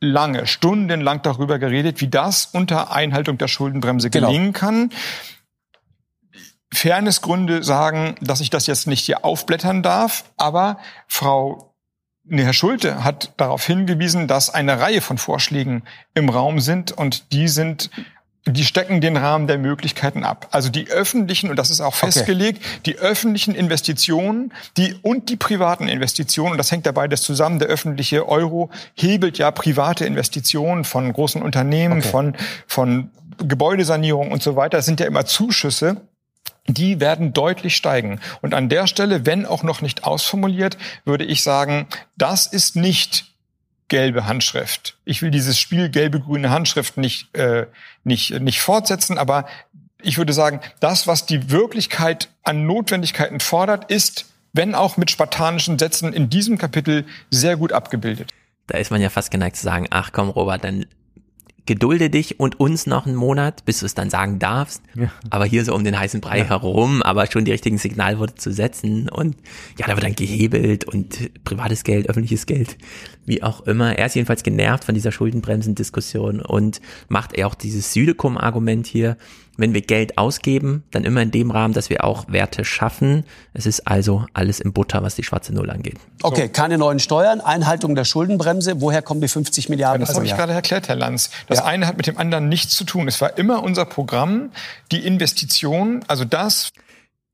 [0.02, 4.28] lange, stundenlang darüber geredet, wie das unter Einhaltung der Schuldenbremse Genau.
[4.28, 4.92] gelingen kann.
[6.74, 11.74] Fairnessgründe sagen, dass ich das jetzt nicht hier aufblättern darf, aber Frau
[12.24, 15.84] nee, Herr Schulte hat darauf hingewiesen, dass eine Reihe von Vorschlägen
[16.14, 17.90] im Raum sind und die sind
[18.46, 20.48] die stecken den Rahmen der Möglichkeiten ab.
[20.52, 25.88] Also die öffentlichen, und das ist auch festgelegt, die öffentlichen Investitionen die, und die privaten
[25.88, 31.12] Investitionen, und das hängt ja beides zusammen, der öffentliche Euro hebelt ja private Investitionen von
[31.12, 32.36] großen Unternehmen, von,
[32.66, 34.78] von Gebäudesanierung und so weiter.
[34.78, 36.02] Das sind ja immer Zuschüsse
[36.68, 38.20] die werden deutlich steigen.
[38.42, 43.26] Und an der Stelle, wenn auch noch nicht ausformuliert, würde ich sagen, das ist nicht
[43.90, 44.98] gelbe Handschrift.
[45.06, 47.66] Ich will dieses Spiel gelbe-grüne Handschrift nicht, äh,
[48.04, 49.46] nicht, nicht fortsetzen, aber
[50.02, 55.78] ich würde sagen, das, was die Wirklichkeit an Notwendigkeiten fordert, ist, wenn auch mit spartanischen
[55.78, 58.32] Sätzen in diesem Kapitel sehr gut abgebildet.
[58.68, 60.86] Da ist man ja fast geneigt zu sagen, ach komm, Robert, dann
[61.70, 64.82] gedulde dich und uns noch einen Monat, bis du es dann sagen darfst.
[64.96, 65.12] Ja.
[65.30, 69.08] Aber hier so um den heißen Brei herum, aber schon die richtigen Signalworte zu setzen
[69.08, 69.36] und
[69.78, 72.76] ja, da wird dann gehebelt und privates Geld, öffentliches Geld,
[73.28, 73.96] wie auch immer.
[74.00, 79.16] Er ist jedenfalls genervt von dieser Schuldenbremsen-Diskussion und macht er auch dieses Südekum-Argument hier.
[79.60, 83.26] Wenn wir Geld ausgeben, dann immer in dem Rahmen, dass wir auch Werte schaffen.
[83.54, 85.98] Es ist also alles im Butter, was die schwarze Null angeht.
[86.24, 88.80] Okay, keine neuen Steuern, Einhaltung der Schuldenbremse.
[88.80, 91.30] Woher kommen die 50 Milliarden Das habe ich gerade erklärt, Herr Lanz.
[91.48, 93.10] Das eine hat mit dem anderen nichts zu tun.
[93.10, 94.52] Es war immer unser Programm,
[94.94, 96.72] die Investition, also das.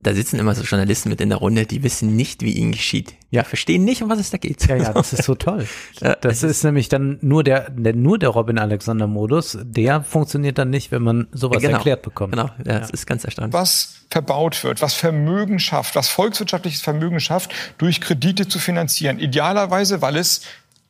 [0.01, 3.15] Da sitzen immer so Journalisten mit in der Runde, die wissen nicht, wie ihnen geschieht.
[3.31, 4.67] Ja, verstehen nicht, um was es da geht.
[4.67, 5.65] Ja, ja, das ist so toll.
[6.22, 9.57] Das ist nämlich dann nur der, der nur der Robin Alexander Modus.
[9.63, 11.77] Der funktioniert dann nicht, wenn man sowas Genau.
[11.77, 12.34] erklärt bekommt.
[12.34, 13.53] Genau, ja, das ist ganz erstaunlich.
[13.53, 19.17] was verbaut wird, was Vermögen schafft, was volkswirtschaftliches Vermögen schafft, durch Kredite zu finanzieren.
[19.17, 20.41] Idealerweise, weil es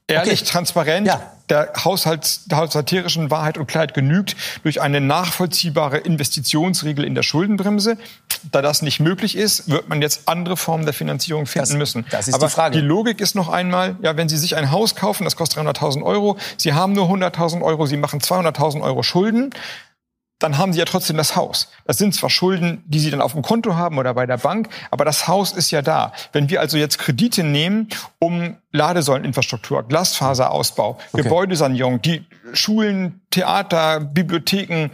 [0.07, 0.51] ehrlich, Okay.
[0.51, 1.09] transparent
[1.49, 7.97] der, Haushalts, der haushalterischen Wahrheit und Klarheit genügt, durch eine nachvollziehbare Investitionsregel in der Schuldenbremse.
[8.51, 12.05] Da das nicht möglich ist, wird man jetzt andere Formen der Finanzierung finden müssen.
[12.11, 12.79] das ist Aber die Frage.
[12.79, 16.03] die Logik ist noch einmal, ja, wenn Sie sich ein Haus kaufen, das kostet 300.000
[16.03, 19.51] Euro, Sie haben nur 100.000 Euro, Sie machen 200.000 Euro Schulden,
[20.39, 21.71] dann haben sie ja trotzdem das Haus.
[21.85, 24.69] Das sind zwar Schulden, die sie dann auf dem Konto haben oder bei der Bank,
[24.91, 26.11] aber das Haus ist ja da.
[26.33, 27.89] Wenn wir also jetzt Kredite nehmen,
[28.19, 34.89] um Ladesäuleninfrastruktur, Glasfaserausbau, Gebäudesanierung, die Schulen, Theater, Bibliotheken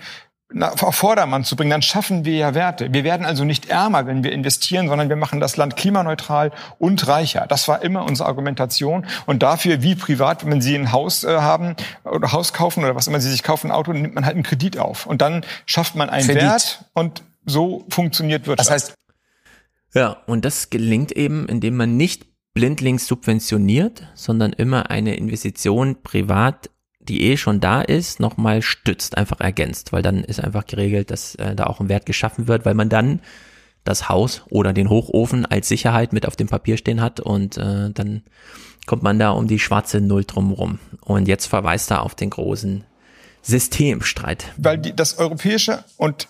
[0.60, 2.94] auf Vordermann zu bringen, dann schaffen wir ja Werte.
[2.94, 7.08] Wir werden also nicht ärmer, wenn wir investieren, sondern wir machen das Land klimaneutral und
[7.08, 7.46] reicher.
[7.48, 9.06] Das war immer unsere Argumentation.
[9.26, 13.08] Und dafür, wie privat, wenn Sie ein Haus äh, haben oder Haus kaufen oder was
[13.08, 15.06] immer Sie sich kaufen, ein Auto, nimmt man halt einen Kredit auf.
[15.06, 16.44] Und dann schafft man einen Kredit.
[16.44, 18.70] Wert und so funktioniert Wirtschaft.
[18.70, 18.94] Das heißt,
[19.94, 26.70] Ja, und das gelingt eben, indem man nicht blindlings subventioniert, sondern immer eine Investition privat,
[27.12, 31.36] die eh schon da ist, nochmal stützt, einfach ergänzt, weil dann ist einfach geregelt, dass
[31.36, 33.20] äh, da auch ein Wert geschaffen wird, weil man dann
[33.84, 37.90] das Haus oder den Hochofen als Sicherheit mit auf dem Papier stehen hat und äh,
[37.92, 38.24] dann
[38.86, 40.80] kommt man da um die schwarze Null drumrum.
[41.02, 42.84] Und jetzt verweist er auf den großen
[43.42, 44.46] Systemstreit.
[44.58, 46.28] weil die, das europäische und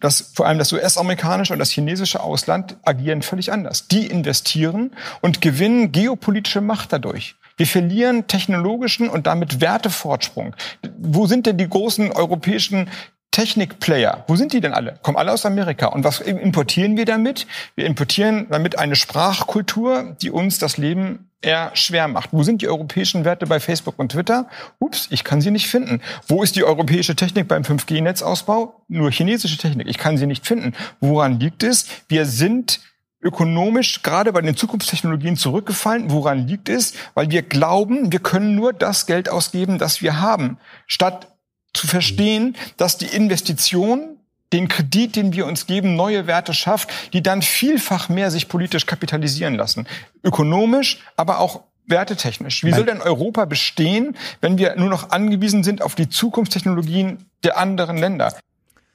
[0.00, 3.88] das, vor allem das US-amerikanische und das chinesische Ausland agieren völlig anders.
[3.88, 7.34] Die investieren und gewinnen geopolitische Macht dadurch.
[7.58, 10.56] Wir verlieren technologischen und damit Wertefortsprung.
[10.98, 12.88] Wo sind denn die großen europäischen
[13.32, 14.24] Technikplayer?
[14.26, 14.98] Wo sind die denn alle?
[15.02, 15.86] Kommen alle aus Amerika.
[15.86, 17.46] Und was importieren wir damit?
[17.76, 22.30] Wir importieren damit eine Sprachkultur, die uns das Leben eher schwer macht.
[22.32, 24.48] Wo sind die europäischen Werte bei Facebook und Twitter?
[24.78, 26.00] Ups, ich kann sie nicht finden.
[26.26, 28.82] Wo ist die europäische Technik beim 5G-Netzausbau?
[28.88, 29.88] Nur chinesische Technik.
[29.88, 30.74] Ich kann sie nicht finden.
[31.00, 31.86] Woran liegt es?
[32.08, 32.80] Wir sind
[33.20, 36.10] ökonomisch gerade bei den Zukunftstechnologien zurückgefallen.
[36.10, 36.94] Woran liegt es?
[37.14, 41.28] Weil wir glauben, wir können nur das Geld ausgeben, das wir haben, statt
[41.74, 44.16] zu verstehen, dass die Investition
[44.52, 48.86] den Kredit, den wir uns geben, neue Werte schafft, die dann vielfach mehr sich politisch
[48.86, 49.86] kapitalisieren lassen.
[50.24, 52.64] Ökonomisch, aber auch wertetechnisch.
[52.64, 57.58] Wie soll denn Europa bestehen, wenn wir nur noch angewiesen sind auf die Zukunftstechnologien der
[57.58, 58.34] anderen Länder?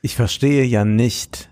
[0.02, 1.50] Ich verstehe ja nicht,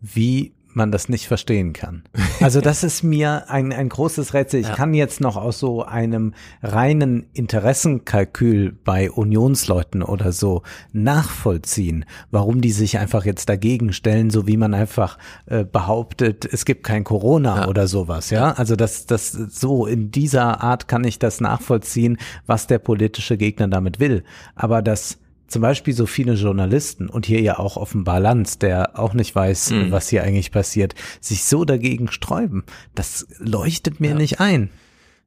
[0.00, 2.02] wie man das nicht verstehen kann.
[2.40, 4.60] Also das ist mir ein, ein großes Rätsel.
[4.60, 4.74] Ich Ja.
[4.74, 12.72] kann jetzt noch aus so einem reinen Interessenkalkül bei Unionsleuten oder so nachvollziehen, warum die
[12.72, 17.68] sich einfach jetzt dagegen stellen, so wie man einfach äh, behauptet, es gibt kein Corona
[17.68, 18.30] oder sowas.
[18.30, 23.36] Ja, also das, das so in dieser Art kann ich das nachvollziehen, was der politische
[23.36, 24.24] Gegner damit will.
[24.54, 25.18] Aber das
[25.48, 29.70] zum Beispiel so viele Journalisten und hier ja auch offenbar Lanz, der auch nicht weiß,
[29.70, 29.90] Mhm.
[29.92, 32.64] was hier eigentlich passiert, sich so dagegen sträuben,
[32.94, 34.70] das leuchtet mir nicht ein.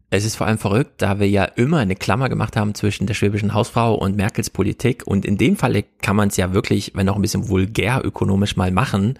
[0.09, 3.13] Es ist vor allem verrückt, da wir ja immer eine Klammer gemacht haben zwischen der
[3.13, 5.05] schwäbischen Hausfrau und Merkels Politik.
[5.05, 8.55] Und in dem Falle kann man es ja wirklich, wenn auch ein bisschen vulgär ökonomisch
[8.55, 9.19] mal machen.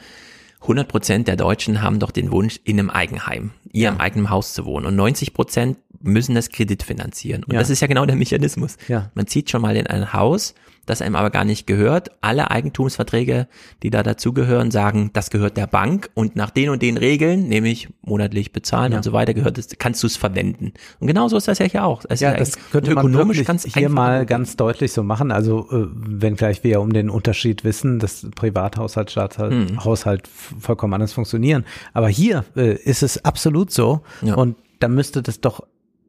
[0.61, 4.64] 100 Prozent der Deutschen haben doch den Wunsch, in einem Eigenheim, ihrem eigenen Haus zu
[4.65, 4.86] wohnen.
[4.86, 7.44] Und 90 Prozent müssen das Kredit finanzieren.
[7.44, 7.60] Und Ja.
[7.60, 8.78] das ist ja genau der Mechanismus.
[8.88, 9.11] Ja.
[9.14, 10.56] Man zieht schon mal in ein Haus,
[10.88, 12.09] das einem aber gar nicht gehört.
[12.22, 13.47] Alle Eigentumsverträge,
[13.84, 17.89] die da dazugehören, sagen, das gehört der Bank und nach den und den Regeln, nämlich
[18.01, 18.97] monatlich bezahlen Ja.
[18.97, 20.73] und so weiter, gehört es, kannst du es verwenden.
[20.99, 22.03] Und genauso ist das ja hier auch.
[22.09, 25.31] Es Ja, das könnte man ökonomisch ganz hier mal ganz deutlich so machen.
[25.31, 29.84] Also äh, wenngleich wir ja um den Unterschied wissen, dass Privathaushalt, Staatshaushalt Hm.
[29.84, 31.65] Haushalt vollkommen anders funktionieren.
[31.93, 34.01] Aber hier äh, ist es absolut so.
[34.22, 35.68] Und da müsste das doch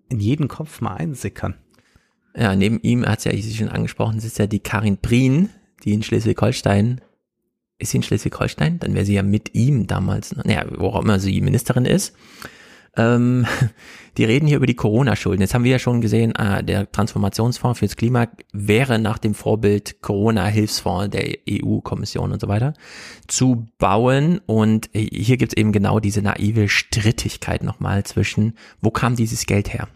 [0.08, 1.54] in jeden Kopf mal einsickern.
[2.38, 5.50] Ja, neben ihm, hat es ja ich schon angesprochen, sitzt ja die Karin Prien,
[5.82, 7.00] die in Schleswig-Holstein,
[7.78, 8.78] ist sie in Schleswig-Holstein?
[8.78, 12.14] Dann wäre sie ja mit ihm damals, naja, wo auch immer sie Ministerin ist.
[12.96, 13.46] Ähm,
[14.16, 15.40] die reden hier über die Corona-Schulden.
[15.40, 20.02] Jetzt haben wir ja schon gesehen, ah, der Transformationsfonds fürs Klima wäre nach dem Vorbild
[20.02, 22.74] Corona-Hilfsfonds der EU-Kommission und so weiter
[23.28, 24.40] zu bauen.
[24.46, 29.86] Und hier gibt's eben genau diese naive Strittigkeit nochmal zwischen, wo kam dieses Geld her?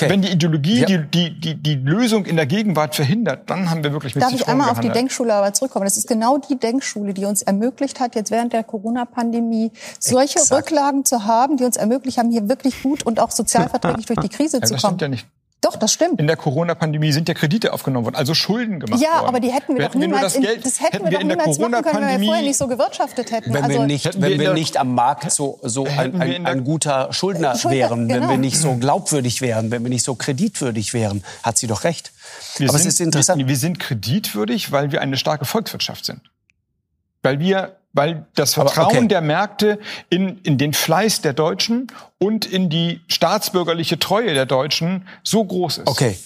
[0.00, 3.92] Wenn die Ideologie die, die, die, die Lösung in der Gegenwart verhindert, dann haben wir
[3.92, 4.96] wirklich mit Darf ich einmal auf die gehandelt.
[4.96, 5.84] Denkschule aber zurückkommen?
[5.84, 9.70] Das ist genau die Denkschule, die uns ermöglicht hat, jetzt während der Corona-Pandemie
[10.00, 10.62] solche Exakt.
[10.62, 14.28] Rücklagen zu haben, die uns ermöglicht haben, hier wirklich gut und auch sozialverträglich durch die
[14.28, 14.90] Krise Ja, zu das kommen.
[14.98, 15.26] stimmt ja nicht.
[15.60, 16.20] Doch, das stimmt.
[16.20, 19.26] In der Corona-Pandemie sind ja Kredite aufgenommen worden, also Schulden gemacht Ja, worden.
[19.26, 21.20] aber die hätten wir doch Hätten nur niemals, das in, Geld, das hätten, wir doch
[21.20, 23.52] in der niemals machen können, wenn wir Corona-Pandemie vorher nicht so gewirtschaftet hätten.
[23.52, 25.90] Wenn wir also, nicht, Hätten wir wenn in wir nicht am Markt so, so ein,
[25.90, 28.30] Hätten wir ein, in ein guter Schuldner Schuldner, wären, wenn genau.
[28.30, 32.12] wir nicht so glaubwürdig wären, wenn wir nicht so kreditwürdig wären, hat sie doch recht.
[32.58, 33.40] Wir Aber sind, es ist interessant.
[33.40, 36.20] Wir, wir sind kreditwürdig, weil wir eine starke Volkswirtschaft sind.
[37.22, 39.08] Weil wir, weil das Vertrauen okay.
[39.08, 39.78] der Märkte
[40.10, 41.88] in, in den Fleiß der Deutschen
[42.18, 45.86] und in die staatsbürgerliche Treue der Deutschen so groß ist.
[45.86, 46.18] Okay.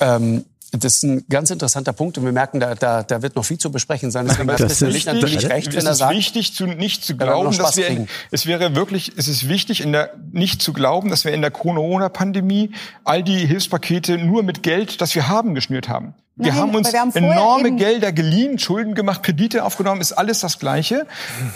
[0.00, 3.44] Ähm, das ist ein ganz interessanter Punkt und wir merken, da, da, da wird noch
[3.44, 4.26] viel zu besprechen sein.
[4.26, 7.16] Deswegen hat Christian Licht natürlich recht, es wenn er ist sagt, wichtig, zu, nicht zu
[7.16, 8.08] glauben, dass wir, kriegen.
[8.30, 11.50] es wäre wirklich, es ist wichtig, in der, nicht zu glauben, dass wir in der
[11.50, 12.70] Corona-Pandemie
[13.04, 16.14] all die Hilfspakete nur mit Geld, das wir haben, geschnürt haben.
[16.36, 20.40] Wir Nein, haben uns wir haben enorme Gelder geliehen, Schulden gemacht, Kredite aufgenommen, ist alles
[20.40, 21.06] das Gleiche.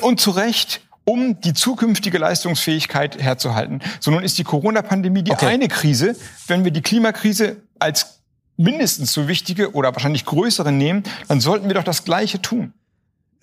[0.02, 3.80] Und zu Recht, um die zukünftige Leistungsfähigkeit herzuhalten.
[4.00, 6.16] So nun ist die Corona-Pandemie die eine Krise.
[6.48, 8.16] Wenn wir die Klimakrise als
[8.56, 12.72] mindestens so wichtige oder wahrscheinlich größere nehmen, dann sollten wir doch das Gleiche tun.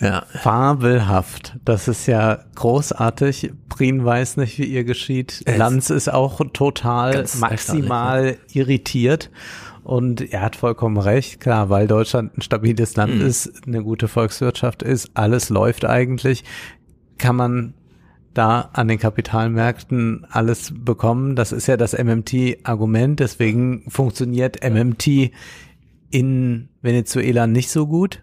[0.02, 0.26] Ja.
[0.41, 1.56] Fabelhaft.
[1.64, 3.53] Das ist ja großartig.
[3.69, 5.41] Prien weiß nicht, wie ihr geschieht.
[5.45, 9.30] Es- Lanz ist auch total maximal irritiert.
[9.84, 13.22] Und er hat vollkommen recht, klar, weil Deutschland ein stabiles Land Mhm.
[13.26, 16.44] ist, eine gute Volkswirtschaft ist, alles läuft eigentlich,
[17.18, 17.73] kann man
[18.34, 21.35] da an den Kapitalmärkten alles bekommen.
[21.35, 25.31] Das ist ja das MMT-Argument, deswegen funktioniert MMT
[26.10, 28.22] in Venezuela nicht so gut.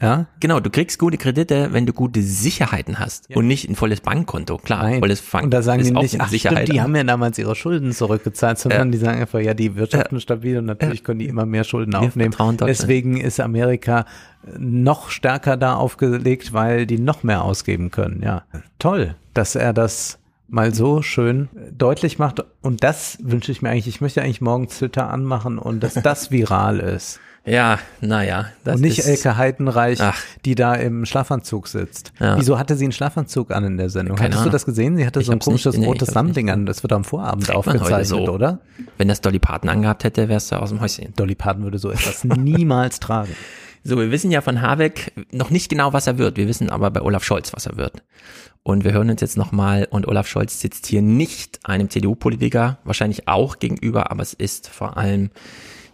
[0.00, 4.00] Ja, Genau, du kriegst gute Kredite, wenn du gute Sicherheiten hast und nicht ein volles
[4.00, 4.58] Bankkonto.
[4.58, 5.00] Klar, Nein.
[5.00, 6.58] volles Bank Und da sagen die nicht, ach Sicherheit.
[6.64, 10.12] stimmt, die haben ja damals ihre Schulden zurückgezahlt, sondern die sagen einfach, ja, die Wirtschaft
[10.12, 12.32] ist stabil und natürlich können die immer mehr Schulden Wir aufnehmen.
[12.60, 14.04] Deswegen ist Amerika
[14.56, 18.22] noch stärker da aufgelegt, weil die noch mehr ausgeben können.
[18.22, 18.44] Ja,
[18.78, 22.44] toll, dass er das mal so schön deutlich macht.
[22.62, 23.86] Und das wünsche ich mir eigentlich.
[23.88, 27.20] Ich möchte eigentlich morgen Twitter anmachen und dass das viral ist.
[27.44, 28.46] Ja, naja.
[28.66, 30.20] Und nicht Elke Heidenreich, Ach.
[30.44, 32.12] die da im Schlafanzug sitzt.
[32.20, 32.36] Ja.
[32.36, 34.16] Wieso hatte sie einen Schlafanzug an in der Sendung?
[34.16, 34.52] Keine Hattest du Ahnung.
[34.52, 34.96] das gesehen?
[34.98, 36.66] Sie hatte Ich so ein hab's nicht- komisches nee, rotes Samtding an.
[36.66, 38.28] Das wird am Vorabend Trägt aufgezeichnet, so.
[38.28, 38.58] oder?
[38.98, 41.14] Wenn das Dolly Parton angehabt hätte, wärst du aus dem Häuschen.
[41.16, 43.34] Dolly Parton würde so etwas niemals tragen.
[43.84, 46.36] So, wir wissen ja von Habeck noch nicht genau, was er wird.
[46.36, 48.02] Wir wissen aber bei Olaf Scholz, was er wird.
[48.62, 53.28] Und wir hören uns jetzt nochmal, und Olaf Scholz sitzt hier nicht einem CDU-Politiker, wahrscheinlich
[53.28, 55.30] auch gegenüber, aber es ist vor allem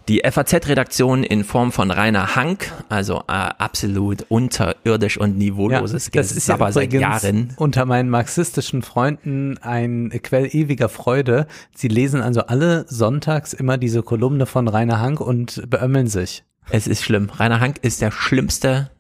[0.09, 6.47] die FAZ-Redaktion in Form von Rainer Hank, also äh, absolut unterirdisch und niveauloses das ist
[6.49, 7.55] ja Gesabber seit Jahren.
[7.57, 11.47] unter meinen marxistischen Freunden ein Quell ewiger Freude.
[11.75, 16.45] Sie lesen also alle sonntags immer diese Kolumne von Rainer Hank und beömmeln sich.
[16.71, 17.31] Es ist schlimm.
[17.31, 18.91] Rainer Hank ist der schlimmste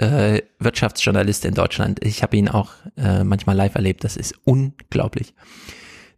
[0.00, 2.04] äh, Wirtschaftsjournalist in Deutschland.
[2.04, 4.04] Ich habe ihn auch äh, manchmal live erlebt.
[4.04, 5.34] Das ist unglaublich.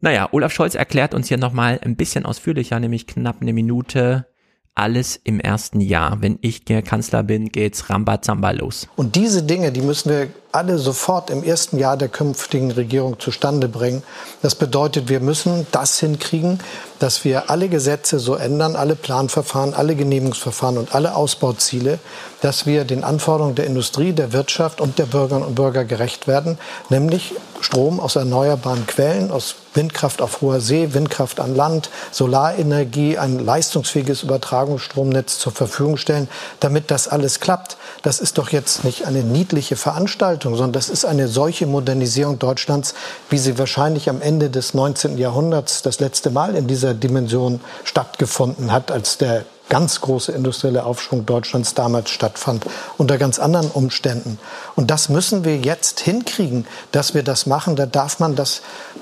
[0.01, 4.27] Naja, Olaf Scholz erklärt uns hier nochmal ein bisschen ausführlicher, nämlich knapp eine Minute,
[4.75, 6.23] alles im ersten Jahr.
[6.23, 8.89] Wenn ich Kanzler bin, geht's Rambazamba los.
[8.97, 13.69] Und diese Dinge, die müssen wir alle sofort im ersten Jahr der künftigen Regierung zustande
[13.69, 14.03] bringen.
[14.43, 16.61] Das bedeutet, wir müssen das hinkriegen,
[16.99, 21.99] dass wir alle Gesetze so ändern, alle Planverfahren, alle Genehmigungsverfahren und alle Ausbauziele,
[22.43, 26.59] dass wir den Anforderungen der Industrie, der Wirtschaft und der Bürgerinnen und Bürger gerecht werden,
[26.91, 33.39] nämlich Strom aus erneuerbaren Quellen, aus Windkraft auf hoher See, Windkraft an Land, Solarenergie, ein
[33.39, 36.29] leistungsfähiges Übertragungsstromnetz zur Verfügung stellen,
[36.61, 37.77] damit das alles klappt.
[38.03, 42.95] Das ist doch jetzt nicht eine niedliche Veranstaltung, sondern das ist eine solche Modernisierung Deutschlands,
[43.31, 45.19] wie sie wahrscheinlich am Ende des 19.
[45.19, 51.25] Jahrhunderts das letzte Mal in dieser Dimension stattgefunden hat, als der ganz große industrielle Aufschwung
[51.25, 52.67] Deutschlands damals stattfand,
[52.99, 54.39] unter ganz anderen Umständen.
[54.77, 57.75] Und das müssen wir jetzt hinkriegen, dass wir das machen.
[57.75, 58.61] Da darf man das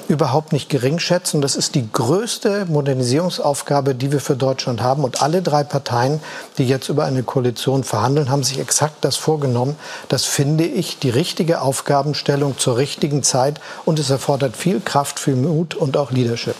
[0.09, 1.41] überhaupt nicht gering schätzen.
[1.41, 5.05] Das ist die größte Modernisierungsaufgabe, die wir für Deutschland haben.
[5.05, 6.21] Und alle drei Parteien,
[6.59, 9.77] die jetzt über eine Koalition verhandeln, haben sich exakt das vorgenommen.
[10.09, 13.61] Das finde ich die richtige Aufgabenstellung zur richtigen Zeit.
[13.85, 16.57] Und es erfordert viel Kraft, viel Mut und auch Leadership.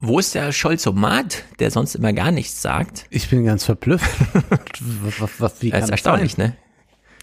[0.00, 3.06] Wo ist der Scholzomat, der sonst immer gar nichts sagt?
[3.10, 4.08] Ich bin ganz verblüfft.
[5.18, 6.50] was, was, wie das ist erstaunlich, sein?
[6.50, 6.56] ne?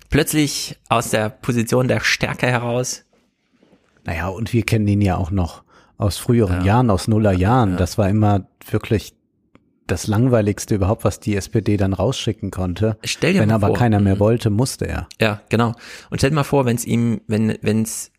[0.09, 3.03] Plötzlich aus der Position der Stärke heraus.
[4.05, 5.63] Naja, und wir kennen ihn ja auch noch
[5.97, 7.77] aus früheren Jahren, aus Nullerjahren.
[7.77, 9.15] Das war immer wirklich
[9.87, 12.97] das langweiligste überhaupt, was die SPD dann rausschicken konnte.
[13.03, 13.77] Stell dir Wenn mal aber vor.
[13.77, 15.07] keiner mehr wollte, musste er.
[15.21, 15.73] Ja, genau.
[16.09, 18.11] Und stell dir mal vor, wenn es ihm, wenn, wenn's,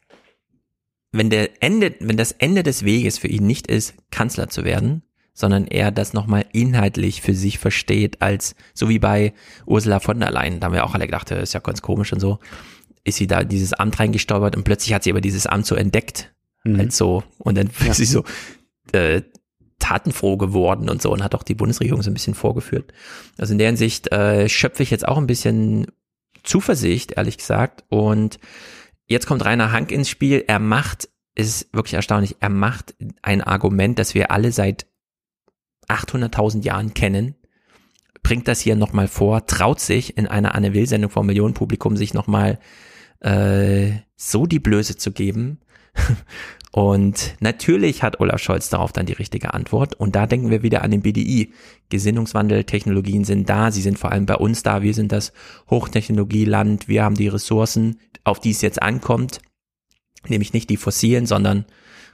[1.13, 5.03] wenn der Ende, wenn das Ende des Weges für ihn nicht ist, Kanzler zu werden,
[5.33, 9.35] sondern er das nochmal inhaltlich für sich versteht, als, so wie bei
[9.67, 12.13] Ursula von der Leyen, da haben wir auch alle gedacht, das ist ja ganz komisch
[12.13, 12.39] und so,
[13.07, 16.33] ist sie da dieses Amt reingestolpert und plötzlich hat sie aber dieses Amt so entdeckt,
[16.65, 16.81] Mhm.
[16.81, 17.91] als so, und dann Ja.
[17.93, 18.25] ist sie so,
[18.93, 19.23] äh,
[19.79, 22.93] tatenfroh geworden und so und hat auch die Bundesregierung so ein bisschen vorgeführt.
[23.39, 25.87] Also in der Hinsicht äh, schöpfe ich jetzt auch ein bisschen
[26.43, 27.85] Zuversicht, ehrlich gesagt.
[27.89, 28.39] Und
[29.07, 30.45] jetzt kommt Rainer Hank ins Spiel.
[30.49, 34.87] Er macht, es ist wirklich erstaunlich, er macht ein Argument, das wir alle seit
[35.89, 37.35] 800.000 Jahren kennen,
[38.23, 42.59] bringt das hier nochmal vor, traut sich in einer Anne Will-Sendung vor Millionenpublikum sich nochmal
[43.27, 45.59] äh, so die Blöße zu geben.
[46.73, 49.95] Und natürlich hat Olaf Scholz darauf dann die richtige Antwort.
[49.95, 51.53] Und da denken wir wieder an den BDI.
[51.89, 53.71] Gesinnungswandel, Technologien sind da.
[53.71, 54.83] Sie sind vor allem bei uns da.
[54.83, 55.33] Wir sind das
[55.71, 56.87] Hochtechnologieland.
[56.87, 59.41] Wir haben die Ressourcen, auf die es jetzt ankommt.
[60.29, 61.65] Nämlich nicht die fossilen, sondern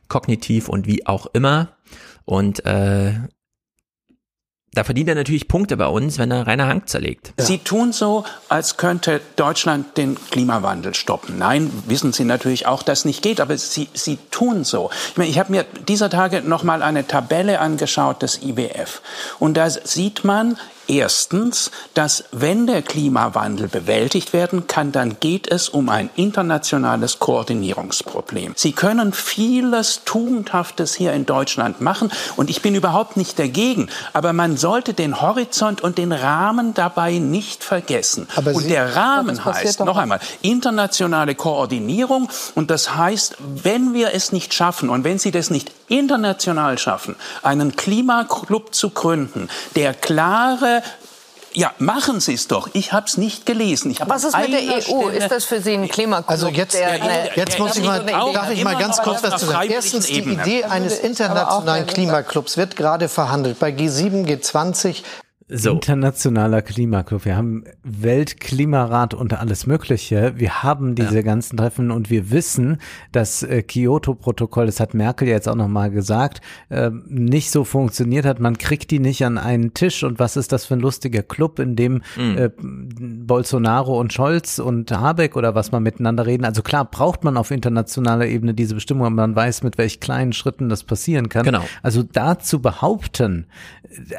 [0.09, 1.77] kognitiv und wie auch immer.
[2.25, 3.15] Und äh,
[4.75, 7.35] da verdient er natürlich Punkte bei uns, wenn er Rainer Hank zerlegt.
[7.37, 11.37] Sie tun so, als könnte Deutschland den Klimawandel stoppen.
[11.39, 14.91] Nein, wissen Sie natürlich auch, dass nicht geht, aber Sie, Sie tun so.
[15.11, 19.03] Ich, meine, ich habe mir dieser Tage noch mal eine Tabelle angeschaut des IWF
[19.39, 20.57] und da sieht man
[20.89, 28.55] erstens, dass wenn der Klimawandel bewältigt werden kann, dann geht es um ein internationales Koordinierungsproblem.
[28.57, 34.33] Sie können vieles Tugendhaftes hier in Deutschland machen und ich bin überhaupt nicht dagegen, aber
[34.33, 38.29] man sollte den Horizont und den Rahmen dabei nicht vergessen.
[38.37, 44.15] Aber und Sie- der Rahmen heißt, noch einmal, internationale Koordinierung und das heißt, wenn wir
[44.15, 49.95] es nicht schaffen und wenn Sie das nicht international schaffen, einen Klimaclub zu gründen, der
[49.95, 50.83] klare
[51.55, 52.71] ja, machen Sie es doch.
[52.73, 53.95] Ich habe es nicht gelesen.
[54.07, 54.81] Was ist mit der EU?
[54.81, 56.31] Stelle- Ist das für Sie ein Klimaklub?
[56.31, 59.71] Also jetzt, der, jetzt muss ich mal, darf ich mal ganz kurz was zu sagen.
[59.71, 65.03] Erstens, die Idee eines internationalen Klimaclubs wird gerade verhandelt bei G7, G20.
[65.49, 67.25] Internationaler Klimaclub.
[67.25, 70.35] Wir haben Weltklimarat und alles Mögliche.
[70.37, 72.79] Wir haben diese ganzen Treffen und wir wissen,
[73.13, 78.25] das äh, Kyoto-Protokoll, das hat Merkel ja jetzt auch nochmal gesagt, äh, nicht so funktioniert
[78.25, 78.41] hat.
[78.41, 80.05] Man kriegt die nicht an einen Tisch.
[80.05, 82.39] Und was ist das für ein lustiger Club, in dem Mhm.
[82.39, 86.45] äh, Bolsonaro und Scholz und Habeck oder was man miteinander reden?
[86.45, 90.33] Also klar, braucht man auf internationaler Ebene diese Bestimmung, aber man weiß, mit welch kleinen
[90.33, 91.45] Schritten das passieren kann.
[91.45, 91.65] Genau.
[91.83, 93.47] Also da zu behaupten,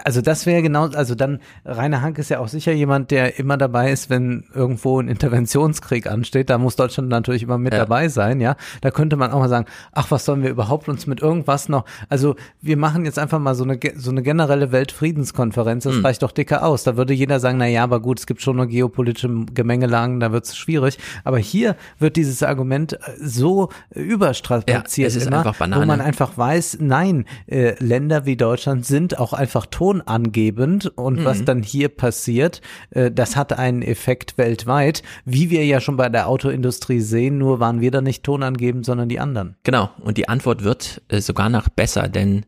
[0.03, 3.57] also das wäre genau, also dann, Rainer Hank ist ja auch sicher jemand, der immer
[3.57, 7.79] dabei ist, wenn irgendwo ein Interventionskrieg ansteht, da muss Deutschland natürlich immer mit Ja.
[7.79, 8.55] dabei sein, ja.
[8.81, 11.85] Da könnte man auch mal sagen, ach, was sollen wir überhaupt uns mit irgendwas noch,
[12.09, 16.05] also wir machen jetzt einfach mal so eine, so eine generelle Weltfriedenskonferenz, das Hm.
[16.05, 16.83] reicht doch dicker aus.
[16.83, 20.31] Da würde jeder sagen, na ja, aber gut, es gibt schon noch geopolitische Gemengelagen, da
[20.31, 20.97] wird es schwierig.
[21.23, 27.25] Aber hier wird dieses Argument äh, so überstrapaziert Ja, immer, wo man einfach weiß, nein,
[27.47, 31.25] äh, Länder wie Deutschland sind auch einfach tonangebend und Mhm.
[31.25, 36.09] was dann hier passiert, äh, das hat einen Effekt weltweit, wie wir ja schon bei
[36.09, 39.55] der Autoindustrie sehen, nur waren wir da nicht tonangebend, sondern die anderen.
[39.63, 39.89] Genau.
[40.01, 42.45] Und die Antwort wird äh, sogar noch besser, denn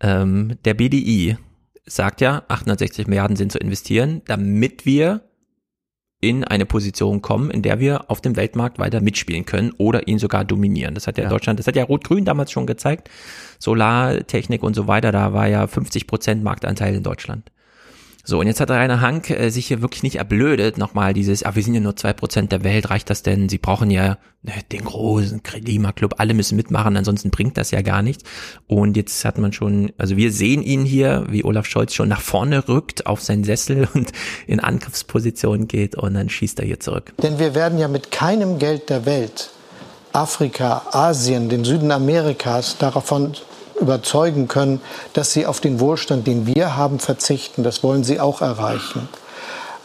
[0.00, 1.36] ähm, der BDI
[1.86, 5.22] sagt ja, 860 Milliarden sind zu investieren, damit wir
[6.22, 10.18] in eine Position kommen, in der wir auf dem Weltmarkt weiter mitspielen können oder ihn
[10.18, 10.94] sogar dominieren.
[10.94, 13.08] Das hat ja, Deutschland, das hat ja Rot-Grün damals schon gezeigt.
[13.58, 17.50] Solartechnik und so weiter, da war ja 50 Prozent Marktanteil in Deutschland.
[18.30, 21.56] So, und jetzt hat Rainer Hank äh, sich hier wirklich nicht erblödet, nochmal dieses, ah,
[21.56, 23.48] wir sind ja nur zwei Prozent der Welt, reicht das denn?
[23.48, 28.02] Sie brauchen ja ne, den großen Klimaclub, alle müssen mitmachen, ansonsten bringt das ja gar
[28.02, 28.22] nichts.
[28.68, 32.20] Und jetzt hat man schon, also wir sehen ihn hier, wie Olaf Scholz schon nach
[32.20, 34.12] vorne rückt auf seinen Sessel und
[34.46, 37.12] in Angriffsposition geht und dann schießt er hier zurück.
[37.20, 39.50] Denn wir werden ja mit keinem Geld der Welt
[40.12, 43.34] Afrika, Asien, den Süden Amerikas davon
[43.80, 44.80] überzeugen können,
[45.12, 47.62] dass sie auf den Wohlstand, den wir haben, verzichten.
[47.62, 49.08] Das wollen sie auch erreichen.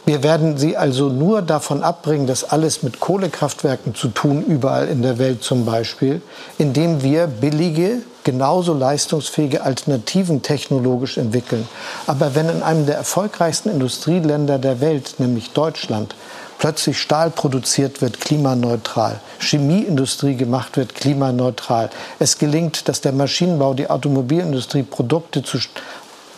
[0.06, 5.02] Wir werden sie also nur davon abbringen, das alles mit Kohlekraftwerken zu tun, überall in
[5.02, 6.22] der Welt zum Beispiel,
[6.58, 11.68] indem wir billige, genauso leistungsfähige Alternativen technologisch entwickeln.
[12.06, 16.14] Aber wenn in einem der erfolgreichsten Industrieländer der Welt, nämlich Deutschland,
[16.58, 21.90] plötzlich Stahl produziert wird, klimaneutral, Chemieindustrie gemacht wird, klimaneutral.
[22.18, 25.58] Es gelingt, dass der Maschinenbau, die Automobilindustrie Produkte zu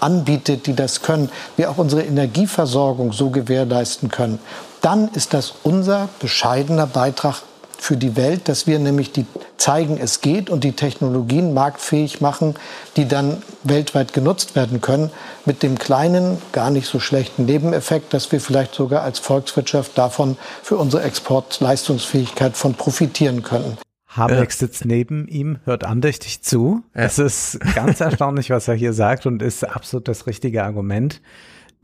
[0.01, 4.39] anbietet, die das können, wir auch unsere Energieversorgung so gewährleisten können,
[4.81, 7.43] dann ist das unser bescheidener Beitrag
[7.79, 9.25] für die Welt, dass wir nämlich die
[9.57, 12.55] zeigen, es geht und die Technologien marktfähig machen,
[12.97, 15.11] die dann weltweit genutzt werden können,
[15.47, 20.37] mit dem kleinen, gar nicht so schlechten Nebeneffekt, dass wir vielleicht sogar als Volkswirtschaft davon
[20.63, 23.79] für unsere Exportleistungsfähigkeit von profitieren können.
[24.09, 26.83] Habeck sitzt neben ihm, hört andächtig zu.
[26.95, 27.03] Ja.
[27.03, 31.21] Es ist ganz erstaunlich, was er hier sagt und ist absolut das richtige Argument.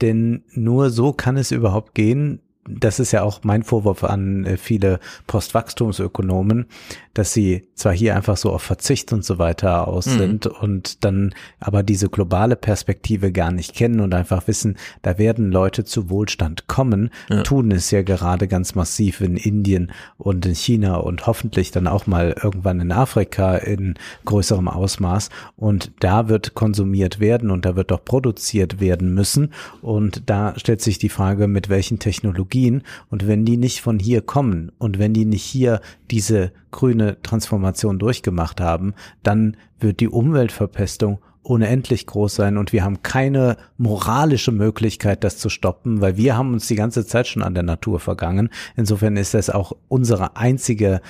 [0.00, 4.57] Denn nur so kann es überhaupt gehen, das ist ja auch mein Vorwurf an äh,
[4.57, 6.67] viele Postwachstumsökonomen,
[7.15, 10.18] dass sie zwar hier einfach so auf Verzicht und so weiter aus mhm.
[10.18, 15.51] sind und dann aber diese globale Perspektive gar nicht kennen und einfach wissen, da werden
[15.51, 17.43] Leute zu Wohlstand kommen, ja.
[17.43, 22.07] tun es ja gerade ganz massiv in Indien und in China und hoffentlich dann auch
[22.07, 23.94] mal irgendwann in Afrika in
[24.25, 29.52] größerem Ausmaß und da wird konsumiert werden und da wird auch produziert werden müssen
[29.83, 34.20] und da stellt sich die Frage, mit welchen Technologien und wenn die nicht von hier
[34.20, 41.20] kommen und wenn die nicht hier diese grüne Transformation durchgemacht haben, dann wird die Umweltverpestung
[41.44, 46.52] unendlich groß sein und wir haben keine moralische Möglichkeit, das zu stoppen, weil wir haben
[46.52, 48.48] uns die ganze Zeit schon an der Natur vergangen.
[48.76, 51.00] Insofern ist das auch unsere einzige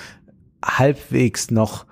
[0.62, 1.86] halbwegs noch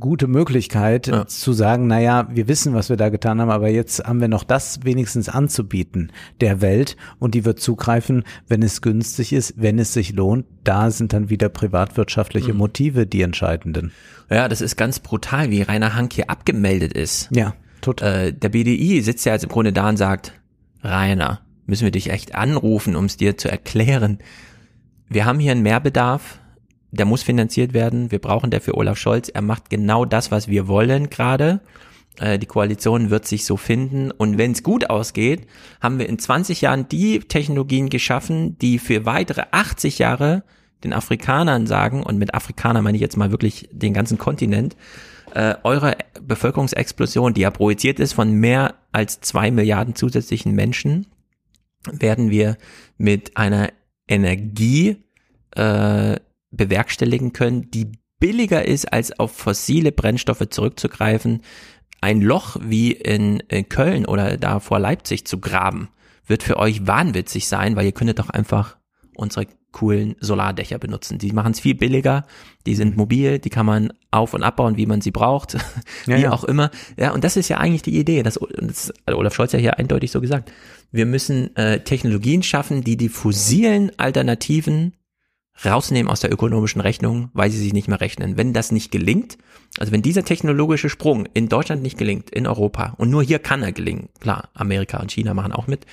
[0.00, 1.26] gute Möglichkeit ja.
[1.26, 4.42] zu sagen, naja, wir wissen, was wir da getan haben, aber jetzt haben wir noch
[4.42, 6.10] das wenigstens anzubieten
[6.40, 10.46] der Welt und die wird zugreifen, wenn es günstig ist, wenn es sich lohnt.
[10.64, 12.58] Da sind dann wieder privatwirtschaftliche mhm.
[12.58, 13.92] Motive die entscheidenden.
[14.28, 17.28] Ja, das ist ganz brutal, wie Rainer Hank hier abgemeldet ist.
[17.32, 18.28] Ja, total.
[18.28, 20.32] Äh, der BDI sitzt ja jetzt im Grunde da und sagt,
[20.82, 24.18] Rainer, müssen wir dich echt anrufen, um es dir zu erklären.
[25.08, 26.40] Wir haben hier einen Mehrbedarf,
[26.92, 28.10] der muss finanziert werden.
[28.10, 29.28] Wir brauchen dafür Olaf Scholz.
[29.28, 31.60] Er macht genau das, was wir wollen gerade.
[32.20, 34.10] Äh, die Koalition wird sich so finden.
[34.10, 35.46] Und wenn es gut ausgeht,
[35.80, 40.44] haben wir in 20 Jahren die Technologien geschaffen, die für weitere 80 Jahre
[40.84, 44.76] den Afrikanern sagen, und mit Afrikaner meine ich jetzt mal wirklich den ganzen Kontinent,
[45.34, 51.06] äh, eure Bevölkerungsexplosion, die ja projiziert ist von mehr als zwei Milliarden zusätzlichen Menschen,
[51.90, 52.58] werden wir
[52.98, 53.70] mit einer
[54.08, 54.96] Energie
[55.56, 56.16] äh,
[56.52, 61.42] bewerkstelligen können, die billiger ist, als auf fossile Brennstoffe zurückzugreifen.
[62.00, 65.88] Ein Loch wie in, in Köln oder da vor Leipzig zu graben,
[66.26, 68.76] wird für euch wahnwitzig sein, weil ihr könntet doch einfach
[69.16, 71.18] unsere coolen Solardächer benutzen.
[71.18, 72.26] Die machen es viel billiger,
[72.66, 75.56] die sind mobil, die kann man auf- und abbauen, wie man sie braucht,
[76.06, 76.30] wie ja.
[76.30, 76.70] auch immer.
[76.96, 79.78] Ja, und das ist ja eigentlich die Idee, das, das hat Olaf Scholz ja hier
[79.78, 80.52] eindeutig so gesagt.
[80.92, 84.92] Wir müssen äh, Technologien schaffen, die die fossilen Alternativen
[85.64, 88.36] rausnehmen aus der ökonomischen Rechnung, weil sie sich nicht mehr rechnen.
[88.36, 89.38] Wenn das nicht gelingt,
[89.78, 93.62] also wenn dieser technologische Sprung in Deutschland nicht gelingt, in Europa, und nur hier kann
[93.62, 95.86] er gelingen, klar, Amerika und China machen auch mit,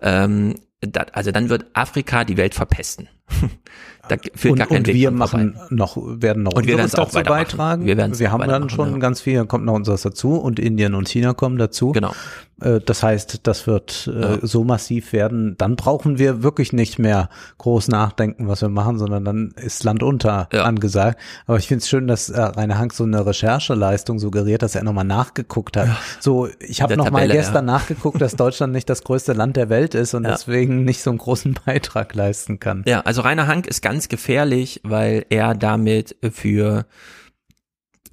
[0.00, 3.08] ähm, dat, also dann wird Afrika die Welt verpesten.
[4.08, 5.66] da führt und, gar kein und Weg wir machen vorbei.
[5.70, 7.84] noch, werden noch und wir werden dazu beitragen.
[7.84, 8.98] Wir, wir haben dann schon ja.
[8.98, 11.92] ganz viel, kommt noch unseres dazu und Indien und China kommen dazu.
[11.92, 12.12] Genau.
[12.60, 14.38] Äh, das heißt, das wird äh, ja.
[14.42, 15.56] so massiv werden.
[15.58, 20.02] Dann brauchen wir wirklich nicht mehr groß nachdenken, was wir machen, sondern dann ist Land
[20.02, 20.64] unter ja.
[20.64, 21.20] angesagt.
[21.46, 24.84] Aber ich finde es schön, dass äh, Rainer Hank so eine Rechercheleistung suggeriert, dass er
[24.84, 25.88] nochmal nachgeguckt hat.
[25.88, 25.96] Ja.
[26.20, 30.14] So, ich habe nochmal gestern nachgeguckt, dass Deutschland nicht das größte Land der Welt ist
[30.14, 32.84] und deswegen nicht so einen großen Beitrag leisten kann.
[32.86, 36.86] Ja, also Rainer Hank ist ganz gefährlich, weil er damit für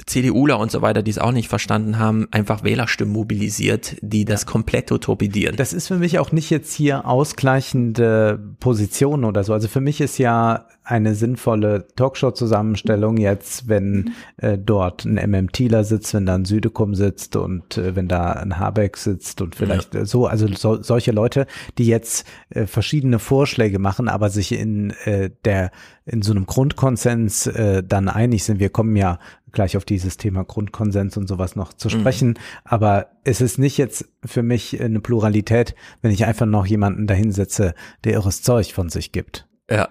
[0.07, 4.45] CDUler und so weiter, die es auch nicht verstanden haben, einfach Wählerstimmen mobilisiert, die das
[4.45, 5.55] komplett torpedieren.
[5.57, 9.53] Das ist für mich auch nicht jetzt hier ausgleichende Position oder so.
[9.53, 15.83] Also für mich ist ja eine sinnvolle Talkshow-Zusammenstellung jetzt, wenn äh, dort ein MM Thieler
[15.83, 19.93] sitzt, wenn da ein Südekum sitzt und äh, wenn da ein Habeck sitzt und vielleicht
[19.93, 20.05] ja.
[20.05, 21.45] so, also so, solche Leute,
[21.77, 25.71] die jetzt äh, verschiedene Vorschläge machen, aber sich in äh, der
[26.07, 28.59] in so einem Grundkonsens äh, dann einig sind.
[28.59, 29.19] Wir kommen ja
[29.51, 31.91] gleich auf dieses Thema Grundkonsens und sowas noch zu mhm.
[31.91, 32.29] sprechen.
[32.29, 32.35] Mhm.
[32.63, 37.75] Aber es ist nicht jetzt für mich eine Pluralität, wenn ich einfach noch jemanden dahinsetze,
[38.03, 39.47] der irres Zeug von sich gibt.
[39.69, 39.89] Ja,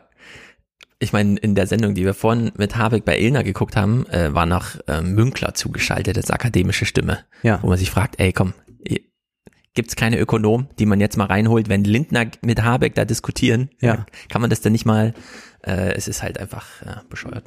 [0.98, 4.32] ich meine, in der Sendung, die wir vorhin mit Habeck bei Ilna geguckt haben, äh,
[4.32, 7.18] war noch äh, Münkler zugeschaltet als akademische Stimme.
[7.42, 7.58] Ja.
[7.62, 8.54] Wo man sich fragt, ey, komm,
[9.76, 14.06] gibt's keine Ökonom, die man jetzt mal reinholt, wenn Lindner mit Habeck da diskutieren, ja.
[14.28, 15.14] kann man das dann nicht mal,
[15.64, 17.44] äh, es ist halt einfach ja, bescheuert.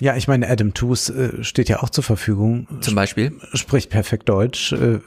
[0.00, 2.66] Ja, ich meine, Adam Tooze äh, steht ja auch zur Verfügung.
[2.80, 3.32] Zum Beispiel?
[3.54, 4.72] Spricht perfekt Deutsch.
[4.72, 5.00] Äh,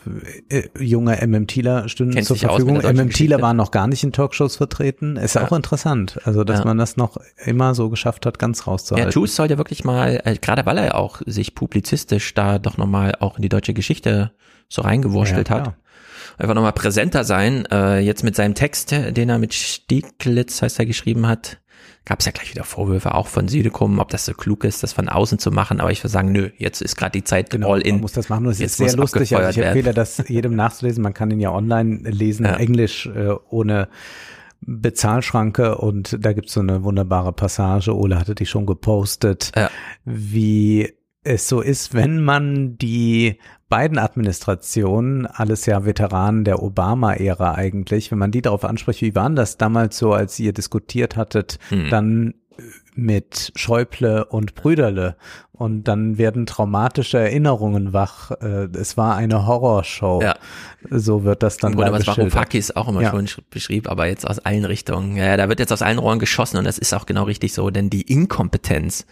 [0.49, 2.77] äh, junger MMTler stünden zur Verfügung.
[2.77, 5.15] MMTler war noch gar nicht in Talkshows vertreten.
[5.17, 5.45] Ist ja.
[5.45, 6.19] auch interessant.
[6.23, 6.65] Also, dass ja.
[6.65, 9.09] man das noch immer so geschafft hat, ganz rauszuhalten.
[9.09, 12.77] Ja, Tooze soll ja wirklich mal, äh, gerade weil er auch sich publizistisch da doch
[12.77, 14.31] nochmal auch in die deutsche Geschichte
[14.69, 15.73] so reingewurschtelt ja, hat.
[16.38, 17.65] Einfach nochmal präsenter sein.
[17.69, 21.59] Äh, jetzt mit seinem Text, den er mit Stieglitz, heißt er, geschrieben hat,
[22.06, 24.93] gab es ja gleich wieder Vorwürfe auch von Südekum, ob das so klug ist, das
[24.93, 25.81] von außen zu machen.
[25.81, 27.95] Aber ich würde sagen, nö, jetzt ist gerade die Zeit genau, all in.
[27.95, 28.45] Man muss das machen.
[28.45, 29.35] Das ist sehr lustig.
[29.35, 31.03] Also ich empfehle das jedem nachzulesen.
[31.03, 32.56] Man kann ihn ja online lesen, ja.
[32.56, 33.89] Englisch äh, ohne
[34.61, 37.95] Bezahlschranke und da gibt's so eine wunderbare Passage.
[37.95, 39.69] Ole hatte die schon gepostet, ja.
[40.06, 48.11] wie es so ist, wenn man die beiden Administrationen, alles ja Veteranen der Obama-Ära eigentlich,
[48.11, 51.89] wenn man die darauf anspricht, wie waren das damals so, als ihr diskutiert hattet, hm.
[51.89, 52.33] dann
[52.95, 55.15] mit Schäuble und Brüderle
[55.51, 58.31] und dann werden traumatische Erinnerungen wach.
[58.41, 60.22] Äh, es war eine Horrorshow.
[60.22, 60.35] Ja.
[60.89, 63.11] So wird das dann Oder was Varoufakis auch immer ja.
[63.11, 65.15] schon beschrieb, aber jetzt aus allen Richtungen.
[65.15, 67.69] Ja, da wird jetzt aus allen Rohren geschossen und das ist auch genau richtig so,
[67.69, 69.06] denn die Inkompetenz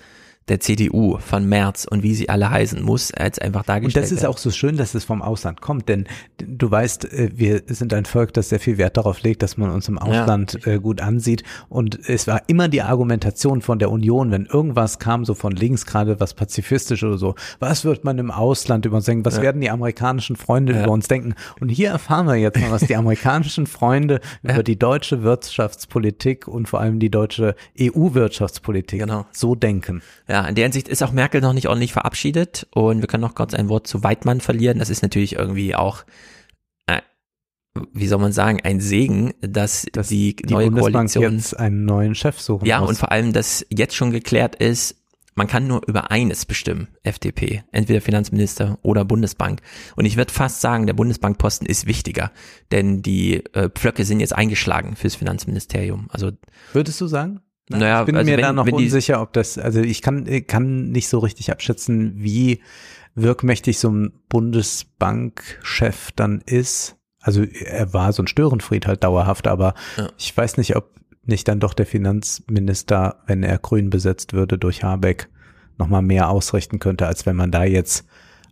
[0.48, 4.12] der CDU von Merz und wie sie alle heißen, muss als einfach dargestellt Und das
[4.12, 4.34] ist werden.
[4.34, 6.06] auch so schön, dass es vom Ausland kommt, denn
[6.38, 9.70] du weißt, äh, wir sind ein Volk, das sehr viel Wert darauf legt, dass man
[9.72, 10.74] uns im Ausland ja.
[10.74, 15.26] Äh, gut ansieht und es war immer die Argumentation von der Union, wenn irgendwas kam,
[15.26, 19.06] so von links, gerade was pazifistisch oder so, was wird man im Ausland über uns
[19.06, 19.44] denken, was ja.
[19.44, 20.84] werden die amerikanischen Freunde ja.
[20.84, 24.80] über uns denken und hier erfahren wir jetzt mal, was die amerikanischen Freunde über die
[24.80, 29.26] deutsche Wirtschaftspolitik und vor allem die deutsche EU-Wirtschaftspolitik genau.
[29.32, 30.02] so denken.
[30.28, 33.22] Ja, ja, in der Hinsicht ist auch Merkel noch nicht ordentlich verabschiedet und wir können
[33.22, 34.78] noch kurz ein Wort zu Weidmann verlieren.
[34.78, 36.04] Das ist natürlich irgendwie auch,
[36.86, 37.02] äh,
[37.92, 41.86] wie soll man sagen, ein Segen, dass, dass die, die neue Bundesbank Koalition jetzt einen
[41.86, 42.90] neuen Chef suchen Ja, muss.
[42.90, 44.98] und vor allem, dass jetzt schon geklärt ist,
[45.34, 49.62] man kann nur über eines bestimmen, FDP, entweder Finanzminister oder Bundesbank.
[49.96, 52.32] Und ich würde fast sagen, der Bundesbankposten ist wichtiger,
[52.72, 56.10] denn die äh, Pflöcke sind jetzt eingeschlagen fürs Finanzministerium.
[56.12, 56.32] Also
[56.74, 57.42] würdest du sagen?
[57.70, 60.90] Naja, ich bin also mir wenn, da noch unsicher, ob das, also ich kann, kann
[60.90, 62.62] nicht so richtig abschätzen, wie
[63.16, 66.96] wirkmächtig so ein Bundesbankchef dann ist.
[67.20, 70.10] Also er war so ein Störenfried halt dauerhaft, aber ja.
[70.18, 74.84] ich weiß nicht, ob nicht dann doch der Finanzminister, wenn er grün besetzt würde durch
[74.84, 75.28] Habeck,
[75.78, 78.06] nochmal mehr ausrichten könnte, als wenn man da jetzt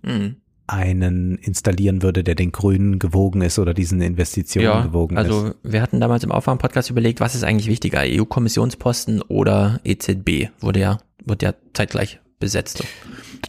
[0.04, 0.36] mhm
[0.68, 5.44] einen installieren würde, der den Grünen gewogen ist oder diesen Investitionen ja, gewogen also ist.
[5.44, 10.50] Also wir hatten damals im Aufwärm-Podcast überlegt, was ist eigentlich wichtiger, EU-Kommissionsposten oder EZB?
[10.60, 12.84] Wurde ja, wurde ja zeitgleich besetzt.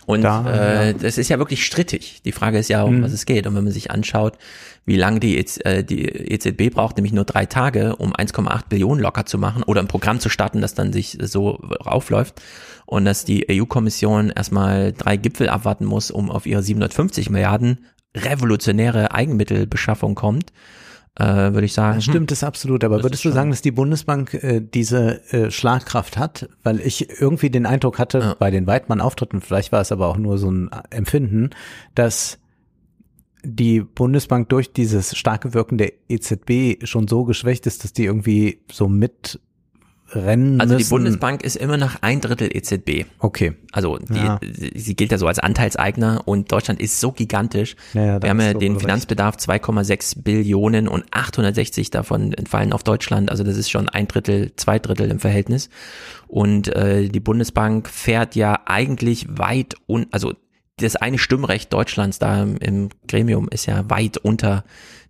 [0.07, 0.93] Und da, äh, ja.
[0.93, 2.23] das ist ja wirklich strittig.
[2.25, 3.03] Die Frage ist ja, um hm.
[3.03, 3.47] was es geht.
[3.47, 4.39] Und wenn man sich anschaut,
[4.85, 9.27] wie lange die, äh, die EZB braucht, nämlich nur drei Tage, um 1,8 Billionen locker
[9.27, 12.41] zu machen oder ein Programm zu starten, das dann sich so aufläuft
[12.87, 17.85] und dass die EU-Kommission erstmal drei Gipfel abwarten muss, um auf ihre 750 Milliarden
[18.17, 20.53] revolutionäre Eigenmittelbeschaffung kommt,
[21.19, 21.97] äh, würde ich sagen.
[21.97, 22.85] Das stimmt, das absolut.
[22.85, 26.49] Aber würdest du sagen, dass die Bundesbank äh, diese äh, Schlagkraft hat?
[26.63, 28.37] Weil ich irgendwie den Eindruck hatte ja.
[28.39, 31.51] bei den Weidmann-Auftritten, vielleicht war es aber auch nur so ein Empfinden,
[31.95, 32.39] dass
[33.43, 38.61] die Bundesbank durch dieses starke Wirken der EZB schon so geschwächt ist, dass die irgendwie
[38.71, 39.41] so mit
[40.13, 43.07] rennen Also die Bundesbank ist immer noch ein Drittel EZB.
[43.19, 43.55] Okay.
[43.73, 44.39] Also die, ja.
[44.43, 47.77] sie gilt ja so als Anteilseigner und Deutschland ist so gigantisch.
[47.95, 53.31] Ja, Wir haben ja den Finanzbedarf 2,6 Billionen und 860 davon entfallen auf Deutschland.
[53.31, 55.71] Also das ist schon ein Drittel, zwei Drittel im Verhältnis.
[56.29, 60.35] Und äh, die Bundesbank fährt ja eigentlich weit und also
[60.79, 64.65] das eine Stimmrecht Deutschlands da im, im Gremium ist ja weit unter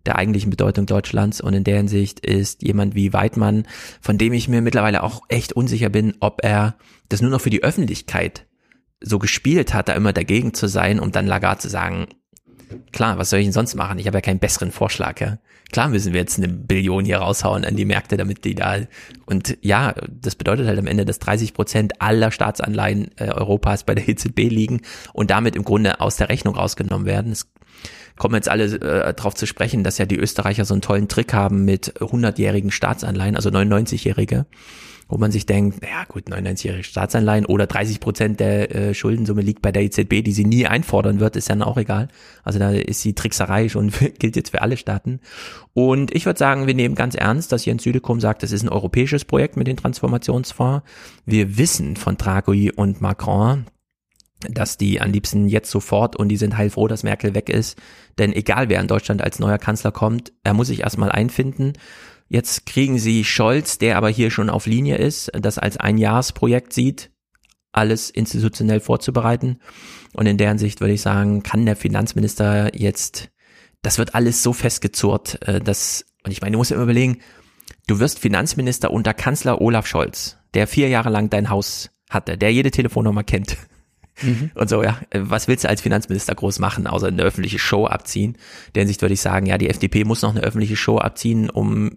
[0.06, 1.40] der eigentlichen Bedeutung Deutschlands.
[1.40, 3.66] Und in der Hinsicht ist jemand wie Weidmann,
[4.00, 6.76] von dem ich mir mittlerweile auch echt unsicher bin, ob er
[7.08, 8.46] das nur noch für die Öffentlichkeit
[9.00, 12.06] so gespielt hat, da immer dagegen zu sein, um dann Lagarde zu sagen,
[12.92, 13.98] klar, was soll ich denn sonst machen?
[13.98, 15.38] Ich habe ja keinen besseren Vorschlag, ja.
[15.72, 18.76] Klar müssen wir jetzt eine Billion hier raushauen an die Märkte, damit die da
[19.26, 23.96] und ja, das bedeutet halt am Ende, dass 30 Prozent aller Staatsanleihen äh, Europas bei
[23.96, 27.32] der EZB liegen und damit im Grunde aus der Rechnung rausgenommen werden.
[27.32, 27.48] Es
[28.16, 31.32] kommen jetzt alle äh, darauf zu sprechen, dass ja die Österreicher so einen tollen Trick
[31.32, 34.46] haben mit 100-jährigen Staatsanleihen, also 99-jährige
[35.08, 39.62] wo man sich denkt, ja gut, 99-jährige Staatsanleihen oder 30 Prozent der äh, Schuldensumme liegt
[39.62, 42.08] bei der EZB, die sie nie einfordern wird, ist dann auch egal.
[42.42, 45.20] Also da ist die Trickserei schon, gilt jetzt für alle Staaten.
[45.74, 48.68] Und ich würde sagen, wir nehmen ganz ernst, dass Jens Südekum sagt, das ist ein
[48.68, 50.84] europäisches Projekt mit dem Transformationsfonds.
[51.24, 53.66] Wir wissen von Draghi und Macron,
[54.40, 57.78] dass die am liebsten jetzt sofort und die sind heilfroh, dass Merkel weg ist.
[58.18, 61.72] Denn egal wer in Deutschland als neuer Kanzler kommt, er muss sich erstmal einfinden.
[62.28, 66.72] Jetzt kriegen sie Scholz, der aber hier schon auf Linie ist, das als ein Jahresprojekt
[66.72, 67.10] sieht,
[67.72, 69.60] alles institutionell vorzubereiten.
[70.12, 73.30] Und in deren Sicht würde ich sagen, kann der Finanzminister jetzt,
[73.82, 77.18] das wird alles so festgezurrt, äh, dass, und ich meine, du musst immer überlegen,
[77.86, 82.52] du wirst Finanzminister unter Kanzler Olaf Scholz, der vier Jahre lang dein Haus hatte, der
[82.52, 83.56] jede Telefonnummer kennt.
[84.22, 84.50] Mhm.
[84.54, 88.36] Und so, ja, was willst du als Finanzminister groß machen, außer eine öffentliche Show abziehen?
[88.74, 91.92] Der Sicht würde ich sagen, ja, die FDP muss noch eine öffentliche Show abziehen, um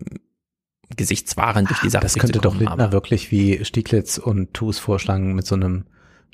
[0.95, 5.45] gesichtswahrend durch die Sache Das könnte doch Lindner wirklich wie Stieglitz und Tues vorschlagen mit
[5.45, 5.85] so einem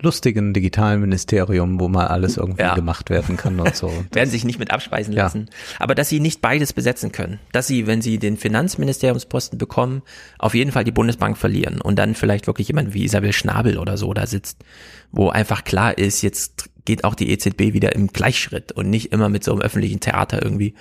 [0.02, 2.76] lustigen digitalen Ministerium, wo mal alles irgendwie ja.
[2.76, 3.92] gemacht werden kann und so.
[4.12, 5.24] werden sich nicht mit abspeisen ja.
[5.24, 5.50] lassen.
[5.80, 7.40] Aber dass sie nicht beides besetzen können.
[7.54, 10.02] Dass sie, wenn sie den Finanzministeriumsposten bekommen,
[10.38, 13.98] auf jeden Fall die Bundesbank verlieren und dann vielleicht wirklich jemand wie Isabel Schnabel oder
[13.98, 14.64] so da sitzt,
[15.12, 19.30] wo einfach klar ist, jetzt geht auch die EZB wieder im Gleichschritt und nicht immer
[19.30, 20.76] mit so einem öffentlichen Theater irgendwie.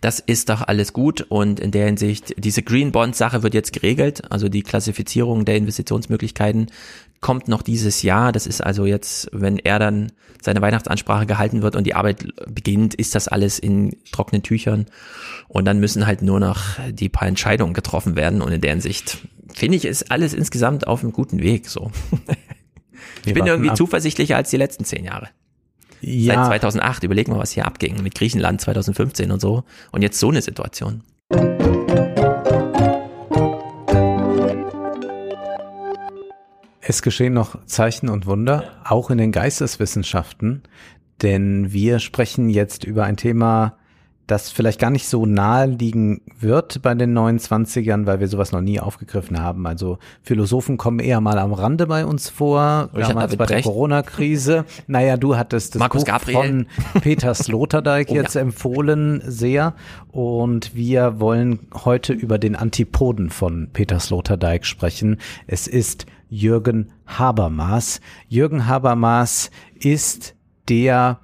[0.00, 3.72] Das ist doch alles gut und in der Hinsicht, diese Green Bond Sache wird jetzt
[3.72, 6.70] geregelt, also die Klassifizierung der Investitionsmöglichkeiten
[7.20, 8.32] kommt noch dieses Jahr.
[8.32, 12.94] Das ist also jetzt, wenn er dann seine Weihnachtsansprache gehalten wird und die Arbeit beginnt,
[12.94, 14.86] ist das alles in trockenen Tüchern.
[15.48, 18.40] Und dann müssen halt nur noch die paar Entscheidungen getroffen werden.
[18.40, 19.18] Und in deren Sicht
[19.52, 21.90] finde ich, ist alles insgesamt auf einem guten Weg, so.
[23.24, 23.76] ich bin irgendwie ab.
[23.76, 25.28] zuversichtlicher als die letzten zehn Jahre.
[26.00, 26.46] Ja.
[26.46, 29.64] Seit 2008, überleg mal, was hier abging mit Griechenland 2015 und so.
[29.90, 31.02] Und jetzt so eine Situation.
[36.90, 40.62] Es geschehen noch Zeichen und Wunder, auch in den Geisteswissenschaften,
[41.20, 43.76] denn wir sprechen jetzt über ein Thema,
[44.26, 48.62] das vielleicht gar nicht so nahe liegen wird bei den 29ern, weil wir sowas noch
[48.62, 49.66] nie aufgegriffen haben.
[49.66, 54.64] Also Philosophen kommen eher mal am Rande bei uns vor, ich damals bei der Corona-Krise.
[54.86, 56.36] Naja, du hattest das Markus Buch Gabriel.
[56.36, 56.66] von
[57.02, 58.40] Peter Sloterdijk oh, jetzt ja.
[58.40, 59.74] empfohlen sehr
[60.10, 65.18] und wir wollen heute über den Antipoden von Peter Sloterdijk sprechen.
[65.46, 68.00] Es ist Jürgen Habermas.
[68.28, 70.34] Jürgen Habermas ist
[70.68, 71.20] der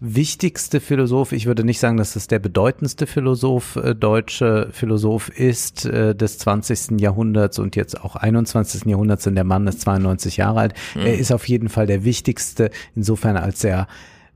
[0.00, 5.86] wichtigste Philosoph, ich würde nicht sagen, dass es der bedeutendste Philosoph, äh, deutsche Philosoph ist
[5.86, 7.00] äh, des 20.
[7.00, 8.84] Jahrhunderts und jetzt auch 21.
[8.84, 10.74] Jahrhunderts, denn der Mann ist 92 Jahre alt.
[10.94, 11.02] Mhm.
[11.02, 13.86] Er ist auf jeden Fall der wichtigste, insofern als er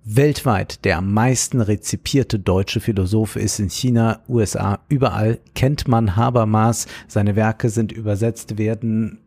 [0.02, 6.86] weltweit der am meisten rezipierte deutsche Philosoph ist in China, USA, überall kennt man Habermas.
[7.06, 9.18] Seine Werke sind übersetzt, werden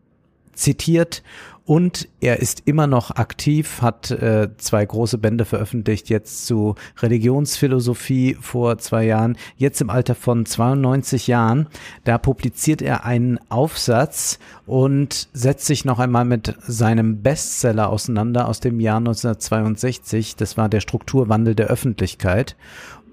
[0.53, 1.23] zitiert
[1.65, 8.35] und er ist immer noch aktiv, hat äh, zwei große Bände veröffentlicht, jetzt zu Religionsphilosophie
[8.41, 11.67] vor zwei Jahren, jetzt im Alter von 92 Jahren.
[12.03, 18.59] Da publiziert er einen Aufsatz und setzt sich noch einmal mit seinem Bestseller auseinander aus
[18.59, 20.35] dem Jahr 1962.
[20.35, 22.57] Das war der Strukturwandel der Öffentlichkeit.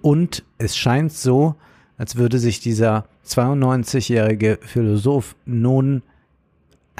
[0.03, 1.55] Und es scheint so,
[1.99, 6.03] als würde sich dieser 92-jährige Philosoph nun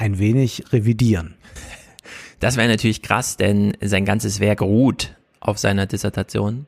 [0.01, 1.35] ein wenig revidieren.
[2.39, 6.65] Das wäre natürlich krass, denn sein ganzes Werk ruht auf seiner Dissertation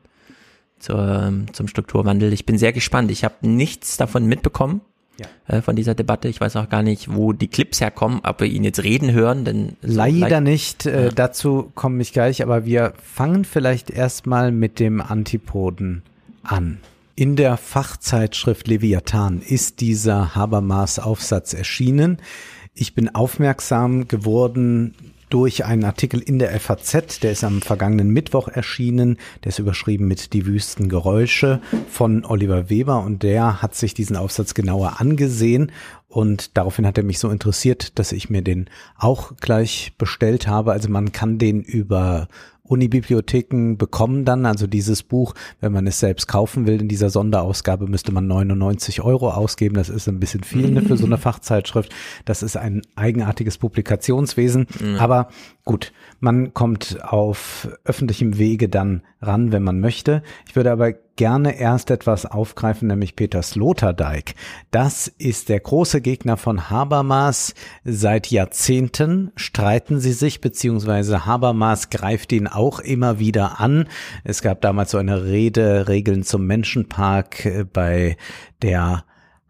[0.78, 2.32] zur, zum Strukturwandel.
[2.32, 3.10] Ich bin sehr gespannt.
[3.10, 4.82] Ich habe nichts davon mitbekommen.
[5.18, 5.56] Ja.
[5.56, 6.28] Äh, von dieser Debatte.
[6.28, 9.44] Ich weiß auch gar nicht, wo die Clips herkommen, ob wir ihn jetzt reden hören,
[9.44, 10.86] denn leider nicht.
[10.86, 11.10] Äh, ja.
[11.10, 16.02] Dazu komme ich gleich, aber wir fangen vielleicht erstmal mit dem Antipoden
[16.42, 16.78] an.
[17.16, 22.18] In der Fachzeitschrift Leviathan ist dieser Habermas Aufsatz erschienen.
[22.76, 24.94] Ich bin aufmerksam geworden
[25.30, 30.08] durch einen Artikel in der FAZ, der ist am vergangenen Mittwoch erschienen, der ist überschrieben
[30.08, 35.70] mit Die wüsten Geräusche von Oliver Weber und der hat sich diesen Aufsatz genauer angesehen
[36.08, 40.72] und daraufhin hat er mich so interessiert, dass ich mir den auch gleich bestellt habe.
[40.72, 42.28] Also man kann den über
[42.66, 47.86] Unibibliotheken bekommen dann, also dieses Buch, wenn man es selbst kaufen will in dieser Sonderausgabe,
[47.86, 49.74] müsste man 99 Euro ausgeben.
[49.74, 51.92] Das ist ein bisschen viel ne, für so eine Fachzeitschrift.
[52.24, 54.66] Das ist ein eigenartiges Publikationswesen.
[54.80, 54.96] Mhm.
[54.96, 55.28] Aber
[55.64, 60.22] gut, man kommt auf öffentlichem Wege dann ran, wenn man möchte.
[60.48, 64.34] Ich würde aber gerne erst etwas aufgreifen, nämlich Peter Sloterdijk.
[64.70, 67.54] Das ist der große Gegner von Habermas.
[67.84, 73.88] Seit Jahrzehnten streiten sie sich, beziehungsweise Habermas greift ihn auch immer wieder an.
[74.24, 78.16] Es gab damals so eine Rede, Regeln zum Menschenpark, äh, bei
[78.62, 79.04] der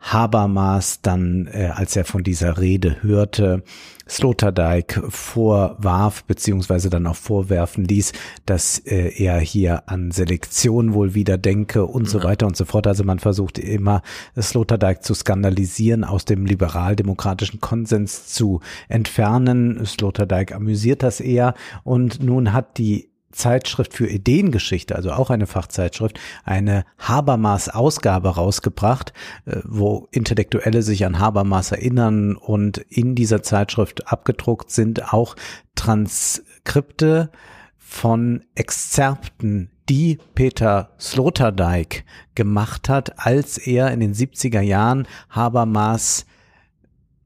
[0.04, 3.62] Habermas dann, äh, als er von dieser Rede hörte,
[4.06, 8.12] Sloterdijk vorwarf, beziehungsweise dann auch vorwerfen ließ,
[8.44, 12.86] dass äh, er hier an Selektion wohl wieder denke und so weiter und so fort.
[12.86, 14.02] Also man versucht immer,
[14.38, 19.86] Sloterdijk zu skandalisieren, aus dem liberal-demokratischen Konsens zu entfernen.
[19.86, 26.18] Sloterdijk amüsiert das eher und nun hat die Zeitschrift für Ideengeschichte, also auch eine Fachzeitschrift,
[26.44, 29.12] eine Habermas-Ausgabe rausgebracht,
[29.44, 35.36] äh, wo Intellektuelle sich an Habermas erinnern und in dieser Zeitschrift abgedruckt sind auch
[35.74, 37.30] Transkripte
[37.78, 42.04] von Exzerpten, die Peter Sloterdijk
[42.34, 46.26] gemacht hat, als er in den 70er Jahren Habermas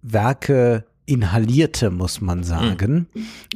[0.03, 3.09] Werke inhalierte, muss man sagen.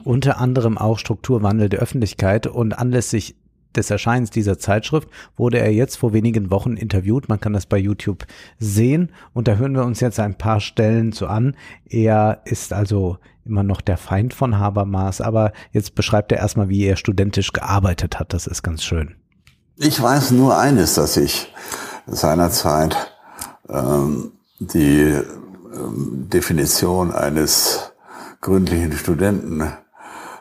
[0.04, 3.36] Unter anderem auch Strukturwandel der Öffentlichkeit und anlässlich
[3.76, 7.28] des Erscheinens dieser Zeitschrift wurde er jetzt vor wenigen Wochen interviewt.
[7.28, 8.26] Man kann das bei YouTube
[8.58, 11.56] sehen und da hören wir uns jetzt ein paar Stellen zu an.
[11.88, 16.84] Er ist also immer noch der Feind von Habermas, aber jetzt beschreibt er erstmal, wie
[16.84, 18.32] er studentisch gearbeitet hat.
[18.32, 19.14] Das ist ganz schön.
[19.76, 21.52] Ich weiß nur eines, dass ich
[22.06, 22.96] seinerzeit
[23.68, 25.18] ähm, die
[25.74, 27.92] Definition eines
[28.40, 29.72] gründlichen Studenten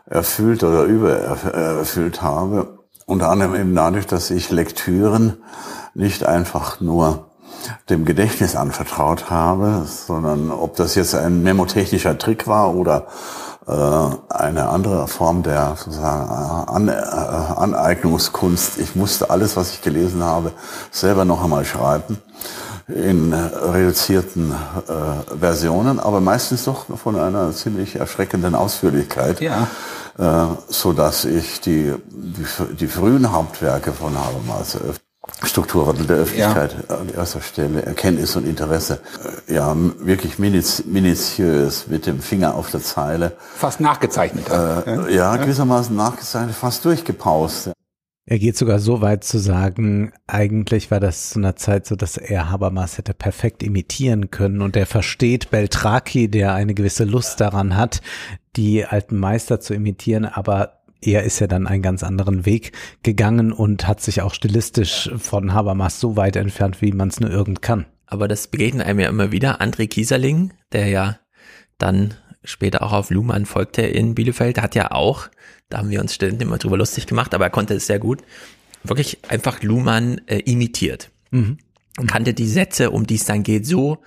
[0.05, 2.79] erfüllt oder übererfüllt habe.
[3.05, 5.37] Unter anderem eben dadurch, dass ich Lektüren
[5.93, 7.27] nicht einfach nur
[7.89, 13.07] dem Gedächtnis anvertraut habe, sondern ob das jetzt ein memotechnischer Trick war oder
[13.67, 18.79] äh, eine andere Form der sozusagen äh, äh, Aneignungskunst.
[18.79, 20.51] Ich musste alles, was ich gelesen habe,
[20.89, 22.17] selber noch einmal schreiben
[22.87, 29.67] in reduzierten äh, Versionen, aber meistens doch von einer ziemlich erschreckenden Ausführlichkeit, ja.
[30.17, 32.45] äh, so dass ich die, die,
[32.75, 34.77] die frühen Hauptwerke von Habermas
[35.43, 36.97] Strukturwandel der Öffentlichkeit ja.
[36.97, 38.99] an erster Stelle, Erkenntnis und Interesse.
[39.47, 43.33] Äh, ja, wirklich minutiös mit dem Finger auf der Zeile.
[43.55, 44.49] Fast nachgezeichnet.
[44.49, 47.71] Äh, ja, gewissermaßen nachgezeichnet, fast durchgepaust.
[48.31, 52.15] Er geht sogar so weit zu sagen, eigentlich war das zu einer Zeit so, dass
[52.15, 57.75] er Habermas hätte perfekt imitieren können und er versteht Beltraki, der eine gewisse Lust daran
[57.75, 57.99] hat,
[58.55, 62.71] die alten Meister zu imitieren, aber er ist ja dann einen ganz anderen Weg
[63.03, 67.31] gegangen und hat sich auch stilistisch von Habermas so weit entfernt, wie man es nur
[67.31, 67.85] irgend kann.
[68.05, 69.59] Aber das begegnet einem ja immer wieder.
[69.59, 71.19] André Kieserling, der ja
[71.77, 72.13] dann
[72.45, 75.27] später auch auf Luhmann folgte in Bielefeld, hat ja auch
[75.71, 78.21] da haben wir uns Studenten immer drüber lustig gemacht, aber er konnte es sehr gut.
[78.83, 81.09] Wirklich einfach Luhmann äh, imitiert.
[81.31, 81.57] Mhm.
[82.07, 83.99] Kannte die Sätze, um die es dann geht, so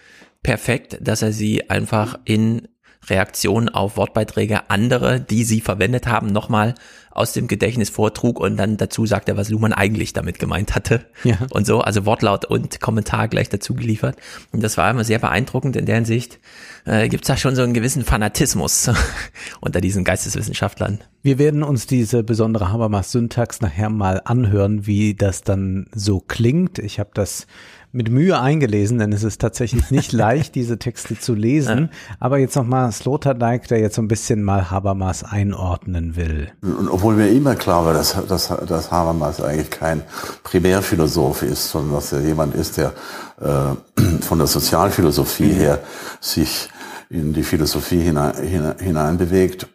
[0.43, 2.69] perfekt, dass er sie einfach in
[3.09, 6.75] Reaktion auf Wortbeiträge andere, die sie verwendet haben, nochmal
[7.15, 11.07] aus dem Gedächtnis vortrug und dann dazu sagte, was Luhmann eigentlich damit gemeint hatte.
[11.23, 11.39] Ja.
[11.51, 14.17] Und so, also Wortlaut und Kommentar gleich dazu geliefert.
[14.51, 16.41] Und das war immer sehr beeindruckend in der Hinsicht.
[16.85, 18.91] Äh, Gibt es da schon so einen gewissen Fanatismus
[19.61, 21.05] unter diesen Geisteswissenschaftlern?
[21.23, 26.81] Wir werden uns diese besondere Habermas-Syntax nachher mal anhören, wie das dann so klingt.
[26.81, 27.47] Ich habe das
[27.95, 31.91] mit Mühe eingelesen, denn es ist tatsächlich nicht leicht, diese Texte zu lesen.
[32.19, 36.51] Aber jetzt nochmal Sloterdijk, der jetzt so ein bisschen mal Habermas einordnen will.
[36.63, 40.03] Und obwohl mir immer klar war, dass, dass, dass Habermas eigentlich kein
[40.43, 42.93] Primärphilosoph ist, sondern dass er jemand ist, der
[43.41, 45.79] äh, von der Sozialphilosophie her
[46.21, 46.69] sich
[47.11, 49.69] in die Philosophie hinein, hinein, hineinbewegt,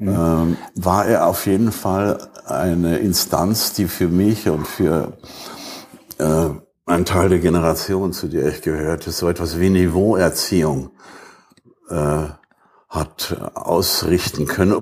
[0.00, 5.12] ähm, war er auf jeden Fall eine Instanz, die für mich und für
[6.20, 6.50] äh,
[6.86, 10.90] ein Teil der Generation, zu der ich gehörte, so etwas wie Niveauerziehung
[11.88, 12.26] äh,
[12.88, 14.80] hat ausrichten können.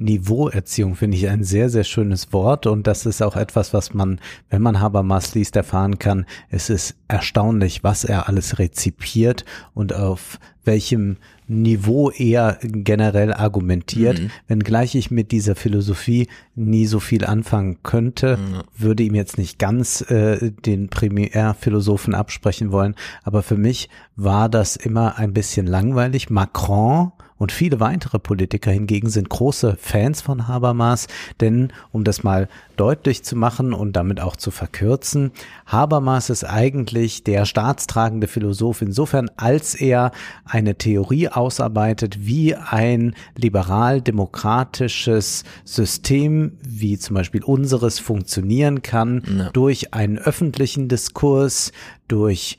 [0.00, 4.18] Niveauerziehung finde ich ein sehr, sehr schönes Wort und das ist auch etwas, was man,
[4.48, 6.24] wenn man Habermas liest, erfahren kann.
[6.48, 10.38] Es ist erstaunlich, was er alles rezipiert und auf
[10.70, 11.16] welchem
[11.48, 14.20] Niveau er generell argumentiert.
[14.20, 14.30] Mhm.
[14.46, 18.62] Wenngleich ich mit dieser Philosophie nie so viel anfangen könnte, Mhm.
[18.78, 22.94] würde ihm jetzt nicht ganz äh, den Primärphilosophen absprechen wollen.
[23.24, 26.30] Aber für mich war das immer ein bisschen langweilig.
[26.30, 27.10] Macron
[27.40, 31.06] Und viele weitere Politiker hingegen sind große Fans von Habermas,
[31.40, 35.30] denn um das mal deutlich zu machen und damit auch zu verkürzen,
[35.64, 40.12] Habermas ist eigentlich der staatstragende Philosoph insofern, als er
[40.44, 49.48] eine Theorie ausarbeitet, wie ein liberal-demokratisches System, wie zum Beispiel unseres, funktionieren kann, ja.
[49.48, 51.72] durch einen öffentlichen Diskurs,
[52.06, 52.58] durch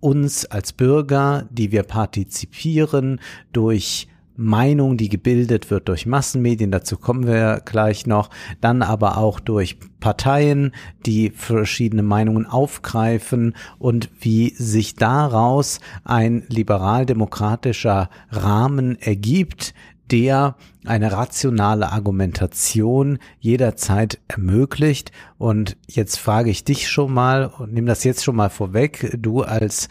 [0.00, 3.22] uns als Bürger, die wir partizipieren,
[3.54, 4.06] durch
[4.40, 9.78] Meinung, die gebildet wird durch Massenmedien, dazu kommen wir gleich noch, dann aber auch durch
[9.98, 10.72] Parteien,
[11.04, 19.74] die verschiedene Meinungen aufgreifen und wie sich daraus ein liberal-demokratischer Rahmen ergibt,
[20.12, 20.54] der
[20.86, 25.10] eine rationale Argumentation jederzeit ermöglicht.
[25.36, 29.42] Und jetzt frage ich dich schon mal und nimm das jetzt schon mal vorweg, du
[29.42, 29.88] als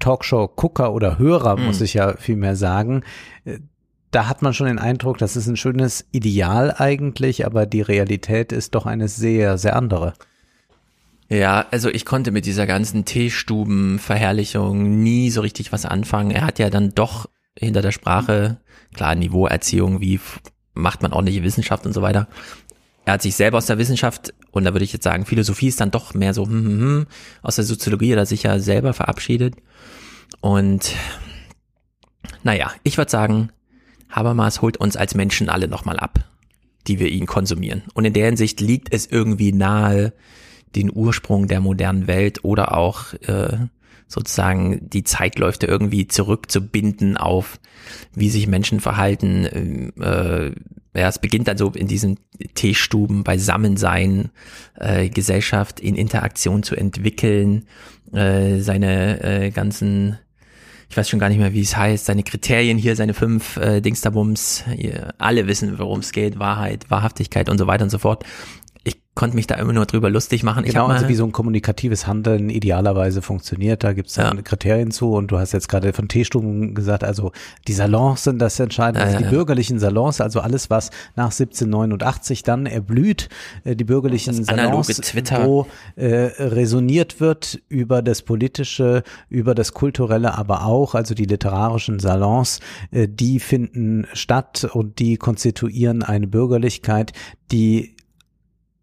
[0.00, 1.66] Talkshow-Gucker oder Hörer, mhm.
[1.66, 3.02] muss ich ja vielmehr sagen,
[4.14, 8.52] da hat man schon den Eindruck, das ist ein schönes Ideal eigentlich, aber die Realität
[8.52, 10.14] ist doch eine sehr, sehr andere.
[11.28, 16.30] Ja, also ich konnte mit dieser ganzen Teestuben-Verherrlichung nie so richtig was anfangen.
[16.30, 17.28] Er hat ja dann doch
[17.58, 18.60] hinter der Sprache,
[18.94, 20.20] klar, Niveauerziehung, wie
[20.74, 22.28] macht man ordentliche Wissenschaft und so weiter.
[23.06, 25.80] Er hat sich selber aus der Wissenschaft, und da würde ich jetzt sagen, Philosophie ist
[25.80, 27.06] dann doch mehr so, hm, hm, hm,
[27.42, 29.56] aus der Soziologie hat er sich ja selber verabschiedet.
[30.40, 30.92] Und
[32.44, 33.50] naja, ich würde sagen,
[34.14, 36.20] Habermas holt uns als Menschen alle nochmal ab,
[36.86, 37.82] die wir ihn konsumieren.
[37.94, 40.12] Und in der Hinsicht liegt es irgendwie nahe,
[40.76, 43.58] den Ursprung der modernen Welt oder auch äh,
[44.06, 47.58] sozusagen die Zeitläufe irgendwie zurückzubinden auf,
[48.14, 49.92] wie sich Menschen verhalten.
[50.00, 50.52] Äh,
[50.96, 52.20] ja, es beginnt dann so in diesen
[52.54, 54.30] Teestuben Beisammensein,
[54.76, 57.66] äh, Gesellschaft in Interaktion zu entwickeln,
[58.12, 60.18] äh, seine äh, ganzen
[60.88, 63.80] ich weiß schon gar nicht mehr, wie es heißt, seine Kriterien hier, seine fünf äh,
[63.80, 64.64] Dingsterbums,
[65.18, 68.24] alle wissen, worum es geht, Wahrheit, Wahrhaftigkeit und so weiter und so fort
[69.14, 70.64] konnte mich da immer nur drüber lustig machen.
[70.64, 74.34] Genau, also wie so ein kommunikatives Handeln idealerweise funktioniert, da gibt es ja.
[74.42, 77.30] Kriterien zu und du hast jetzt gerade von Teestuben gesagt, also
[77.68, 81.30] die Salons sind das Entscheidende, ja, also die ja, bürgerlichen Salons, also alles, was nach
[81.30, 83.28] 1789 dann erblüht,
[83.64, 85.44] äh, die bürgerlichen das Salons, Twitter.
[85.44, 92.00] wo äh, resoniert wird über das Politische, über das Kulturelle, aber auch, also die literarischen
[92.00, 92.58] Salons,
[92.90, 97.12] äh, die finden statt und die konstituieren eine Bürgerlichkeit,
[97.52, 97.93] die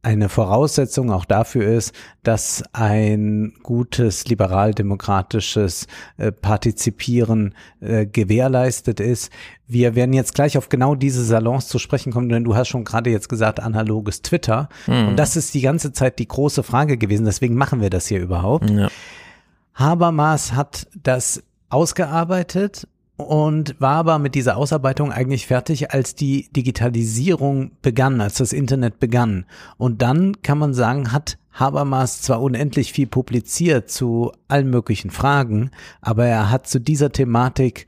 [0.04, 9.32] eine Voraussetzung auch dafür ist, dass ein gutes liberal-demokratisches äh, Partizipieren äh, gewährleistet ist.
[9.68, 12.84] Wir werden jetzt gleich auf genau diese Salons zu sprechen kommen, denn du hast schon
[12.84, 14.70] gerade jetzt gesagt, analoges Twitter.
[14.88, 15.10] Mhm.
[15.10, 17.26] Und das ist die ganze Zeit die große Frage gewesen.
[17.26, 18.70] Deswegen machen wir das hier überhaupt.
[18.70, 18.90] Ja.
[19.76, 22.88] Habermas hat das ausgearbeitet
[23.22, 29.00] und war aber mit dieser Ausarbeitung eigentlich fertig, als die Digitalisierung begann, als das Internet
[29.00, 29.46] begann.
[29.78, 35.72] Und dann kann man sagen, hat Habermas zwar unendlich viel publiziert zu allen möglichen Fragen,
[36.02, 37.88] aber er hat zu dieser Thematik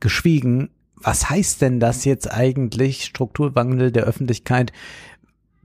[0.00, 0.70] geschwiegen.
[0.96, 4.72] Was heißt denn das jetzt eigentlich, Strukturwandel der Öffentlichkeit?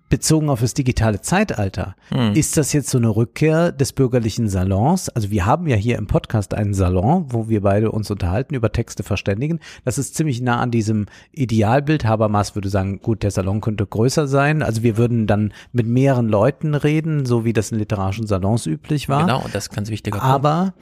[0.09, 2.33] Bezogen auf das digitale Zeitalter, hm.
[2.33, 5.09] ist das jetzt so eine Rückkehr des bürgerlichen Salons?
[5.09, 8.71] Also wir haben ja hier im Podcast einen Salon, wo wir beide uns unterhalten, über
[8.71, 9.59] Texte verständigen.
[9.83, 12.05] Das ist ziemlich nah an diesem Idealbild.
[12.05, 14.63] Habermas würde sagen, gut, der Salon könnte größer sein.
[14.63, 19.09] Also wir würden dann mit mehreren Leuten reden, so wie das in literarischen Salons üblich
[19.09, 19.25] war.
[19.25, 20.33] Genau, das ist ganz wichtiger Punkt.
[20.33, 20.73] Aber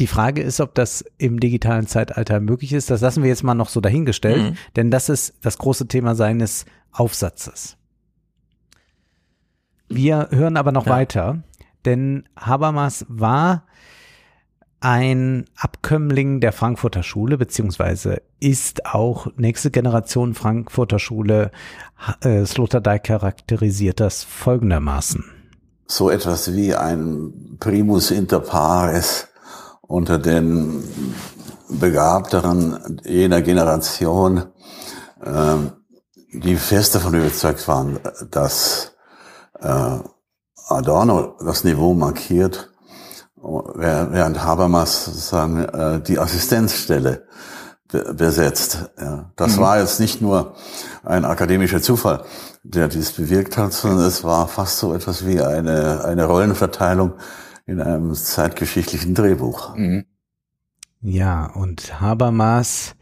[0.00, 2.88] die Frage ist, ob das im digitalen Zeitalter möglich ist.
[2.90, 4.56] Das lassen wir jetzt mal noch so dahingestellt, mhm.
[4.74, 7.76] denn das ist das große Thema seines Aufsatzes.
[9.90, 10.92] Wir hören aber noch ja.
[10.92, 11.42] weiter,
[11.84, 13.64] denn Habermas war
[14.78, 21.50] ein Abkömmling der Frankfurter Schule, beziehungsweise ist auch nächste Generation Frankfurter Schule.
[22.22, 25.24] Äh, Sloterdijk charakterisiert das folgendermaßen.
[25.86, 29.28] So etwas wie ein Primus inter pares
[29.82, 30.82] unter den
[31.68, 34.44] Begabteren jener Generation,
[35.20, 35.56] äh,
[36.32, 37.98] die fest davon überzeugt waren,
[38.30, 38.94] dass
[39.60, 39.98] äh,
[40.68, 42.70] Adorno das Niveau markiert,
[43.36, 47.26] während Habermas sozusagen äh, die Assistenzstelle
[47.88, 48.90] besetzt.
[49.00, 49.32] Ja.
[49.36, 49.60] Das mhm.
[49.60, 50.54] war jetzt nicht nur
[51.02, 52.24] ein akademischer Zufall,
[52.62, 57.14] der dies bewirkt hat, sondern es war fast so etwas wie eine, eine Rollenverteilung
[57.66, 59.74] in einem zeitgeschichtlichen Drehbuch.
[59.76, 60.04] Mhm.
[61.00, 62.94] Ja, und Habermas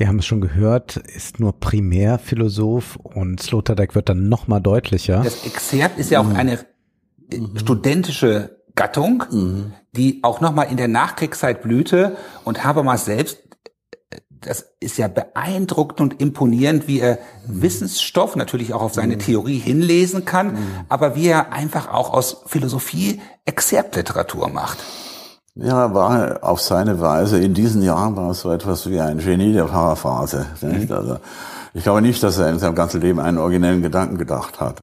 [0.00, 5.20] wir haben es schon gehört, ist nur Primärphilosoph und Sloterdijk wird dann noch mal deutlicher.
[5.22, 6.36] Das Exerpt ist ja auch mhm.
[6.36, 6.58] eine
[7.30, 7.58] mhm.
[7.58, 9.72] studentische Gattung, mhm.
[9.92, 13.42] die auch noch mal in der Nachkriegszeit blühte und Habermas selbst
[14.40, 20.24] das ist ja beeindruckend und imponierend, wie er Wissensstoff natürlich auch auf seine Theorie hinlesen
[20.24, 20.56] kann,
[20.88, 24.78] aber wie er einfach auch aus Philosophie Exzerptliteratur macht.
[25.62, 27.38] Ja, war auf seine Weise.
[27.38, 30.46] In diesen Jahren war es so etwas wie ein Genie der Paraphrase.
[30.62, 30.90] Nicht?
[30.90, 31.18] Also,
[31.74, 34.80] ich glaube nicht, dass er in seinem ganzen Leben einen originellen Gedanken gedacht hat.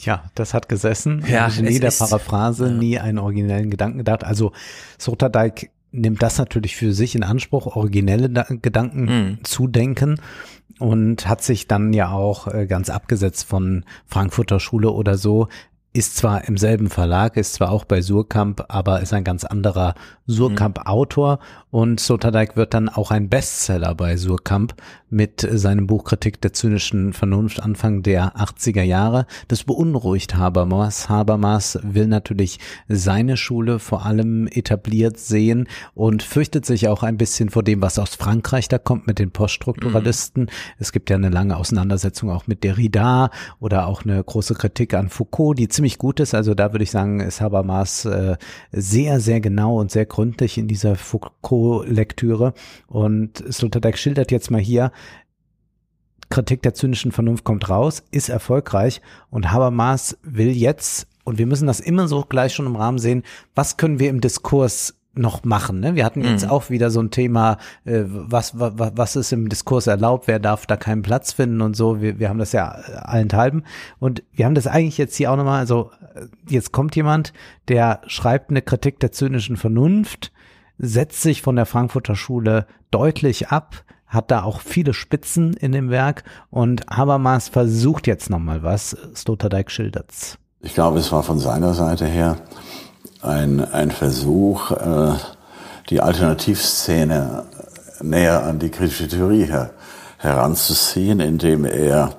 [0.00, 1.24] Ja, das hat gesessen.
[1.28, 4.24] Ja, Genie es der ist- Paraphrase, nie einen originellen Gedanken gedacht.
[4.24, 4.50] Also
[5.00, 9.44] Sloterdijk nimmt das natürlich für sich in Anspruch, originelle da Gedanken Mhm.
[9.44, 10.20] zu denken
[10.80, 15.46] und hat sich dann ja auch äh, ganz abgesetzt von Frankfurter Schule oder so.
[15.96, 19.94] Ist zwar im selben Verlag, ist zwar auch bei Surkamp, aber ist ein ganz anderer
[20.26, 21.38] Surkamp-Autor
[21.70, 24.74] und Sloterdijk wird dann auch ein Bestseller bei Surkamp
[25.10, 29.26] mit seinem Buch Kritik der zynischen Vernunft Anfang der 80er Jahre.
[29.46, 31.08] Das beunruhigt Habermas.
[31.08, 32.58] Habermas will natürlich
[32.88, 37.98] seine Schule vor allem etabliert sehen und fürchtet sich auch ein bisschen vor dem, was
[37.98, 40.50] aus Frankreich da kommt mit den Poststrukturalisten.
[40.78, 45.10] Es gibt ja eine lange Auseinandersetzung auch mit Derrida oder auch eine große Kritik an
[45.10, 46.32] Foucault, die ziemlich gut ist.
[46.32, 48.36] Also da würde ich sagen, ist Habermas äh,
[48.72, 52.54] sehr, sehr genau und sehr gründlich in dieser Foucault-Lektüre.
[52.86, 54.92] Und Sloterdijk schildert jetzt mal hier,
[56.30, 61.66] Kritik der zynischen Vernunft kommt raus, ist erfolgreich und Habermas will jetzt, und wir müssen
[61.66, 63.22] das immer so gleich schon im Rahmen sehen,
[63.54, 65.80] was können wir im Diskurs noch machen.
[65.80, 65.94] Ne?
[65.94, 66.50] Wir hatten jetzt Mhm.
[66.50, 70.66] auch wieder so ein Thema, äh, was, was, was ist im Diskurs erlaubt, wer darf
[70.66, 72.00] da keinen Platz finden und so.
[72.00, 73.64] Wir, wir haben das ja allenthalben.
[73.98, 77.32] Und wir haben das eigentlich jetzt hier auch nochmal, also äh, jetzt kommt jemand,
[77.68, 80.32] der schreibt eine Kritik der zynischen Vernunft,
[80.78, 85.90] setzt sich von der Frankfurter Schule deutlich ab, hat da auch viele Spitzen in dem
[85.90, 88.96] Werk und Habermas versucht jetzt nochmal was.
[89.14, 90.38] Sloterdijk schildert's.
[90.60, 92.36] Ich glaube, es war von seiner Seite her
[93.24, 95.14] ein, ein Versuch, äh,
[95.90, 97.44] die Alternativszene
[98.00, 99.70] näher an die kritische Theorie her,
[100.18, 102.16] heranzuziehen, indem er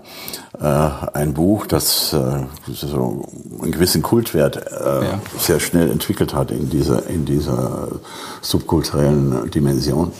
[0.59, 3.25] äh, ein Buch, das äh, so
[3.61, 7.89] einen gewissen Kultwert äh, sehr schnell entwickelt hat in dieser, in dieser
[8.41, 10.13] subkulturellen Dimension.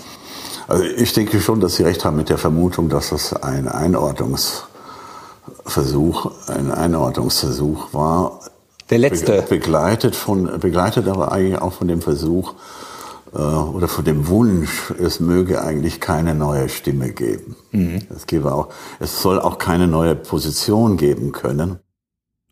[0.67, 6.31] Also ich denke schon, dass Sie recht haben mit der Vermutung, dass das ein Einordnungsversuch,
[6.47, 8.39] ein Einordnungsversuch war.
[8.89, 9.41] Der letzte.
[9.41, 12.53] Be begleitet von, begleitet aber eigentlich auch von dem Versuch
[13.33, 17.55] äh, oder von dem Wunsch, es möge eigentlich keine neue Stimme geben.
[18.15, 21.79] Es gebe auch, es soll auch keine neue Position geben können.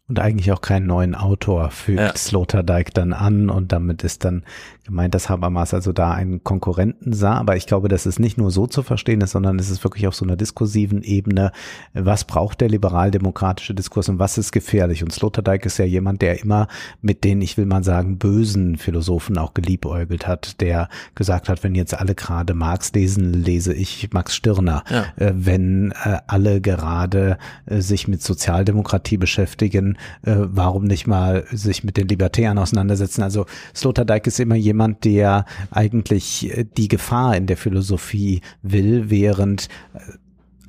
[0.10, 2.14] Und eigentlich auch keinen neuen Autor fügt Ja.
[2.14, 4.44] Sloterdijk dann an und damit ist dann
[4.86, 7.36] gemeint, dass Habermas also da einen Konkurrenten sah.
[7.36, 10.06] Aber ich glaube, dass es nicht nur so zu verstehen ist, sondern es ist wirklich
[10.06, 11.54] auf so einer diskursiven Ebene.
[11.94, 15.04] Was braucht der liberal-demokratische Diskurs und was ist gefährlich?
[15.04, 16.68] Und Sloterdijk ist ja jemand, der immer
[17.02, 21.76] mit den, ich will mal sagen, bösen Philosophen auch geliebäugelt hat, der gesagt hat, wenn
[21.76, 24.84] jetzt alle gerade Marx lesen, lese ich Max Stirner.
[24.90, 25.06] Ja.
[25.16, 29.93] Äh, wenn äh, alle gerade äh, sich mit Sozialdemokratie beschäftigen,
[30.24, 33.24] äh, warum nicht mal sich mit den Libertären auseinandersetzen?
[33.24, 39.70] Also Sloterdijk ist immer jemand, der eigentlich äh, die Gefahr in der Philosophie will, während
[39.94, 40.00] äh,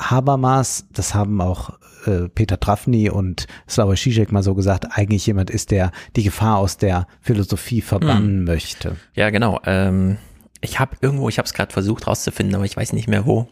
[0.00, 1.70] Habermas, das haben auch
[2.06, 6.58] äh, Peter Trafny und Slavoj Žižek mal so gesagt, eigentlich jemand ist, der die Gefahr
[6.58, 8.44] aus der Philosophie verbannen Hm.
[8.44, 8.96] möchte.
[9.14, 9.60] Ja, genau.
[9.64, 10.16] Ähm,
[10.60, 13.48] ich habe irgendwo, ich habe es gerade versucht rauszufinden, aber ich weiß nicht mehr wo.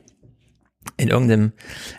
[0.96, 1.52] In irgendeinem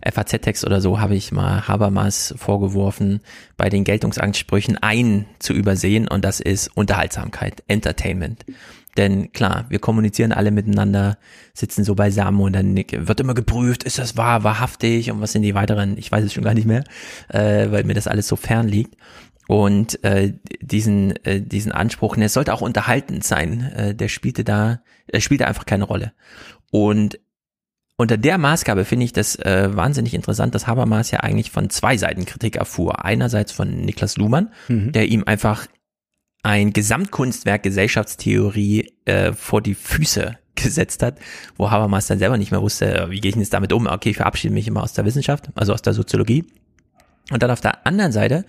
[0.06, 3.22] FAZ-Text oder so habe ich mal Habermas vorgeworfen,
[3.58, 8.46] bei den Geltungsansprüchen einen zu übersehen und das ist Unterhaltsamkeit, Entertainment.
[8.98, 11.18] Denn klar, wir kommunizieren alle miteinander,
[11.54, 15.42] sitzen so beisammen und dann wird immer geprüft, ist das wahr, wahrhaftig und was sind
[15.42, 16.84] die weiteren, ich weiß es schon gar nicht mehr,
[17.30, 18.96] äh, weil mir das alles so fern liegt.
[19.48, 24.82] Und äh, diesen, äh, diesen Anspruch, es sollte auch unterhaltend sein, äh, der spielte da,
[25.08, 26.14] er spielte einfach keine Rolle.
[26.72, 27.20] Und
[27.98, 31.98] unter der Maßgabe finde ich das äh, wahnsinnig interessant, dass Habermas ja eigentlich von zwei
[31.98, 33.06] Seiten Kritik erfuhr.
[33.06, 34.92] Einerseits von Niklas Luhmann, Mhm.
[34.92, 35.68] der ihm einfach
[36.42, 41.18] ein Gesamtkunstwerk Gesellschaftstheorie äh, vor die Füße gesetzt hat,
[41.58, 43.88] wo Habermas dann selber nicht mehr wusste, wie gehe ich denn jetzt damit um?
[43.88, 46.46] Okay, ich verabschiede mich immer aus der Wissenschaft, also aus der Soziologie.
[47.32, 48.46] Und dann auf der anderen Seite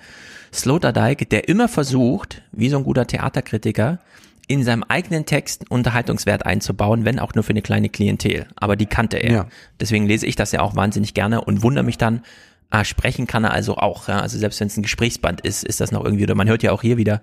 [0.52, 4.00] Sloterdijk, der immer versucht, wie so ein guter Theaterkritiker,
[4.46, 8.46] in seinem eigenen Text Unterhaltungswert einzubauen, wenn auch nur für eine kleine Klientel.
[8.56, 9.32] Aber die kannte er.
[9.32, 9.46] Ja.
[9.80, 12.22] Deswegen lese ich das ja auch wahnsinnig gerne und wundere mich dann,
[12.70, 14.08] ah, sprechen kann er also auch.
[14.08, 14.20] Ja?
[14.20, 16.72] Also selbst wenn es ein Gesprächsband ist, ist das noch irgendwie, oder man hört ja
[16.72, 17.22] auch hier wieder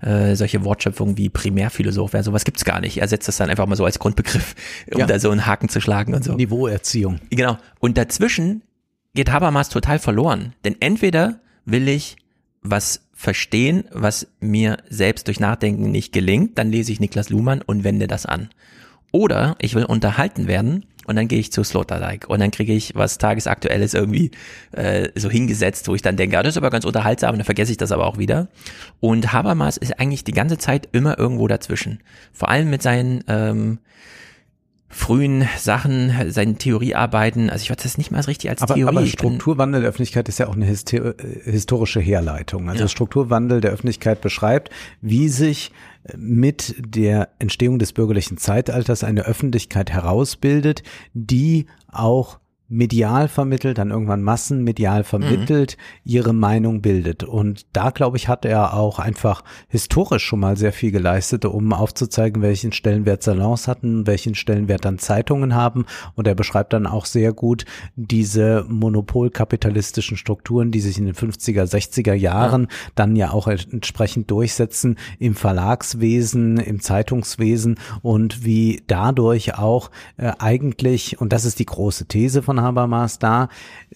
[0.00, 2.98] äh, solche Wortschöpfungen wie Primärphilosoph, ja, sowas gibt's gar nicht.
[3.00, 4.54] Er setzt das dann einfach mal so als Grundbegriff,
[4.92, 5.06] um Ja.
[5.06, 6.34] da so einen Haken zu schlagen und so.
[6.34, 7.18] Niveauerziehung.
[7.30, 7.58] Genau.
[7.80, 8.62] Und dazwischen
[9.14, 10.54] geht Habermas total verloren.
[10.64, 12.16] Denn entweder will ich
[12.62, 17.82] was verstehen, was mir selbst durch Nachdenken nicht gelingt, dann lese ich Niklas Luhmann und
[17.82, 18.48] wende das an.
[19.10, 22.94] Oder ich will unterhalten werden und dann gehe ich zu Sloterdijk und dann kriege ich
[22.94, 24.30] was Tagesaktuelles irgendwie
[24.70, 27.72] äh, so hingesetzt, wo ich dann denke, ja, das ist aber ganz unterhaltsam, dann vergesse
[27.72, 28.46] ich das aber auch wieder.
[29.00, 31.98] Und Habermas ist eigentlich die ganze Zeit immer irgendwo dazwischen.
[32.32, 33.80] Vor allem mit seinen ähm,
[34.88, 38.96] frühen Sachen, seine Theoriearbeiten, also ich weiß das nicht mal richtig als aber, Theorie.
[38.96, 42.70] Aber Strukturwandel der Öffentlichkeit ist ja auch eine Hyster historische Herleitung.
[42.70, 42.88] Also ja.
[42.88, 44.70] Strukturwandel der Öffentlichkeit beschreibt,
[45.02, 45.72] wie sich
[46.16, 54.22] mit der Entstehung des bürgerlichen Zeitalters eine Öffentlichkeit herausbildet, die auch medial vermittelt, dann irgendwann
[54.22, 56.10] massenmedial vermittelt, mhm.
[56.10, 57.24] ihre Meinung bildet.
[57.24, 61.72] Und da, glaube ich, hat er auch einfach historisch schon mal sehr viel geleistet, um
[61.72, 65.86] aufzuzeigen, welchen Stellenwert Salons hatten, welchen Stellenwert dann Zeitungen haben.
[66.14, 67.64] Und er beschreibt dann auch sehr gut
[67.96, 72.68] diese monopolkapitalistischen Strukturen, die sich in den 50er, 60er Jahren ja.
[72.94, 81.18] dann ja auch entsprechend durchsetzen im Verlagswesen, im Zeitungswesen und wie dadurch auch äh, eigentlich,
[81.18, 83.48] und das ist die große These von Habermas da,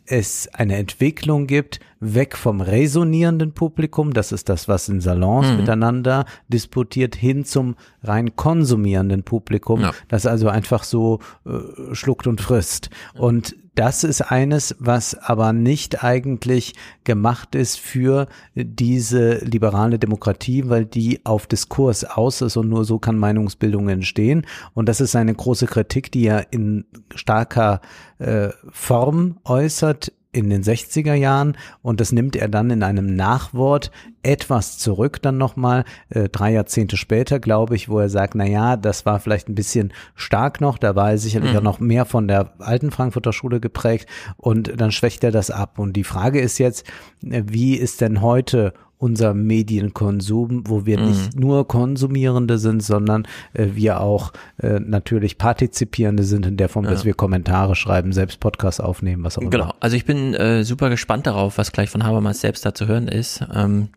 [0.06, 5.58] es eine Entwicklung gibt, weg vom resonierenden Publikum, das ist das, was in Salons mhm.
[5.58, 9.92] miteinander disputiert, hin zum rein konsumierenden Publikum, ja.
[10.08, 12.90] das also einfach so äh, schluckt und frisst.
[13.14, 20.84] Und das ist eines, was aber nicht eigentlich gemacht ist für diese liberale Demokratie, weil
[20.84, 24.46] die auf Diskurs aus ist und nur so kann Meinungsbildung entstehen.
[24.74, 26.84] Und das ist eine große Kritik, die er in
[27.14, 27.80] starker
[28.18, 33.90] äh, Form äußert in den 60er Jahren und das nimmt er dann in einem Nachwort
[34.22, 38.76] etwas zurück dann nochmal, äh, drei Jahrzehnte später, glaube ich, wo er sagt, na ja,
[38.76, 41.58] das war vielleicht ein bisschen stark noch, da war er sicherlich mhm.
[41.58, 45.78] auch noch mehr von der alten Frankfurter Schule geprägt und dann schwächt er das ab.
[45.78, 46.86] Und die Frage ist jetzt,
[47.22, 48.72] äh, wie ist denn heute
[49.02, 51.08] unser Medienkonsum, wo wir mhm.
[51.08, 56.84] nicht nur Konsumierende sind, sondern äh, wir auch äh, natürlich Partizipierende sind in der Form,
[56.84, 56.92] ja.
[56.92, 59.50] dass wir Kommentare schreiben, selbst Podcasts aufnehmen, was auch immer.
[59.50, 62.86] Genau, also ich bin äh, super gespannt darauf, was gleich von Habermas selbst da zu
[62.86, 63.44] hören ist.
[63.52, 63.88] Ähm,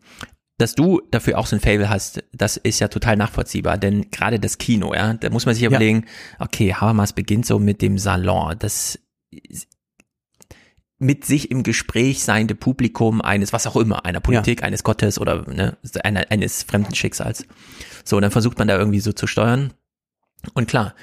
[0.58, 4.40] dass du dafür auch so ein Fable hast, das ist ja total nachvollziehbar, denn gerade
[4.40, 6.06] das Kino, ja, da muss man sich überlegen,
[6.40, 6.46] ja.
[6.46, 8.98] okay, Habermas beginnt so mit dem Salon, das
[11.06, 14.68] mit sich im Gespräch seiende Publikum eines, was auch immer, einer Politik, ja.
[14.68, 17.46] eines Gottes oder ne, einer, eines fremden Schicksals.
[18.04, 19.74] So, und dann versucht man da irgendwie so zu steuern.
[20.54, 20.96] Und klar,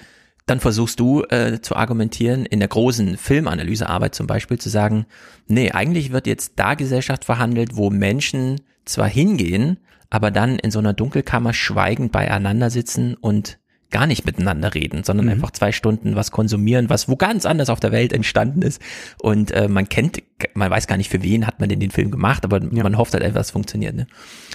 [0.46, 5.06] dann versuchst du äh, zu argumentieren, in der großen Filmanalysearbeit zum Beispiel zu sagen,
[5.46, 9.78] nee, eigentlich wird jetzt da Gesellschaft verhandelt, wo Menschen zwar hingehen,
[10.10, 13.58] aber dann in so einer Dunkelkammer schweigend beieinander sitzen und
[13.92, 15.32] gar nicht miteinander reden, sondern mhm.
[15.32, 18.82] einfach zwei Stunden was konsumieren, was wo ganz anders auf der Welt entstanden ist.
[19.20, 20.22] Und äh, man kennt,
[20.54, 22.82] man weiß gar nicht, für wen hat man denn den Film gemacht, aber ja.
[22.82, 23.94] man hofft halt es funktioniert.
[23.94, 24.06] Ne?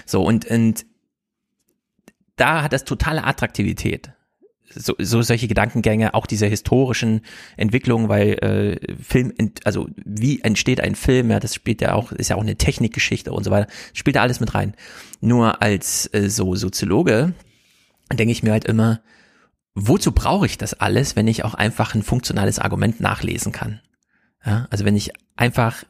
[0.05, 0.85] So, und, und
[2.35, 4.11] da hat das totale Attraktivität.
[4.69, 7.21] So, so solche Gedankengänge, auch diese historischen
[7.55, 9.33] Entwicklungen, weil äh, Film,
[9.63, 13.31] also wie entsteht ein Film, ja, das spielt ja auch, ist ja auch eine Technikgeschichte
[13.31, 14.73] und so weiter, spielt da alles mit rein.
[15.21, 17.33] Nur als äh, so Soziologe
[18.13, 19.01] denke ich mir halt immer,
[19.77, 23.79] wozu brauche ich das alles, wenn ich auch einfach ein funktionales Argument nachlesen kann?
[24.43, 25.83] Ja, also wenn ich einfach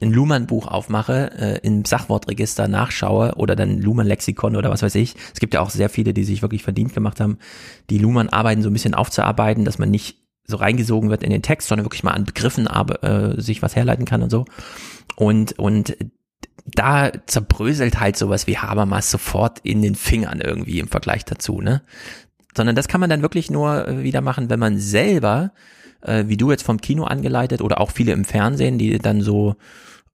[0.00, 5.14] ein Luhmann-Buch aufmache, äh, im Sachwortregister nachschaue oder dann Luhmann-Lexikon oder was weiß ich.
[5.32, 7.38] Es gibt ja auch sehr viele, die sich wirklich verdient gemacht haben,
[7.88, 11.68] die Luhmann-Arbeiten so ein bisschen aufzuarbeiten, dass man nicht so reingesogen wird in den Text,
[11.68, 14.44] sondern wirklich mal an Begriffen äh, sich was herleiten kann und so.
[15.16, 15.96] Und, und
[16.66, 21.82] da zerbröselt halt sowas wie Habermas sofort in den Fingern irgendwie im Vergleich dazu, ne?
[22.56, 25.52] Sondern das kann man dann wirklich nur äh, wieder machen, wenn man selber,
[26.02, 29.56] äh, wie du jetzt vom Kino angeleitet oder auch viele im Fernsehen, die dann so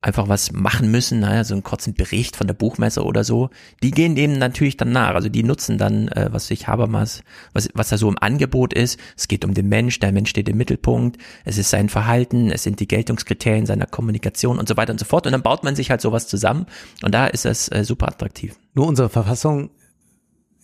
[0.03, 3.51] einfach was machen müssen, naja, so einen kurzen Bericht von der Buchmesse oder so,
[3.85, 5.15] die gehen dem natürlich dann nach.
[5.15, 7.23] Also die nutzen dann, äh, was ich Habermas,
[7.53, 8.99] was, was da so im Angebot ist.
[9.17, 12.65] Es geht um den Mensch, der Mensch steht im Mittelpunkt, es ist sein Verhalten, es
[12.65, 15.27] sind die Geltungskriterien seiner Kommunikation und so weiter und so fort.
[15.27, 16.67] Und dann baut man sich halt sowas zusammen
[17.03, 18.57] und da ist das äh, super attraktiv.
[18.75, 19.71] Nur unsere Verfassung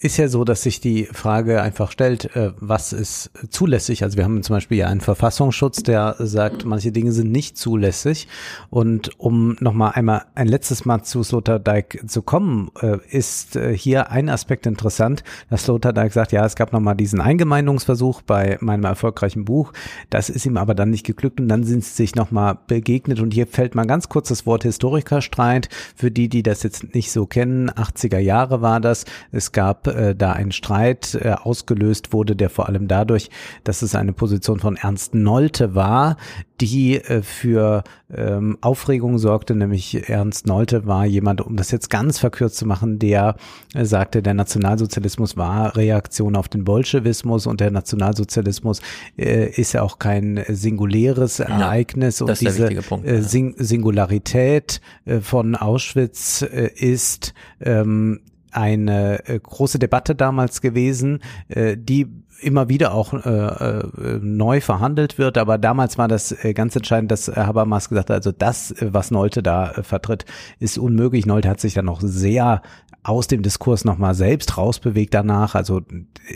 [0.01, 4.05] ist ja so, dass sich die Frage einfach stellt, äh, was ist zulässig?
[4.05, 8.29] Also wir haben zum Beispiel ja einen Verfassungsschutz, der sagt, manche Dinge sind nicht zulässig.
[8.71, 14.13] Und um nochmal einmal ein letztes Mal zu Sloterdijk zu kommen, äh, ist äh, hier
[14.13, 19.45] ein Aspekt interessant, dass Sloterdijk sagt, ja, es gab nochmal diesen Eingemeindungsversuch bei meinem erfolgreichen
[19.45, 19.73] Buch.
[20.11, 23.19] Das ist ihm aber dann nicht geglückt und dann sind sie sich nochmal begegnet.
[23.19, 25.69] Und hier fällt mal ganz kurz das Wort Historikerstreit.
[25.97, 29.05] Für die, die das jetzt nicht so kennen, 80er Jahre war das.
[29.33, 33.31] Es gab äh, da ein Streit äh, ausgelöst wurde, der vor allem dadurch,
[33.65, 36.17] dass es eine Position von Ernst Nolte war,
[36.61, 37.85] die äh, für
[38.15, 42.99] ähm, Aufregung sorgte, nämlich Ernst Nolte war jemand, um das jetzt ganz verkürzt zu machen,
[42.99, 43.37] der
[43.75, 48.81] äh, sagte, der Nationalsozialismus war Reaktion auf den Bolschewismus und der Nationalsozialismus
[49.17, 55.55] äh, ist ja auch kein singuläres Ereignis und diese Punkt, äh, Sing Singularität äh, von
[55.55, 58.21] Auschwitz äh, ist ähm,
[58.53, 62.07] eine äh, große Debatte damals gewesen, äh, die
[62.41, 63.83] immer wieder auch äh,
[64.21, 68.77] neu verhandelt wird, aber damals war das ganz entscheidend, dass Habermas gesagt hat, also das,
[68.81, 70.25] was Nolte da vertritt,
[70.61, 71.27] ist unmöglich.
[71.27, 72.63] Nolte hat sich dann noch sehr
[73.03, 75.57] aus dem Diskurs nochmal selbst rausbewegt danach.
[75.57, 75.81] Also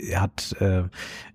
[0.09, 0.53] er hat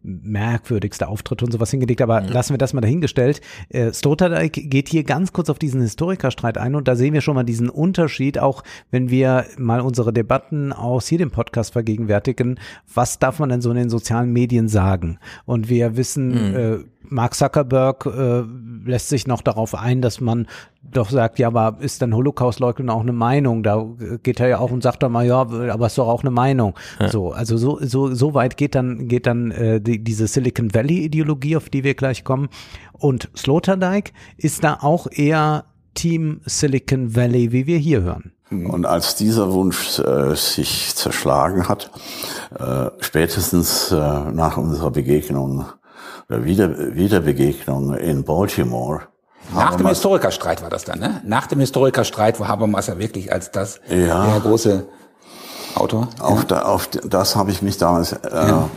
[0.02, 2.30] merkwürdigste Auftritte und sowas hingelegt, aber ja.
[2.30, 3.40] lassen wir das mal dahingestellt.
[3.68, 7.34] Äh, Sloterdijk geht hier ganz kurz auf diesen Historikerstreit ein und da sehen wir schon
[7.34, 12.58] mal diesen Unterschied, auch wenn wir mal unsere Debatten aus hier dem Podcast vergegenwärtigen,
[12.92, 15.18] was darf man denn so in den sozialen Medien sagen?
[15.44, 16.56] Und wir wissen, mhm.
[16.56, 16.78] äh,
[17.10, 18.42] Mark Zuckerberg äh,
[18.84, 20.46] lässt sich noch darauf ein, dass man
[20.90, 23.62] doch sagt, ja, aber ist dann Holocaust-Leugnen auch eine Meinung?
[23.62, 23.84] Da
[24.22, 26.74] geht er ja auch und sagt dann mal, ja, aber ist doch auch eine Meinung.
[26.98, 27.08] Ja.
[27.08, 31.56] So, also so, so, so weit geht dann, geht dann äh, die, diese Silicon Valley-Ideologie,
[31.56, 32.48] auf die wir gleich kommen.
[32.92, 38.32] Und Sloterdijk ist da auch eher Team Silicon Valley, wie wir hier hören.
[38.50, 41.90] Und als dieser Wunsch äh, sich zerschlagen hat,
[42.58, 45.66] äh, spätestens äh, nach unserer Begegnung
[46.28, 49.02] oder Wieder, Wiederbegegnung in Baltimore,
[49.54, 51.22] nach dem Historikerstreit war das dann, ne?
[51.24, 54.86] Nach dem Historikerstreit, wo Habermas ja wirklich als das ja, der große
[55.74, 56.08] Autor.
[56.20, 56.44] Auf, ja.
[56.44, 58.68] da, auf das habe ich mich damals äh, ja.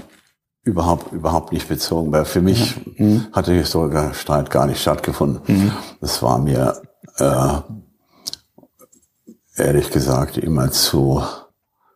[0.63, 3.27] Überhaupt überhaupt nicht bezogen, weil für mich mhm.
[3.31, 5.41] hat der Historikerstreit gar nicht stattgefunden.
[5.47, 5.71] Mhm.
[5.99, 6.81] Das war mir
[7.17, 7.61] äh,
[9.55, 11.23] ehrlich gesagt immer zu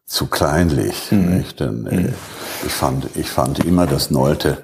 [0.05, 1.11] zu kleinlich.
[1.11, 1.37] Mhm.
[1.37, 1.59] Nicht?
[1.59, 2.13] Denn äh, mhm.
[2.65, 4.63] ich fand ich fand immer, dass Nolte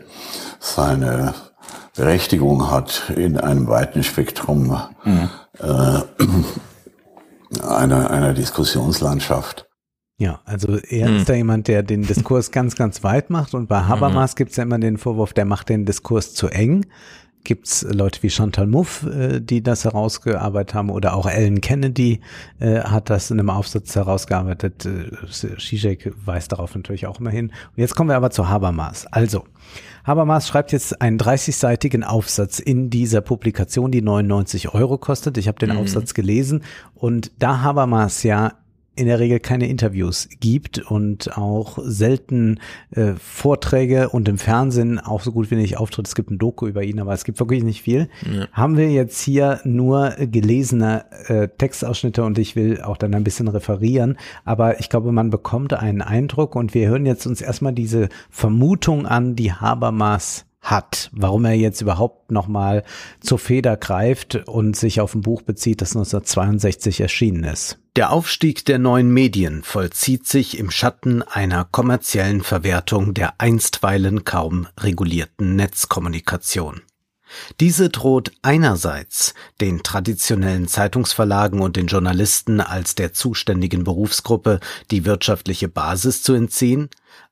[0.59, 1.33] seine
[1.95, 5.30] Berechtigung hat in einem weiten Spektrum mhm.
[5.59, 6.01] äh,
[7.63, 9.67] einer, einer Diskussionslandschaft.
[10.22, 11.17] Ja, also er hm.
[11.17, 14.35] ist da jemand, der den Diskurs ganz, ganz weit macht und bei Habermas mhm.
[14.35, 16.85] gibt es ja immer den Vorwurf, der macht den Diskurs zu eng
[17.43, 22.22] gibt's Leute wie Chantal Mouffe, äh, die das herausgearbeitet haben, oder auch Ellen Kennedy
[22.59, 24.85] äh, hat das in einem Aufsatz herausgearbeitet.
[24.85, 27.48] Äh, Zizek weist darauf natürlich auch immer hin.
[27.48, 29.08] Und jetzt kommen wir aber zu Habermas.
[29.08, 29.45] Also,
[30.03, 35.40] Habermas schreibt jetzt einen 30-seitigen Aufsatz in dieser Publikation, die 99 Euro kostet.
[35.40, 35.77] Ich habe den mhm.
[35.77, 36.61] Aufsatz gelesen
[36.93, 38.53] und da Habermas ja
[38.95, 42.60] in der Regel keine Interviews gibt und auch selten
[42.92, 46.08] äh, Vorträge und im Fernsehen auch so gut wie nicht auftritt.
[46.08, 48.10] Es gibt ein Doku über ihn, aber es gibt wirklich nicht viel.
[48.30, 48.48] Ja.
[48.52, 53.48] Haben wir jetzt hier nur gelesene äh, Textausschnitte und ich will auch dann ein bisschen
[53.48, 58.10] referieren, aber ich glaube, man bekommt einen Eindruck und wir hören jetzt uns erstmal diese
[58.30, 62.83] Vermutung an, die Habermas hat, warum er jetzt überhaupt nochmal
[63.19, 67.80] zur Feder greift und sich auf ein Buch bezieht, das 1962 erschienen ist.
[67.98, 74.67] Der Aufstieg der neuen Medien vollzieht sich im Schatten einer kommerziellen Verwertung der einstweilen kaum
[74.80, 76.81] regulierten Netzkommunikation.
[77.59, 84.59] Diese droht einerseits den traditionellen Zeitungsverlagen und den Journalisten als der zuständigen Berufsgruppe
[84.90, 86.90] die wirtschaftliche Basis zu entziehen,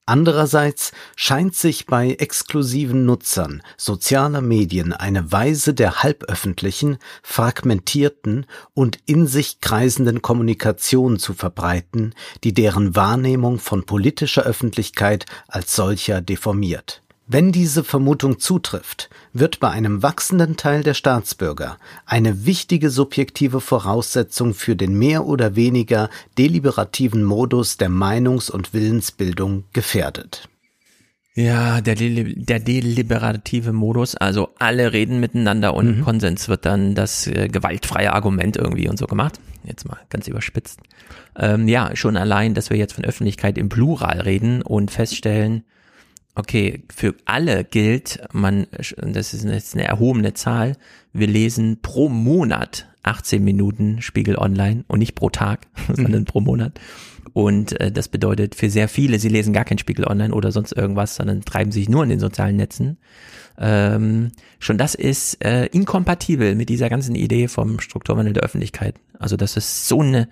[0.10, 9.28] Andererseits scheint sich bei exklusiven Nutzern sozialer Medien eine Weise der halböffentlichen, fragmentierten und in
[9.28, 17.52] sich kreisenden Kommunikation zu verbreiten, die deren Wahrnehmung von politischer Öffentlichkeit als solcher deformiert wenn
[17.52, 21.78] diese Vermutung zutrifft, wird bei einem wachsenden Teil der Staatsbürger
[22.08, 26.10] eine wichtige subjektive Voraussetzung für den mehr oder weniger
[26.40, 30.50] deliberativen Modus der Meinungs- und Willensbildung gefährdet.
[31.36, 36.04] Ja, der, der deliberative Modus, also alle reden miteinander und mhm.
[36.04, 39.40] Konsens wird dann das äh, gewaltfreie Argument irgendwie und so gemacht.
[39.64, 40.80] Jetzt mal ganz überspitzt.
[41.38, 45.64] Ähm, ja, schon allein, dass wir jetzt von Öffentlichkeit im Plural reden und feststellen,
[46.40, 50.78] okay, für alle gilt, man, das ist jetzt eine erhobene Zahl,
[51.14, 56.80] wir lesen pro Monat 18 Minuten Spiegel Online und nicht pro Tag, sondern pro Monat.
[57.34, 60.72] Und äh, das bedeutet für sehr viele, sie lesen gar kein Spiegel Online oder sonst
[60.72, 62.98] irgendwas, sondern treiben sich nur in den sozialen Netzen.
[63.58, 68.96] Ähm, schon das ist äh, inkompatibel mit dieser ganzen Idee vom Strukturwandel der Öffentlichkeit.
[69.20, 70.30] Also dass es so eine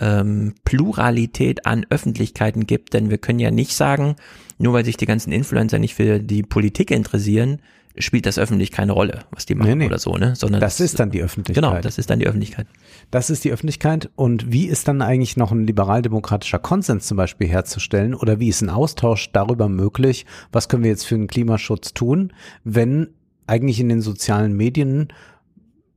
[0.00, 4.16] ähm, Pluralität an Öffentlichkeiten gibt, denn wir können ja nicht sagen,
[4.58, 7.60] nur weil sich die ganzen Influencer nicht für die Politik interessieren,
[7.96, 9.86] spielt das öffentlich keine Rolle, was die machen Nee, nee.
[9.86, 10.34] oder so, ne?
[10.34, 11.62] Sondern Das ist dann die Öffentlichkeit.
[11.62, 12.66] Genau, das ist dann die Öffentlichkeit.
[13.10, 14.10] Das ist die Öffentlichkeit.
[14.16, 18.14] Und wie ist dann eigentlich noch ein liberaldemokratischer Konsens zum Beispiel herzustellen?
[18.14, 20.26] Oder wie ist ein Austausch darüber möglich?
[20.50, 22.32] Was können wir jetzt für den Klimaschutz tun,
[22.64, 23.10] wenn
[23.46, 25.08] eigentlich in den sozialen Medien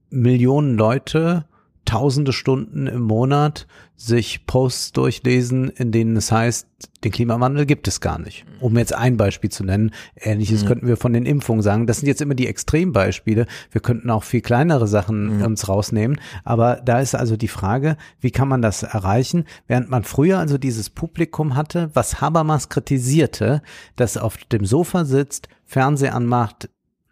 [0.10, 1.46] Millionen Leute
[1.88, 6.68] tausende Stunden im Monat sich Posts durchlesen, in denen es heißt,
[7.04, 8.46] den Klimawandel gibt es gar nicht.
[8.60, 9.92] Um jetzt ein Beispiel zu nennen.
[10.16, 10.68] Ähnliches Mhm.
[10.68, 11.88] könnten wir von den Impfungen sagen.
[11.88, 13.48] Das sind jetzt immer die Extrembeispiele.
[13.72, 16.20] Wir könnten auch viel kleinere Sachen uns rausnehmen.
[16.44, 19.46] Aber da ist also die Frage, wie kann man das erreichen?
[19.68, 23.64] Während man früher also dieses Publikum hatte, was Habermas kritisierte,
[23.96, 26.70] das auf dem Sofa sitzt, Fernseher anmacht,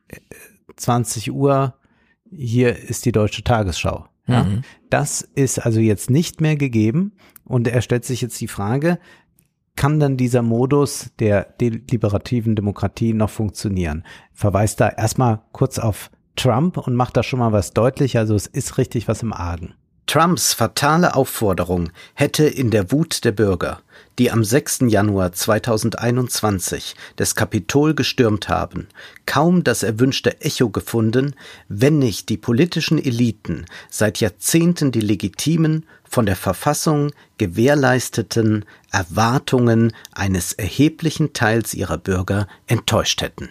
[0.09, 0.17] äh,
[0.75, 1.73] 20 Uhr,
[2.29, 4.05] hier ist die deutsche Tagesschau.
[4.27, 4.43] Ja?
[4.43, 4.61] Mhm.
[4.89, 7.13] Das ist also jetzt nicht mehr gegeben
[7.43, 8.99] und er stellt sich jetzt die Frage,
[9.75, 14.03] kann dann dieser Modus der deliberativen Demokratie noch funktionieren?
[14.33, 18.47] Verweist da erstmal kurz auf Trump und macht da schon mal was deutlich, also es
[18.47, 19.73] ist richtig was im Argen.
[20.07, 23.81] Trumps fatale Aufforderung hätte in der Wut der Bürger,
[24.19, 24.81] die am 6.
[24.87, 28.87] Januar 2021 das Kapitol gestürmt haben,
[29.25, 31.35] kaum das erwünschte Echo gefunden,
[31.67, 40.53] wenn nicht die politischen Eliten seit Jahrzehnten die legitimen, von der Verfassung gewährleisteten Erwartungen eines
[40.53, 43.49] erheblichen Teils ihrer Bürger enttäuscht hätten.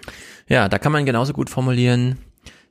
[0.49, 2.19] Ja, da kann man genauso gut formulieren,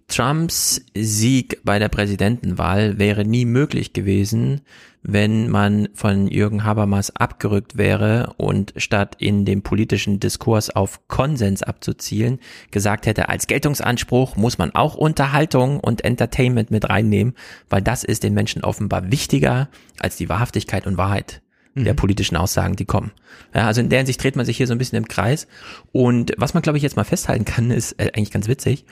[0.08, 4.62] Trumps Sieg bei der Präsidentenwahl wäre nie möglich gewesen,
[5.02, 11.62] wenn man von Jürgen Habermas abgerückt wäre und statt in dem politischen Diskurs auf Konsens
[11.62, 12.40] abzuzielen,
[12.72, 17.34] gesagt hätte, als Geltungsanspruch muss man auch Unterhaltung und Entertainment mit reinnehmen,
[17.70, 21.42] weil das ist den Menschen offenbar wichtiger als die Wahrhaftigkeit und Wahrheit
[21.76, 21.98] der Mhm.
[21.98, 23.12] politischen Aussagen, die kommen.
[23.54, 25.48] Ja, also in der Hinsicht dreht man sich hier so ein bisschen im Kreis.
[25.92, 28.86] Und was man, glaube ich, jetzt mal festhalten kann, ist äh, eigentlich ganz witzig.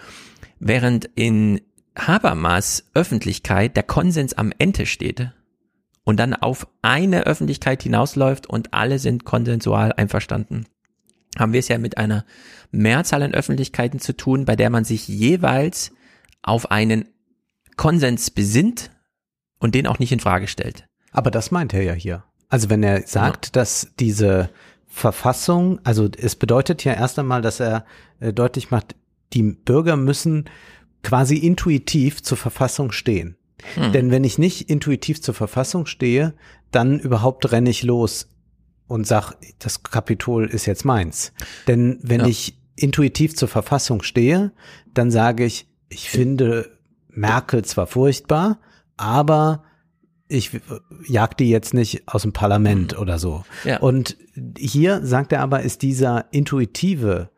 [0.63, 1.59] Während in
[1.97, 5.31] Habermas Öffentlichkeit der Konsens am Ende steht
[6.03, 10.67] und dann auf eine Öffentlichkeit hinausläuft und alle sind konsensual einverstanden,
[11.39, 12.25] haben wir es ja mit einer
[12.69, 15.93] Mehrzahl an Öffentlichkeiten zu tun, bei der man sich jeweils
[16.43, 17.09] auf einen
[17.75, 18.91] Konsens besinnt
[19.57, 20.85] und den auch nicht in Frage stellt.
[21.11, 22.23] Aber das meint er ja hier.
[22.49, 24.51] Also wenn er sagt, dass diese
[24.85, 27.83] Verfassung, also es bedeutet ja erst einmal, dass er
[28.19, 28.95] äh, deutlich macht,
[29.33, 30.45] die Bürger müssen
[31.03, 33.37] quasi intuitiv zur Verfassung stehen.
[33.75, 33.91] Hm.
[33.91, 36.33] Denn wenn ich nicht intuitiv zur Verfassung stehe,
[36.71, 38.29] dann überhaupt renne ich los
[38.87, 41.33] und sag, das Kapitol ist jetzt meins.
[41.67, 42.27] Denn wenn Ja.
[42.27, 44.51] ich intuitiv zur Verfassung stehe,
[44.93, 46.77] dann sage ich, ich finde
[47.09, 48.59] Merkel zwar furchtbar,
[48.97, 49.63] aber
[50.27, 50.61] ich
[51.07, 53.43] jag die jetzt nicht aus dem Parlament oder so.
[53.65, 53.79] Ja.
[53.79, 54.17] Und
[54.57, 57.29] hier sagt er aber, ist dieser intuitive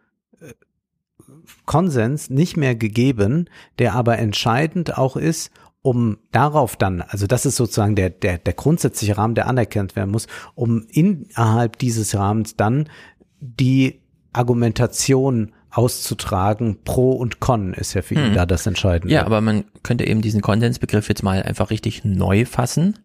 [1.65, 5.51] Konsens nicht mehr gegeben, der aber entscheidend auch ist,
[5.81, 10.11] um darauf dann, also das ist sozusagen der, der, der grundsätzliche Rahmen, der anerkannt werden
[10.11, 12.87] muss, um innerhalb dieses Rahmens dann
[13.39, 13.99] die
[14.31, 18.33] Argumentation auszutragen, pro und con ist ja für ihn Hm.
[18.35, 19.13] da das Entscheidende.
[19.13, 22.99] Ja, aber man könnte eben diesen Konsensbegriff jetzt mal einfach richtig neu fassen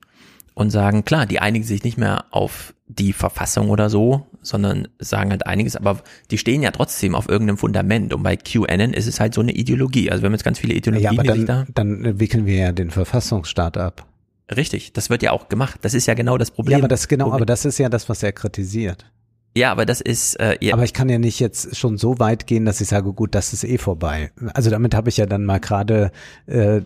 [0.58, 5.30] und sagen, klar, die einigen sich nicht mehr auf die Verfassung oder so, sondern sagen
[5.30, 6.00] halt einiges, aber
[6.32, 9.52] die stehen ja trotzdem auf irgendeinem Fundament und bei QAnon ist es halt so eine
[9.52, 10.10] Ideologie.
[10.10, 12.44] Also wir haben jetzt ganz viele Ideologien, ja, aber die sich da dann, dann wickeln
[12.44, 14.06] wir ja den Verfassungsstaat ab.
[14.54, 15.78] Richtig, das wird ja auch gemacht.
[15.82, 16.72] Das ist ja genau das Problem.
[16.72, 19.04] Ja, aber das genau, aber das ist ja das, was er kritisiert.
[19.56, 22.48] Ja, aber das ist äh, ja, Aber ich kann ja nicht jetzt schon so weit
[22.48, 24.32] gehen, dass ich sage, gut, das ist eh vorbei.
[24.54, 26.10] Also damit habe ich ja dann mal gerade
[26.46, 26.80] äh,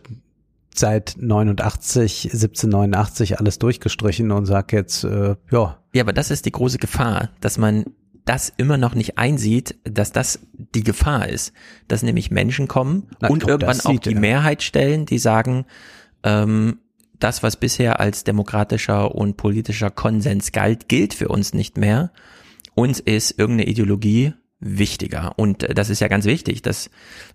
[0.74, 5.78] seit 89, 1789 alles durchgestrichen und sag jetzt, äh, ja.
[5.94, 7.84] Ja, aber das ist die große Gefahr, dass man
[8.24, 11.52] das immer noch nicht einsieht, dass das die Gefahr ist,
[11.88, 14.20] dass nämlich Menschen kommen Na, und irgendwann auch die er.
[14.20, 15.66] Mehrheit stellen, die sagen,
[16.22, 16.78] ähm,
[17.18, 22.12] das, was bisher als demokratischer und politischer Konsens galt, gilt für uns nicht mehr.
[22.74, 25.32] Uns ist irgendeine Ideologie wichtiger.
[25.36, 26.88] Und äh, das ist ja ganz wichtig, dass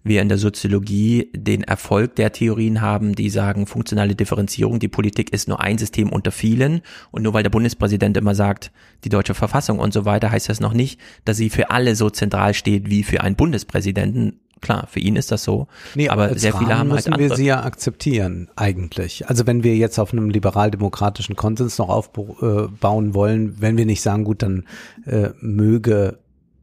[0.04, 5.34] wir in der Soziologie den Erfolg der Theorien haben, die sagen, funktionale Differenzierung, die Politik
[5.34, 6.82] ist nur ein System unter vielen.
[7.12, 8.72] Und nur weil der Bundespräsident immer sagt,
[9.04, 12.10] die deutsche Verfassung und so weiter, heißt das noch nicht, dass sie für alle so
[12.10, 14.40] zentral steht wie für einen Bundespräsidenten.
[14.60, 15.68] Klar, für ihn ist das so.
[15.94, 17.30] Nee, aber sehr viele haben halt müssen andere.
[17.30, 19.30] wir sie ja akzeptieren, eigentlich.
[19.30, 24.24] Also wenn wir jetzt auf einem liberal-demokratischen Konsens noch aufbauen wollen, wenn wir nicht sagen,
[24.24, 24.64] gut, dann
[25.06, 26.18] äh, möge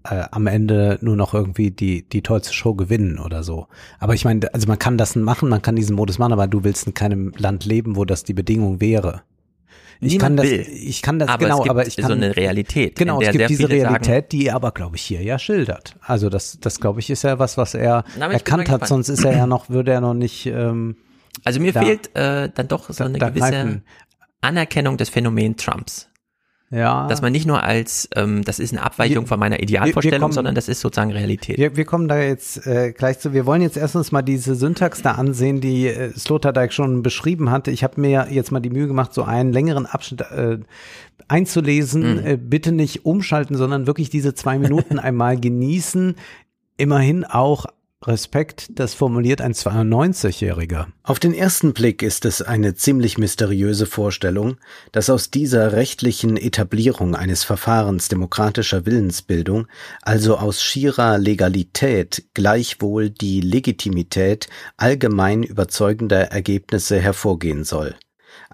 [0.09, 3.67] äh, am Ende nur noch irgendwie die, die tollste Show gewinnen oder so.
[3.99, 6.63] Aber ich meine, also man kann das machen, man kann diesen Modus machen, aber du
[6.65, 9.23] willst in keinem Land leben, wo das die Bedingung wäre.
[10.01, 12.37] Ich kann das, ich kann das aber genau, es gibt aber ich kann so eine
[12.37, 12.97] Realität.
[12.97, 15.97] Genau, es gibt diese Realität, die er aber, glaube ich, hier ja schildert.
[16.03, 18.87] Also das, das glaube ich, ist ja was, was er Na, erkannt hat.
[18.87, 20.47] Sonst ist er ja noch, würde er noch nicht.
[20.47, 20.97] Ähm,
[21.45, 23.83] Also mir da- fehlt äh, dann doch so eine da gewisse.
[24.41, 26.09] Anerkennung des Phänomen Trumps.
[26.75, 27.07] Ja.
[27.07, 30.55] Dass man nicht nur als, ähm, das ist eine Abweichung von meiner Idealvorstellung, kommen- sondern
[30.55, 31.57] das ist sozusagen Realität.
[31.59, 33.33] Wir, wir kommen da jetzt äh, gleich zu.
[33.33, 37.71] Wir wollen jetzt erstens mal diese Syntax da ansehen, die äh, Sloterdijk schon beschrieben hatte.
[37.71, 40.59] Ich habe mir jetzt mal die Mühe gemacht, so einen längeren Abschnitt äh,
[41.29, 42.21] einzulesen.
[42.21, 42.27] Mhm.
[42.27, 46.17] Äh, bitte nicht umschalten, sondern wirklich diese zwei Minuten einmal genießen.
[46.77, 47.67] Immerhin auch
[48.07, 50.87] Respekt, das formuliert ein 92-Jähriger.
[51.03, 54.57] Auf den ersten Blick ist es eine ziemlich mysteriöse Vorstellung,
[54.93, 59.67] dass aus dieser rechtlichen Etablierung eines Verfahrens demokratischer Willensbildung,
[60.03, 67.95] also aus schierer Legalität, gleichwohl die Legitimität allgemein überzeugender Ergebnisse hervorgehen soll.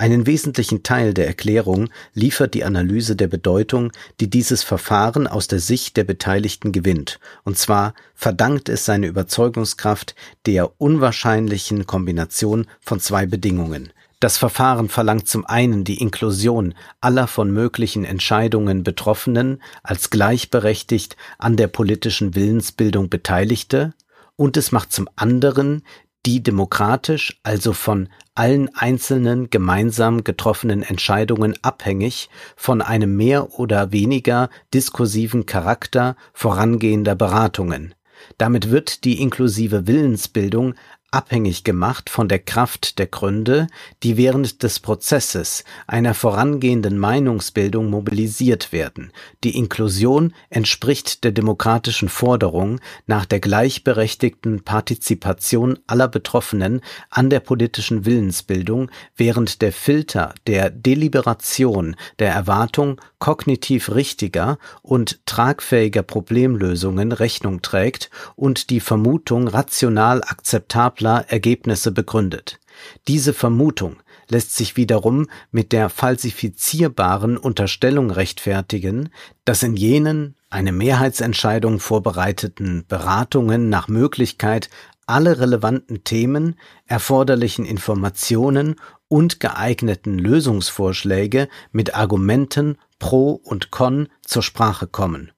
[0.00, 5.60] Einen wesentlichen Teil der Erklärung liefert die Analyse der Bedeutung, die dieses Verfahren aus der
[5.60, 10.14] Sicht der Beteiligten gewinnt, und zwar verdankt es seine Überzeugungskraft
[10.46, 13.92] der unwahrscheinlichen Kombination von zwei Bedingungen.
[14.20, 16.72] Das Verfahren verlangt zum einen die Inklusion
[17.02, 23.92] aller von möglichen Entscheidungen Betroffenen als gleichberechtigt an der politischen Willensbildung Beteiligte,
[24.36, 25.82] und es macht zum anderen
[26.26, 34.50] die demokratisch, also von allen einzelnen gemeinsam getroffenen Entscheidungen abhängig von einem mehr oder weniger
[34.72, 37.94] diskursiven Charakter vorangehender Beratungen.
[38.38, 40.74] Damit wird die inklusive Willensbildung
[41.10, 43.66] abhängig gemacht von der Kraft der Gründe,
[44.02, 49.12] die während des Prozesses einer vorangehenden Meinungsbildung mobilisiert werden.
[49.42, 56.80] Die Inklusion entspricht der demokratischen Forderung nach der gleichberechtigten Partizipation aller Betroffenen
[57.10, 66.02] an der politischen Willensbildung, während der Filter der Deliberation der Erwartung kognitiv richtiger und tragfähiger
[66.02, 72.60] Problemlösungen Rechnung trägt und die Vermutung rational akzeptabler Ergebnisse begründet.
[73.08, 73.96] Diese Vermutung
[74.28, 79.10] lässt sich wiederum mit der falsifizierbaren Unterstellung rechtfertigen,
[79.44, 84.70] dass in jenen eine Mehrheitsentscheidung vorbereiteten Beratungen nach Möglichkeit
[85.06, 86.56] alle relevanten Themen,
[86.86, 88.76] erforderlichen Informationen
[89.08, 95.32] und geeigneten Lösungsvorschläge mit Argumenten pro und con zur Sprache kommen.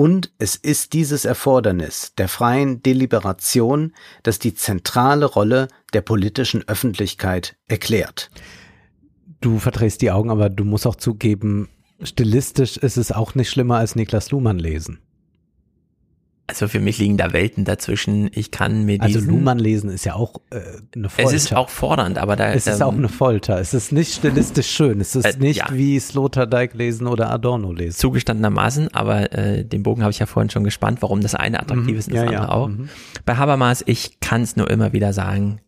[0.00, 7.58] Und es ist dieses Erfordernis der freien Deliberation, das die zentrale Rolle der politischen Öffentlichkeit
[7.68, 8.30] erklärt.
[9.42, 11.68] Du verdrehst die Augen, aber du musst auch zugeben,
[12.02, 15.00] stilistisch ist es auch nicht schlimmer als Niklas Luhmann lesen.
[16.50, 18.30] Also für mich liegen da Welten dazwischen.
[18.34, 20.60] Ich kann mir Also Luhmann lesen ist ja auch äh,
[20.94, 21.28] eine Folter.
[21.30, 23.58] Es ist auch fordernd, aber da Es ist ähm, auch eine Folter.
[23.58, 25.00] Es ist nicht stilistisch schön.
[25.00, 25.66] Es ist Äh, nicht ja.
[25.72, 27.96] wie Sloterdijk lesen oder Adorno lesen.
[27.98, 31.92] zugestandenermaßen, aber äh, den Bogen habe ich ja vorhin schon gespannt, warum das eine attraktiv
[31.92, 31.98] Mhm.
[31.98, 32.48] ist und das Ja, andere ja.
[32.50, 32.68] auch.
[32.68, 32.88] Mhm.
[33.24, 35.60] Bei Habermas, ich kann es nur immer wieder sagen.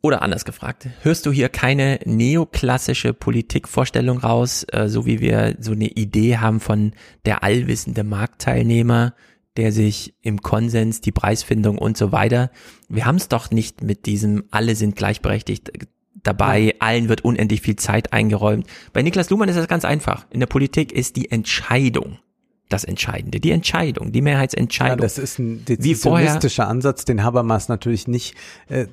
[0.00, 5.72] Oder anders gefragt, hörst du hier keine neoklassische Politikvorstellung raus, äh, so wie wir so
[5.72, 6.92] eine Idee haben von
[7.26, 9.14] der allwissende Marktteilnehmer,
[9.58, 12.50] der sich im Konsens die Preisfindung und so weiter.
[12.88, 15.86] Wir haben es doch nicht mit diesem alle sind gleichberechtigt äh,
[16.22, 18.66] dabei, allen wird unendlich viel Zeit eingeräumt.
[18.92, 20.26] Bei Niklas Luhmann ist das ganz einfach.
[20.30, 22.18] In der Politik ist die Entscheidung
[22.70, 24.98] das Entscheidende, die Entscheidung, die Ja, Mehrheitsentscheidung.
[24.98, 28.34] das ist ein Wie vorher- dezisionistischer Ansatz, den Habermas natürlich nicht
[28.68, 28.86] äh,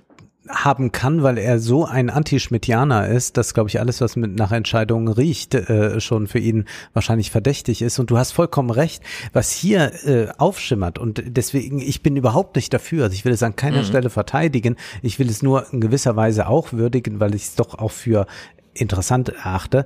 [0.50, 4.52] haben kann, weil er so ein Anti-Schmidtianer ist, dass, glaube ich, alles, was mit nach
[4.52, 7.98] Entscheidungen riecht, äh, schon für ihn wahrscheinlich verdächtig ist.
[8.00, 11.00] Und du hast vollkommen recht, was hier äh, aufschimmert.
[11.00, 13.06] Und deswegen, ich bin überhaupt nicht dafür.
[13.06, 13.86] Also ich will es an keiner Mhm.
[13.86, 14.76] Stelle verteidigen.
[15.02, 18.28] Ich will es nur in gewisser Weise auch würdigen, weil ich es doch auch für
[18.74, 19.86] interessant erachte,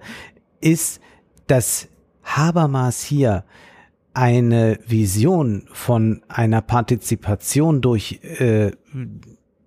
[0.62, 1.00] ist,
[1.48, 1.88] dass
[2.24, 3.46] Habermas hier
[4.14, 8.72] eine Vision von einer Partizipation durch äh,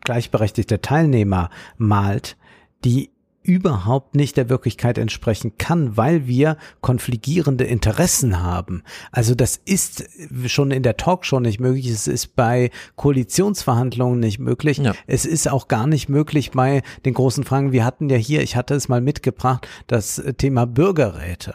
[0.05, 2.37] gleichberechtigte Teilnehmer malt,
[2.85, 3.11] die
[3.45, 8.83] überhaupt nicht der Wirklichkeit entsprechen kann, weil wir konfligierende Interessen haben.
[9.11, 10.09] Also das ist
[10.47, 15.69] schon in der Talkshow nicht möglich, es ist bei Koalitionsverhandlungen nicht möglich, es ist auch
[15.69, 17.73] gar nicht möglich bei den großen Fragen.
[17.73, 21.55] Wir hatten ja hier, ich hatte es mal mitgebracht, das Thema Bürgerräte.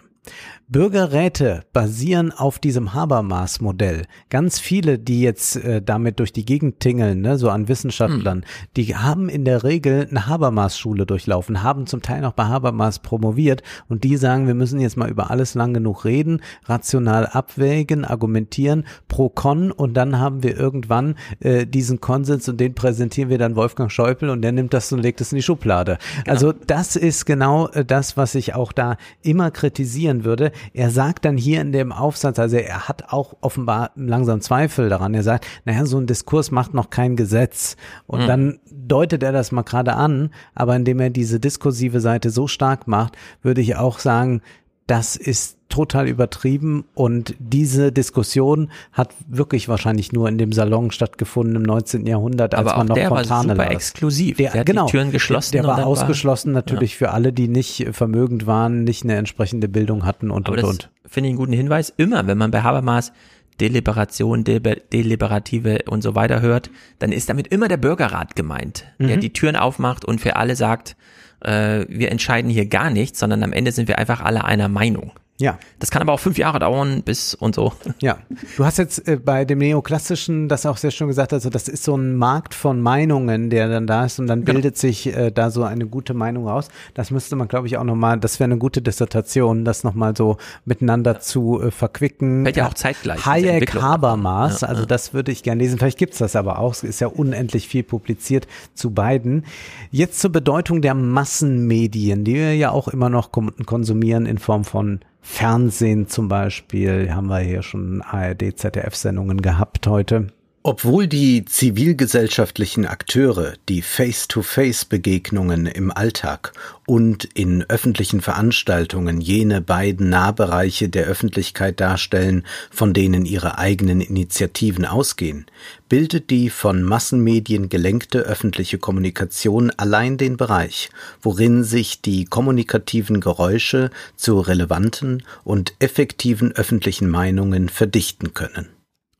[0.69, 4.03] Bürgerräte basieren auf diesem Habermas-Modell.
[4.29, 8.43] Ganz viele, die jetzt äh, damit durch die Gegend tingeln, ne, so an Wissenschaftlern, mhm.
[8.75, 13.63] die haben in der Regel eine Habermas-Schule durchlaufen, haben zum Teil noch bei Habermas promoviert
[13.87, 18.83] und die sagen, wir müssen jetzt mal über alles lang genug reden, rational abwägen, argumentieren,
[19.07, 23.55] pro con und dann haben wir irgendwann äh, diesen Konsens und den präsentieren wir dann
[23.55, 25.97] Wolfgang Schäuble und der nimmt das und legt es in die Schublade.
[26.25, 26.29] Genau.
[26.29, 31.25] Also das ist genau äh, das, was ich auch da immer kritisieren würde er sagt
[31.25, 35.13] dann hier in dem Aufsatz, also er hat auch offenbar langsam Zweifel daran.
[35.13, 37.75] Er sagt, naja, so ein Diskurs macht noch kein Gesetz.
[38.05, 38.27] Und mhm.
[38.27, 42.87] dann deutet er das mal gerade an, aber indem er diese diskursive Seite so stark
[42.87, 44.41] macht, würde ich auch sagen,
[44.87, 51.57] das ist total übertrieben und diese Diskussion hat wirklich wahrscheinlich nur in dem Salon stattgefunden
[51.57, 52.05] im 19.
[52.07, 53.71] Jahrhundert, als Aber man noch der Fontane war super las.
[53.73, 54.37] exklusiv.
[54.37, 55.51] Der, der genau, die Türen geschlossen.
[55.51, 56.97] Der, der war war- ausgeschlossen natürlich Ja.
[57.07, 60.89] für alle, die nicht vermögend waren, nicht eine entsprechende Bildung hatten und Aber und und.
[61.05, 61.93] finde ich einen guten Hinweis.
[61.97, 63.11] Immer, wenn man bei Habermas
[63.59, 69.17] Deliberation, Deliber Deliberative und so weiter hört, dann ist damit immer der Bürgerrat gemeint, der
[69.17, 69.21] Mhm.
[69.21, 70.95] die Türen aufmacht und für alle sagt,
[71.41, 75.11] äh, wir entscheiden hier gar nichts, sondern am Ende sind wir einfach alle einer Meinung.
[75.39, 75.59] Ja.
[75.79, 77.71] Das kann aber auch fünf Jahre dauern bis und so.
[77.99, 78.17] Ja,
[78.57, 81.83] du hast jetzt äh, bei dem Neoklassischen das auch sehr schön gesagt, also das ist
[81.83, 84.53] so ein Markt von Meinungen, der dann da ist und dann Genau.
[84.53, 86.69] bildet sich äh, da so eine gute Meinung raus.
[86.95, 90.37] Das müsste man, glaube ich, auch nochmal, das wäre eine gute Dissertation, das nochmal so
[90.65, 92.43] miteinander zu äh, verquicken.
[92.43, 93.75] Fällt ja auch zeitgleich, Hayek.
[93.79, 94.87] Habermas, Ja, also ja.
[94.87, 95.77] das würde ich gerne lesen.
[95.77, 96.71] Vielleicht gibt's das aber auch.
[96.73, 99.45] Es ist ja unendlich viel publiziert zu beiden.
[99.91, 103.31] Jetzt zur Bedeutung der Massenmedien, die wir ja auch immer noch
[103.65, 104.99] konsumieren in Form von
[105.29, 107.13] Fernsehen zum Beispiel.
[107.13, 110.27] Haben wir hier schon ARD, ZDF-Sendungen gehabt heute.
[110.63, 116.51] Obwohl die zivilgesellschaftlichen Akteure die Face-to-Face-Begegnungen im Alltag
[116.85, 124.85] und in öffentlichen Veranstaltungen jene beiden Nahbereiche der Öffentlichkeit darstellen, von denen ihre eigenen Initiativen
[124.85, 125.45] ausgehen,
[125.87, 130.89] bildet die von Massenmedien gelenkte öffentliche Kommunikation allein den Bereich,
[131.21, 138.67] worin sich die kommunikativen Geräusche zu relevanten und effektiven öffentlichen Meinungen verdichten können.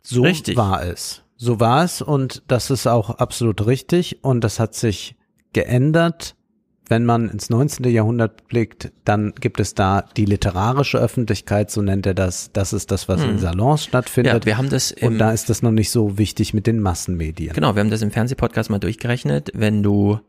[0.03, 0.57] So Richtig.
[0.57, 1.21] war es.
[1.37, 5.15] So war es und das ist auch absolut richtig und das hat sich
[5.53, 6.35] geändert.
[6.89, 7.85] Wenn man ins 19.
[7.91, 12.51] Jahrhundert blickt, dann gibt es da die literarische Öffentlichkeit, so nennt er das.
[12.53, 13.39] Das ist das, was in Hm.
[13.39, 14.33] Salons stattfindet.
[14.33, 17.53] Ja, wir haben das und da ist das noch nicht so wichtig mit den Massenmedien.
[17.53, 19.51] Genau, wir haben das im Fernsehpodcast mal durchgerechnet.
[19.53, 20.19] Wenn du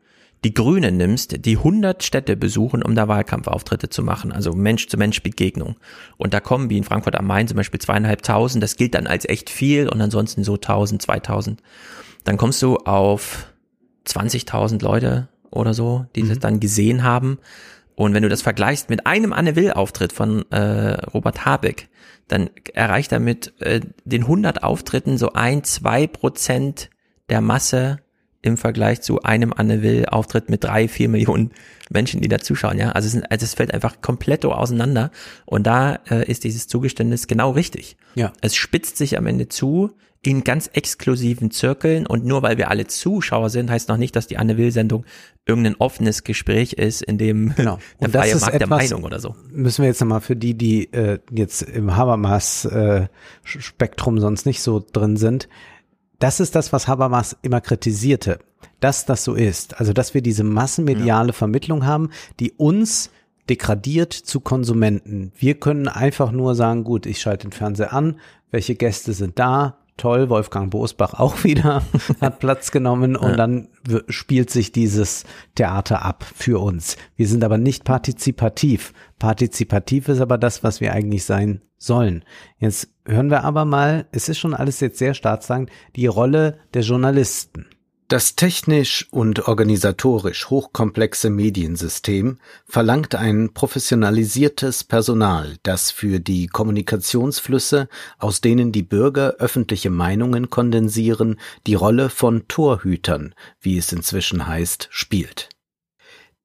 [0.44, 5.76] die Grünen nimmst, die 100 Städte besuchen, um da Wahlkampfauftritte zu machen, also Mensch-zu-Mensch-Begegnung.
[6.16, 9.28] Und da kommen, wie in Frankfurt am Main zum Beispiel zweieinhalbtausend, das gilt dann als
[9.28, 11.62] echt viel und ansonsten so 1000, 2000.
[12.24, 13.52] Dann kommst du auf
[14.06, 17.38] 20.000 Leute oder so, die das dann gesehen haben.
[17.96, 21.88] Und wenn du das vergleichst mit einem Anne Will-Auftritt von äh, Robert Habeck,
[22.28, 26.90] dann erreicht er mit äh, den 100 Auftritten so ein, zwei Prozent
[27.28, 27.98] der Masse
[28.42, 31.50] im Vergleich zu einem Anne Will-Auftritt mit drei, vier Millionen
[31.90, 32.78] Menschen, die da zuschauen.
[32.78, 35.10] Ja, also es, also es fällt einfach komplett auseinander.
[35.44, 37.96] Und da äh, ist dieses Zugeständnis genau richtig.
[38.14, 38.32] Ja.
[38.40, 39.90] Es spitzt sich am Ende zu
[40.22, 44.26] in ganz exklusiven Zirkeln und nur weil wir alle Zuschauer sind, heißt noch nicht, dass
[44.26, 45.04] die Anne Will-Sendung
[45.46, 47.78] irgendein offenes Gespräch ist, in dem Genau.
[48.00, 49.36] der freie ist Markt der etwas, Meinung oder so.
[49.52, 55.16] Müssen wir jetzt nochmal für die, die äh, jetzt im Habermas-Spektrum sonst nicht so drin
[55.16, 55.48] sind.
[56.18, 58.38] Das ist das, was Habermas immer kritisierte,
[58.80, 59.78] dass das so ist.
[59.78, 63.10] Also, dass wir diese massenmediale Vermittlung haben, die uns
[63.48, 65.32] degradiert zu Konsumenten.
[65.36, 68.18] Wir können einfach nur sagen, gut, ich schalte den Fernseher an,
[68.50, 71.82] welche Gäste sind da, toll, Wolfgang Bosbach auch wieder
[72.20, 73.36] hat Platz genommen und Ja.
[73.36, 73.68] dann
[74.08, 75.24] spielt sich dieses
[75.54, 76.96] Theater ab für uns.
[77.16, 78.92] Wir sind aber nicht partizipativ.
[79.18, 82.24] Partizipativ ist aber das, was wir eigentlich sein sollen.
[82.58, 86.82] Jetzt hören wir aber mal, es ist schon alles jetzt sehr staatsangend, die Rolle der
[86.82, 87.66] Journalisten.
[88.08, 97.86] Das technisch und organisatorisch hochkomplexe Mediensystem verlangt ein professionalisiertes Personal, das für die Kommunikationsflüsse,
[98.18, 104.88] aus denen die Bürger öffentliche Meinungen kondensieren, die Rolle von Torhütern, wie es inzwischen heißt,
[104.90, 105.50] spielt.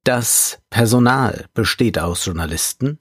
[0.03, 2.99] Das Personal besteht aus Journalisten,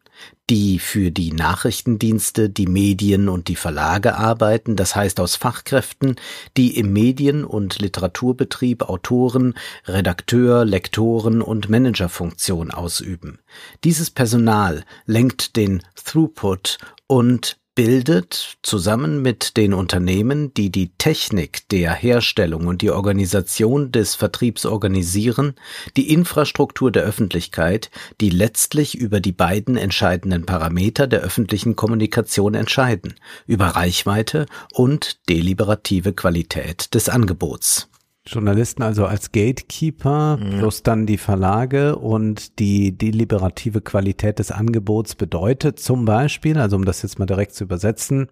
[0.50, 6.16] die für die Nachrichtendienste, die Medien und die Verlage arbeiten, das heißt aus Fachkräften,
[6.56, 9.54] die im Medien- und Literaturbetrieb Autoren,
[9.86, 13.38] Redakteur, Lektoren und Managerfunktion ausüben.
[13.84, 21.92] Dieses Personal lenkt den Throughput und bildet zusammen mit den Unternehmen, die die Technik der
[21.92, 25.54] Herstellung und die Organisation des Vertriebs organisieren,
[25.96, 33.14] die Infrastruktur der Öffentlichkeit, die letztlich über die beiden entscheidenden Parameter der öffentlichen Kommunikation entscheiden,
[33.46, 37.88] über Reichweite und deliberative Qualität des Angebots.
[38.24, 40.58] Journalisten also als Gatekeeper mhm.
[40.58, 46.84] plus dann die Verlage und die deliberative Qualität des Angebots bedeutet zum Beispiel, also um
[46.84, 48.28] das jetzt mal direkt zu übersetzen,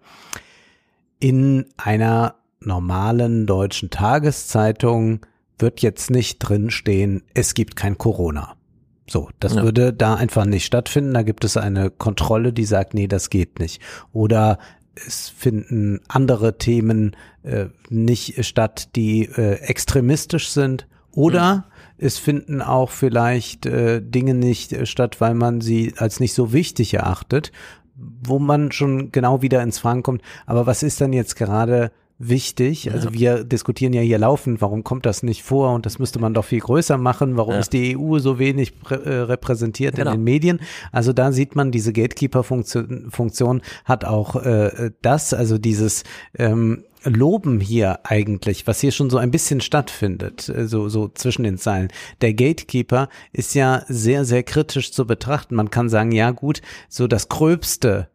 [1.19, 5.25] in einer normalen deutschen Tageszeitung
[5.59, 8.55] wird jetzt nicht drinstehen, es gibt kein Corona.
[9.09, 9.63] So, das ja.
[9.63, 11.13] würde da einfach nicht stattfinden.
[11.13, 13.81] Da gibt es eine Kontrolle, die sagt, nee, das geht nicht.
[14.13, 14.57] Oder
[14.95, 20.87] es finden andere Themen äh, nicht statt, die äh, extremistisch sind.
[21.13, 21.63] Oder mhm.
[21.97, 26.53] es finden auch vielleicht äh, Dinge nicht äh, statt, weil man sie als nicht so
[26.53, 27.51] wichtig erachtet,
[27.95, 30.21] wo man schon genau wieder ins Fragen kommt.
[30.45, 31.91] Aber was ist denn jetzt gerade
[32.29, 32.85] wichtig.
[32.85, 32.93] Ja.
[32.93, 36.33] Also wir diskutieren ja hier laufend, warum kommt das nicht vor und das müsste man
[36.33, 37.37] doch viel größer machen.
[37.37, 37.59] Warum ja.
[37.59, 40.11] ist die EU so wenig äh, repräsentiert genau.
[40.11, 40.59] in den Medien?
[40.91, 46.03] Also da sieht man, diese Gatekeeper-Funktion Funktion hat auch äh, das, also dieses
[46.37, 51.43] ähm, Loben hier eigentlich, was hier schon so ein bisschen stattfindet, äh, so, so zwischen
[51.43, 51.87] den Zeilen.
[52.21, 55.55] Der Gatekeeper ist ja sehr, sehr kritisch zu betrachten.
[55.55, 58.07] Man kann sagen, ja gut, so das Gröbste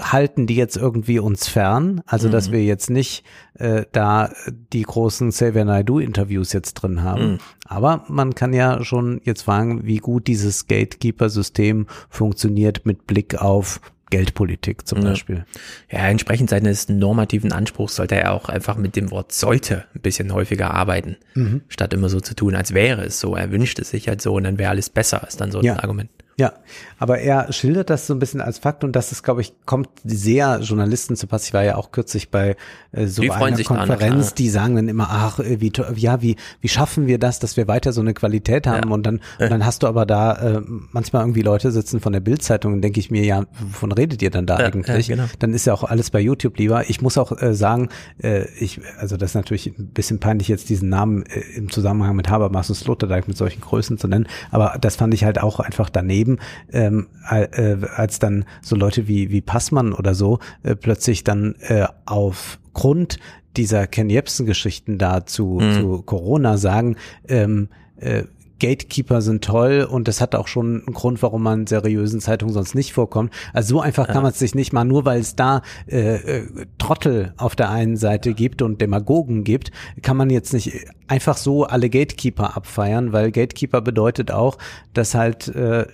[0.00, 2.02] halten die jetzt irgendwie uns fern.
[2.06, 2.32] Also, mhm.
[2.32, 3.24] dass wir jetzt nicht
[3.54, 4.30] äh, da
[4.72, 7.32] die großen Xavier Naidoo-Interviews jetzt drin haben.
[7.32, 7.38] Mhm.
[7.66, 13.80] Aber man kann ja schon jetzt fragen, wie gut dieses Gatekeeper-System funktioniert mit Blick auf
[14.10, 15.00] Geldpolitik zum.
[15.00, 15.46] Beispiel.
[15.90, 20.34] Ja, entsprechend seines normativen Anspruchs sollte er auch einfach mit dem Wort sollte ein bisschen
[20.34, 21.62] häufiger arbeiten, mhm.
[21.68, 23.36] statt immer so zu tun, als wäre es so.
[23.36, 25.74] Er wünscht es sich halt so und dann wäre alles besser, ist dann so ja.
[25.74, 26.10] ein Argument.
[26.40, 26.54] Ja,
[26.98, 29.90] aber er schildert das so ein bisschen als Fakt und das ist, glaube ich, kommt
[30.04, 31.44] sehr Journalisten zu Pass.
[31.44, 32.56] Ich war ja auch kürzlich bei
[32.92, 36.36] äh, so die einer Konferenz, an, die sagen dann immer, ach, äh, wie, ja, wie,
[36.62, 38.94] wie schaffen wir das, dass wir weiter so eine Qualität haben ja.
[38.94, 40.62] und dann, und dann hast du aber da äh,
[40.92, 44.30] manchmal irgendwie Leute sitzen von der Bildzeitung und denke ich mir, ja, wovon redet ihr
[44.30, 45.08] dann da ja, eigentlich?
[45.08, 45.28] Ja, genau.
[45.40, 46.88] Dann ist ja auch alles bei YouTube lieber.
[46.88, 47.90] Ich muss auch äh, sagen,
[48.22, 52.16] äh, ich, also das ist natürlich ein bisschen peinlich jetzt diesen Namen äh, im Zusammenhang
[52.16, 55.60] mit Habermas und Sloterdijk mit solchen Größen zu nennen, aber das fand ich halt auch
[55.60, 56.38] einfach daneben erleben,
[56.72, 61.86] ähm, äh, als dann so Leute wie, wie Passmann oder so äh, plötzlich dann äh,
[62.06, 63.18] aufgrund
[63.56, 65.72] dieser Ken Jebsen-Geschichten da zu, mhm.
[65.72, 66.96] zu Corona sagen,
[67.28, 68.24] ähm, äh,
[68.60, 72.74] Gatekeeper sind toll und das hat auch schon einen Grund, warum man seriösen Zeitungen sonst
[72.74, 73.32] nicht vorkommt.
[73.52, 74.12] Also so einfach ja.
[74.12, 77.70] kann man es sich nicht mal, nur weil es da äh, äh, Trottel auf der
[77.70, 79.72] einen Seite gibt und Demagogen gibt,
[80.02, 80.72] kann man jetzt nicht
[81.08, 84.58] einfach so alle Gatekeeper abfeiern, weil Gatekeeper bedeutet auch,
[84.94, 85.86] dass halt äh,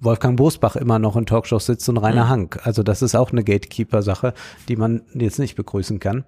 [0.00, 2.28] Wolfgang Bosbach immer noch in Talkshows sitzt und Rainer mhm.
[2.28, 2.60] Hank.
[2.64, 4.34] Also das ist auch eine Gatekeeper-Sache,
[4.68, 6.24] die man jetzt nicht begrüßen kann.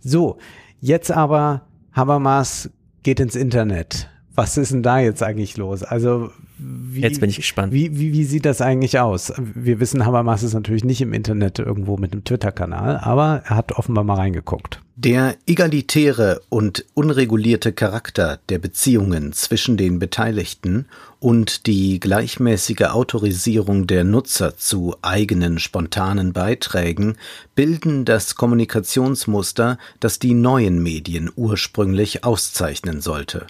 [0.00, 0.38] So,
[0.80, 1.62] jetzt aber
[1.92, 2.70] Habermas
[3.02, 5.82] geht ins Internet was ist denn da jetzt eigentlich los?
[5.82, 7.72] Also wie, jetzt bin ich gespannt.
[7.72, 9.32] Wie, wie, wie sieht das eigentlich aus?
[9.38, 13.72] Wir wissen, Habermas ist natürlich nicht im Internet irgendwo mit einem Twitter-Kanal, aber er hat
[13.72, 14.80] offenbar mal reingeguckt.
[14.96, 20.86] Der egalitäre und unregulierte Charakter der Beziehungen zwischen den Beteiligten
[21.18, 27.16] und die gleichmäßige Autorisierung der Nutzer zu eigenen spontanen Beiträgen
[27.54, 33.46] bilden das Kommunikationsmuster, das die neuen Medien ursprünglich auszeichnen sollte.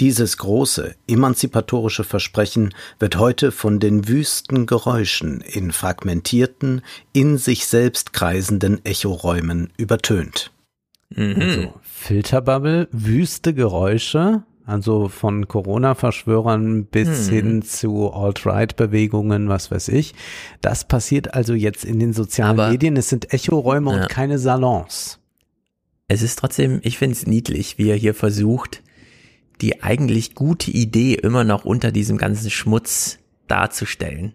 [0.00, 8.12] Dieses große, emanzipatorische Versprechen wird heute von den wüsten Geräuschen in fragmentierten, in sich selbst
[8.12, 10.50] kreisenden Echoräumen übertönt.
[11.10, 11.36] Mhm.
[11.40, 17.34] Also, Filterbubble, wüste Geräusche, also von Corona-Verschwörern bis hm.
[17.34, 20.14] hin zu Alt-Right-Bewegungen, was weiß ich.
[20.60, 22.96] Das passiert also jetzt in den sozialen Aber, Medien.
[22.96, 24.02] Es sind Echoräume ja.
[24.02, 25.18] und keine Salons.
[26.08, 28.82] Es ist trotzdem, ich finde es niedlich, wie er hier versucht,
[29.60, 34.34] die eigentlich gute Idee immer noch unter diesem ganzen Schmutz darzustellen.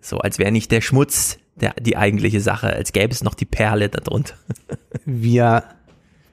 [0.00, 3.44] So, als wäre nicht der Schmutz der, die eigentliche Sache, als gäbe es noch die
[3.44, 4.34] Perle darunter.
[5.04, 5.64] Wir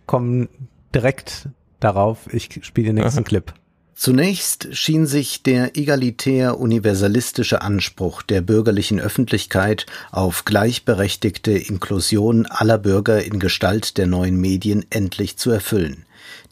[0.05, 0.49] kommen
[0.93, 1.49] direkt
[1.79, 2.31] darauf.
[2.33, 3.27] Ich spiele den nächsten Aha.
[3.27, 3.53] Clip.
[3.97, 13.39] Zunächst schien sich der egalitär-universalistische Anspruch der bürgerlichen Öffentlichkeit auf gleichberechtigte Inklusion aller Bürger in
[13.39, 16.05] Gestalt der neuen Medien endlich zu erfüllen.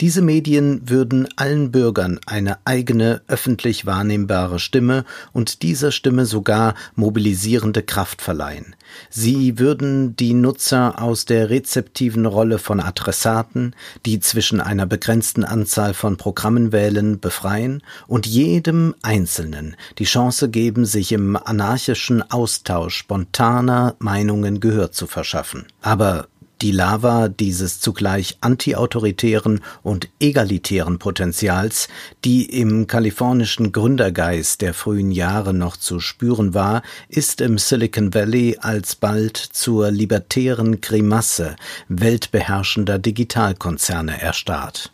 [0.04, 7.84] Diese Medien würden allen Bürgern eine eigene öffentlich wahrnehmbare Stimme und dieser Stimme sogar mobilisierende
[7.84, 8.76] Kraft verleihen.
[9.10, 15.94] Sie würden die Nutzer aus der rezeptiven Rolle von Adressaten, die zwischen einer begrenzten Anzahl
[15.94, 23.96] von Programmen wählen, befreien und jedem Einzelnen die Chance geben, sich im anarchischen Austausch spontaner
[24.00, 25.66] Meinungen Gehör zu verschaffen.
[25.82, 26.28] Aber
[26.62, 31.88] die Lava dieses zugleich antiautoritären und egalitären Potenzials,
[32.24, 38.58] die im kalifornischen Gründergeist der frühen Jahre noch zu spüren war, ist im Silicon Valley
[38.62, 41.56] alsbald zur libertären Grimasse
[41.90, 44.94] weltbeherrschender Digitalkonzerne erstarrt.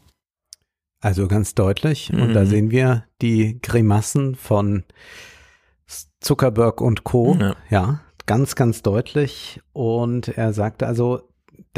[1.02, 2.12] Also ganz deutlich.
[2.12, 2.22] Mhm.
[2.22, 2.48] Und da mhm.
[2.48, 4.84] sehen wir die Grimassen von
[6.20, 7.38] Zuckerberg und Co.
[7.40, 7.56] Ja.
[7.70, 9.62] ja, ganz, ganz deutlich.
[9.72, 11.29] Und er sagte also,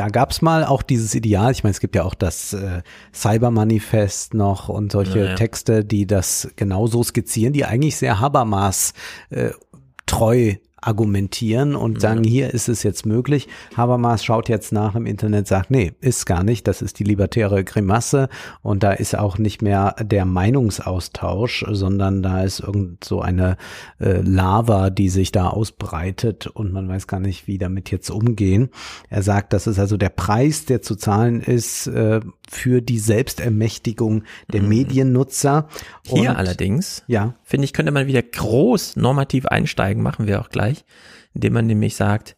[0.01, 1.51] da gab's mal auch dieses Ideal.
[1.51, 2.81] Ich meine, es gibt ja auch das äh,
[3.13, 5.35] Cybermanifest noch und solche ja, ja.
[5.35, 8.95] Texte, die das genauso skizzieren, die eigentlich sehr Habermas
[9.29, 9.51] äh,
[10.07, 13.47] treu argumentieren und sagen, hier ist es jetzt möglich.
[13.77, 17.63] Habermas schaut jetzt nach im Internet, sagt, nee, ist gar nicht, das ist die libertäre
[17.63, 18.29] Grimasse
[18.63, 23.57] und da ist auch nicht mehr der Meinungsaustausch, sondern da ist irgend so eine
[23.99, 28.69] äh, Lava, die sich da ausbreitet und man weiß gar nicht, wie damit jetzt umgehen.
[29.09, 34.23] Er sagt, das ist also der Preis, der zu zahlen ist äh, für die Selbstermächtigung
[34.51, 34.69] der mhm.
[34.69, 35.69] Mediennutzer.
[36.05, 37.35] Hier und, allerdings, ja.
[37.43, 40.83] finde ich, könnte man wieder groß normativ einsteigen, machen wir auch gleich,
[41.33, 42.35] indem man nämlich sagt,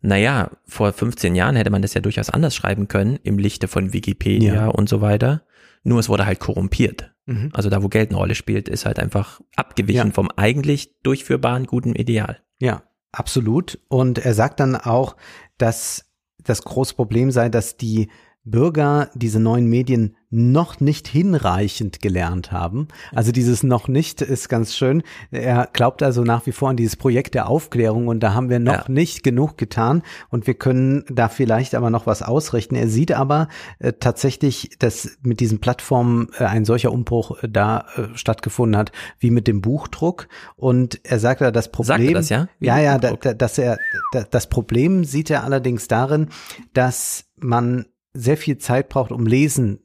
[0.00, 3.92] naja, vor 15 Jahren hätte man das ja durchaus anders schreiben können, im Lichte von
[3.92, 4.66] Wikipedia ja.
[4.66, 5.44] und so weiter.
[5.84, 7.14] Nur es wurde halt korrumpiert.
[7.26, 7.50] Mhm.
[7.54, 10.12] Also da, wo Geld eine Rolle spielt, ist halt einfach abgewichen ja.
[10.12, 12.40] vom eigentlich durchführbaren guten Ideal.
[12.58, 13.78] Ja, absolut.
[13.88, 15.16] Und er sagt dann auch,
[15.58, 16.06] dass
[16.42, 18.08] das große Problem sei, dass die
[18.44, 22.88] Bürger diese neuen Medien noch nicht hinreichend gelernt haben.
[23.12, 25.02] Also dieses noch nicht ist ganz schön.
[25.30, 28.58] Er glaubt also nach wie vor an dieses Projekt der Aufklärung und da haben wir
[28.58, 28.92] noch ja.
[28.92, 32.74] nicht genug getan und wir können da vielleicht aber noch was ausrichten.
[32.74, 33.48] Er sieht aber
[33.78, 38.90] äh, tatsächlich, dass mit diesen Plattformen äh, ein solcher Umbruch äh, da äh, stattgefunden hat,
[39.20, 42.48] wie mit dem Buchdruck und er sagt da das Problem, sagt das, ja?
[42.58, 43.78] Wie ja, ja, da, da, dass er
[44.12, 46.28] da, das Problem sieht er allerdings darin,
[46.72, 49.80] dass man sehr viel Zeit braucht, um lesen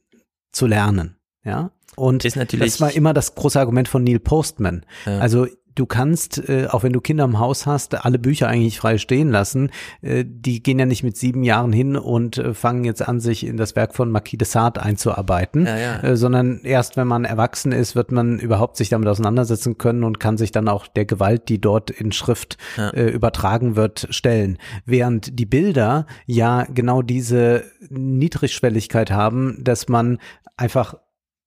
[0.52, 1.18] zu lernen.
[1.44, 1.72] Ja.
[1.96, 4.86] Und ist natürlich das war immer das große Argument von Neil Postman.
[5.06, 5.20] Ja.
[5.20, 5.48] Also
[5.80, 9.30] du kannst, äh, auch wenn du Kinder im Haus hast, alle Bücher eigentlich frei stehen
[9.30, 9.72] lassen.
[10.02, 13.46] Äh, die gehen ja nicht mit sieben Jahren hin und äh, fangen jetzt an, sich
[13.46, 16.00] in das Werk von Marquis de Sade einzuarbeiten, ja, ja.
[16.02, 20.20] Äh, sondern erst wenn man erwachsen ist, wird man überhaupt sich damit auseinandersetzen können und
[20.20, 22.90] kann sich dann auch der Gewalt, die dort in Schrift ja.
[22.90, 24.58] äh, übertragen wird, stellen.
[24.86, 30.20] Während die Bilder ja genau diese Niedrigschwelligkeit haben, dass man
[30.58, 30.96] einfach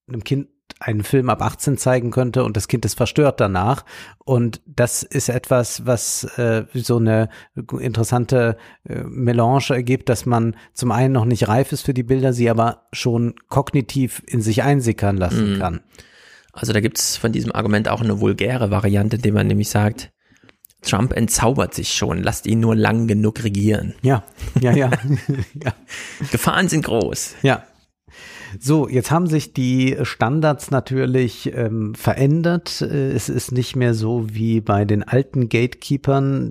[0.09, 0.49] einem Kind
[0.81, 3.85] einen Film ab 18 zeigen könnte und das Kind ist verstört danach.
[4.25, 7.29] Und das ist etwas, was äh, so eine
[7.79, 8.57] interessante
[8.89, 12.51] äh, Melange ergibt, dass man zum einen noch nicht reif ist für die Bilder, sie
[12.51, 15.59] aber schon kognitiv in sich einsickern lassen mhm.
[15.59, 15.81] kann.
[16.53, 20.13] Also da gibt's von diesem Argument auch eine vulgäre Variante, indem man nämlich sagt,
[20.83, 23.95] Trump entzaubert sich schon, lasst ihn nur lang genug regieren.
[24.03, 24.25] Ja,
[24.61, 24.91] ja, ja.
[25.55, 25.73] ja.
[26.31, 27.37] Gefahren sind groß.
[27.43, 27.65] Ja.
[28.59, 32.83] So, jetzt haben sich die Standards natürlich ähm, verändert.
[32.83, 36.03] Äh, es ist nicht mehr so wie bei den alten Gatekeepers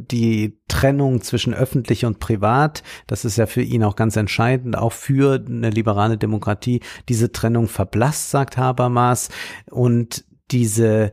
[0.09, 2.83] die Trennung zwischen öffentlich und privat.
[3.07, 6.81] Das ist ja für ihn auch ganz entscheidend, auch für eine liberale Demokratie.
[7.09, 9.29] Diese Trennung verblasst, sagt Habermas.
[9.69, 11.11] Und diese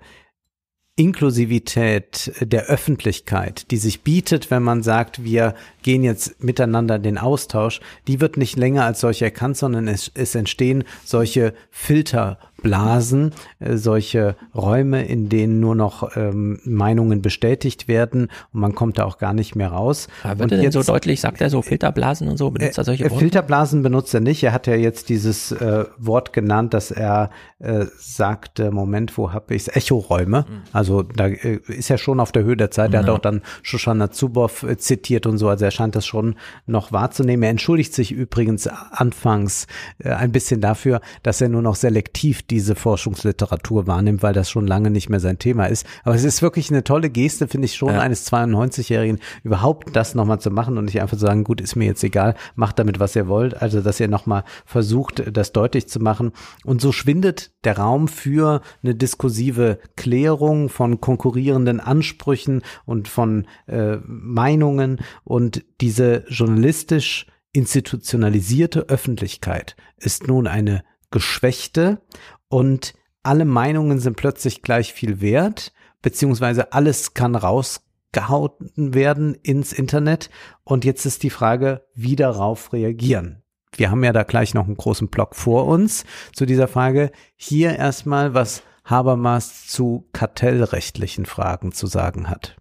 [0.98, 7.18] Inklusivität der Öffentlichkeit, die sich bietet, wenn man sagt, wir gehen jetzt miteinander in den
[7.18, 13.32] Austausch, die wird nicht länger als solche erkannt, sondern es, es entstehen solche Filter Blasen,
[13.60, 19.04] äh, solche Räume, in denen nur noch ähm, Meinungen bestätigt werden und man kommt da
[19.04, 20.08] auch gar nicht mehr raus.
[20.24, 23.04] Aber wird er denn so deutlich, sagt er so Filterblasen und so, benutzt er solche
[23.04, 23.20] äh, Worte?
[23.20, 27.30] Filterblasen benutzt er nicht, er hat ja jetzt dieses äh, Wort genannt, dass er
[27.60, 29.68] äh, sagte, Moment, wo habe ich's?
[29.68, 30.44] Echoräume.
[30.48, 30.62] Mhm.
[30.72, 33.42] Also da äh, ist er schon auf der Höhe der Zeit, er hat auch dann
[33.62, 36.34] Shoshana Zuboff äh, zitiert und so, also er scheint das schon
[36.66, 37.44] noch wahrzunehmen.
[37.44, 39.66] Er entschuldigt sich übrigens anfangs
[39.98, 44.66] äh, ein bisschen dafür, dass er nur noch selektiv diese Forschungsliteratur wahrnimmt, weil das schon
[44.66, 45.86] lange nicht mehr sein Thema ist.
[46.04, 48.00] Aber es ist wirklich eine tolle Geste, finde ich schon, ja.
[48.00, 51.86] eines 92-Jährigen überhaupt das nochmal zu machen und nicht einfach zu sagen, gut, ist mir
[51.86, 53.60] jetzt egal, macht damit, was ihr wollt.
[53.60, 56.32] Also, dass ihr nochmal versucht, das deutlich zu machen.
[56.64, 63.98] Und so schwindet der Raum für eine diskursive Klärung von konkurrierenden Ansprüchen und von äh,
[64.06, 72.02] Meinungen und diese journalistisch institutionalisierte Öffentlichkeit ist nun eine Geschwächte
[72.48, 80.30] und alle Meinungen sind plötzlich gleich viel wert, beziehungsweise alles kann rausgehauen werden ins Internet.
[80.64, 83.42] Und jetzt ist die Frage, wie darauf reagieren.
[83.76, 87.10] Wir haben ja da gleich noch einen großen Block vor uns zu dieser Frage.
[87.36, 92.56] Hier erstmal, was Habermas zu kartellrechtlichen Fragen zu sagen hat.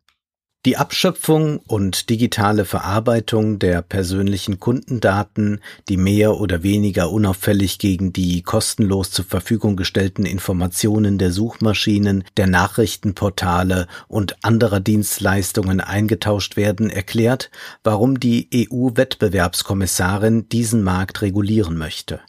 [0.66, 8.42] Die Abschöpfung und digitale Verarbeitung der persönlichen Kundendaten, die mehr oder weniger unauffällig gegen die
[8.42, 17.50] kostenlos zur Verfügung gestellten Informationen der Suchmaschinen, der Nachrichtenportale und anderer Dienstleistungen eingetauscht werden, erklärt,
[17.84, 22.20] warum die EU-Wettbewerbskommissarin diesen Markt regulieren möchte.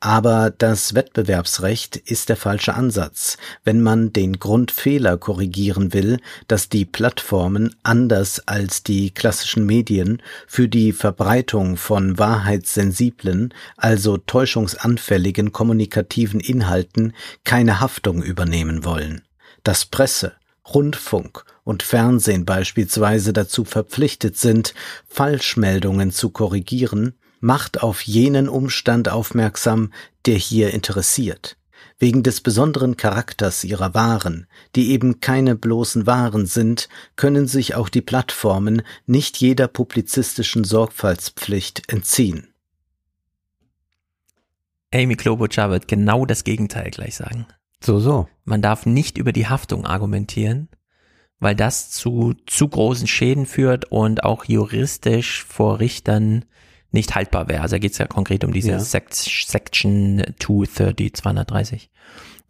[0.00, 6.84] Aber das Wettbewerbsrecht ist der falsche Ansatz, wenn man den Grundfehler korrigieren will, dass die
[6.84, 17.14] Plattformen anders als die klassischen Medien für die Verbreitung von wahrheitssensiblen, also täuschungsanfälligen kommunikativen Inhalten
[17.44, 19.22] keine Haftung übernehmen wollen.
[19.62, 20.32] Dass Presse,
[20.74, 24.74] Rundfunk und Fernsehen beispielsweise dazu verpflichtet sind,
[25.06, 29.92] Falschmeldungen zu korrigieren, macht auf jenen Umstand aufmerksam,
[30.24, 31.58] der hier interessiert.
[31.98, 34.46] Wegen des besonderen Charakters ihrer Waren,
[34.76, 41.92] die eben keine bloßen Waren sind, können sich auch die Plattformen nicht jeder publizistischen Sorgfaltspflicht
[41.92, 42.48] entziehen.
[44.94, 47.46] Amy Klobuchar wird genau das Gegenteil gleich sagen.
[47.80, 48.28] So, so.
[48.44, 50.68] Man darf nicht über die Haftung argumentieren,
[51.40, 56.44] weil das zu zu großen Schäden führt und auch juristisch vor Richtern
[56.92, 57.62] nicht haltbar wäre.
[57.62, 58.78] Also da geht es ja konkret um diese ja.
[58.78, 61.90] Sect Section 230, 230.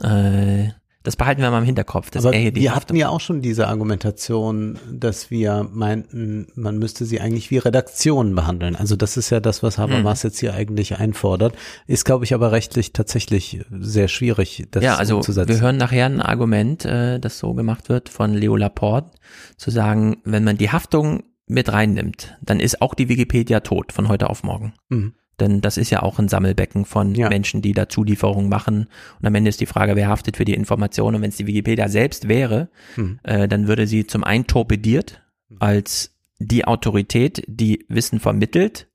[0.03, 0.71] Äh,
[1.03, 2.11] das behalten wir mal im Hinterkopf.
[2.11, 7.21] Das Aber wir hatten ja auch schon diese Argumentation, dass wir meinten, man müsste sie
[7.21, 8.77] eigentlich wie Redaktionen behandeln.
[8.77, 10.29] Also das ist ja das, was Habermas hm.
[10.31, 11.55] jetzt hier eigentlich einfordert.
[11.89, 15.49] Ist, glaube ich, aber rechtlich tatsächlich sehr schwierig, das ja, also umzusetzen.
[15.49, 19.11] Wir hören nachher ein Argument, äh, das so gemacht wird von Leo Laporte,
[19.57, 24.09] zu sagen, wenn man die Haftung mit reinnimmt, dann ist auch die Wikipedia tot von
[24.09, 24.75] heute auf morgen.
[24.89, 25.15] Mhm.
[25.41, 27.29] Denn das ist ja auch ein Sammelbecken von ja.
[27.29, 28.87] Menschen, die da Zulieferungen machen.
[29.19, 31.15] Und am Ende ist die Frage, wer haftet für die Information?
[31.15, 33.19] Und wenn es die Wikipedia selbst wäre, mhm.
[33.25, 35.23] äh, dann würde sie zum einen torpediert
[35.59, 38.89] als die Autorität, die Wissen vermittelt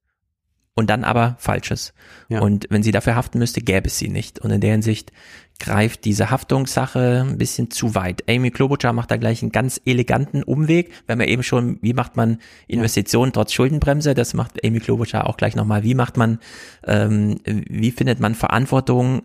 [0.78, 1.92] und dann aber Falsches.
[2.30, 2.40] Ja.
[2.42, 4.38] Und wenn sie dafür haften müsste, gäbe es sie nicht.
[4.38, 5.12] Und in der Hinsicht
[5.60, 8.30] greift diese Haftungssache ein bisschen zu weit.
[8.30, 10.94] Amy Klobuchar macht da gleich einen ganz eleganten Umweg.
[11.08, 14.14] wenn man eben schon, wie macht man Investitionen trotz Schuldenbremse?
[14.14, 15.82] Das macht Amy Klobuchar auch gleich nochmal.
[15.82, 16.38] Wie macht man,
[16.86, 19.24] ähm, wie findet man Verantwortung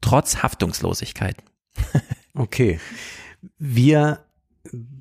[0.00, 1.38] trotz Haftungslosigkeit?
[2.34, 2.78] okay.
[3.58, 4.20] Wir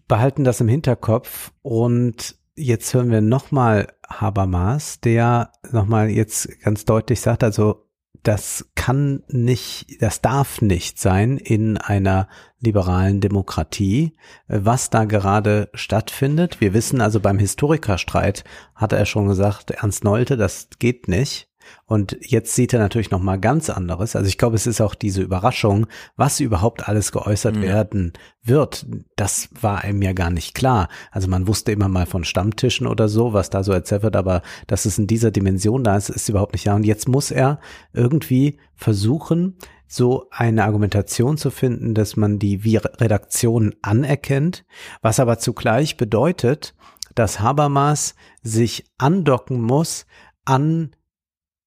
[0.07, 7.21] behalten das im Hinterkopf und jetzt hören wir nochmal Habermas, der nochmal jetzt ganz deutlich
[7.21, 7.85] sagt, also
[8.23, 12.27] das kann nicht, das darf nicht sein in einer
[12.59, 14.15] liberalen Demokratie,
[14.47, 16.59] was da gerade stattfindet.
[16.59, 18.43] Wir wissen also beim Historikerstreit,
[18.73, 21.49] hat er schon gesagt, Ernst Nolte, das geht nicht.
[21.85, 24.15] Und jetzt sieht er natürlich noch mal ganz anderes.
[24.15, 27.61] Also ich glaube, es ist auch diese Überraschung, was überhaupt alles geäußert mhm.
[27.61, 28.13] werden
[28.43, 28.85] wird.
[29.15, 30.89] Das war einem ja gar nicht klar.
[31.11, 34.41] Also man wusste immer mal von Stammtischen oder so, was da so erzählt wird, aber
[34.67, 36.75] dass es in dieser Dimension da ist, ist überhaupt nicht da.
[36.75, 37.59] Und jetzt muss er
[37.93, 44.65] irgendwie versuchen, so eine Argumentation zu finden, dass man die Redaktion anerkennt,
[45.01, 46.75] was aber zugleich bedeutet,
[47.13, 50.05] dass Habermas sich andocken muss
[50.43, 50.95] an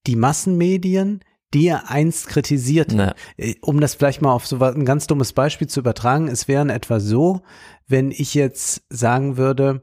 [0.06, 1.20] die Massenmedien,
[1.54, 2.92] die er einst kritisiert.
[2.94, 3.14] Na.
[3.36, 6.72] Äh, um das vielleicht mal auf so ein ganz dummes Beispiel zu übertragen, es wäre
[6.72, 7.42] etwa so,
[7.86, 9.82] wenn ich jetzt sagen würde,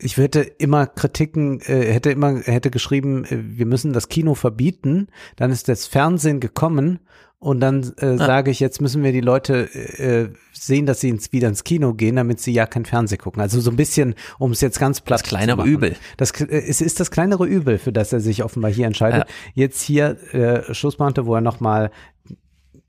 [0.00, 5.08] ich hätte immer Kritiken, äh, hätte immer, hätte geschrieben, äh, wir müssen das Kino verbieten,
[5.36, 7.00] dann ist das Fernsehen gekommen
[7.40, 8.16] und dann äh, ah.
[8.16, 11.94] sage ich, jetzt müssen wir die Leute äh, sehen, dass sie ins, wieder ins Kino
[11.94, 13.40] gehen, damit sie ja kein Fernsehen gucken.
[13.40, 15.94] Also so ein bisschen, um es jetzt ganz platt das kleinere Übel.
[16.16, 19.20] Das äh, es ist das kleinere Übel, für das er sich offenbar hier entscheidet.
[19.28, 19.34] Ja.
[19.54, 21.92] Jetzt hier äh, Schlussbeamte, wo er nochmal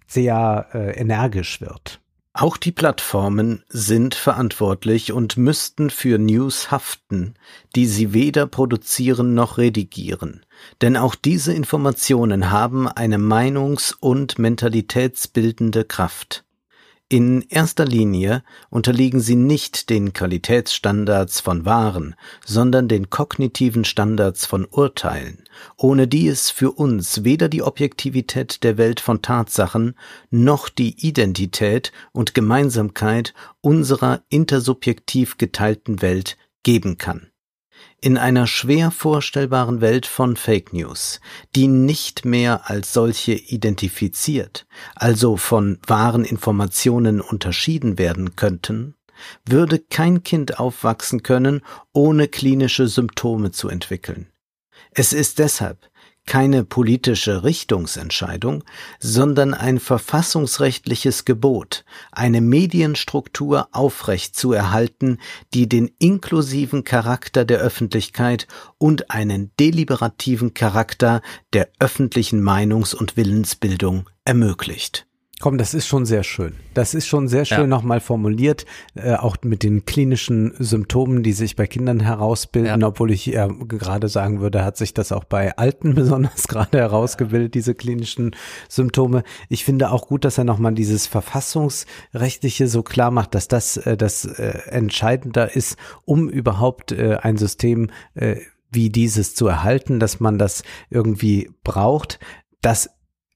[0.08, 2.02] sehr äh, energisch wird.
[2.34, 7.34] Auch die Plattformen sind verantwortlich und müssten für News haften,
[7.76, 10.46] die sie weder produzieren noch redigieren.
[10.82, 16.46] Denn auch diese Informationen haben eine meinungs- und mentalitätsbildende Kraft.
[17.12, 22.14] In erster Linie unterliegen sie nicht den Qualitätsstandards von Waren,
[22.46, 25.44] sondern den kognitiven Standards von Urteilen,
[25.76, 29.96] ohne die es für uns weder die Objektivität der Welt von Tatsachen
[30.30, 37.32] noch die Identität und Gemeinsamkeit unserer intersubjektiv geteilten Welt geben kann.
[38.02, 41.20] In einer schwer vorstellbaren Welt von Fake News,
[41.54, 48.96] die nicht mehr als solche identifiziert, also von wahren Informationen unterschieden werden könnten,
[49.46, 51.62] würde kein Kind aufwachsen können,
[51.92, 54.28] ohne klinische Symptome zu entwickeln.
[54.92, 55.89] Es ist deshalb
[56.30, 58.64] keine politische Richtungsentscheidung,
[59.00, 65.18] sondern ein verfassungsrechtliches Gebot, eine Medienstruktur aufrecht zu erhalten,
[65.56, 74.08] die den inklusiven Charakter der Öffentlichkeit und einen deliberativen Charakter der öffentlichen Meinungs- und Willensbildung
[74.24, 75.09] ermöglicht.
[75.42, 76.56] Komm, das ist schon sehr schön.
[76.74, 77.68] Das ist schon sehr schön ja.
[77.68, 82.88] nochmal formuliert, äh, auch mit den klinischen Symptomen, die sich bei Kindern herausbilden, ja.
[82.88, 87.56] obwohl ich ja gerade sagen würde, hat sich das auch bei Alten besonders gerade herausgebildet,
[87.56, 88.36] diese klinischen
[88.68, 89.24] Symptome.
[89.48, 93.96] Ich finde auch gut, dass er nochmal dieses Verfassungsrechtliche so klar macht, dass das äh,
[93.96, 98.36] das äh, entscheidender ist, um überhaupt äh, ein System äh,
[98.72, 102.20] wie dieses zu erhalten, dass man das irgendwie braucht.
[102.62, 102.90] Das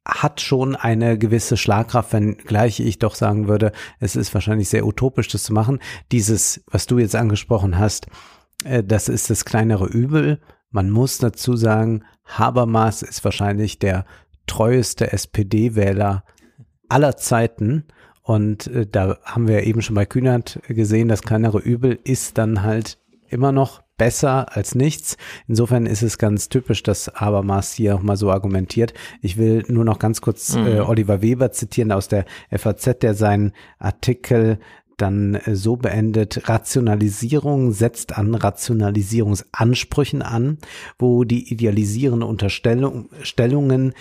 [0.06, 4.86] hat schon eine gewisse Schlagkraft, wenn gleich ich doch sagen würde, es ist wahrscheinlich sehr
[4.86, 5.80] utopisch, das zu machen.
[6.12, 8.08] Dieses, was du jetzt angesprochen hast,
[8.64, 10.40] äh, das ist das kleinere Übel.
[10.72, 14.06] Man muss dazu sagen, Habermas ist wahrscheinlich der
[14.48, 16.24] treueste SPD-Wähler
[16.90, 17.86] aller Zeiten.
[18.22, 22.64] Und äh, da haben wir eben schon bei Kühnert gesehen, das kleinere Übel ist dann
[22.64, 25.18] halt immer noch besser als nichts.
[25.48, 28.94] Insofern ist es ganz typisch, dass Habermas hier auch mal so argumentiert.
[29.22, 30.68] Ich will nur noch ganz kurz mhm.
[30.68, 34.60] äh, Oliver Weber zitieren aus der FAZ, der seinen Artikel
[34.98, 40.58] dann äh, so beendet, Rationalisierung setzt an Rationalisierungsansprüchen an,
[41.00, 43.94] wo die idealisierenden Unterstellungen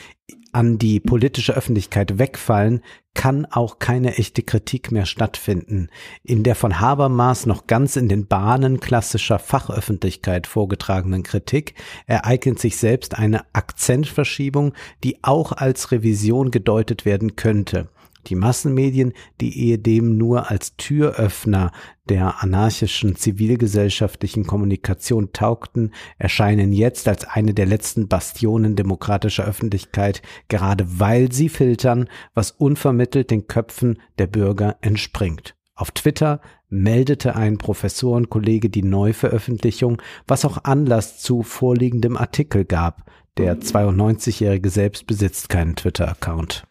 [0.53, 2.83] an die politische Öffentlichkeit wegfallen,
[3.15, 5.89] kann auch keine echte Kritik mehr stattfinden.
[6.23, 11.75] In der von Habermas noch ganz in den Bahnen klassischer Fachöffentlichkeit vorgetragenen Kritik
[12.07, 14.73] ereignet sich selbst eine Akzentverschiebung,
[15.05, 17.89] die auch als Revision gedeutet werden könnte.
[18.27, 21.73] Die Massenmedien, die ehedem nur als Türöffner
[22.09, 30.85] der anarchischen zivilgesellschaftlichen Kommunikation taugten, erscheinen jetzt als eine der letzten Bastionen demokratischer Öffentlichkeit, gerade
[31.01, 35.55] weil sie filtern, was unvermittelt den Köpfen der Bürger entspringt.
[35.75, 43.11] Auf Twitter meldete ein Professorenkollege die Neuveröffentlichung, was auch Anlass zu vorliegendem Artikel gab.
[43.37, 46.65] Der 92-Jährige selbst besitzt keinen Twitter-Account.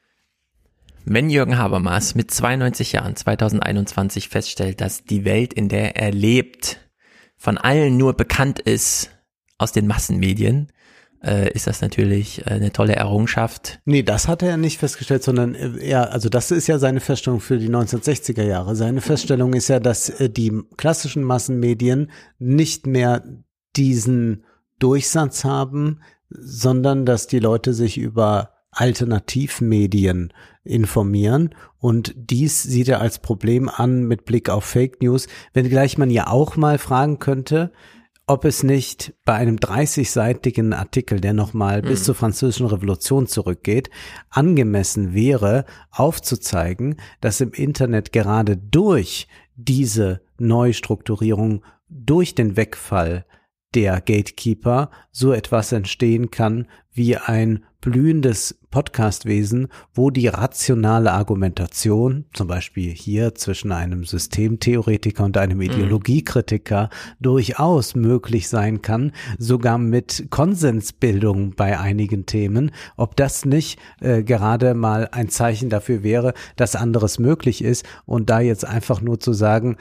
[1.05, 6.79] Wenn Jürgen Habermas mit 92 Jahren 2021 feststellt, dass die Welt, in der er lebt,
[7.37, 9.09] von allen nur bekannt ist
[9.57, 10.71] aus den Massenmedien,
[11.23, 13.79] äh, ist das natürlich äh, eine tolle Errungenschaft.
[13.85, 17.39] Nee, das hat er nicht festgestellt, sondern er, äh, also das ist ja seine Feststellung
[17.39, 18.75] für die 1960er Jahre.
[18.75, 23.23] Seine Feststellung ist ja, dass äh, die klassischen Massenmedien nicht mehr
[23.75, 24.45] diesen
[24.79, 30.33] Durchsatz haben, sondern dass die Leute sich über Alternativmedien
[30.63, 31.53] informieren.
[31.77, 36.27] Und dies sieht er als Problem an mit Blick auf Fake News, wenngleich man ja
[36.27, 37.71] auch mal fragen könnte,
[38.27, 41.87] ob es nicht bei einem 30-seitigen Artikel, der nochmal mhm.
[41.87, 43.89] bis zur französischen Revolution zurückgeht,
[44.29, 53.25] angemessen wäre, aufzuzeigen, dass im Internet gerade durch diese Neustrukturierung, durch den Wegfall
[53.73, 62.47] der Gatekeeper so etwas entstehen kann wie ein blühendes Podcastwesen, wo die rationale Argumentation, zum
[62.47, 65.63] Beispiel hier zwischen einem Systemtheoretiker und einem mhm.
[65.63, 67.15] Ideologiekritiker, mhm.
[67.19, 74.73] durchaus möglich sein kann, sogar mit Konsensbildung bei einigen Themen, ob das nicht äh, gerade
[74.73, 79.33] mal ein Zeichen dafür wäre, dass anderes möglich ist und da jetzt einfach nur zu
[79.33, 79.77] sagen,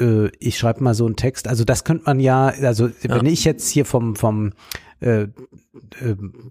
[0.00, 2.94] äh, ich schreibe mal so einen Text, also das könnte man ja, also ja.
[3.14, 4.52] wenn ich jetzt hier vom, vom
[5.00, 5.28] äh,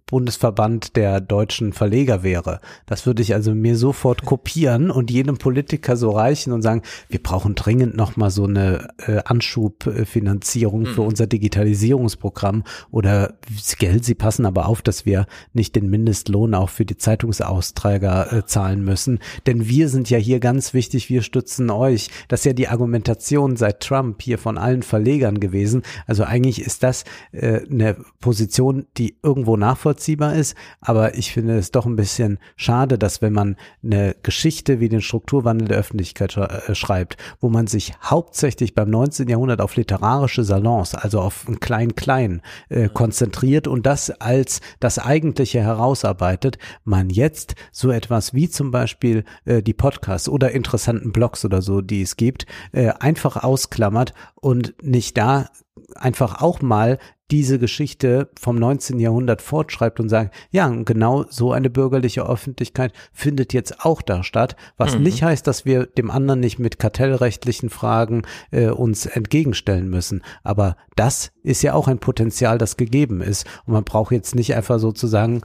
[0.07, 2.59] Bundesverband der deutschen Verleger wäre.
[2.87, 7.21] Das würde ich also mir sofort kopieren und jedem Politiker so reichen und sagen, wir
[7.21, 11.07] brauchen dringend noch mal so eine äh, Anschubfinanzierung für mhm.
[11.07, 13.35] unser Digitalisierungsprogramm oder
[13.77, 18.45] Geld, sie passen aber auf, dass wir nicht den Mindestlohn auch für die Zeitungsausträger äh,
[18.45, 22.09] zahlen müssen, denn wir sind ja hier ganz wichtig, wir stützen euch.
[22.27, 25.83] Das ist ja die Argumentation seit Trump hier von allen Verlegern gewesen.
[26.07, 31.71] Also eigentlich ist das äh, eine Position, die irgendwo nachvollziehbar ist, aber ich finde es
[31.71, 36.75] doch ein bisschen schade, dass wenn man eine Geschichte wie den Strukturwandel der Öffentlichkeit äh,
[36.75, 39.27] schreibt, wo man sich hauptsächlich beim 19.
[39.27, 45.61] Jahrhundert auf literarische Salons, also auf ein Klein-Klein äh, konzentriert und das als das Eigentliche
[45.61, 51.61] herausarbeitet, man jetzt so etwas wie zum Beispiel äh, die Podcasts oder interessanten Blogs oder
[51.61, 55.47] so, die es gibt, äh, einfach ausklammert und nicht da
[55.95, 56.97] einfach auch mal
[57.31, 58.99] diese Geschichte vom 19.
[58.99, 64.57] Jahrhundert fortschreibt und sagt, ja, genau so eine bürgerliche Öffentlichkeit findet jetzt auch da statt,
[64.77, 65.03] was mhm.
[65.03, 70.23] nicht heißt, dass wir dem anderen nicht mit kartellrechtlichen Fragen äh, uns entgegenstellen müssen.
[70.43, 73.47] Aber das ist ja auch ein Potenzial, das gegeben ist.
[73.65, 75.41] Und man braucht jetzt nicht einfach sozusagen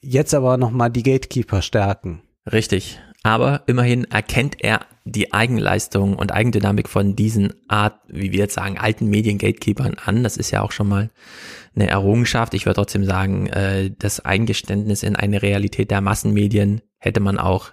[0.00, 2.22] jetzt aber nochmal die Gatekeeper stärken.
[2.50, 3.00] Richtig.
[3.22, 8.78] Aber immerhin erkennt er die Eigenleistung und Eigendynamik von diesen Art, wie wir jetzt sagen,
[8.78, 10.22] alten Mediengatekeepern an.
[10.22, 11.10] Das ist ja auch schon mal
[11.74, 12.54] eine Errungenschaft.
[12.54, 17.72] Ich würde trotzdem sagen, äh, das Eingeständnis in eine Realität der Massenmedien hätte man auch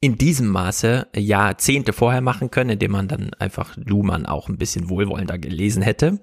[0.00, 4.90] in diesem Maße Jahrzehnte vorher machen können, indem man dann einfach Luhmann auch ein bisschen
[4.90, 6.20] wohlwollender gelesen hätte.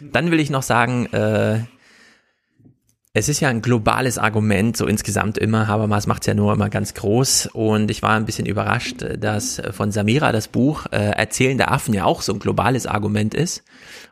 [0.00, 1.64] Dann will ich noch sagen, äh,
[3.14, 5.66] es ist ja ein globales Argument, so insgesamt immer.
[5.66, 7.46] Habermas macht es ja nur immer ganz groß.
[7.52, 11.94] Und ich war ein bisschen überrascht, dass von Samira das Buch äh, Erzählen der Affen
[11.94, 13.64] ja auch so ein globales Argument ist.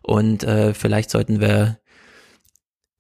[0.03, 1.79] Und äh, vielleicht sollten wir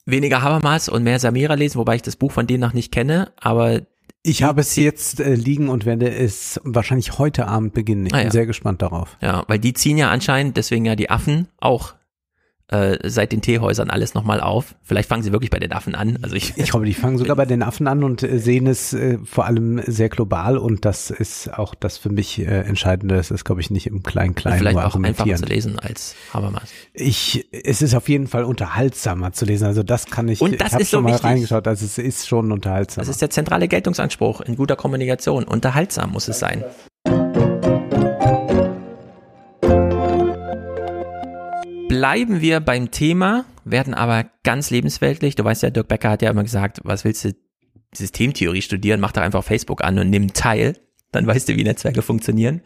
[0.04, 3.32] weniger Habermas und mehr Samira lesen, wobei ich das Buch von denen noch nicht kenne.
[3.40, 3.80] Aber
[4.22, 8.06] ich habe es jetzt äh, liegen und werde es wahrscheinlich heute Abend beginnen.
[8.06, 8.32] Ich ah, bin ja.
[8.32, 9.16] sehr gespannt darauf.
[9.20, 11.94] Ja, weil die ziehen ja anscheinend, deswegen ja die Affen auch
[12.68, 14.74] äh, seit den Teehäusern alles nochmal auf.
[14.82, 16.18] Vielleicht fangen sie wirklich bei den Affen an.
[16.22, 18.92] Also ich, ich hoffe, die fangen sogar bei den Affen an und äh, sehen es
[18.92, 23.16] äh, vor allem sehr global und das ist auch das für mich äh, Entscheidende.
[23.16, 26.70] Das ist, glaube ich, nicht im Klein-Klein Vielleicht auch einfacher zu lesen als Habermas.
[26.92, 29.66] Ich, es ist auf jeden Fall unterhaltsamer zu lesen.
[29.66, 30.40] Also das kann ich.
[30.40, 31.24] Und das ich so schon mal wichtig.
[31.24, 31.68] reingeschaut.
[31.68, 33.02] Also es ist schon unterhaltsam.
[33.02, 35.44] Das ist der zentrale Geltungsanspruch in guter Kommunikation.
[35.44, 36.64] Unterhaltsam muss es sein.
[41.88, 45.34] Bleiben wir beim Thema, werden aber ganz lebensweltlich.
[45.34, 47.32] Du weißt ja, Dirk Becker hat ja immer gesagt, was willst du
[47.94, 49.00] Systemtheorie studieren?
[49.00, 50.76] Mach doch einfach Facebook an und nimm teil.
[51.12, 52.60] Dann weißt du, wie Netzwerke funktionieren.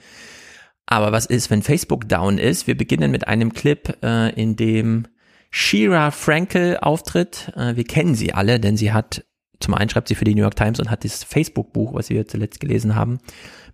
[0.87, 2.67] Aber was ist, wenn Facebook down ist?
[2.67, 5.07] Wir beginnen mit einem Clip, äh, in dem
[5.51, 7.53] Shira Frankel auftritt.
[7.57, 9.25] Äh, wir kennen sie alle, denn sie hat,
[9.61, 12.27] zum einen schreibt sie für die New York Times und hat das Facebook-Buch, was wir
[12.27, 13.19] zuletzt gelesen haben,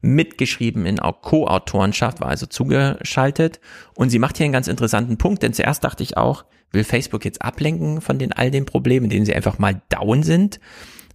[0.01, 3.61] mitgeschrieben in Co-Autorenschaft, war also zugeschaltet.
[3.95, 7.25] Und sie macht hier einen ganz interessanten Punkt, denn zuerst dachte ich auch, will Facebook
[7.25, 10.61] jetzt ablenken von den all den Problemen, indem sie einfach mal down sind.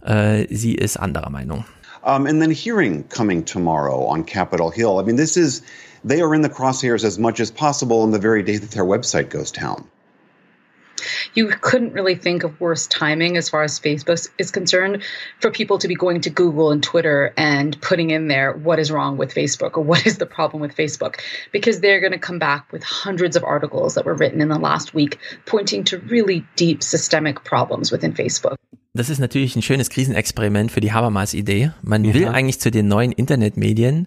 [0.04, 1.64] Äh, sie ist anderer Meinung.
[2.04, 4.98] Um, and then hearing coming tomorrow on Capitol Hill.
[4.98, 5.62] I mean, this is,
[6.04, 8.84] they are in the crosshairs as much as possible on the very day that their
[8.84, 9.84] website goes down.
[11.34, 15.02] You couldn't really think of worse timing as far as Facebook is concerned
[15.40, 18.90] for people to be going to Google and Twitter and putting in there what is
[18.90, 21.20] wrong with Facebook or what is the problem with Facebook
[21.52, 24.58] because they're going to come back with hundreds of articles that were written in the
[24.58, 28.56] last week pointing to really deep systemic problems within Facebook.
[28.94, 31.70] Das ist natürlich ein schönes Krisenexperiment für die Habermas-Idee.
[31.82, 32.12] Man ja.
[32.12, 34.06] will eigentlich zu den neuen Internetmedien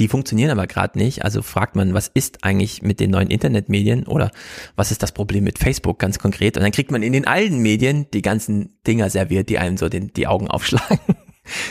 [0.00, 1.24] Die funktionieren aber gerade nicht.
[1.24, 4.32] Also fragt man, was ist eigentlich mit den neuen Internetmedien oder
[4.74, 6.56] was ist das Problem mit Facebook ganz konkret?
[6.56, 9.88] Und dann kriegt man in den alten Medien die ganzen Dinger serviert, die einem so
[9.88, 10.98] den, die Augen aufschlagen.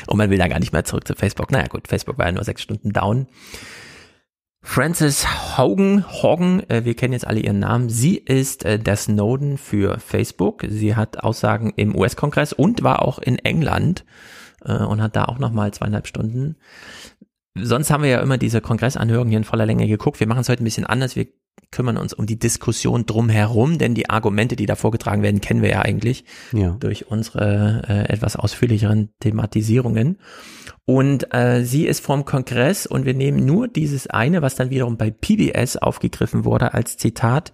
[0.08, 1.52] Und man will da gar nicht mehr zurück zu Facebook.
[1.52, 3.28] Naja gut, Facebook war ja nur sechs Stunden down.
[4.66, 7.90] Frances Haugen, Haugen, äh, wir kennen jetzt alle ihren Namen.
[7.90, 10.64] Sie ist äh, der Snowden für Facebook.
[10.66, 14.06] Sie hat Aussagen im US-Kongress und war auch in England
[14.64, 16.56] äh, und hat da auch nochmal zweieinhalb Stunden
[17.56, 20.20] sonst haben wir ja immer diese Kongressanhörungen hier in voller Länge geguckt.
[20.20, 21.16] Wir machen es heute ein bisschen anders.
[21.16, 21.28] Wir
[21.72, 25.70] kümmern uns um die Diskussion drumherum, denn die Argumente, die da vorgetragen werden, kennen wir
[25.70, 26.78] ja eigentlich ja.
[26.80, 30.20] durch unsere äh, etwas ausführlicheren Thematisierungen.
[30.86, 34.98] Und äh, sie ist vom Kongress und wir nehmen nur dieses eine, was dann wiederum
[34.98, 37.54] bei PBS aufgegriffen wurde als Zitat.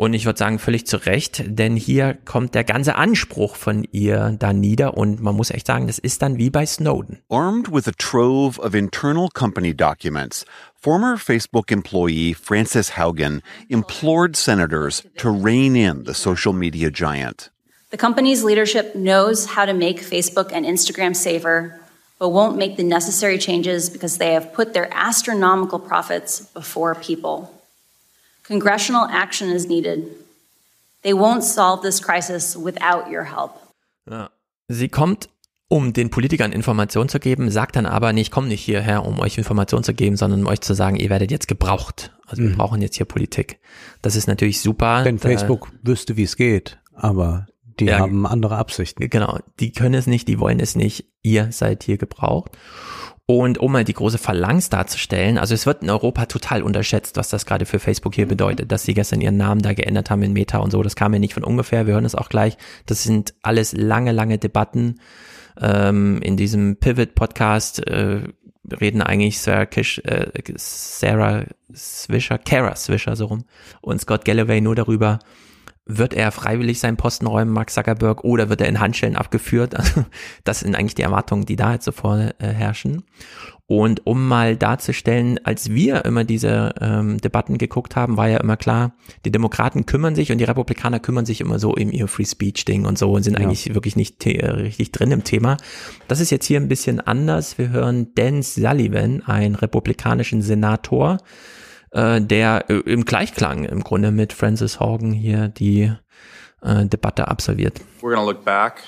[0.00, 4.34] Und ich würde sagen, völlig zu Recht, denn hier kommt der ganze Anspruch von ihr
[4.38, 7.18] da nieder und man muss echt sagen, das ist dann wie bei Snowden.
[7.28, 15.04] Armed with a trove of internal company documents, former Facebook employee Frances Haugen implored senators
[15.18, 17.50] to rein in the social media giant.
[17.90, 21.78] The company's leadership knows how to make Facebook and Instagram safer
[22.18, 27.50] but won't make the necessary changes because they have put their astronomical profits before people.
[28.50, 30.08] Congressional action is needed.
[31.02, 33.52] They won't solve this crisis without your help.
[34.10, 34.30] Ja.
[34.66, 35.28] Sie kommt,
[35.68, 39.20] um den Politikern Informationen zu geben, sagt dann aber, nee, ich komme nicht hierher, um
[39.20, 42.12] euch Informationen zu geben, sondern um euch zu sagen, ihr werdet jetzt gebraucht.
[42.26, 42.56] Also wir mhm.
[42.56, 43.60] brauchen jetzt hier Politik.
[44.02, 45.04] Das ist natürlich super.
[45.04, 47.46] Wenn Facebook wüsste, wie es geht, aber
[47.78, 49.08] die ja, haben andere Absichten.
[49.08, 51.06] Genau, die können es nicht, die wollen es nicht.
[51.22, 52.50] Ihr seid hier gebraucht.
[53.32, 57.28] Und um mal die große Phalanx darzustellen, also es wird in Europa total unterschätzt, was
[57.28, 60.32] das gerade für Facebook hier bedeutet, dass sie gestern ihren Namen da geändert haben in
[60.32, 60.82] Meta und so.
[60.82, 62.58] Das kam mir nicht von ungefähr, wir hören es auch gleich.
[62.86, 64.98] Das sind alles lange, lange Debatten.
[65.60, 68.22] Ähm, in diesem Pivot-Podcast äh,
[68.80, 70.26] reden eigentlich Sarah, Kish, äh,
[70.56, 73.44] Sarah Swisher, Kara Swisher so rum
[73.80, 75.20] und Scott Galloway nur darüber,
[75.98, 79.74] wird er freiwillig seinen Posten räumen, Mark Zuckerberg, oder wird er in Handschellen abgeführt?
[79.76, 80.04] Also,
[80.44, 83.04] das sind eigentlich die Erwartungen, die da jetzt so vorherrschen.
[83.66, 88.56] Und um mal darzustellen, als wir immer diese ähm, Debatten geguckt haben, war ja immer
[88.56, 88.94] klar,
[89.24, 92.64] die Demokraten kümmern sich und die Republikaner kümmern sich immer so in ihr Free Speech
[92.64, 93.44] Ding und so und sind ja.
[93.46, 95.56] eigentlich wirklich nicht richtig drin im Thema.
[96.08, 97.58] Das ist jetzt hier ein bisschen anders.
[97.58, 101.18] Wir hören Dan Sullivan, einen republikanischen Senator,
[101.92, 105.92] äh, der äh, im Gleichklang im Grunde mit Francis Horgan hier die
[106.62, 107.80] äh, Debatte absolviert.
[108.00, 108.82] We're gonna look back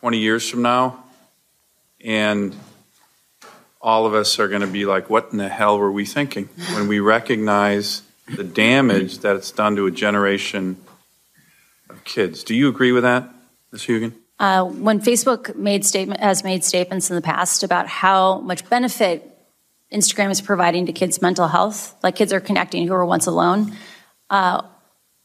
[0.00, 0.94] 20 years from now
[2.04, 2.54] and
[3.82, 6.48] all of us are going to be like, what in the hell were we thinking?
[6.74, 8.02] When we recognize
[8.36, 10.76] the damage that it's done to a generation
[11.90, 12.44] of kids.
[12.44, 13.28] Do you agree with that,
[13.72, 13.82] Ms.
[13.82, 14.12] Hugan?
[14.38, 19.31] Uh, when Facebook made statement, has made statements in the past about how much benefit
[19.92, 23.76] Instagram is providing to kids' mental health, like kids are connecting who were once alone,
[24.30, 24.62] uh,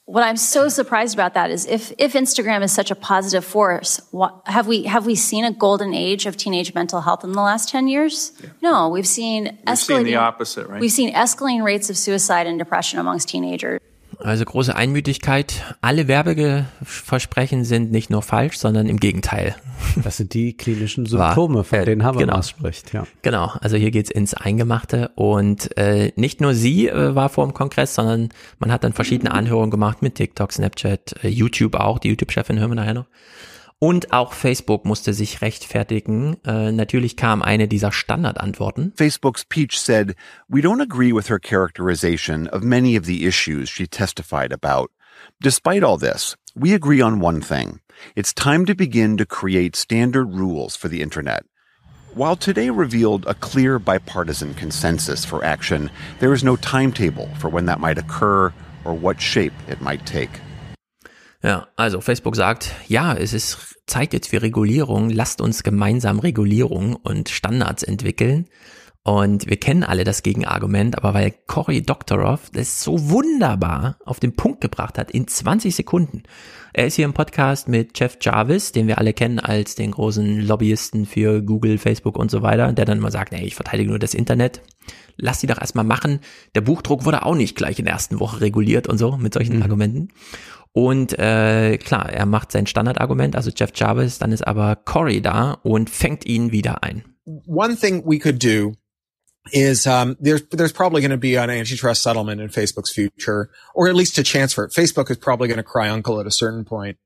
[0.07, 3.99] what I'm so surprised about that is if if Instagram is such a positive force,
[4.11, 7.41] what, have we have we seen a golden age of teenage mental health in the
[7.41, 8.31] last ten years?
[8.41, 8.49] Yeah.
[8.61, 10.79] No, we've seen we've seen the opposite, right?
[10.79, 13.81] We've seen escalating rates of suicide and depression amongst teenagers.
[14.19, 15.75] Also große Einmütigkeit.
[15.81, 19.55] Alle Werbeversprechen sind nicht nur falsch, sondern im Gegenteil.
[20.03, 22.41] Das sind die klinischen Symptome, von denen Habermas genau.
[22.41, 22.93] spricht.
[22.93, 23.05] Ja.
[23.21, 25.11] Genau, also hier geht's ins Eingemachte.
[25.15, 28.29] Und äh, nicht nur sie äh, war vor dem Kongress, sondern
[28.59, 31.99] man hat dann verschiedene Anhörungen gemacht mit TikTok, Snapchat, äh, YouTube auch.
[31.99, 33.05] Die YouTube-Chefin hören wir nachher noch.
[33.79, 36.37] Und auch Facebook musste sich rechtfertigen.
[36.43, 38.91] Äh, natürlich kam eine dieser Standardantworten.
[38.95, 40.15] Facebook's Peach said,
[40.47, 44.89] "We don't agree with her characterization of many of the issues she testified about.
[45.39, 47.79] Despite all this, we agree on one thing.
[48.15, 51.43] It's time to begin to create standard rules for the internet."
[52.15, 57.67] While today revealed a clear bipartisan consensus for action, there is no timetable for when
[57.67, 58.51] that might occur
[58.85, 60.31] or what shape it might take.
[61.43, 66.95] Ja, also Facebook sagt, ja, es ist Zeit jetzt für Regulierung, lasst uns gemeinsam Regulierung
[66.95, 68.47] und Standards entwickeln.
[69.03, 74.35] Und wir kennen alle das Gegenargument, aber weil Cory Doctorow das so wunderbar auf den
[74.35, 76.23] Punkt gebracht hat, in 20 Sekunden.
[76.73, 80.41] Er ist hier im Podcast mit Jeff Jarvis, den wir alle kennen als den großen
[80.41, 83.99] Lobbyisten für Google, Facebook und so weiter, der dann immer sagt, nee, ich verteidige nur
[83.99, 84.61] das Internet.
[85.15, 86.19] Lass die doch erstmal machen.
[86.53, 89.55] Der Buchdruck wurde auch nicht gleich in der ersten Woche reguliert und so mit solchen
[89.55, 89.63] mhm.
[89.63, 90.09] Argumenten.
[90.73, 95.53] Und äh, klar, er macht sein Standardargument, also Jeff Jarvis, dann ist aber Corey da
[95.63, 97.03] und fängt ihn wieder ein.
[97.45, 98.75] One thing we could do
[99.51, 103.87] is um, there's there's probably going to be an antitrust settlement in Facebook's future, or
[103.87, 104.71] at least a chance for it.
[104.71, 106.97] Facebook is probably going to cry uncle at a certain point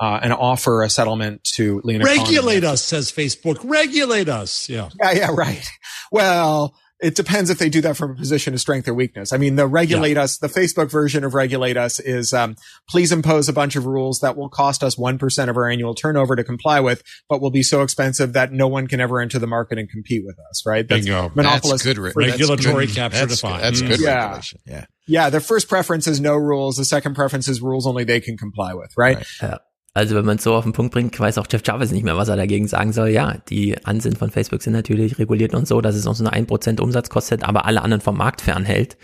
[0.00, 2.04] uh, and offer a settlement to Lena.
[2.04, 3.58] Regulate us, says Facebook.
[3.64, 4.68] Regulate us.
[4.68, 4.90] Yeah.
[5.00, 5.12] Yeah.
[5.12, 5.30] Yeah.
[5.34, 5.66] Right.
[6.10, 6.74] Well,
[7.06, 9.32] it depends if they do that from a position of strength or weakness.
[9.32, 10.24] I mean, the regulate yeah.
[10.24, 12.56] us, the Facebook version of regulate us is, um,
[12.88, 16.34] please impose a bunch of rules that will cost us 1% of our annual turnover
[16.34, 19.46] to comply with, but will be so expensive that no one can ever enter the
[19.46, 20.88] market and compete with us, right?
[20.88, 21.30] That's Bingo.
[21.36, 21.84] Monopolist.
[21.84, 22.16] That's good.
[22.16, 23.62] Regulatory capture that's defined.
[23.62, 23.62] Good.
[23.62, 24.24] That's good yeah.
[24.24, 24.60] regulation.
[24.66, 24.86] Yeah.
[25.06, 25.30] Yeah.
[25.30, 26.76] The first preference is no rules.
[26.76, 29.18] The second preference is rules only they can comply with, right?
[29.18, 29.26] right.
[29.40, 29.58] Yeah.
[29.96, 32.18] Also wenn man es so auf den Punkt bringt, weiß auch Jeff Jarvis nicht mehr,
[32.18, 33.08] was er dagegen sagen soll.
[33.08, 36.46] Ja, die Ansinnen von Facebook sind natürlich reguliert und so, dass es uns nur ein
[36.46, 38.98] Prozent Umsatz kostet, aber alle anderen vom Markt fernhält,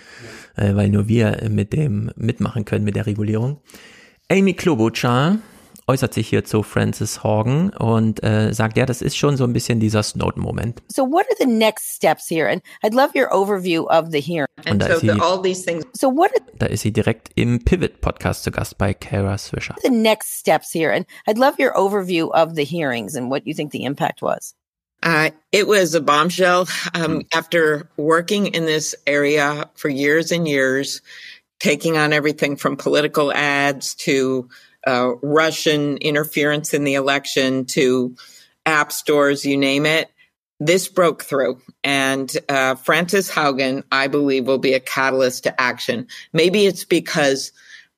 [0.58, 0.64] ja.
[0.64, 3.62] äh, weil nur wir mit dem mitmachen können mit der Regulierung.
[4.30, 5.38] Amy Klobuchar
[5.86, 9.52] äußert sich hier zu Francis Horgan und äh, sagt, ja, das ist schon so ein
[9.52, 10.82] bisschen dieser Snowden-Moment.
[10.88, 12.48] So what are the next steps here?
[12.48, 14.46] And I'd love your overview of the hearing.
[14.68, 15.84] Und da, so ist sie, all these things.
[15.92, 19.74] So what da ist sie direkt im Pivot-Podcast zu Gast bei Kara Swisher.
[19.82, 20.92] The next steps here.
[20.92, 24.54] And I'd love your overview of the hearings and what you think the impact was.
[25.02, 26.68] Uh, it was a bombshell.
[26.94, 31.02] Um, after working in this area for years and years,
[31.58, 34.48] taking on everything from political ads to
[34.86, 38.16] uh, Russian interference in the election to
[38.66, 40.10] app stores, you name it.
[40.60, 46.06] This broke through, and uh, Francis Haugen, I believe, will be a catalyst to action.
[46.32, 47.50] Maybe it's because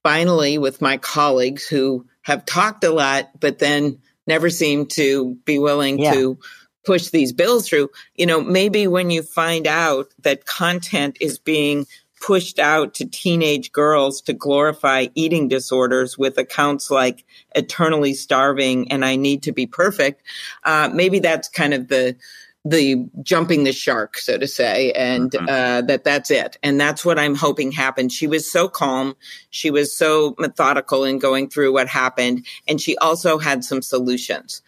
[0.03, 5.59] finally, with my colleagues who have talked a lot, but then never seem to be
[5.59, 6.15] willing yeah.
[6.15, 6.39] to
[6.87, 11.87] push these bills through, you know, maybe when you find out that content is being
[12.25, 17.23] pushed out to teenage girls to glorify eating disorders with accounts like
[17.55, 20.23] eternally starving and I need to be perfect.
[20.65, 22.17] Uh, maybe that's kind of the,
[22.65, 25.49] the jumping the shark, so to say, and mm-hmm.
[25.49, 26.57] uh, that that's it.
[26.63, 28.15] And that's what I'm hoping happens.
[28.15, 29.17] She was so calm.
[29.51, 32.47] She was so methodical in going through what happened.
[32.67, 34.63] And she also had some solutions.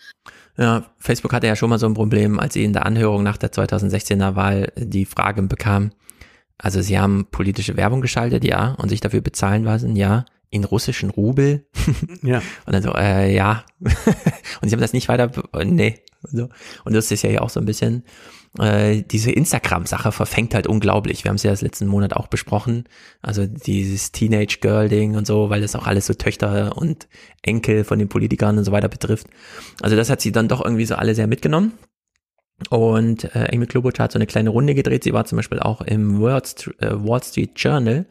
[0.59, 3.39] Ja, Facebook hatte ja schon mal so ein Problem, als sie in der Anhörung nach
[3.39, 5.91] der 2016er Wahl die Frage bekam,
[6.59, 11.10] also sie haben politische Werbung geschaltet, ja, und sich dafür bezahlen lassen, ja, in russischen
[11.10, 11.67] Rubel.
[12.23, 12.39] ja.
[12.67, 13.65] Und dann so, äh, ja.
[13.81, 15.31] und sie haben das nicht weiter,
[15.65, 16.01] nee.
[16.23, 16.49] Und, so.
[16.85, 18.05] und das ist ja hier auch so ein bisschen,
[18.59, 21.25] äh, diese Instagram-Sache verfängt halt unglaublich.
[21.25, 22.85] Wir haben es ja das letzten Monat auch besprochen.
[23.23, 27.09] Also dieses Teenage-Girl-Ding und so, weil das auch alles so Töchter und
[27.43, 29.26] Enkel von den Politikern und so weiter betrifft.
[29.83, 31.73] Also das hat sie dann doch irgendwie so alle sehr mitgenommen.
[32.70, 35.05] Und äh, Amy Klobuchar hat so eine kleine Runde gedreht.
[35.05, 36.43] Sie war zum Beispiel auch im Wall
[37.23, 38.07] Street Journal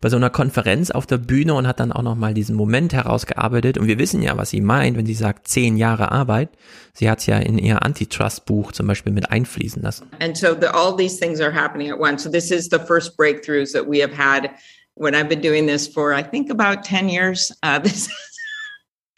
[0.00, 3.76] bei so einer Konferenz auf der Bühne und hat dann auch nochmal diesen Moment herausgearbeitet.
[3.76, 6.48] Und wir wissen ja, was sie meint, wenn sie sagt, zehn Jahre Arbeit.
[6.94, 10.08] Sie hat ja in ihr Antitrust-Buch zum Beispiel mit einfließen lassen.
[10.20, 12.22] And so the, all these things are happening at once.
[12.22, 14.50] So this is the first breakthroughs that we have had
[14.94, 17.52] when I've been doing this for, I think, about 10 years.
[17.62, 18.08] Uh, this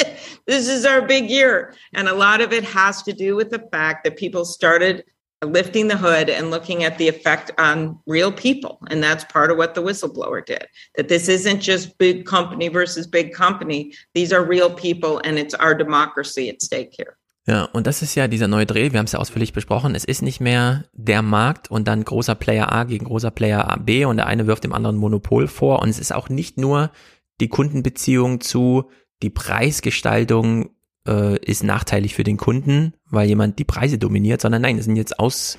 [0.46, 1.74] this is our big year.
[1.94, 5.04] And a lot of it has to do with the fact that people started
[5.44, 8.78] lifting the hood and looking at the effect on real people.
[8.90, 10.66] And that's part of what the whistleblower did.
[10.96, 13.92] That this isn't just big company versus big company.
[14.14, 17.16] These are real people and it's our democracy at stake here.
[17.44, 20.04] Ja, und das ist ja dieser neue Dreh, wir haben es ja ausführlich besprochen, es
[20.04, 24.18] ist nicht mehr der Markt und dann großer Player A gegen großer Player B und
[24.18, 26.92] der eine wirft dem anderen Monopol vor und es ist auch nicht nur
[27.40, 28.92] die Kundenbeziehung zu
[29.22, 30.70] die Preisgestaltung
[31.06, 34.96] äh, ist nachteilig für den Kunden, weil jemand die Preise dominiert, sondern nein, es sind
[34.96, 35.58] jetzt aus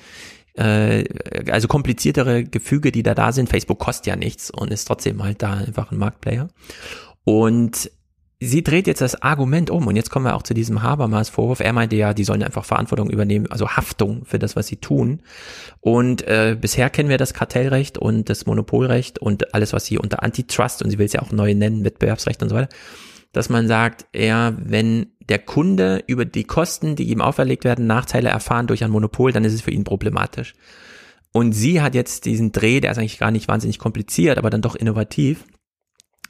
[0.54, 1.04] äh,
[1.50, 3.48] also kompliziertere Gefüge, die da da sind.
[3.48, 6.48] Facebook kostet ja nichts und ist trotzdem halt da einfach ein Marktplayer.
[7.24, 7.90] Und
[8.40, 11.60] sie dreht jetzt das Argument um und jetzt kommen wir auch zu diesem Habermas Vorwurf.
[11.60, 15.22] Er meinte ja, die sollen einfach Verantwortung übernehmen, also Haftung für das, was sie tun.
[15.80, 20.22] Und äh, bisher kennen wir das Kartellrecht und das Monopolrecht und alles, was sie unter
[20.22, 22.68] Antitrust und sie will es ja auch neu nennen, Wettbewerbsrecht und so weiter
[23.34, 28.30] dass man sagt, eher wenn der Kunde über die Kosten, die ihm auferlegt werden, Nachteile
[28.30, 30.54] erfahren durch ein Monopol, dann ist es für ihn problematisch.
[31.32, 34.62] Und sie hat jetzt diesen Dreh, der ist eigentlich gar nicht wahnsinnig kompliziert, aber dann
[34.62, 35.44] doch innovativ,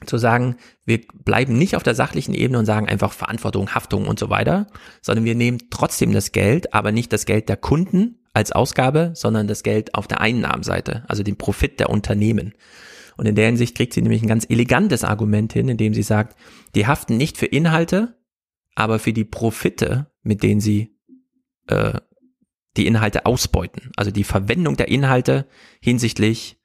[0.05, 4.19] zu sagen, wir bleiben nicht auf der sachlichen Ebene und sagen einfach Verantwortung, Haftung und
[4.19, 4.67] so weiter,
[5.01, 9.47] sondern wir nehmen trotzdem das Geld, aber nicht das Geld der Kunden als Ausgabe, sondern
[9.47, 12.53] das Geld auf der Einnahmenseite, also den Profit der Unternehmen.
[13.17, 16.37] Und in der Hinsicht kriegt sie nämlich ein ganz elegantes Argument hin, indem sie sagt,
[16.75, 18.17] die haften nicht für Inhalte,
[18.75, 20.95] aber für die Profite, mit denen sie
[21.67, 21.99] äh,
[22.77, 23.91] die Inhalte ausbeuten.
[23.95, 25.47] Also die Verwendung der Inhalte
[25.81, 26.57] hinsichtlich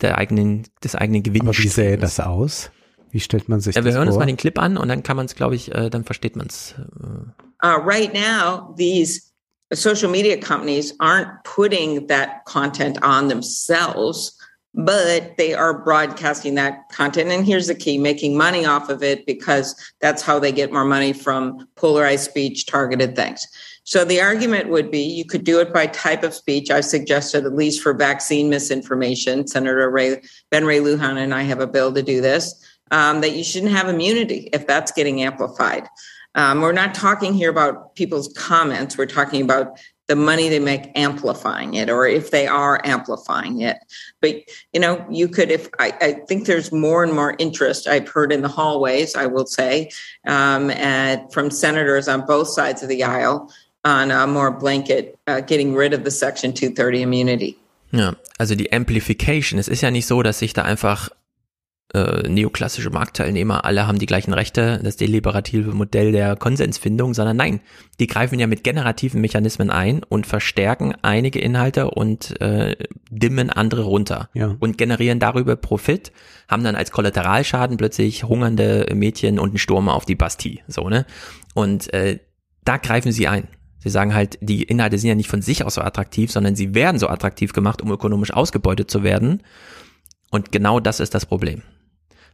[0.00, 1.48] der eigenen, des eigenen Gewinns.
[1.48, 2.70] Aber wie sähe das aus?
[3.10, 4.14] Wie stellt man sich ja, wir das hören vor?
[4.14, 6.36] uns mal den Clip an und dann kann man es, glaube ich, äh, dann versteht
[6.36, 6.74] man es.
[6.78, 7.64] Äh.
[7.64, 9.32] Uh, right now, these
[9.72, 14.38] social media companies aren't putting that content on themselves.
[14.74, 17.30] But they are broadcasting that content.
[17.30, 20.84] And here's the key making money off of it because that's how they get more
[20.84, 23.46] money from polarized speech, targeted things.
[23.84, 26.70] So the argument would be you could do it by type of speech.
[26.70, 31.60] I've suggested, at least for vaccine misinformation, Senator Ray, Ben Ray Lujan and I have
[31.60, 32.54] a bill to do this,
[32.92, 35.88] um, that you shouldn't have immunity if that's getting amplified.
[36.34, 38.96] Um, we're not talking here about people's comments.
[38.96, 39.78] We're talking about
[40.12, 43.78] the money they make amplifying it or if they are amplifying it.
[44.20, 44.42] But
[44.74, 48.32] you know you could if i, I think there's more and more interest i've heard
[48.32, 49.90] in the hallways i will say
[50.26, 50.70] um,
[51.30, 53.50] from senators on both sides of the aisle
[53.84, 57.56] on a more blanket uh, getting rid of the section 230 immunity.
[57.92, 61.10] Ja also die amplification es ist ja nicht so dass sich da einfach
[61.94, 67.60] äh, neoklassische Marktteilnehmer, alle haben die gleichen Rechte, das deliberative Modell der Konsensfindung, sondern nein,
[68.00, 72.76] die greifen ja mit generativen Mechanismen ein und verstärken einige Inhalte und äh,
[73.10, 74.56] dimmen andere runter ja.
[74.58, 76.12] und generieren darüber Profit,
[76.48, 81.04] haben dann als Kollateralschaden plötzlich hungernde Mädchen und einen Sturm auf die Bastille, so ne?
[81.54, 82.20] Und äh,
[82.64, 83.48] da greifen sie ein.
[83.78, 86.74] Sie sagen halt, die Inhalte sind ja nicht von sich aus so attraktiv, sondern sie
[86.74, 89.42] werden so attraktiv gemacht, um ökonomisch ausgebeutet zu werden.
[90.30, 91.62] Und genau das ist das Problem.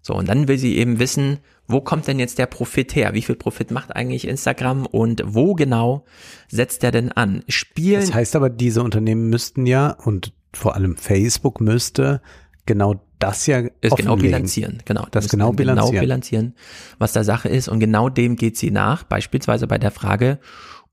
[0.02, 3.12] So, und dann will sie eben wissen, wo kommt denn jetzt der Profit her?
[3.14, 6.04] Wie viel Profit macht eigentlich Instagram und wo genau
[6.48, 7.44] setzt er denn an?
[7.48, 8.00] Spielen.
[8.00, 12.22] Das heißt aber, diese Unternehmen müssten ja und vor allem Facebook müsste
[12.64, 15.06] genau das ja ist genau bilanzieren, genau.
[15.10, 15.90] Das genau bilanzieren.
[15.90, 16.54] genau bilanzieren,
[16.98, 20.38] was da Sache ist und genau dem geht sie nach, beispielsweise bei der Frage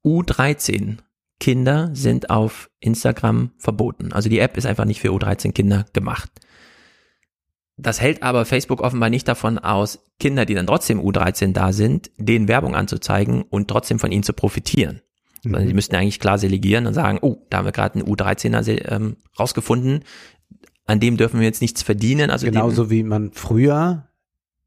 [0.03, 0.97] U13
[1.39, 4.13] Kinder sind auf Instagram verboten.
[4.13, 6.31] Also die App ist einfach nicht für U13 Kinder gemacht.
[7.77, 12.09] Das hält aber Facebook offenbar nicht davon aus, Kinder, die dann trotzdem U13 da sind,
[12.17, 15.01] denen Werbung anzuzeigen und trotzdem von ihnen zu profitieren.
[15.43, 15.49] Mhm.
[15.49, 18.91] Sondern sie müssten eigentlich klar selegieren und sagen, oh, da haben wir gerade einen U13er
[18.91, 20.05] ähm, rausgefunden,
[20.85, 22.29] an dem dürfen wir jetzt nichts verdienen.
[22.29, 24.07] Also Genauso wie man früher,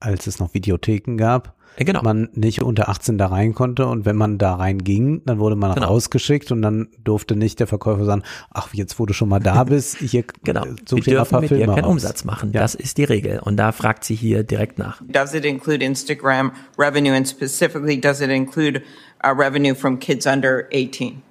[0.00, 2.02] als es noch Videotheken gab, genau.
[2.02, 5.74] man nicht unter 18 da rein konnte und wenn man da reinging, dann wurde man
[5.74, 5.88] genau.
[5.88, 9.64] rausgeschickt und dann durfte nicht der Verkäufer sagen, ach, jetzt wo du schon mal da
[9.64, 10.64] bist, hier genau.
[10.88, 11.92] such dir ein paar mit Filme dir keinen aus.
[11.92, 12.52] Umsatz machen.
[12.52, 12.60] Ja.
[12.60, 15.00] Das ist die Regel und da fragt sie hier direkt nach.
[15.06, 18.82] Does it include Instagram revenue and specifically does it include
[19.24, 21.22] uh, revenue from kids under 18?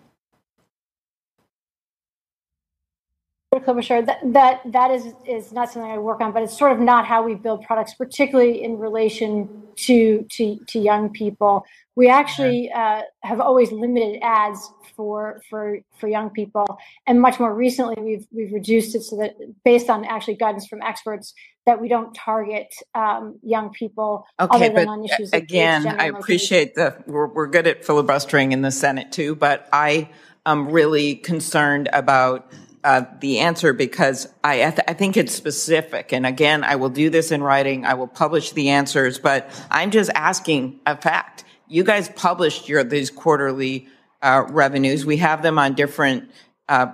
[3.60, 6.80] Klobuchar, that, that that is is not something I work on, but it's sort of
[6.80, 11.66] not how we build products, particularly in relation to to, to young people.
[11.96, 16.66] We actually uh, have always limited ads for for for young people,
[17.06, 20.82] and much more recently, we've we've reduced it so that based on actually guidance from
[20.82, 21.34] experts
[21.66, 24.88] that we don't target um, young people okay, but
[25.34, 30.10] again, I appreciate the we're, we're good at filibustering in the Senate too, but I
[30.46, 32.52] am really concerned about
[32.88, 36.14] uh, the answer because I, I, th- I, think it's specific.
[36.14, 37.86] And again, I will do this in writing.
[37.86, 41.44] I will publish the answers, but I'm just asking a fact.
[41.68, 43.90] You guys published your these quarterly
[44.22, 45.06] uh, revenues.
[45.06, 46.32] We have them on different
[46.70, 46.88] uh,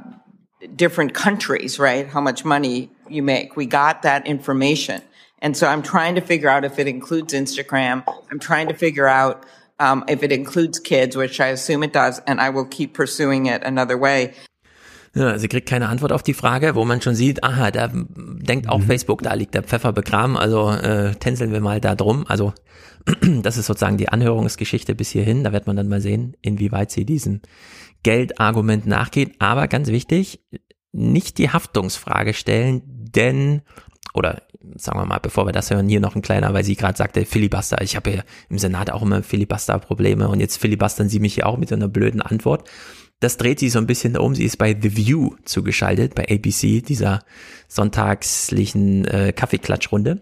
[0.75, 2.07] different countries, right?
[2.07, 3.55] How much money you make.
[3.55, 5.03] We got that information,
[5.43, 8.03] and so I'm trying to figure out if it includes Instagram.
[8.31, 9.45] I'm trying to figure out.
[9.79, 13.47] Um, if it includes kids, which I assume it does, and I will keep pursuing
[13.47, 14.33] it another way.
[15.15, 18.67] Ja, sie kriegt keine Antwort auf die Frage, wo man schon sieht, aha, da denkt
[18.67, 18.85] auch mhm.
[18.85, 22.25] Facebook, da liegt der Pfeffer begraben, also äh, tänzeln wir mal da drum.
[22.27, 22.53] Also
[23.43, 25.43] das ist sozusagen die Anhörungsgeschichte bis hierhin.
[25.43, 27.41] Da wird man dann mal sehen, inwieweit sie diesem
[28.01, 29.35] Geldargument nachgeht.
[29.39, 30.39] Aber ganz wichtig,
[30.91, 33.61] nicht die Haftungsfrage stellen, denn
[34.15, 34.41] oder
[34.75, 37.25] sagen wir mal, bevor wir das hören, hier noch ein kleiner, weil sie gerade sagte,
[37.25, 37.81] Filibuster.
[37.81, 41.57] Ich habe ja im Senat auch immer Filibuster-Probleme und jetzt filibustern sie mich hier auch
[41.57, 42.69] mit so einer blöden Antwort.
[43.23, 44.35] Das dreht sie so ein bisschen um.
[44.35, 47.23] Sie ist bei The View zugeschaltet, bei ABC, dieser
[47.69, 50.19] sonntagslichen äh, Kaffeeklatschrunde.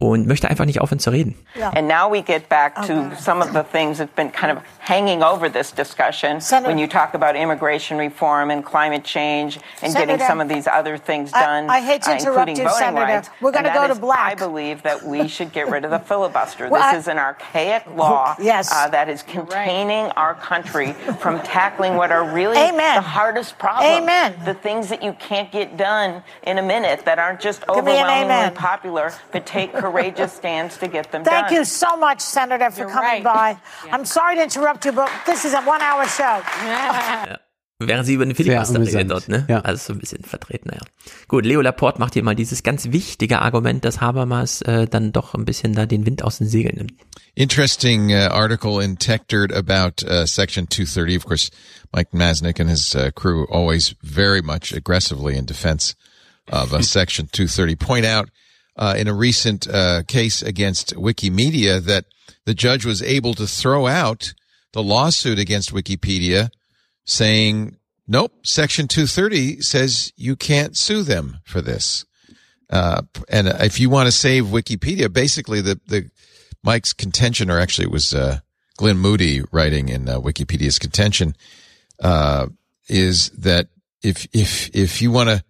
[0.00, 1.36] Und möchte einfach nicht aufhören zu reden.
[1.54, 1.72] Yeah.
[1.76, 5.22] And now we get back to some of the things that's been kind of hanging
[5.22, 10.12] over this discussion Senator, when you talk about immigration reform and climate change and Senator,
[10.12, 13.04] getting some of these other things done, I, I hate to uh, interrupt you, Senator.
[13.04, 13.30] Rights.
[13.42, 14.32] We're going to go to black.
[14.32, 16.70] I believe that we should get rid of the filibuster.
[16.70, 18.72] well, this I, is an archaic law yes.
[18.72, 20.16] uh, that is containing right.
[20.16, 22.96] our country from tackling what are really Amen.
[22.96, 24.02] the hardest problems.
[24.02, 24.34] Amen.
[24.46, 29.12] The things that you can't get done in a minute that aren't just overwhelmingly popular,
[29.30, 31.54] but take courageous stands to get them Thank done.
[31.54, 33.24] you so much, Senator, for You're coming right.
[33.24, 33.56] by.
[33.86, 33.94] Yeah.
[33.94, 36.42] I'm sorry to interrupt you, but this is a one-hour show.
[36.64, 37.36] ja.
[37.82, 39.46] Während sie über den Filibuster redet dort, ne?
[39.48, 39.60] Ja.
[39.60, 40.82] Also so ein bisschen vertreten, naja.
[41.28, 45.34] Gut, Leo Laporte macht hier mal dieses ganz wichtige Argument, dass Habermas äh, dann doch
[45.34, 46.92] ein bisschen da den Wind aus den Segeln nimmt.
[47.34, 51.16] Interesting uh, article in TechDirt about uh, Section 230.
[51.16, 51.50] Of course,
[51.94, 55.94] Mike Masnick and his uh, crew always very much aggressively in defense
[56.52, 57.76] of uh, Section 230.
[57.76, 58.28] Point out
[58.80, 62.06] uh, in a recent uh, case against Wikimedia that
[62.46, 64.32] the judge was able to throw out
[64.72, 66.50] the lawsuit against Wikipedia
[67.04, 67.76] saying,
[68.08, 72.06] nope, section 230 says you can't sue them for this.
[72.70, 76.10] Uh, and if you want to save Wikipedia, basically the, the,
[76.62, 78.38] Mike's contention, or actually it was, uh,
[78.76, 81.34] Glenn Moody writing in uh, Wikipedia's contention,
[82.02, 82.48] uh,
[82.86, 83.68] is that
[84.02, 85.42] if, if, if you want to,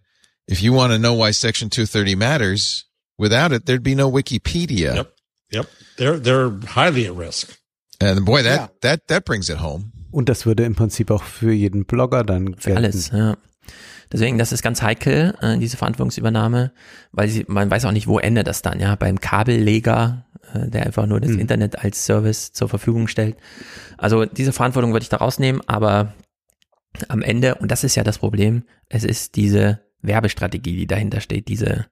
[0.47, 2.84] if you want to know why section 230 matters,
[3.20, 4.97] without it, there'd be no Wikipedia.
[4.97, 5.15] Yep.
[5.52, 5.66] Yep.
[5.99, 7.57] They're, they're highly at risk.
[8.00, 8.68] And boy, that, yeah.
[8.81, 9.92] that, that brings it home.
[10.10, 13.36] Und das würde im Prinzip auch für jeden Blogger dann Für alles, ja.
[14.12, 16.73] Deswegen, das ist ganz heikel, äh, diese Verantwortungsübernahme,
[17.12, 20.86] weil sie, man weiß auch nicht, wo endet das dann, ja, beim Kabelleger, äh, der
[20.86, 21.39] einfach nur das hm.
[21.39, 23.36] Internet als Service zur Verfügung stellt.
[23.99, 26.15] Also diese Verantwortung würde ich da rausnehmen, aber
[27.07, 31.47] am Ende, und das ist ja das Problem, es ist diese Werbestrategie, die dahinter steht,
[31.47, 31.86] diese,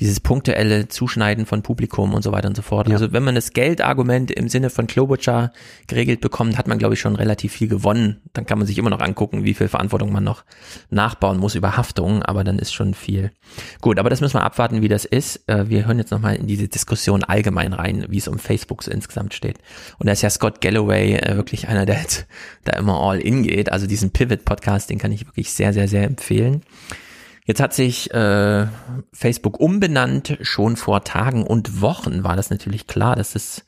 [0.00, 2.88] dieses punktuelle Zuschneiden von Publikum und so weiter und so fort.
[2.88, 2.94] Ja.
[2.94, 5.52] Also wenn man das Geldargument im Sinne von Klobuchar
[5.86, 8.20] geregelt bekommt, hat man, glaube ich, schon relativ viel gewonnen.
[8.34, 10.44] Dann kann man sich immer noch angucken, wie viel Verantwortung man noch
[10.90, 13.32] nachbauen muss über Haftung, aber dann ist schon viel.
[13.80, 15.48] Gut, aber das müssen wir abwarten, wie das ist.
[15.48, 18.90] Äh, wir hören jetzt nochmal in diese Diskussion allgemein rein, wie es um Facebook so
[18.90, 19.58] insgesamt steht.
[19.98, 22.26] Und da ist ja Scott Galloway äh, wirklich einer, der jetzt
[22.64, 23.72] da immer all in geht.
[23.72, 26.62] Also diesen Pivot-Podcast, den kann ich wirklich sehr, sehr, sehr empfehlen.
[27.46, 28.66] Jetzt hat sich äh,
[29.12, 30.36] Facebook umbenannt.
[30.42, 33.64] Schon vor Tagen und Wochen war das natürlich klar, dass es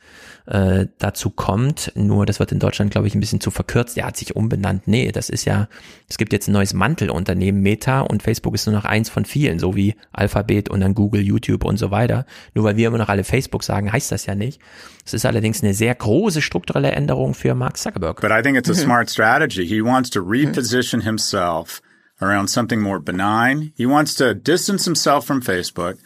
[0.47, 1.93] äh, dazu kommt.
[1.95, 3.97] Nur das wird in Deutschland, glaube ich, ein bisschen zu verkürzt.
[3.97, 4.89] Er hat sich umbenannt.
[4.89, 5.69] Nee, das ist ja,
[6.09, 9.61] es gibt jetzt ein neues Mantelunternehmen, Meta, und Facebook ist nur noch eins von vielen,
[9.61, 12.27] so wie Alphabet und dann Google, YouTube und so weiter.
[12.55, 14.61] Nur weil wir immer noch alle Facebook sagen, heißt das ja nicht.
[15.07, 18.21] Es ist allerdings eine sehr große strukturelle Änderung für Mark Zuckerberg.
[18.21, 19.65] But I think it's a smart strategy.
[19.65, 21.81] He wants to reposition himself
[22.21, 23.73] around something more benign.
[23.77, 25.99] He wants to distance himself from Facebook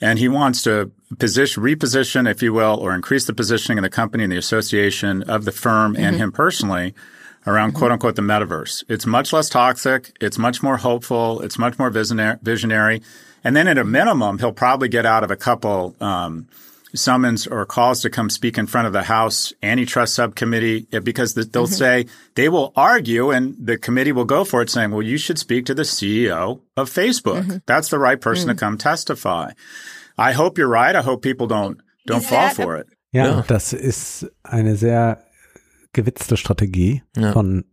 [0.00, 3.90] and he wants to position, reposition, if you will, or increase the positioning of the
[3.90, 6.02] company and the association of the firm mm-hmm.
[6.02, 6.94] and him personally
[7.46, 7.78] around mm-hmm.
[7.78, 8.84] quote unquote the metaverse.
[8.88, 10.16] It's much less toxic.
[10.20, 11.40] It's much more hopeful.
[11.40, 13.02] It's much more visionary.
[13.44, 16.48] And then at a minimum, he'll probably get out of a couple, um,
[16.94, 21.64] summons or calls to come speak in front of the House antitrust subcommittee because they'll
[21.64, 21.72] mm-hmm.
[21.72, 25.38] say they will argue and the committee will go for it saying, well, you should
[25.38, 27.42] speak to the CEO of Facebook.
[27.42, 27.56] Mm-hmm.
[27.66, 28.56] That's the right person mm-hmm.
[28.56, 29.52] to come testify.
[30.18, 30.94] I hope you're right.
[30.94, 32.86] I hope people don't, don't fall for it.
[33.12, 35.22] Ja, ja, das ist eine sehr
[35.92, 37.32] gewitzte Strategie ja.
[37.32, 37.64] von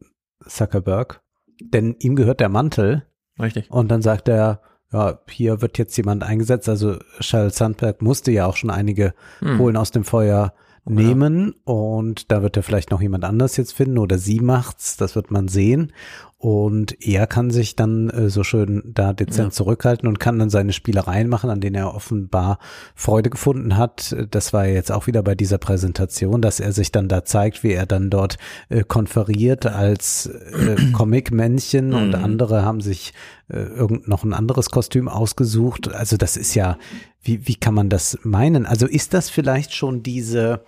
[0.46, 1.22] Zuckerberg,
[1.62, 3.06] denn ihm gehört der Mantel.
[3.40, 3.72] Richtig.
[3.72, 4.62] Und dann sagt er,
[4.92, 6.68] ja, hier wird jetzt jemand eingesetzt.
[6.68, 9.58] Also Sheryl Sandberg musste ja auch schon einige hm.
[9.58, 10.54] Kohlen aus dem Feuer
[10.86, 11.74] nehmen ja.
[11.74, 15.30] und da wird er vielleicht noch jemand anders jetzt finden oder sie macht's, das wird
[15.30, 15.94] man sehen.
[16.42, 19.52] Und er kann sich dann äh, so schön da dezent ja.
[19.52, 22.60] zurückhalten und kann dann seine Spielereien machen, an denen er offenbar
[22.96, 24.16] Freude gefunden hat.
[24.32, 27.74] Das war jetzt auch wieder bei dieser Präsentation, dass er sich dann da zeigt, wie
[27.74, 28.38] er dann dort
[28.70, 32.24] äh, konferiert als äh, Comic-Männchen und mhm.
[32.24, 33.14] andere haben sich
[33.50, 35.94] äh, irgend noch ein anderes Kostüm ausgesucht.
[35.94, 36.78] Also das ist ja,
[37.22, 38.66] wie, wie kann man das meinen?
[38.66, 40.62] Also ist das vielleicht schon diese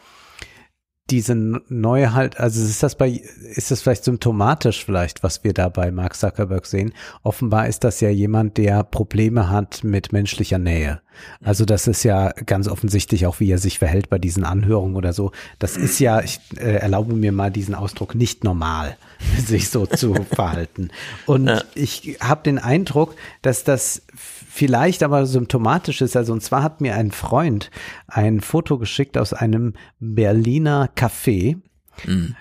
[1.12, 3.22] diese neue halt, also ist das bei,
[3.54, 6.94] ist das vielleicht symptomatisch vielleicht, was wir da bei Mark Zuckerberg sehen?
[7.24, 11.02] Offenbar ist das ja jemand, der Probleme hat mit menschlicher Nähe.
[11.44, 15.14] Also das ist ja ganz offensichtlich auch, wie er sich verhält bei diesen Anhörungen oder
[15.14, 15.32] so.
[15.60, 18.98] Das ist ja, ich äh, erlaube mir mal diesen Ausdruck, nicht normal,
[19.38, 20.90] sich so zu verhalten.
[21.26, 21.62] Und ja.
[21.76, 24.04] ich habe den Eindruck, dass das
[24.50, 26.16] vielleicht aber symptomatisch ist.
[26.16, 27.72] Also und zwar hat mir ein Freund
[28.08, 31.58] ein Foto geschickt aus einem Berliner Café.
[32.06, 32.36] Mhm.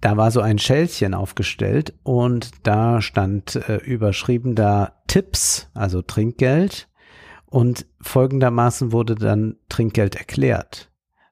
[0.00, 6.88] Da war so ein Schälchen aufgestellt und da stand äh, überschrieben da Tipps, also Trinkgeld.
[7.46, 10.90] Und folgendermaßen wurde dann Trinkgeld erklärt.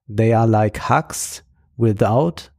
[0.08, 1.44] They are like hugs
[1.76, 2.50] without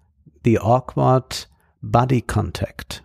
[0.43, 1.49] the awkward
[1.81, 3.03] body contact.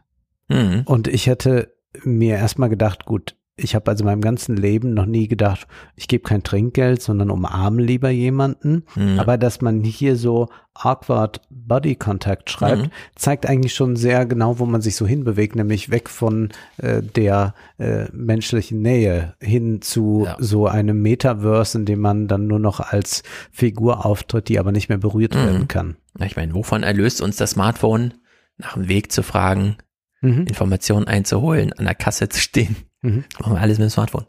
[0.49, 0.83] Mhm.
[0.85, 5.07] Und ich hätte mir erstmal gedacht, gut, ich habe also in meinem ganzen Leben noch
[5.07, 5.67] nie gedacht,
[5.97, 8.85] ich gebe kein Trinkgeld, sondern umarme lieber jemanden.
[8.95, 9.19] Mhm.
[9.19, 12.91] Aber dass man hier so awkward Body Contact schreibt, mhm.
[13.15, 17.55] zeigt eigentlich schon sehr genau, wo man sich so hinbewegt, nämlich weg von äh, der
[17.79, 20.37] äh, menschlichen Nähe hin zu ja.
[20.39, 24.89] so einem Metaverse, in dem man dann nur noch als Figur auftritt, die aber nicht
[24.89, 25.39] mehr berührt mhm.
[25.39, 25.97] werden kann.
[26.25, 28.15] Ich meine, wovon erlöst uns das Smartphone?
[28.57, 29.77] Nach dem Weg zu fragen,
[30.21, 30.45] mhm.
[30.47, 32.77] Informationen einzuholen, an der Kasse zu stehen.
[33.03, 33.25] Mhm.
[33.39, 34.27] Machen wir alles mit dem Smartphone.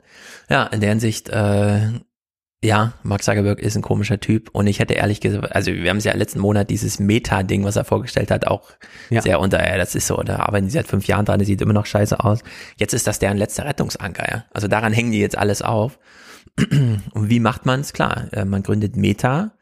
[0.49, 1.89] Ja, in der Hinsicht, äh,
[2.63, 5.97] ja, Mark Zuckerberg ist ein komischer Typ und ich hätte ehrlich gesagt, also wir haben
[5.97, 8.69] es ja letzten Monat dieses Meta-Ding, was er vorgestellt hat, auch
[9.09, 9.21] ja.
[9.21, 11.61] sehr unter, ja, das ist so, da arbeiten sie seit fünf Jahren dran, das sieht
[11.61, 12.43] immer noch scheiße aus.
[12.77, 14.45] Jetzt ist das deren letzter Rettungsanker, ja.
[14.51, 15.99] Also daran hängen die jetzt alles auf.
[16.59, 17.93] Und wie macht man es?
[17.93, 19.53] Klar, äh, man gründet Meta,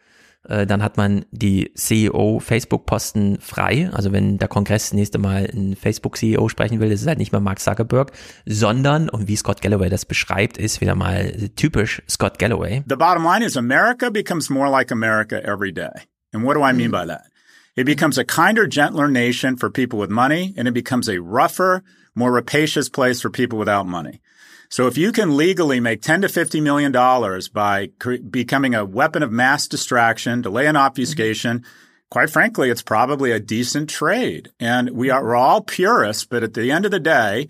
[0.49, 3.89] dann hat man die CEO Facebook-Posten frei.
[3.93, 7.31] Also wenn der Kongress das nächste Mal einen Facebook-CEO sprechen will, ist es halt nicht
[7.31, 8.11] mehr Mark Zuckerberg,
[8.47, 12.83] sondern, und wie Scott Galloway das beschreibt, ist wieder mal typisch Scott Galloway.
[12.89, 16.07] The bottom line is America becomes more like America every day.
[16.33, 17.25] And what do I mean by that?
[17.75, 21.83] It becomes a kinder, gentler nation for people with money, and it becomes a rougher,
[22.15, 24.19] more rapacious place for people without money.
[24.69, 28.85] So if you can legally make 10 to 50 million dollars by cre- becoming a
[28.85, 31.69] weapon of mass distraction, delay and obfuscation, mm-hmm.
[32.11, 34.51] quite frankly, it's probably a decent trade.
[34.59, 37.49] And we are, we're all purists, but at the end of the day,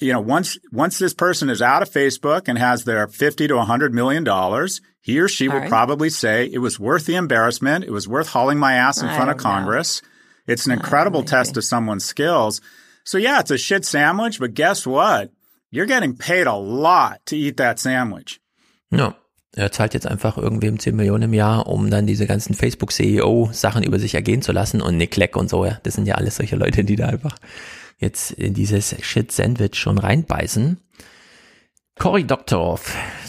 [0.00, 3.56] you know, once, once this person is out of Facebook and has their 50 to
[3.56, 5.70] 100 million dollars, he or she all will right.
[5.70, 7.84] probably say it was worth the embarrassment.
[7.84, 10.02] It was worth hauling my ass in I front of Congress.
[10.02, 10.52] Know.
[10.54, 12.60] It's an incredible test of someone's skills.
[13.04, 15.30] So yeah, it's a shit sandwich, but guess what?
[15.72, 18.40] You're getting paid a lot to eat that sandwich.
[18.90, 19.14] Ja,
[19.54, 24.00] er zahlt jetzt einfach irgendwem 10 Millionen im Jahr, um dann diese ganzen Facebook-CEO-Sachen über
[24.00, 25.78] sich ergehen zu lassen und Nick Clegg und so, ja.
[25.84, 27.36] Das sind ja alles solche Leute, die da einfach
[27.98, 30.80] jetzt in dieses Shit-Sandwich schon reinbeißen.
[32.00, 32.80] Cory Doctorow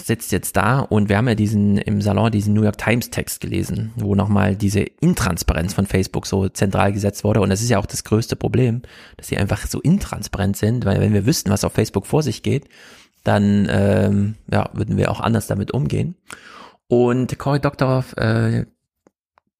[0.06, 3.42] sitzt jetzt da und wir haben ja diesen im Salon diesen New York Times Text
[3.42, 7.42] gelesen, wo nochmal diese Intransparenz von Facebook so zentral gesetzt wurde.
[7.42, 8.82] Und das ist ja auch das größte Problem,
[9.18, 12.44] dass sie einfach so intransparent sind, weil wenn wir wüssten, was auf Facebook vor sich
[12.44, 12.68] geht,
[13.24, 16.16] dann ähm, ja, würden wir auch anders damit umgehen.
[16.88, 18.66] Und Cory Doctorow äh,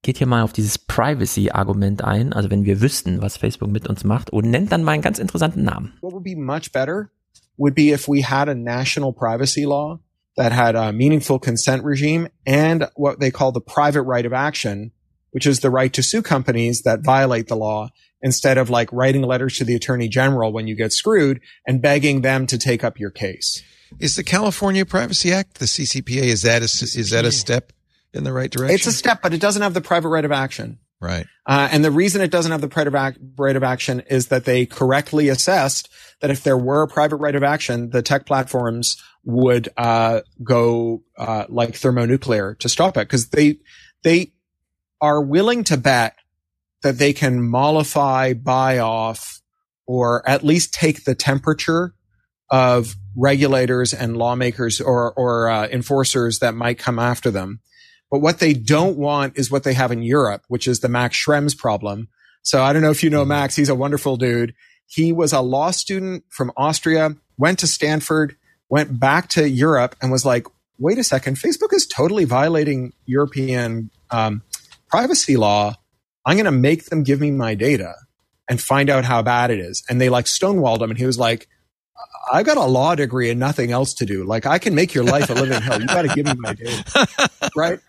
[0.02, 4.04] geht hier mal auf dieses Privacy-Argument ein, also wenn wir wüssten, was Facebook mit uns
[4.04, 5.94] macht, und nennt dann mal einen ganz interessanten Namen.
[6.02, 7.10] What would be much better
[7.58, 10.00] would be if we had a national privacy law
[10.38, 14.92] that had a meaningful consent regime and what they call the private right of action,
[15.32, 17.90] which is the right to sue companies that violate the law
[18.22, 22.22] instead of like writing letters to the attorney general when you get screwed and begging
[22.22, 23.62] them to take up your case.
[24.00, 27.74] Is the California Privacy Act, the CCPA, is that a, is that a step
[28.14, 28.76] in the right direction?
[28.76, 30.80] It's a step, but it doesn't have the private right of action.
[31.02, 31.26] Right.
[31.48, 34.46] Uh, and the reason it doesn't have the private ac- right of action is that
[34.46, 35.90] they correctly assessed
[36.22, 41.04] that if there were a private right of action, the tech platforms would uh, go
[41.18, 43.58] uh, like thermonuclear to stop it because they
[44.04, 44.32] they
[45.00, 46.16] are willing to bet
[46.84, 49.42] that they can mollify, buy off,
[49.86, 51.94] or at least take the temperature
[52.50, 57.60] of regulators and lawmakers or or uh, enforcers that might come after them.
[58.10, 61.18] But what they don't want is what they have in Europe, which is the Max
[61.18, 62.10] Schrems problem.
[62.44, 63.56] So I don't know if you know Max.
[63.56, 64.54] He's a wonderful dude.
[64.88, 68.36] He was a law student from Austria, went to Stanford,
[68.72, 70.48] went back to Europe and was like,
[70.80, 74.42] wait a second, Facebook is totally violating European um,
[74.88, 75.76] privacy law.
[76.26, 77.94] I'm going to make them give me my data
[78.50, 79.84] and find out how bad it is.
[79.90, 80.90] And they like stonewalled him.
[80.90, 81.50] And he was like,
[82.32, 84.24] I've got a law degree and nothing else to do.
[84.24, 85.82] Like I can make your life a living hell.
[85.82, 87.30] You got to give me my data.
[87.54, 87.80] Right.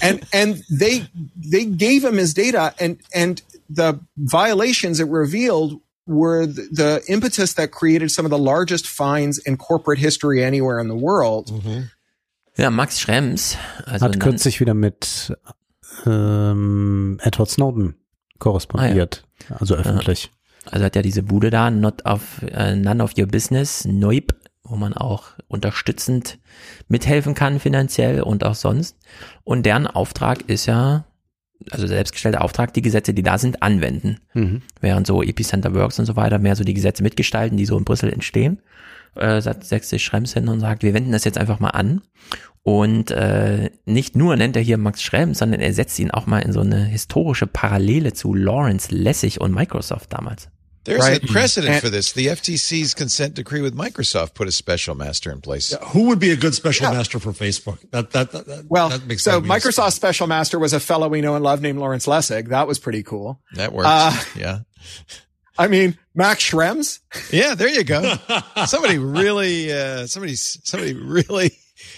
[0.00, 5.78] And, and they, they gave him his data and, and the violations it revealed
[6.10, 10.80] were the, the impetus that created some of the largest fines in corporate history anywhere
[10.80, 11.52] in the world.
[12.56, 13.56] Ja, Max Schrems
[13.86, 15.32] also Hat kürzlich wieder mit
[16.04, 17.94] ähm, Edward Snowden
[18.38, 19.24] korrespondiert,
[19.58, 20.30] also öffentlich.
[20.66, 24.76] Also hat ja diese Bude da, not of, äh, none of your business, Neub, wo
[24.76, 26.38] man auch unterstützend
[26.88, 28.96] mithelfen kann finanziell und auch sonst.
[29.44, 31.06] Und deren Auftrag ist ja,
[31.70, 34.18] also selbstgestellter Auftrag, die Gesetze, die da sind, anwenden.
[34.34, 34.62] Mhm.
[34.80, 37.84] Während so Epicenter Works und so weiter mehr so die Gesetze mitgestalten, die so in
[37.84, 38.60] Brüssel entstehen.
[39.16, 42.02] Äh, setzt sich Schrems hin und sagt, wir wenden das jetzt einfach mal an.
[42.62, 46.40] Und äh, nicht nur nennt er hier Max Schrems, sondern er setzt ihn auch mal
[46.40, 50.48] in so eine historische Parallele zu Lawrence Lessig und Microsoft damals.
[50.84, 51.22] There's Right.
[51.22, 52.12] a precedent And- for this.
[52.12, 55.74] The FTC's consent decree with Microsoft put a special master in place.
[55.88, 57.78] Who would be a good special master for Facebook?
[57.90, 61.08] That that that, that Well, that makes so that Microsoft's special master was a fellow
[61.08, 62.48] we know and love named Lawrence Lessig.
[62.48, 63.40] That was pretty cool.
[63.54, 63.88] That works.
[63.88, 64.58] Uh, yeah.
[65.58, 67.00] I mean, Max Schrems.
[67.30, 68.14] Yeah, there you go.
[68.66, 71.52] somebody really, uh, somebody, somebody really,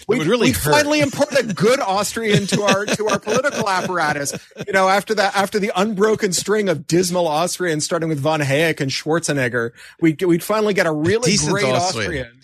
[0.09, 0.73] We, would really we hurt.
[0.73, 4.33] finally import a good Austrian to our to our political apparatus.
[4.67, 8.81] You know, after that, after the unbroken string of dismal Austrians, starting with von Hayek
[8.81, 12.27] and Schwarzenegger, we we'd finally get a really Decent great Austrian.
[12.27, 12.39] Austrian.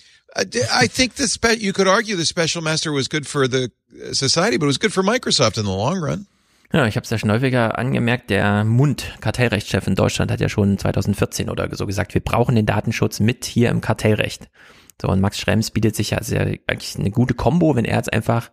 [0.73, 4.13] I think the spe- you could argue the special master was good for the uh,
[4.13, 6.27] society, but it was good for Microsoft in the long run.
[6.73, 10.51] Ja, ich habe es ja schon häufiger angemerkt, der Mund, Kartellrechtschef in Deutschland, hat ja
[10.51, 14.49] schon 2014 oder so gesagt, wir brauchen den Datenschutz mit hier im Kartellrecht.
[15.01, 18.13] So, und Max Schrems bietet sich ja sehr, eigentlich eine gute Kombo, wenn er jetzt
[18.13, 18.51] einfach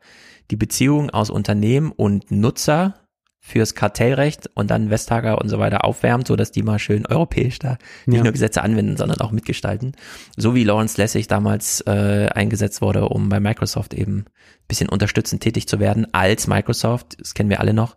[0.52, 3.05] die Beziehung aus Unternehmen und Nutzer
[3.48, 7.60] fürs Kartellrecht und dann Vestager und so weiter aufwärmt, so dass die mal schön europäisch
[7.60, 8.24] da nicht Ja.
[8.24, 9.92] nur Gesetze anwenden, sondern auch mitgestalten.
[10.36, 14.26] So wie Lawrence Lessig damals äh, eingesetzt wurde, um bei Microsoft eben ein
[14.68, 17.96] bisschen unterstützend tätig zu werden als Microsoft, das kennen wir alle noch,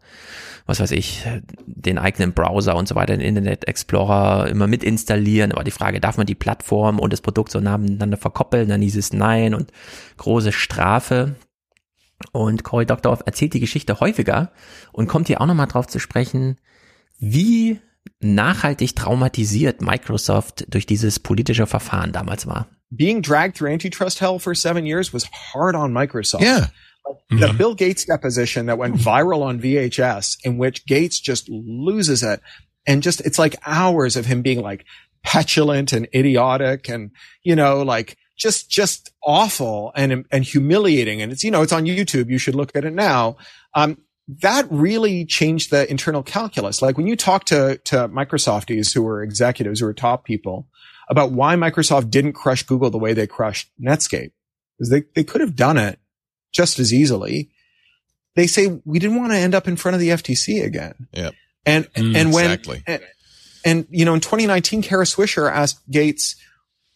[0.66, 1.24] was weiß ich,
[1.64, 5.52] den eigenen Browser und so weiter, den Internet Explorer immer mit installieren.
[5.52, 8.68] Aber die Frage, darf man die Plattform und das Produkt so nah miteinander verkoppeln?
[8.68, 9.72] Dann hieß es nein und
[10.18, 11.36] große Strafe.
[12.32, 14.52] Und Cory Doctorow erzählt die Geschichte häufiger
[14.92, 16.58] und kommt hier auch nochmal drauf zu sprechen,
[17.18, 17.80] wie
[18.20, 22.68] nachhaltig traumatisiert Microsoft durch dieses politische Verfahren damals war.
[22.90, 26.42] Being dragged through antitrust hell for seven years was hard on Microsoft.
[26.42, 26.70] Yeah.
[27.30, 32.40] The Bill Gates deposition that went viral on VHS, in which Gates just loses it,
[32.86, 34.84] and just it's like hours of him being like
[35.22, 41.20] petulant and idiotic, and you know, like just just awful and and humiliating.
[41.20, 42.30] And it's you know, it's on YouTube.
[42.30, 43.36] You should look at it now.
[43.74, 43.98] Um,
[44.42, 46.80] that really changed the internal calculus.
[46.80, 50.66] Like when you talk to to Microsofties who were executives who were top people
[51.10, 54.32] about why Microsoft didn't crush Google the way they crushed Netscape,
[54.76, 55.98] because they they could have done it
[56.52, 57.50] just as easily.
[58.36, 61.08] They say we didn't want to end up in front of the FTC again.
[61.12, 61.34] Yep.
[61.66, 62.82] And Mm, and when exactly.
[62.86, 63.02] and,
[63.64, 66.36] and you know in 2019, Kara Swisher asked Gates,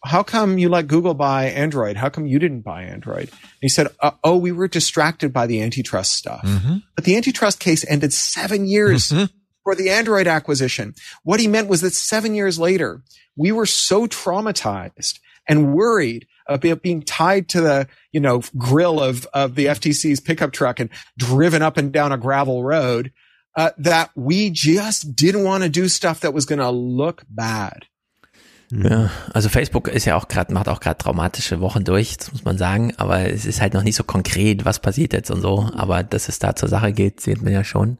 [0.05, 1.97] "How come you let Google buy Android?
[1.97, 5.47] How come you didn't buy Android?" And he said, uh, "Oh, we were distracted by
[5.47, 6.77] the antitrust stuff." Mm-hmm.
[6.95, 9.11] But the antitrust case ended seven years
[9.63, 10.93] for the Android acquisition.
[11.23, 13.01] What he meant was that seven years later,
[13.35, 19.25] we were so traumatized and worried about being tied to the, you know, grill of,
[19.33, 23.11] of the FTC's pickup truck and driven up and down a gravel road,
[23.55, 27.85] uh, that we just didn't want to do stuff that was going to look bad.
[28.81, 32.43] Ja, also Facebook ist ja auch gerade, macht auch gerade traumatische Wochen durch, das muss
[32.43, 35.69] man sagen, aber es ist halt noch nicht so konkret, was passiert jetzt und so,
[35.75, 37.97] aber dass es da zur Sache geht, sieht man ja schon.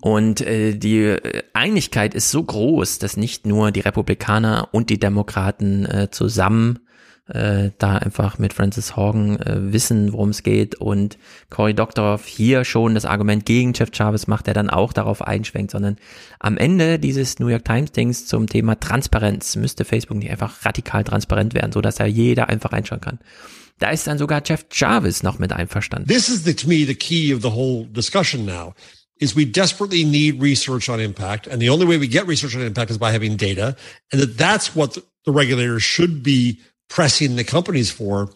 [0.00, 1.16] Und äh, die
[1.52, 6.80] Einigkeit ist so groß, dass nicht nur die Republikaner und die Demokraten äh, zusammen
[7.28, 11.18] äh, da einfach mit Francis Horgan äh, wissen, worum es geht und
[11.50, 15.72] Cory Doctorow hier schon das Argument gegen Jeff Jarvis macht, der dann auch darauf einschwenkt,
[15.72, 15.96] sondern
[16.38, 21.02] am Ende dieses New York Times Dings zum Thema Transparenz müsste Facebook nicht einfach radikal
[21.02, 23.18] transparent werden, so dass da jeder einfach reinschauen kann.
[23.78, 26.08] Da ist dann sogar Jeff Jarvis noch mit einverstanden.
[26.08, 28.74] This is the, to me the key of the whole discussion now.
[29.18, 32.60] Is we desperately need research on impact, and the only way we get research on
[32.60, 33.74] impact is by having data,
[34.12, 38.30] and that that's what the regulators should be pressing the companies for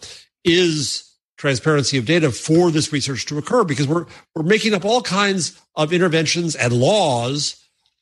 [0.44, 5.02] is transparency of data for this research to occur because we're we're making up all
[5.02, 7.56] kinds of interventions and laws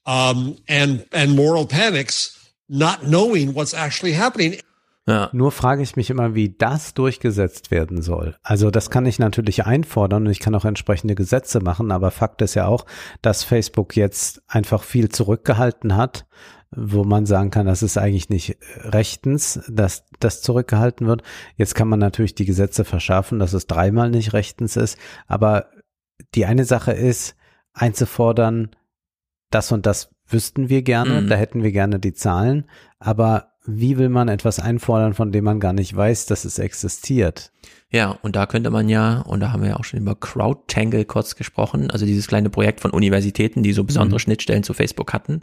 [0.07, 4.61] um, and and moral panics, not knowing what's actually happening.
[5.07, 5.31] Ja.
[5.33, 8.37] Nur frage ich mich immer, wie das durchgesetzt werden soll.
[8.43, 12.43] Also das kann ich natürlich einfordern und ich kann auch entsprechende Gesetze machen, aber Fakt
[12.43, 12.85] ist ja auch,
[13.23, 16.27] dass Facebook jetzt einfach viel zurückgehalten hat
[16.71, 21.23] wo man sagen kann, das ist eigentlich nicht rechtens, dass das zurückgehalten wird.
[21.57, 24.99] Jetzt kann man natürlich die Gesetze verschärfen, dass es dreimal nicht rechtens ist.
[25.27, 25.67] Aber
[26.35, 27.37] die eine Sache ist,
[27.73, 28.71] einzufordern,
[29.51, 31.29] das und das wüssten wir gerne, mhm.
[31.29, 32.67] da hätten wir gerne die Zahlen.
[32.99, 37.53] Aber wie will man etwas einfordern, von dem man gar nicht weiß, dass es existiert?
[37.91, 41.07] Ja, und da könnte man ja, und da haben wir ja auch schon über CrowdTangle
[41.07, 44.21] kurz gesprochen, also dieses kleine Projekt von Universitäten, die so besondere mhm.
[44.21, 45.41] Schnittstellen zu Facebook hatten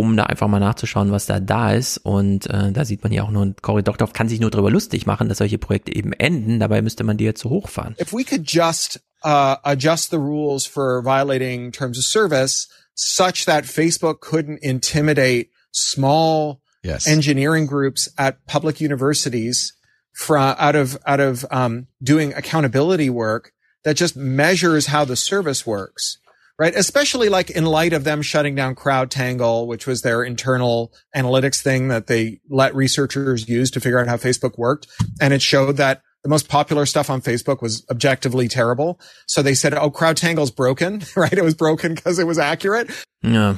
[0.00, 1.98] um da einfach mal nachzuschauen, was da da ist.
[1.98, 5.06] Und äh, da sieht man ja auch nur, Cory Doctorow kann sich nur darüber lustig
[5.06, 6.58] machen, dass solche Projekte eben enden.
[6.58, 7.94] Dabei müsste man die jetzt so hochfahren.
[8.00, 13.64] If we could just uh, adjust the rules for violating terms of service such that
[13.64, 17.06] Facebook couldn't intimidate small yes.
[17.06, 19.72] engineering groups at public universities
[20.12, 23.52] from out of out of um, doing accountability work
[23.84, 26.18] that just measures how the service works
[26.60, 26.74] right?
[26.76, 31.88] Especially like in light of them shutting down CrowdTangle, which was their internal analytics thing
[31.88, 34.86] that they let researchers use to figure out how Facebook worked.
[35.22, 39.00] And it showed that the most popular stuff on Facebook was objectively terrible.
[39.26, 41.32] So they said, oh, CrowdTangle's broken, right?
[41.32, 42.90] It was broken because it was accurate.
[43.22, 43.56] Yeah.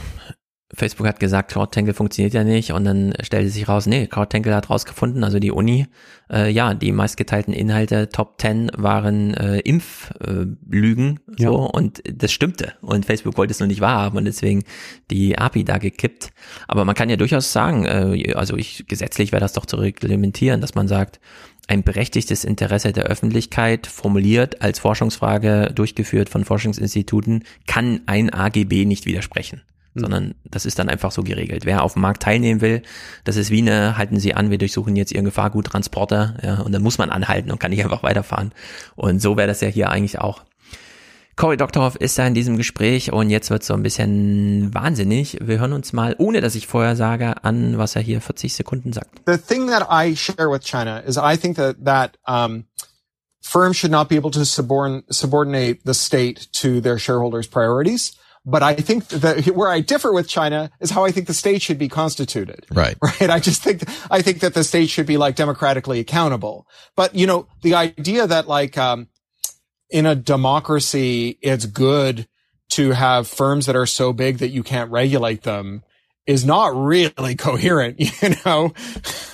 [0.74, 4.70] Facebook hat gesagt, CloudTangle funktioniert ja nicht und dann stellte sich raus, nee, CloudTangle hat
[4.70, 5.86] rausgefunden, also die Uni,
[6.30, 11.50] äh, ja, die meistgeteilten Inhalte, Top 10 waren äh, Impflügen, äh, so, ja.
[11.50, 14.64] und das stimmte und Facebook wollte es nur nicht wahrhaben und deswegen
[15.10, 16.30] die API da gekippt.
[16.68, 20.62] Aber man kann ja durchaus sagen, äh, also ich, gesetzlich wäre das doch zu reglementieren,
[20.62, 21.20] dass man sagt,
[21.68, 29.06] ein berechtigtes Interesse der Öffentlichkeit, formuliert als Forschungsfrage durchgeführt von Forschungsinstituten, kann ein AGB nicht
[29.06, 29.62] widersprechen.
[29.94, 30.00] Mhm.
[30.00, 31.64] sondern das ist dann einfach so geregelt.
[31.66, 32.82] Wer auf dem Markt teilnehmen will,
[33.24, 36.82] das ist wie eine, halten Sie an, wir durchsuchen jetzt Ihren Gefahrguttransporter, ja, und dann
[36.82, 38.52] muss man anhalten und kann nicht einfach weiterfahren.
[38.96, 40.42] Und so wäre das ja hier eigentlich auch.
[41.34, 45.38] Cory Doctorow ist da in diesem Gespräch und jetzt wird so ein bisschen wahnsinnig.
[45.40, 48.92] Wir hören uns mal, ohne dass ich vorher sage, an, was er hier 40 Sekunden
[48.92, 49.22] sagt.
[49.26, 52.66] The thing that I share with China is I think that that um,
[53.40, 58.12] firms should not be able to subordinate the state to their shareholders' priorities.
[58.44, 61.62] But I think that where I differ with China is how I think the state
[61.62, 62.66] should be constituted.
[62.72, 62.96] Right.
[63.02, 63.30] Right.
[63.30, 66.66] I just think, I think that the state should be like democratically accountable.
[66.96, 69.08] But, you know, the idea that like, um,
[69.90, 72.26] in a democracy, it's good
[72.70, 75.82] to have firms that are so big that you can't regulate them
[76.26, 78.72] is not really coherent, you know.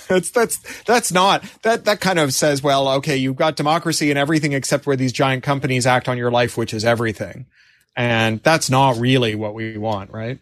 [0.08, 4.18] that's that's that's not that that kind of says, well, okay, you've got democracy and
[4.18, 7.46] everything except where these giant companies act on your life, which is everything.
[7.98, 10.38] And that's not really what we want, right?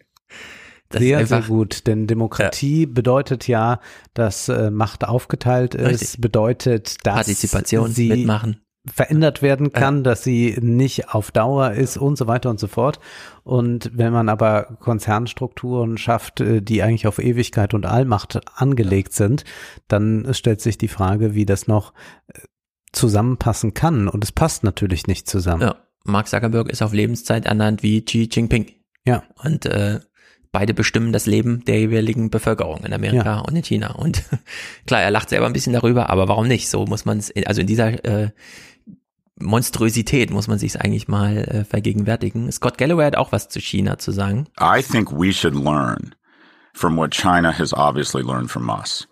[0.89, 2.89] Das sehr, sehr gut, denn Demokratie ja.
[2.89, 3.79] bedeutet ja,
[4.13, 6.21] dass äh, Macht aufgeteilt ist, Richtig.
[6.21, 8.61] bedeutet, dass Partizipation, sie mitmachen.
[8.85, 10.01] verändert werden kann, ja.
[10.03, 12.99] dass sie nicht auf Dauer ist und so weiter und so fort.
[13.43, 19.45] Und wenn man aber Konzernstrukturen schafft, äh, die eigentlich auf Ewigkeit und Allmacht angelegt sind,
[19.87, 21.93] dann stellt sich die Frage, wie das noch
[22.27, 22.39] äh,
[22.91, 24.07] zusammenpassen kann.
[24.07, 25.63] Und es passt natürlich nicht zusammen.
[25.63, 25.86] Ja.
[26.07, 28.71] Mark Zuckerberg ist auf Lebenszeit ernannt wie Xi Jinping.
[29.05, 29.23] Ja.
[29.43, 29.99] Und äh,
[30.51, 33.39] beide bestimmen das Leben der jeweiligen Bevölkerung in Amerika ja.
[33.39, 33.91] und in China.
[33.95, 34.23] Und
[34.87, 36.69] klar, er lacht selber ein bisschen darüber, aber warum nicht?
[36.69, 38.31] So muss man es, also in dieser äh,
[39.39, 42.51] Monstrosität muss man sich eigentlich mal äh, vergegenwärtigen.
[42.51, 44.47] Scott Galloway hat auch was zu China zu sagen.
[44.59, 46.15] I think we should learn
[46.73, 49.07] from what China has obviously learned from us.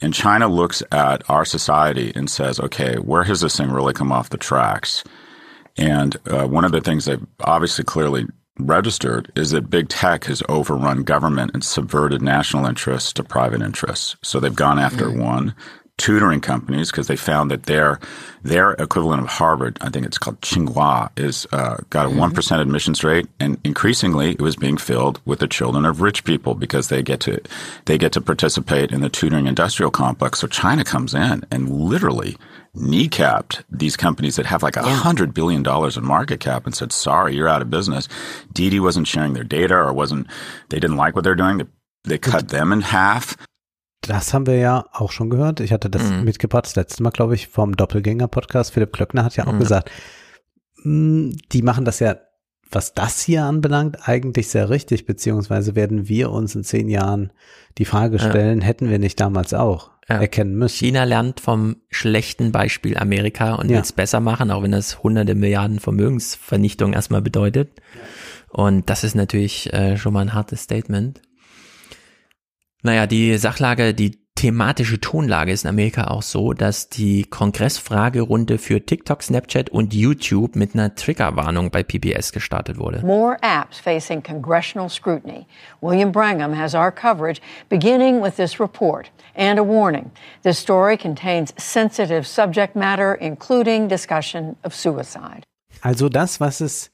[0.00, 4.12] And China looks at our society and says, okay, where has this thing really come
[4.12, 5.02] off the tracks?
[5.76, 8.26] And uh, one of the things they've obviously clearly
[8.58, 14.16] registered is that big tech has overrun government and subverted national interests to private interests.
[14.22, 15.22] So they've gone after mm.
[15.22, 15.54] one.
[15.98, 17.98] Tutoring companies because they found that their
[18.42, 22.60] their equivalent of Harvard, I think it's called Tsinghua, is uh, got a one mm-hmm.
[22.60, 26.88] admissions rate, and increasingly it was being filled with the children of rich people because
[26.88, 27.40] they get to
[27.86, 30.40] they get to participate in the tutoring industrial complex.
[30.40, 32.36] So China comes in and literally
[32.76, 36.92] kneecapped these companies that have like a hundred billion dollars in market cap and said,
[36.92, 38.06] "Sorry, you're out of business."
[38.52, 40.26] Didi wasn't sharing their data or wasn't
[40.68, 41.58] they didn't like what they're doing.
[41.58, 41.66] They,
[42.04, 43.36] they cut them in half.
[44.06, 45.60] Das haben wir ja auch schon gehört.
[45.60, 46.24] Ich hatte das mhm.
[46.24, 48.72] mitgebracht, das letzte Mal, glaube ich, vom Doppelgänger-Podcast.
[48.72, 49.58] Philipp Klöckner hat ja auch mhm.
[49.60, 49.90] gesagt,
[50.82, 52.16] mh, die machen das ja,
[52.70, 57.32] was das hier anbelangt, eigentlich sehr richtig, beziehungsweise werden wir uns in zehn Jahren
[57.78, 58.66] die Frage stellen, ja.
[58.66, 60.16] hätten wir nicht damals auch ja.
[60.16, 60.76] erkennen müssen.
[60.76, 63.76] China lernt vom schlechten Beispiel Amerika und ja.
[63.76, 67.70] will es besser machen, auch wenn das hunderte Milliarden Vermögensvernichtung erstmal bedeutet.
[68.48, 71.20] Und das ist natürlich äh, schon mal ein hartes Statement.
[72.86, 78.80] Naja, die Sachlage, die thematische Tonlage ist in Amerika auch so, dass die Kongressfragerunde für
[78.86, 83.04] TikTok, Snapchat und YouTube mit einer Triggerwarnung bei PBS gestartet wurde.
[83.04, 85.48] More apps facing congressional scrutiny.
[85.80, 90.12] William Brangham has our coverage beginning with this report and a warning.
[90.44, 95.42] This story contains sensitive subject matter including discussion of suicide.
[95.82, 96.92] Also das, was es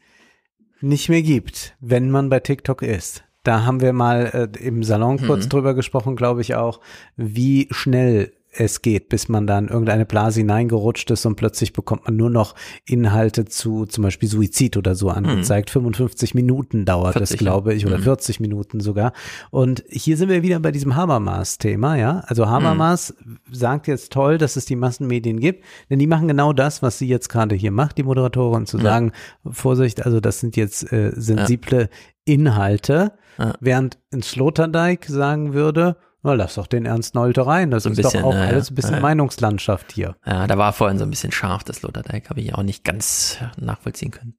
[0.80, 3.24] nicht mehr gibt, wenn man bei TikTok ist.
[3.42, 5.48] Da haben wir mal äh, im Salon kurz mhm.
[5.50, 6.80] drüber gesprochen, glaube ich auch,
[7.16, 12.16] wie schnell es geht, bis man dann irgendeine Blase hineingerutscht ist und plötzlich bekommt man
[12.16, 12.54] nur noch
[12.86, 15.70] Inhalte zu zum Beispiel Suizid oder so angezeigt.
[15.70, 15.72] Mhm.
[15.72, 18.02] 55 Minuten dauert 40, es, glaube ich, oder mhm.
[18.02, 19.12] 40 Minuten sogar.
[19.50, 22.20] Und hier sind wir wieder bei diesem Habermas-Thema, ja.
[22.26, 23.38] Also Habermas mhm.
[23.50, 27.08] sagt jetzt toll, dass es die Massenmedien gibt, denn die machen genau das, was sie
[27.08, 28.84] jetzt gerade hier macht, die Moderatorin, zu ja.
[28.84, 29.12] sagen,
[29.50, 31.88] Vorsicht, also das sind jetzt äh, sensible ja.
[32.24, 33.54] Inhalte, ja.
[33.60, 37.70] während ein Sloterdijk sagen würde, na, lass doch den Ernst Nolte rein.
[37.70, 40.16] Das so ist bisschen, doch auch alles ein bisschen äh, Meinungslandschaft hier.
[40.24, 43.38] Ja, da war vorhin so ein bisschen scharf, das Sloterdijk, habe ich auch nicht ganz
[43.58, 44.34] nachvollziehen können.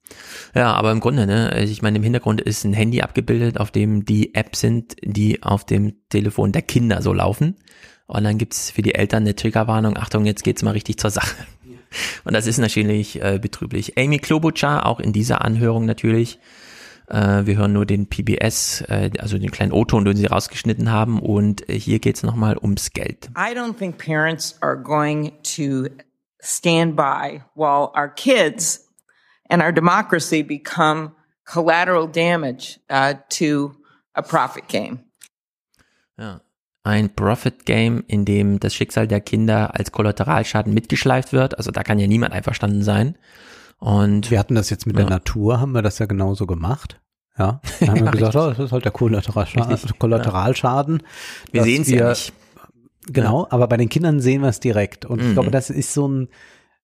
[0.55, 4.05] Ja, aber im Grunde, ne, ich meine, im Hintergrund ist ein Handy abgebildet, auf dem
[4.05, 7.57] die Apps sind, die auf dem Telefon der Kinder so laufen.
[8.07, 11.35] Und dann gibt's für die Eltern eine Triggerwarnung, Achtung, jetzt geht's mal richtig zur Sache.
[12.23, 13.97] Und das ist natürlich äh, betrüblich.
[13.97, 16.39] Amy Klobuchar, auch in dieser Anhörung natürlich,
[17.07, 21.19] äh, wir hören nur den PBS, äh, also den kleinen O-Ton, den sie rausgeschnitten haben.
[21.19, 23.29] Und äh, hier geht es nochmal ums Geld.
[23.37, 25.87] I don't think parents are going to
[26.41, 28.89] stand by while our kids
[29.49, 31.11] and our democracy become
[31.45, 33.75] collateral damage uh, to
[34.15, 34.99] a profit game.
[36.17, 36.41] Ja.
[36.85, 41.57] Ein Profit Game, in dem das Schicksal der Kinder als Kollateralschaden mitgeschleift wird.
[41.57, 43.17] Also da kann ja niemand einverstanden sein.
[43.77, 45.03] Und wir hatten das jetzt mit ja.
[45.03, 47.01] der Natur, haben wir das ja genauso gemacht.
[47.37, 49.77] Ja, dann haben ja, wir gesagt, oh, das ist halt der Kollateralschaden.
[49.99, 51.03] Kollateralschaden
[51.51, 52.33] wir sehen es ja nicht.
[53.07, 55.05] Genau, aber bei den Kindern sehen wir es direkt.
[55.05, 55.27] Und mhm.
[55.27, 56.29] ich glaube, das ist so ein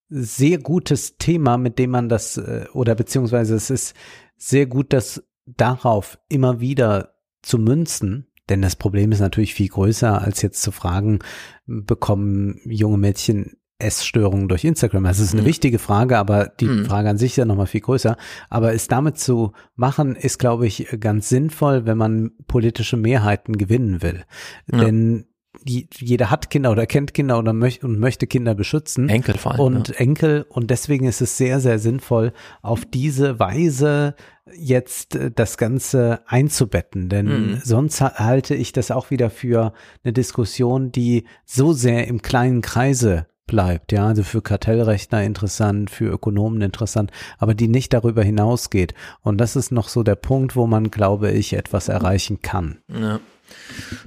[0.09, 3.95] sehr gutes Thema, mit dem man das, äh, oder beziehungsweise es ist
[4.37, 8.27] sehr gut, das darauf immer wieder zu münzen.
[8.49, 11.19] Denn das Problem ist natürlich viel größer, als jetzt zu fragen,
[11.67, 15.05] bekommen junge Mädchen Essstörungen durch Instagram?
[15.05, 15.47] Das ist eine mhm.
[15.47, 16.85] wichtige Frage, aber die mhm.
[16.85, 18.17] Frage an sich ist ja nochmal viel größer.
[18.49, 24.01] Aber es damit zu machen, ist, glaube ich, ganz sinnvoll, wenn man politische Mehrheiten gewinnen
[24.01, 24.23] will.
[24.71, 24.83] Ja.
[24.85, 25.25] Denn
[25.65, 29.09] jeder hat Kinder oder kennt Kinder oder möcht, und möchte Kinder beschützen.
[29.09, 29.61] Enkel vor allem.
[29.61, 29.95] Und ja.
[29.95, 30.45] Enkel.
[30.49, 34.15] Und deswegen ist es sehr, sehr sinnvoll, auf diese Weise
[34.55, 37.09] jetzt äh, das Ganze einzubetten.
[37.09, 37.61] Denn mhm.
[37.63, 43.27] sonst halte ich das auch wieder für eine Diskussion, die so sehr im kleinen Kreise
[43.49, 48.93] bleibt, ja, also für Kartellrechner interessant, für Ökonomen interessant, aber die nicht darüber hinausgeht.
[49.21, 52.77] Und das ist noch so der Punkt, wo man, glaube ich, etwas erreichen kann.
[52.87, 53.19] Ja.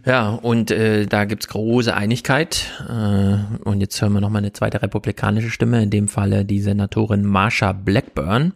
[0.06, 2.70] Ja, und äh, da gibt's große Einigkeit.
[2.88, 7.24] Äh, und jetzt hören wir nochmal eine zweite republikanische Stimme, in dem Falle die Senatorin
[7.24, 8.52] Marsha Blackburn.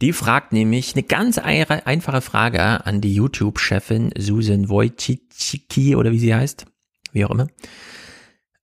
[0.00, 6.34] Die fragt nämlich eine ganz einfache Frage an die YouTube-Chefin Susan Wojcicki oder wie sie
[6.34, 6.66] heißt,
[7.12, 7.46] wie auch immer.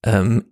[0.04, 0.44] Ähm,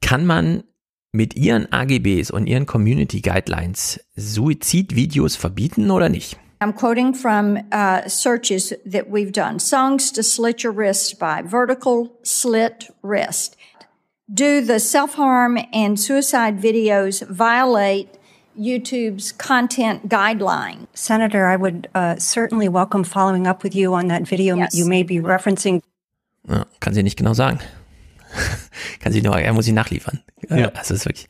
[0.00, 0.64] kann man
[1.12, 6.38] mit ihren AGBs und ihren Community Guidelines Suizidvideos verbieten oder nicht?
[6.60, 9.60] I'm quoting from uh, searches that we've done.
[9.60, 13.56] Songs to slit your wrist by vertical slit wrist.
[14.32, 18.08] Do the self-harm and suicide videos violate
[18.58, 20.88] YouTube's content guideline?
[20.94, 24.74] Senator, I would uh, certainly welcome following up with you on that video yes.
[24.74, 25.80] you may be referencing.
[26.48, 27.60] Ja, kann sie nicht genau sagen.
[29.00, 30.20] Kann sie nur, er muss sie nachliefern.
[30.48, 30.68] Ja.
[30.70, 31.26] Das ist wirklich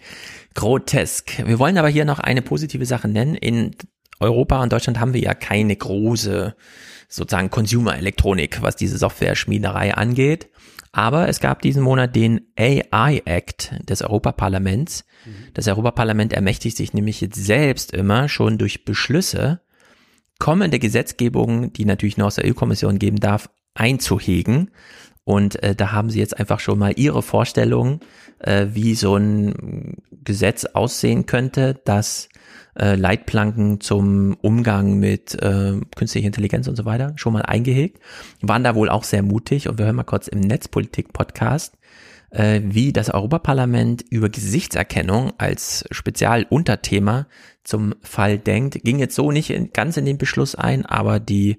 [0.55, 1.47] grotesk.
[1.47, 3.35] Wir wollen aber hier noch eine positive Sache nennen.
[3.35, 3.75] In
[4.21, 6.55] Europa und Deutschland haben wir ja keine große
[7.09, 10.51] sozusagen Consumer-Elektronik, was diese Software-Schmiederei angeht.
[10.93, 15.05] Aber es gab diesen Monat den AI Act des Europaparlaments.
[15.25, 15.53] Mhm.
[15.55, 19.61] Das Europaparlament ermächtigt sich nämlich jetzt selbst immer schon durch Beschlüsse
[20.39, 24.71] kommende Gesetzgebungen, die natürlich nur aus der EU-Kommission geben darf, einzuhegen.
[25.29, 28.01] Und äh, da haben sie jetzt einfach schon mal ihre Vorstellung,
[28.39, 32.31] äh, wie so ein Gesetz aussehen könnte, das
[32.81, 38.01] äh, Leitplanken zum Umgang mit äh, künstlicher Intelligenz und so weiter schon mal eingehegt.
[38.41, 41.77] Waren da wohl auch sehr mutig und wir hören mal kurz im Netzpolitik-Podcast,
[42.31, 47.27] äh, wie das Europaparlament über Gesichtserkennung als Spezialunterthema
[47.65, 48.83] zum Fall denkt.
[48.83, 51.59] Ging jetzt so nicht in, ganz in den Beschluss ein, aber die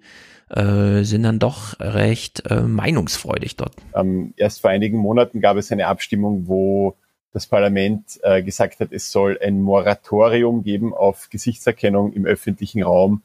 [0.49, 3.73] äh, sind dann doch recht äh, meinungsfreudig dort.
[3.95, 6.95] Ähm, erst vor einigen Monaten gab es eine Abstimmung, wo
[7.33, 13.21] das Parlament äh, gesagt hat, es soll ein Moratorium geben auf Gesichtserkennung im öffentlichen Raum,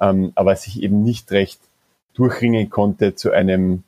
[0.00, 1.60] ähm, aber sich eben nicht recht
[2.14, 3.82] durchringen konnte, zu einem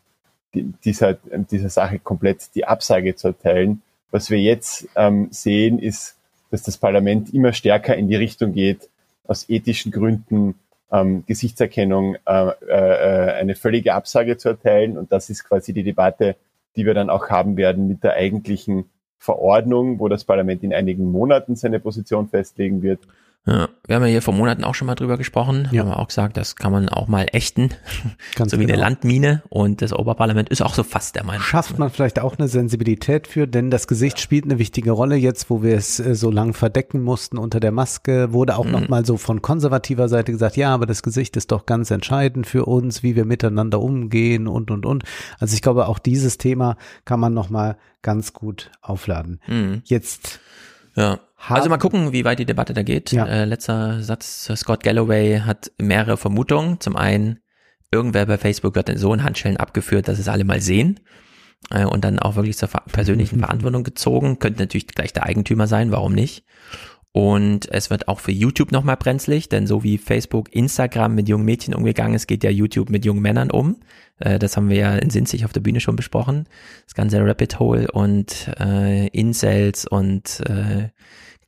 [0.54, 3.82] dieser, dieser Sache komplett die Absage zu erteilen.
[4.10, 6.16] Was wir jetzt ähm, sehen, ist,
[6.50, 8.88] dass das Parlament immer stärker in die Richtung geht,
[9.26, 10.54] aus ethischen Gründen
[10.92, 14.96] ähm, Gesichtserkennung äh, äh, eine völlige Absage zu erteilen.
[14.96, 16.36] Und das ist quasi die Debatte,
[16.76, 18.86] die wir dann auch haben werden mit der eigentlichen
[19.18, 23.00] Verordnung, wo das Parlament in einigen Monaten seine Position festlegen wird.
[23.48, 25.68] Ja, wir haben ja hier vor Monaten auch schon mal drüber gesprochen.
[25.72, 25.80] Ja.
[25.80, 27.70] Haben wir auch gesagt, das kann man auch mal ächten.
[28.34, 28.74] Ganz so wie genau.
[28.74, 29.42] eine Landmine.
[29.48, 31.40] Und das Oberparlament ist auch so fast der Meinung.
[31.40, 35.16] Schafft man vielleicht auch eine Sensibilität für, denn das Gesicht spielt eine wichtige Rolle.
[35.16, 38.72] Jetzt, wo wir es äh, so lang verdecken mussten unter der Maske, wurde auch mhm.
[38.72, 42.66] nochmal so von konservativer Seite gesagt, ja, aber das Gesicht ist doch ganz entscheidend für
[42.66, 45.04] uns, wie wir miteinander umgehen und, und, und.
[45.38, 49.40] Also ich glaube, auch dieses Thema kann man nochmal ganz gut aufladen.
[49.46, 49.80] Mhm.
[49.86, 50.40] Jetzt
[50.98, 51.20] ja.
[51.46, 53.12] Also mal gucken, wie weit die Debatte da geht.
[53.12, 53.26] Ja.
[53.26, 56.80] Äh, letzter Satz, Scott Galloway hat mehrere Vermutungen.
[56.80, 57.38] Zum einen,
[57.90, 61.00] irgendwer bei Facebook wird so in Handschellen abgeführt, dass es alle mal sehen
[61.70, 64.38] äh, und dann auch wirklich zur persönlichen Verantwortung gezogen.
[64.38, 66.44] Könnte natürlich gleich der Eigentümer sein, warum nicht?
[67.12, 71.44] Und es wird auch für YouTube nochmal brenzlig, denn so wie Facebook, Instagram mit jungen
[71.44, 73.80] Mädchen umgegangen ist, geht ja YouTube mit jungen Männern um.
[74.18, 76.46] Äh, das haben wir ja in Sinzig auf der Bühne schon besprochen.
[76.84, 80.90] Das ganze Rapid Hole und äh, Incels und äh,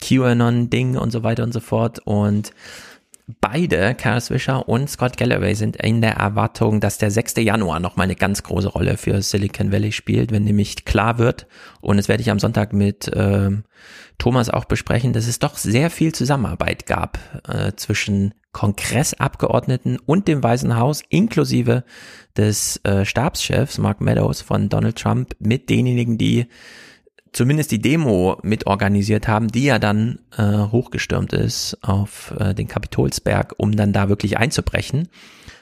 [0.00, 2.00] QAnon-Ding und so weiter und so fort.
[2.04, 2.52] Und
[3.40, 7.34] beide, Kara Swisher und Scott Galloway, sind in der Erwartung, dass der 6.
[7.38, 11.46] Januar nochmal eine ganz große Rolle für Silicon Valley spielt, wenn nämlich klar wird,
[11.80, 13.50] und das werde ich am Sonntag mit äh,
[14.18, 20.42] Thomas auch besprechen, dass es doch sehr viel Zusammenarbeit gab äh, zwischen Kongressabgeordneten und dem
[20.42, 21.84] Weißen Haus, inklusive
[22.36, 26.46] des äh, Stabschefs Mark Meadows von Donald Trump, mit denjenigen, die
[27.32, 33.54] zumindest die Demo mitorganisiert haben, die ja dann äh, hochgestürmt ist auf äh, den Kapitolsberg,
[33.56, 35.08] um dann da wirklich einzubrechen.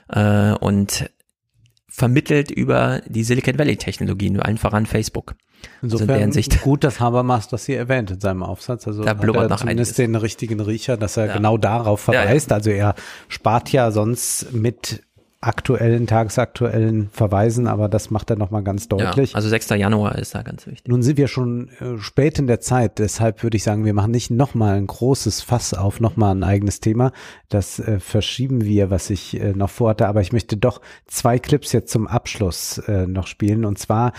[0.09, 1.11] Äh, und
[1.89, 5.35] vermittelt über die Silicon Valley Technologien, allen voran Facebook.
[5.83, 8.87] Insofern also in Sicht, gut, dass Habermas das hier erwähnt in seinem Aufsatz.
[8.87, 10.13] Also da blubbert noch zumindest einiges.
[10.13, 11.33] den richtigen Riecher, dass er ja.
[11.35, 12.51] genau darauf verweist.
[12.51, 12.57] Ja, ja.
[12.57, 12.95] Also er
[13.29, 15.03] spart ja sonst mit
[15.41, 19.31] aktuellen, tagesaktuellen Verweisen, aber das macht er nochmal ganz deutlich.
[19.31, 19.71] Ja, also 6.
[19.71, 20.89] Januar ist da ganz wichtig.
[20.89, 24.11] Nun sind wir schon äh, spät in der Zeit, deshalb würde ich sagen, wir machen
[24.11, 27.13] nicht nochmal ein großes Fass auf, nochmal ein eigenes Thema.
[27.49, 31.71] Das äh, verschieben wir, was ich äh, noch vorhatte, aber ich möchte doch zwei Clips
[31.71, 34.13] jetzt zum Abschluss äh, noch spielen und zwar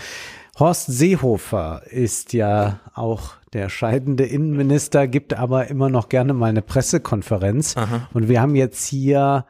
[0.58, 6.60] Horst Seehofer ist ja auch der scheidende Innenminister, gibt aber immer noch gerne mal eine
[6.60, 7.76] Pressekonferenz.
[7.76, 8.08] Aha.
[8.12, 9.46] Und wir haben jetzt hier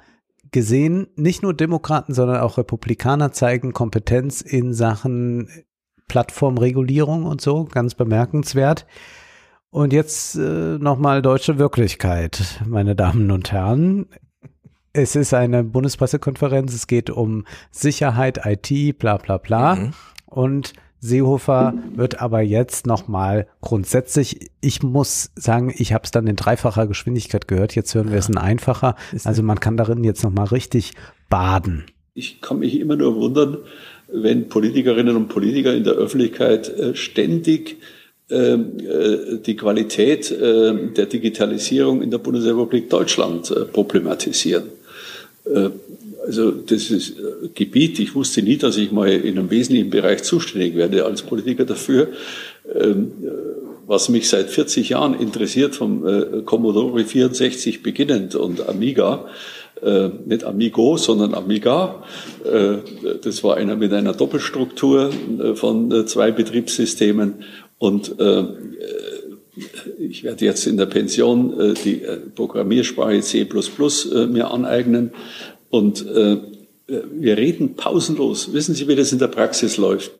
[0.52, 5.48] gesehen, nicht nur Demokraten, sondern auch Republikaner zeigen Kompetenz in Sachen
[6.08, 8.86] Plattformregulierung und so, ganz bemerkenswert.
[9.70, 14.06] Und jetzt äh, nochmal deutsche Wirklichkeit, meine Damen und Herren.
[14.92, 19.76] Es ist eine Bundespressekonferenz, es geht um Sicherheit, IT, bla bla bla.
[19.76, 19.92] Mhm.
[20.26, 26.36] Und Seehofer wird aber jetzt nochmal grundsätzlich, ich muss sagen, ich habe es dann in
[26.36, 28.96] dreifacher Geschwindigkeit gehört, jetzt hören wir es in einfacher.
[29.24, 30.92] Also man kann darin jetzt nochmal richtig
[31.28, 31.84] baden.
[32.14, 33.58] Ich kann mich immer nur wundern,
[34.12, 37.78] wenn Politikerinnen und Politiker in der Öffentlichkeit äh, ständig
[38.28, 44.64] ähm, äh, die Qualität äh, der Digitalisierung in der Bundesrepublik Deutschland problematisieren.
[46.26, 50.22] Also das ist äh, Gebiet, ich wusste nie, dass ich mal in einem wesentlichen Bereich
[50.22, 52.08] zuständig werde als Politiker dafür.
[52.72, 53.28] Ähm, äh,
[53.86, 59.26] was mich seit 40 Jahren interessiert, vom äh, Commodore 64 beginnend und Amiga,
[60.26, 62.04] nicht Amigo, sondern Amiga.
[63.22, 65.10] das war einer mit einer Doppelstruktur
[65.54, 67.44] von zwei Betriebssystemen
[67.78, 68.14] und
[69.98, 72.02] ich werde jetzt in der Pension die
[72.34, 73.48] Programmiersprache C++
[74.28, 75.12] mir aneignen
[75.70, 76.36] und äh,
[76.86, 78.52] wir reden pausenlos.
[78.52, 80.18] Wissen Sie, wie das in der Praxis läuft?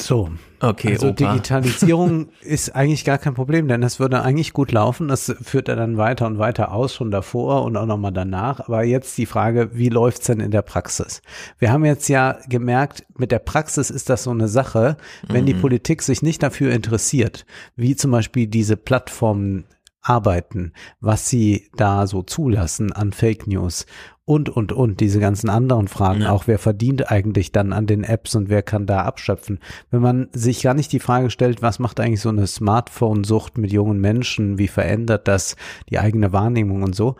[0.00, 0.30] So.
[0.60, 1.32] Okay, also Opa.
[1.32, 5.08] Digitalisierung ist eigentlich gar kein Problem, denn das würde eigentlich gut laufen.
[5.08, 8.60] Das führt er dann weiter und weiter aus, schon davor und auch nochmal danach.
[8.60, 11.20] Aber jetzt die Frage, wie läuft's denn in der Praxis?
[11.58, 14.96] Wir haben jetzt ja gemerkt, mit der Praxis ist das so eine Sache,
[15.28, 15.60] wenn die Mhm.
[15.60, 17.44] Politik sich nicht dafür interessiert,
[17.74, 19.64] wie zum Beispiel diese Plattformen
[20.02, 23.86] arbeiten, was sie da so zulassen an Fake News
[24.24, 28.36] und, und, und, diese ganzen anderen Fragen, auch wer verdient eigentlich dann an den Apps
[28.36, 29.58] und wer kann da abschöpfen.
[29.90, 33.72] Wenn man sich gar nicht die Frage stellt, was macht eigentlich so eine Smartphone-Sucht mit
[33.72, 35.56] jungen Menschen, wie verändert das
[35.90, 37.16] die eigene Wahrnehmung und so,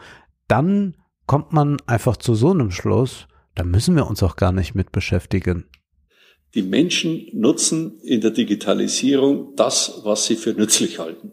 [0.47, 4.75] dann kommt man einfach zu so einem Schluss, da müssen wir uns auch gar nicht
[4.75, 5.65] mit beschäftigen.
[6.55, 11.33] Die Menschen nutzen in der Digitalisierung das, was sie für nützlich halten.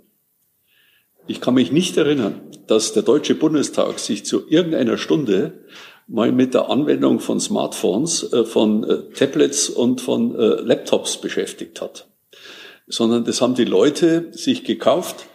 [1.29, 5.59] Ich kann mich nicht erinnern, dass der Deutsche Bundestag sich zu irgendeiner Stunde
[6.07, 11.81] mal mit der Anwendung von Smartphones, äh, von äh, Tablets und von äh, Laptops beschäftigt
[11.81, 12.07] hat.
[12.87, 15.27] Sondern das haben die Leute sich gekauft,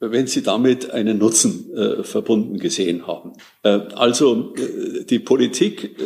[0.00, 1.70] wenn sie damit einen Nutzen
[2.02, 3.32] verbunden gesehen haben.
[3.62, 4.54] Also
[5.08, 5.96] die Politik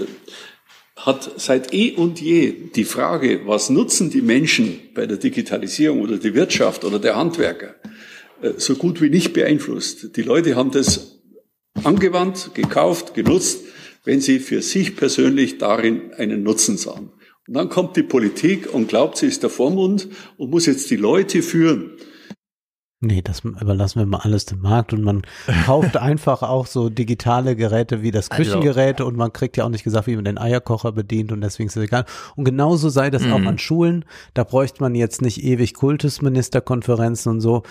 [0.97, 6.17] hat seit eh und je die Frage, was nutzen die Menschen bei der Digitalisierung oder
[6.17, 7.77] die Wirtschaft oder der Handwerker,
[8.57, 10.17] so gut wie nicht beeinflusst.
[10.17, 11.21] Die Leute haben das
[11.85, 13.61] angewandt, gekauft, genutzt,
[14.05, 17.11] wenn sie für sich persönlich darin einen Nutzen sahen.
[17.47, 20.97] Und dann kommt die Politik und glaubt, sie ist der Vormund und muss jetzt die
[20.97, 21.93] Leute führen.
[23.01, 25.23] Nee, das überlassen wir mal alles dem Markt und man
[25.67, 29.69] kauft einfach auch so digitale Geräte wie das Also- Küchengerät und man kriegt ja auch
[29.69, 32.07] nicht gesagt, wie man den Eierkocher bedient und deswegen ist es egal.
[32.35, 33.47] Und genauso sei das auch Mhm.
[33.47, 34.05] an Schulen.
[34.35, 37.63] Da bräuchte man jetzt nicht ewig Kultusministerkonferenzen und so.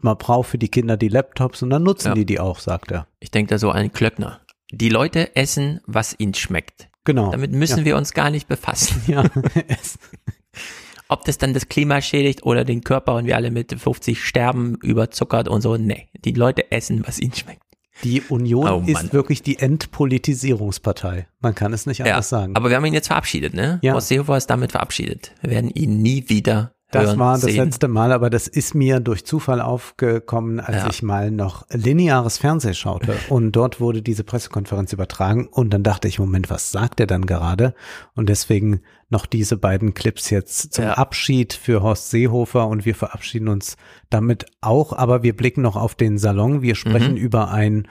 [0.00, 2.14] Man braucht für die Kinder die Laptops und dann nutzen Ja.
[2.14, 3.06] die die auch, sagt er.
[3.20, 4.40] Ich denke da so an Klöckner.
[4.70, 6.88] Die Leute essen, was ihnen schmeckt.
[7.04, 7.30] Genau.
[7.30, 7.84] Damit müssen Ja.
[7.84, 9.00] wir uns gar nicht befassen.
[9.06, 9.24] Ja,
[11.08, 14.74] Ob das dann das Klima schädigt oder den Körper und wir alle mit 50 sterben,
[14.82, 15.76] überzuckert und so.
[15.76, 17.62] Nee, die Leute essen, was ihnen schmeckt.
[18.02, 21.28] Die Union Oh ist wirklich die Entpolitisierungspartei.
[21.40, 22.56] Man kann es nicht anders sagen.
[22.56, 23.78] Aber wir haben ihn jetzt verabschiedet, ne?
[23.82, 23.94] Ja.
[23.94, 25.32] Horst Seehofer ist damit verabschiedet.
[25.40, 27.56] Wir werden ihn nie wieder Das hören, war das sehen.
[27.64, 30.88] letzte Mal, aber das ist mir durch Zufall aufgekommen, als Ja.
[30.88, 33.14] ich mal noch lineares Fernsehen schaute.
[33.28, 35.48] Und dort wurde diese Pressekonferenz übertragen.
[35.48, 37.74] Und dann dachte ich, Moment, was sagt er dann gerade?
[38.14, 40.92] Und deswegen noch diese beiden Clips jetzt zum Ja.
[40.94, 42.68] Abschied für Horst Seehofer.
[42.68, 43.76] Und wir verabschieden uns
[44.08, 44.92] damit auch.
[44.92, 46.62] Aber wir blicken noch auf den Salon.
[46.62, 47.18] Wir sprechen Mhm.
[47.18, 47.88] über ein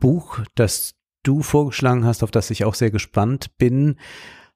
[0.00, 0.94] Buch, das
[1.24, 3.96] du vorgeschlagen hast, auf das ich auch sehr gespannt bin.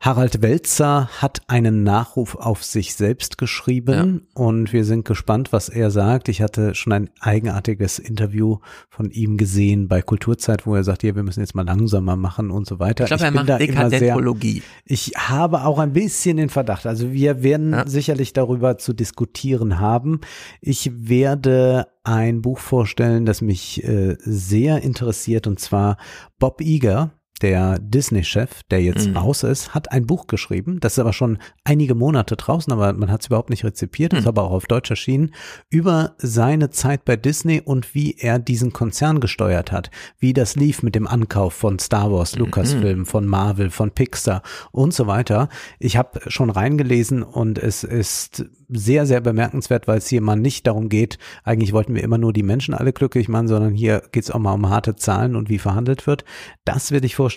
[0.03, 5.93] Harald Welzer hat einen Nachruf auf sich selbst geschrieben und wir sind gespannt, was er
[5.93, 6.29] sagt.
[6.29, 8.59] Ich hatte schon ein eigenartiges Interview
[8.91, 12.51] von ihm gesehen bei Kulturzeit, wo er sagt, ja, wir müssen jetzt mal langsamer machen
[12.51, 13.05] und so weiter.
[13.05, 14.65] Ich glaube, er bin macht da Dekadentologie.
[14.85, 16.85] ich habe auch ein bisschen den Verdacht.
[16.85, 20.21] Also wir werden sicherlich darüber zu diskutieren haben.
[20.61, 25.97] Ich werde ein Buch vorstellen, das mich äh, sehr interessiert, und zwar
[26.41, 27.13] Bob Iger.
[27.43, 29.17] Der Disney-Chef, der jetzt Mhm.
[29.17, 30.79] raus ist, hat ein Buch geschrieben.
[30.81, 34.13] Das ist aber schon einige Monate draußen, aber man hat es überhaupt nicht rezipiert.
[34.13, 34.21] Mhm.
[34.21, 35.35] Ist aber auch auf Deutsch erschienen.
[35.69, 39.91] Über seine Zeit bei Disney und wie er diesen Konzern gesteuert hat.
[40.19, 42.43] Wie das lief mit dem Ankauf von Star Wars, Mhm.
[42.43, 45.49] Lucasfilm, von Marvel, von Pixar und so weiter.
[45.81, 50.67] Ich habe schon reingelesen und es ist sehr, sehr bemerkenswert, weil es hier mal nicht
[50.67, 54.25] darum geht, eigentlich wollten wir immer nur die Menschen alle glücklich machen, sondern hier geht
[54.25, 56.25] es auch mal um harte Zahlen und wie verhandelt wird.
[56.65, 57.32] Das werde ich vorstellen.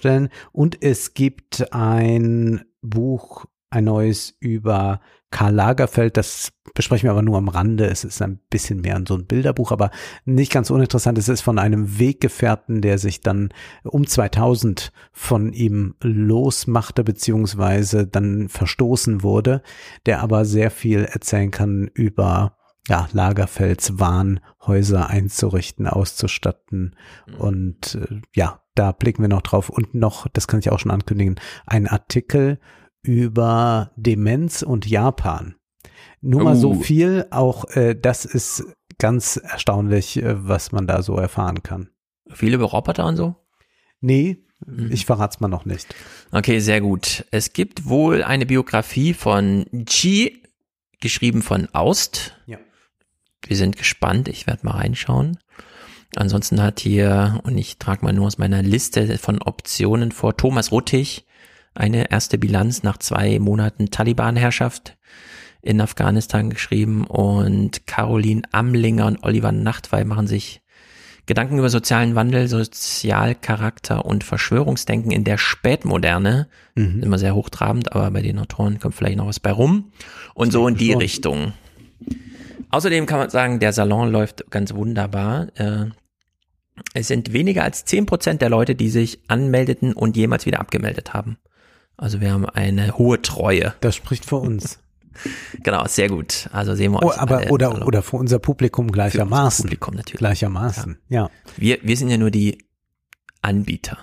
[0.52, 5.02] Und es gibt ein Buch, ein neues über
[5.32, 7.88] Karl Lagerfeld, das besprechen wir aber nur am Rande.
[7.88, 9.92] Es ist ein bisschen mehr so ein Bilderbuch, aber
[10.24, 11.18] nicht ganz uninteressant.
[11.18, 13.50] Es ist von einem Weggefährten, der sich dann
[13.84, 19.62] um 2000 von ihm losmachte, beziehungsweise dann verstoßen wurde,
[20.06, 22.58] der aber sehr viel erzählen kann über
[22.88, 26.96] ja, Lagerfelds Wahn, Häuser einzurichten, auszustatten.
[27.40, 29.70] Und äh, ja, da blicken wir noch drauf.
[29.70, 32.60] Und noch, das kann ich auch schon ankündigen, ein Artikel
[33.02, 35.56] über Demenz und Japan.
[36.22, 36.76] Nur mal so Oh.
[36.76, 38.64] viel, auch äh, das ist
[38.98, 41.90] ganz erstaunlich, äh, was man da so erfahren kann.
[42.32, 43.36] Viele über Roboter und so?
[44.02, 44.44] Nee,
[44.90, 45.94] ich verrat's mal noch nicht.
[46.32, 47.26] Okay, sehr gut.
[47.30, 50.42] Es gibt wohl eine Biografie von Chi,
[51.02, 52.36] geschrieben von Aust.
[52.48, 52.58] Ja.
[53.46, 54.28] Wir sind gespannt.
[54.28, 55.38] Ich werde mal reinschauen.
[56.16, 60.72] Ansonsten hat hier, und ich trage mal nur aus meiner Liste von Optionen vor, Thomas
[60.72, 61.26] Ruttig
[61.74, 64.98] eine erste Bilanz nach zwei Monaten Taliban-Herrschaft
[65.62, 70.62] in Afghanistan geschrieben und Caroline Amlinger und Oliver Nachtwey machen sich
[71.26, 76.48] Gedanken über sozialen Wandel, Sozialcharakter und Verschwörungsdenken in der Spätmoderne.
[76.76, 77.02] Mhm.
[77.02, 79.92] Immer sehr hochtrabend, aber bei den Autoren kommt vielleicht noch was bei rum.
[80.36, 80.94] Und so in die.
[80.94, 81.54] Richtung.
[82.70, 85.48] Außerdem kann man sagen, der Salon läuft ganz wunderbar.
[86.94, 91.14] Es sind weniger als zehn Prozent der Leute, die sich anmeldeten und jemals wieder abgemeldet
[91.14, 91.38] haben.
[91.98, 93.74] Also wir haben eine hohe Treue.
[93.82, 94.80] Das spricht für uns.
[95.64, 96.50] Genau, sehr gut.
[96.52, 97.16] Also sehen wir uns.
[97.16, 97.88] Oh, aber oder Salon.
[97.88, 99.64] oder für unser Publikum gleichermaßen.
[99.64, 100.20] Für Publikum natürlich.
[100.20, 100.98] Gleichermaßen.
[101.08, 101.22] Ja.
[101.22, 101.30] ja.
[101.56, 102.66] Wir wir sind ja nur die
[103.42, 103.98] Anbieter.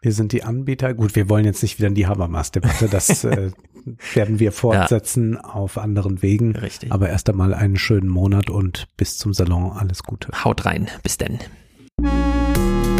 [0.00, 0.94] Wir sind die Anbieter.
[0.94, 2.88] Gut, wir wollen jetzt nicht wieder in die Habermas-Debatte.
[2.88, 3.50] Das äh,
[4.14, 5.40] werden wir fortsetzen ja.
[5.40, 6.56] auf anderen Wegen.
[6.56, 6.90] Richtig.
[6.92, 10.28] Aber erst einmal einen schönen Monat und bis zum Salon alles Gute.
[10.44, 10.88] Haut rein.
[11.02, 11.38] Bis denn.
[11.98, 12.95] Música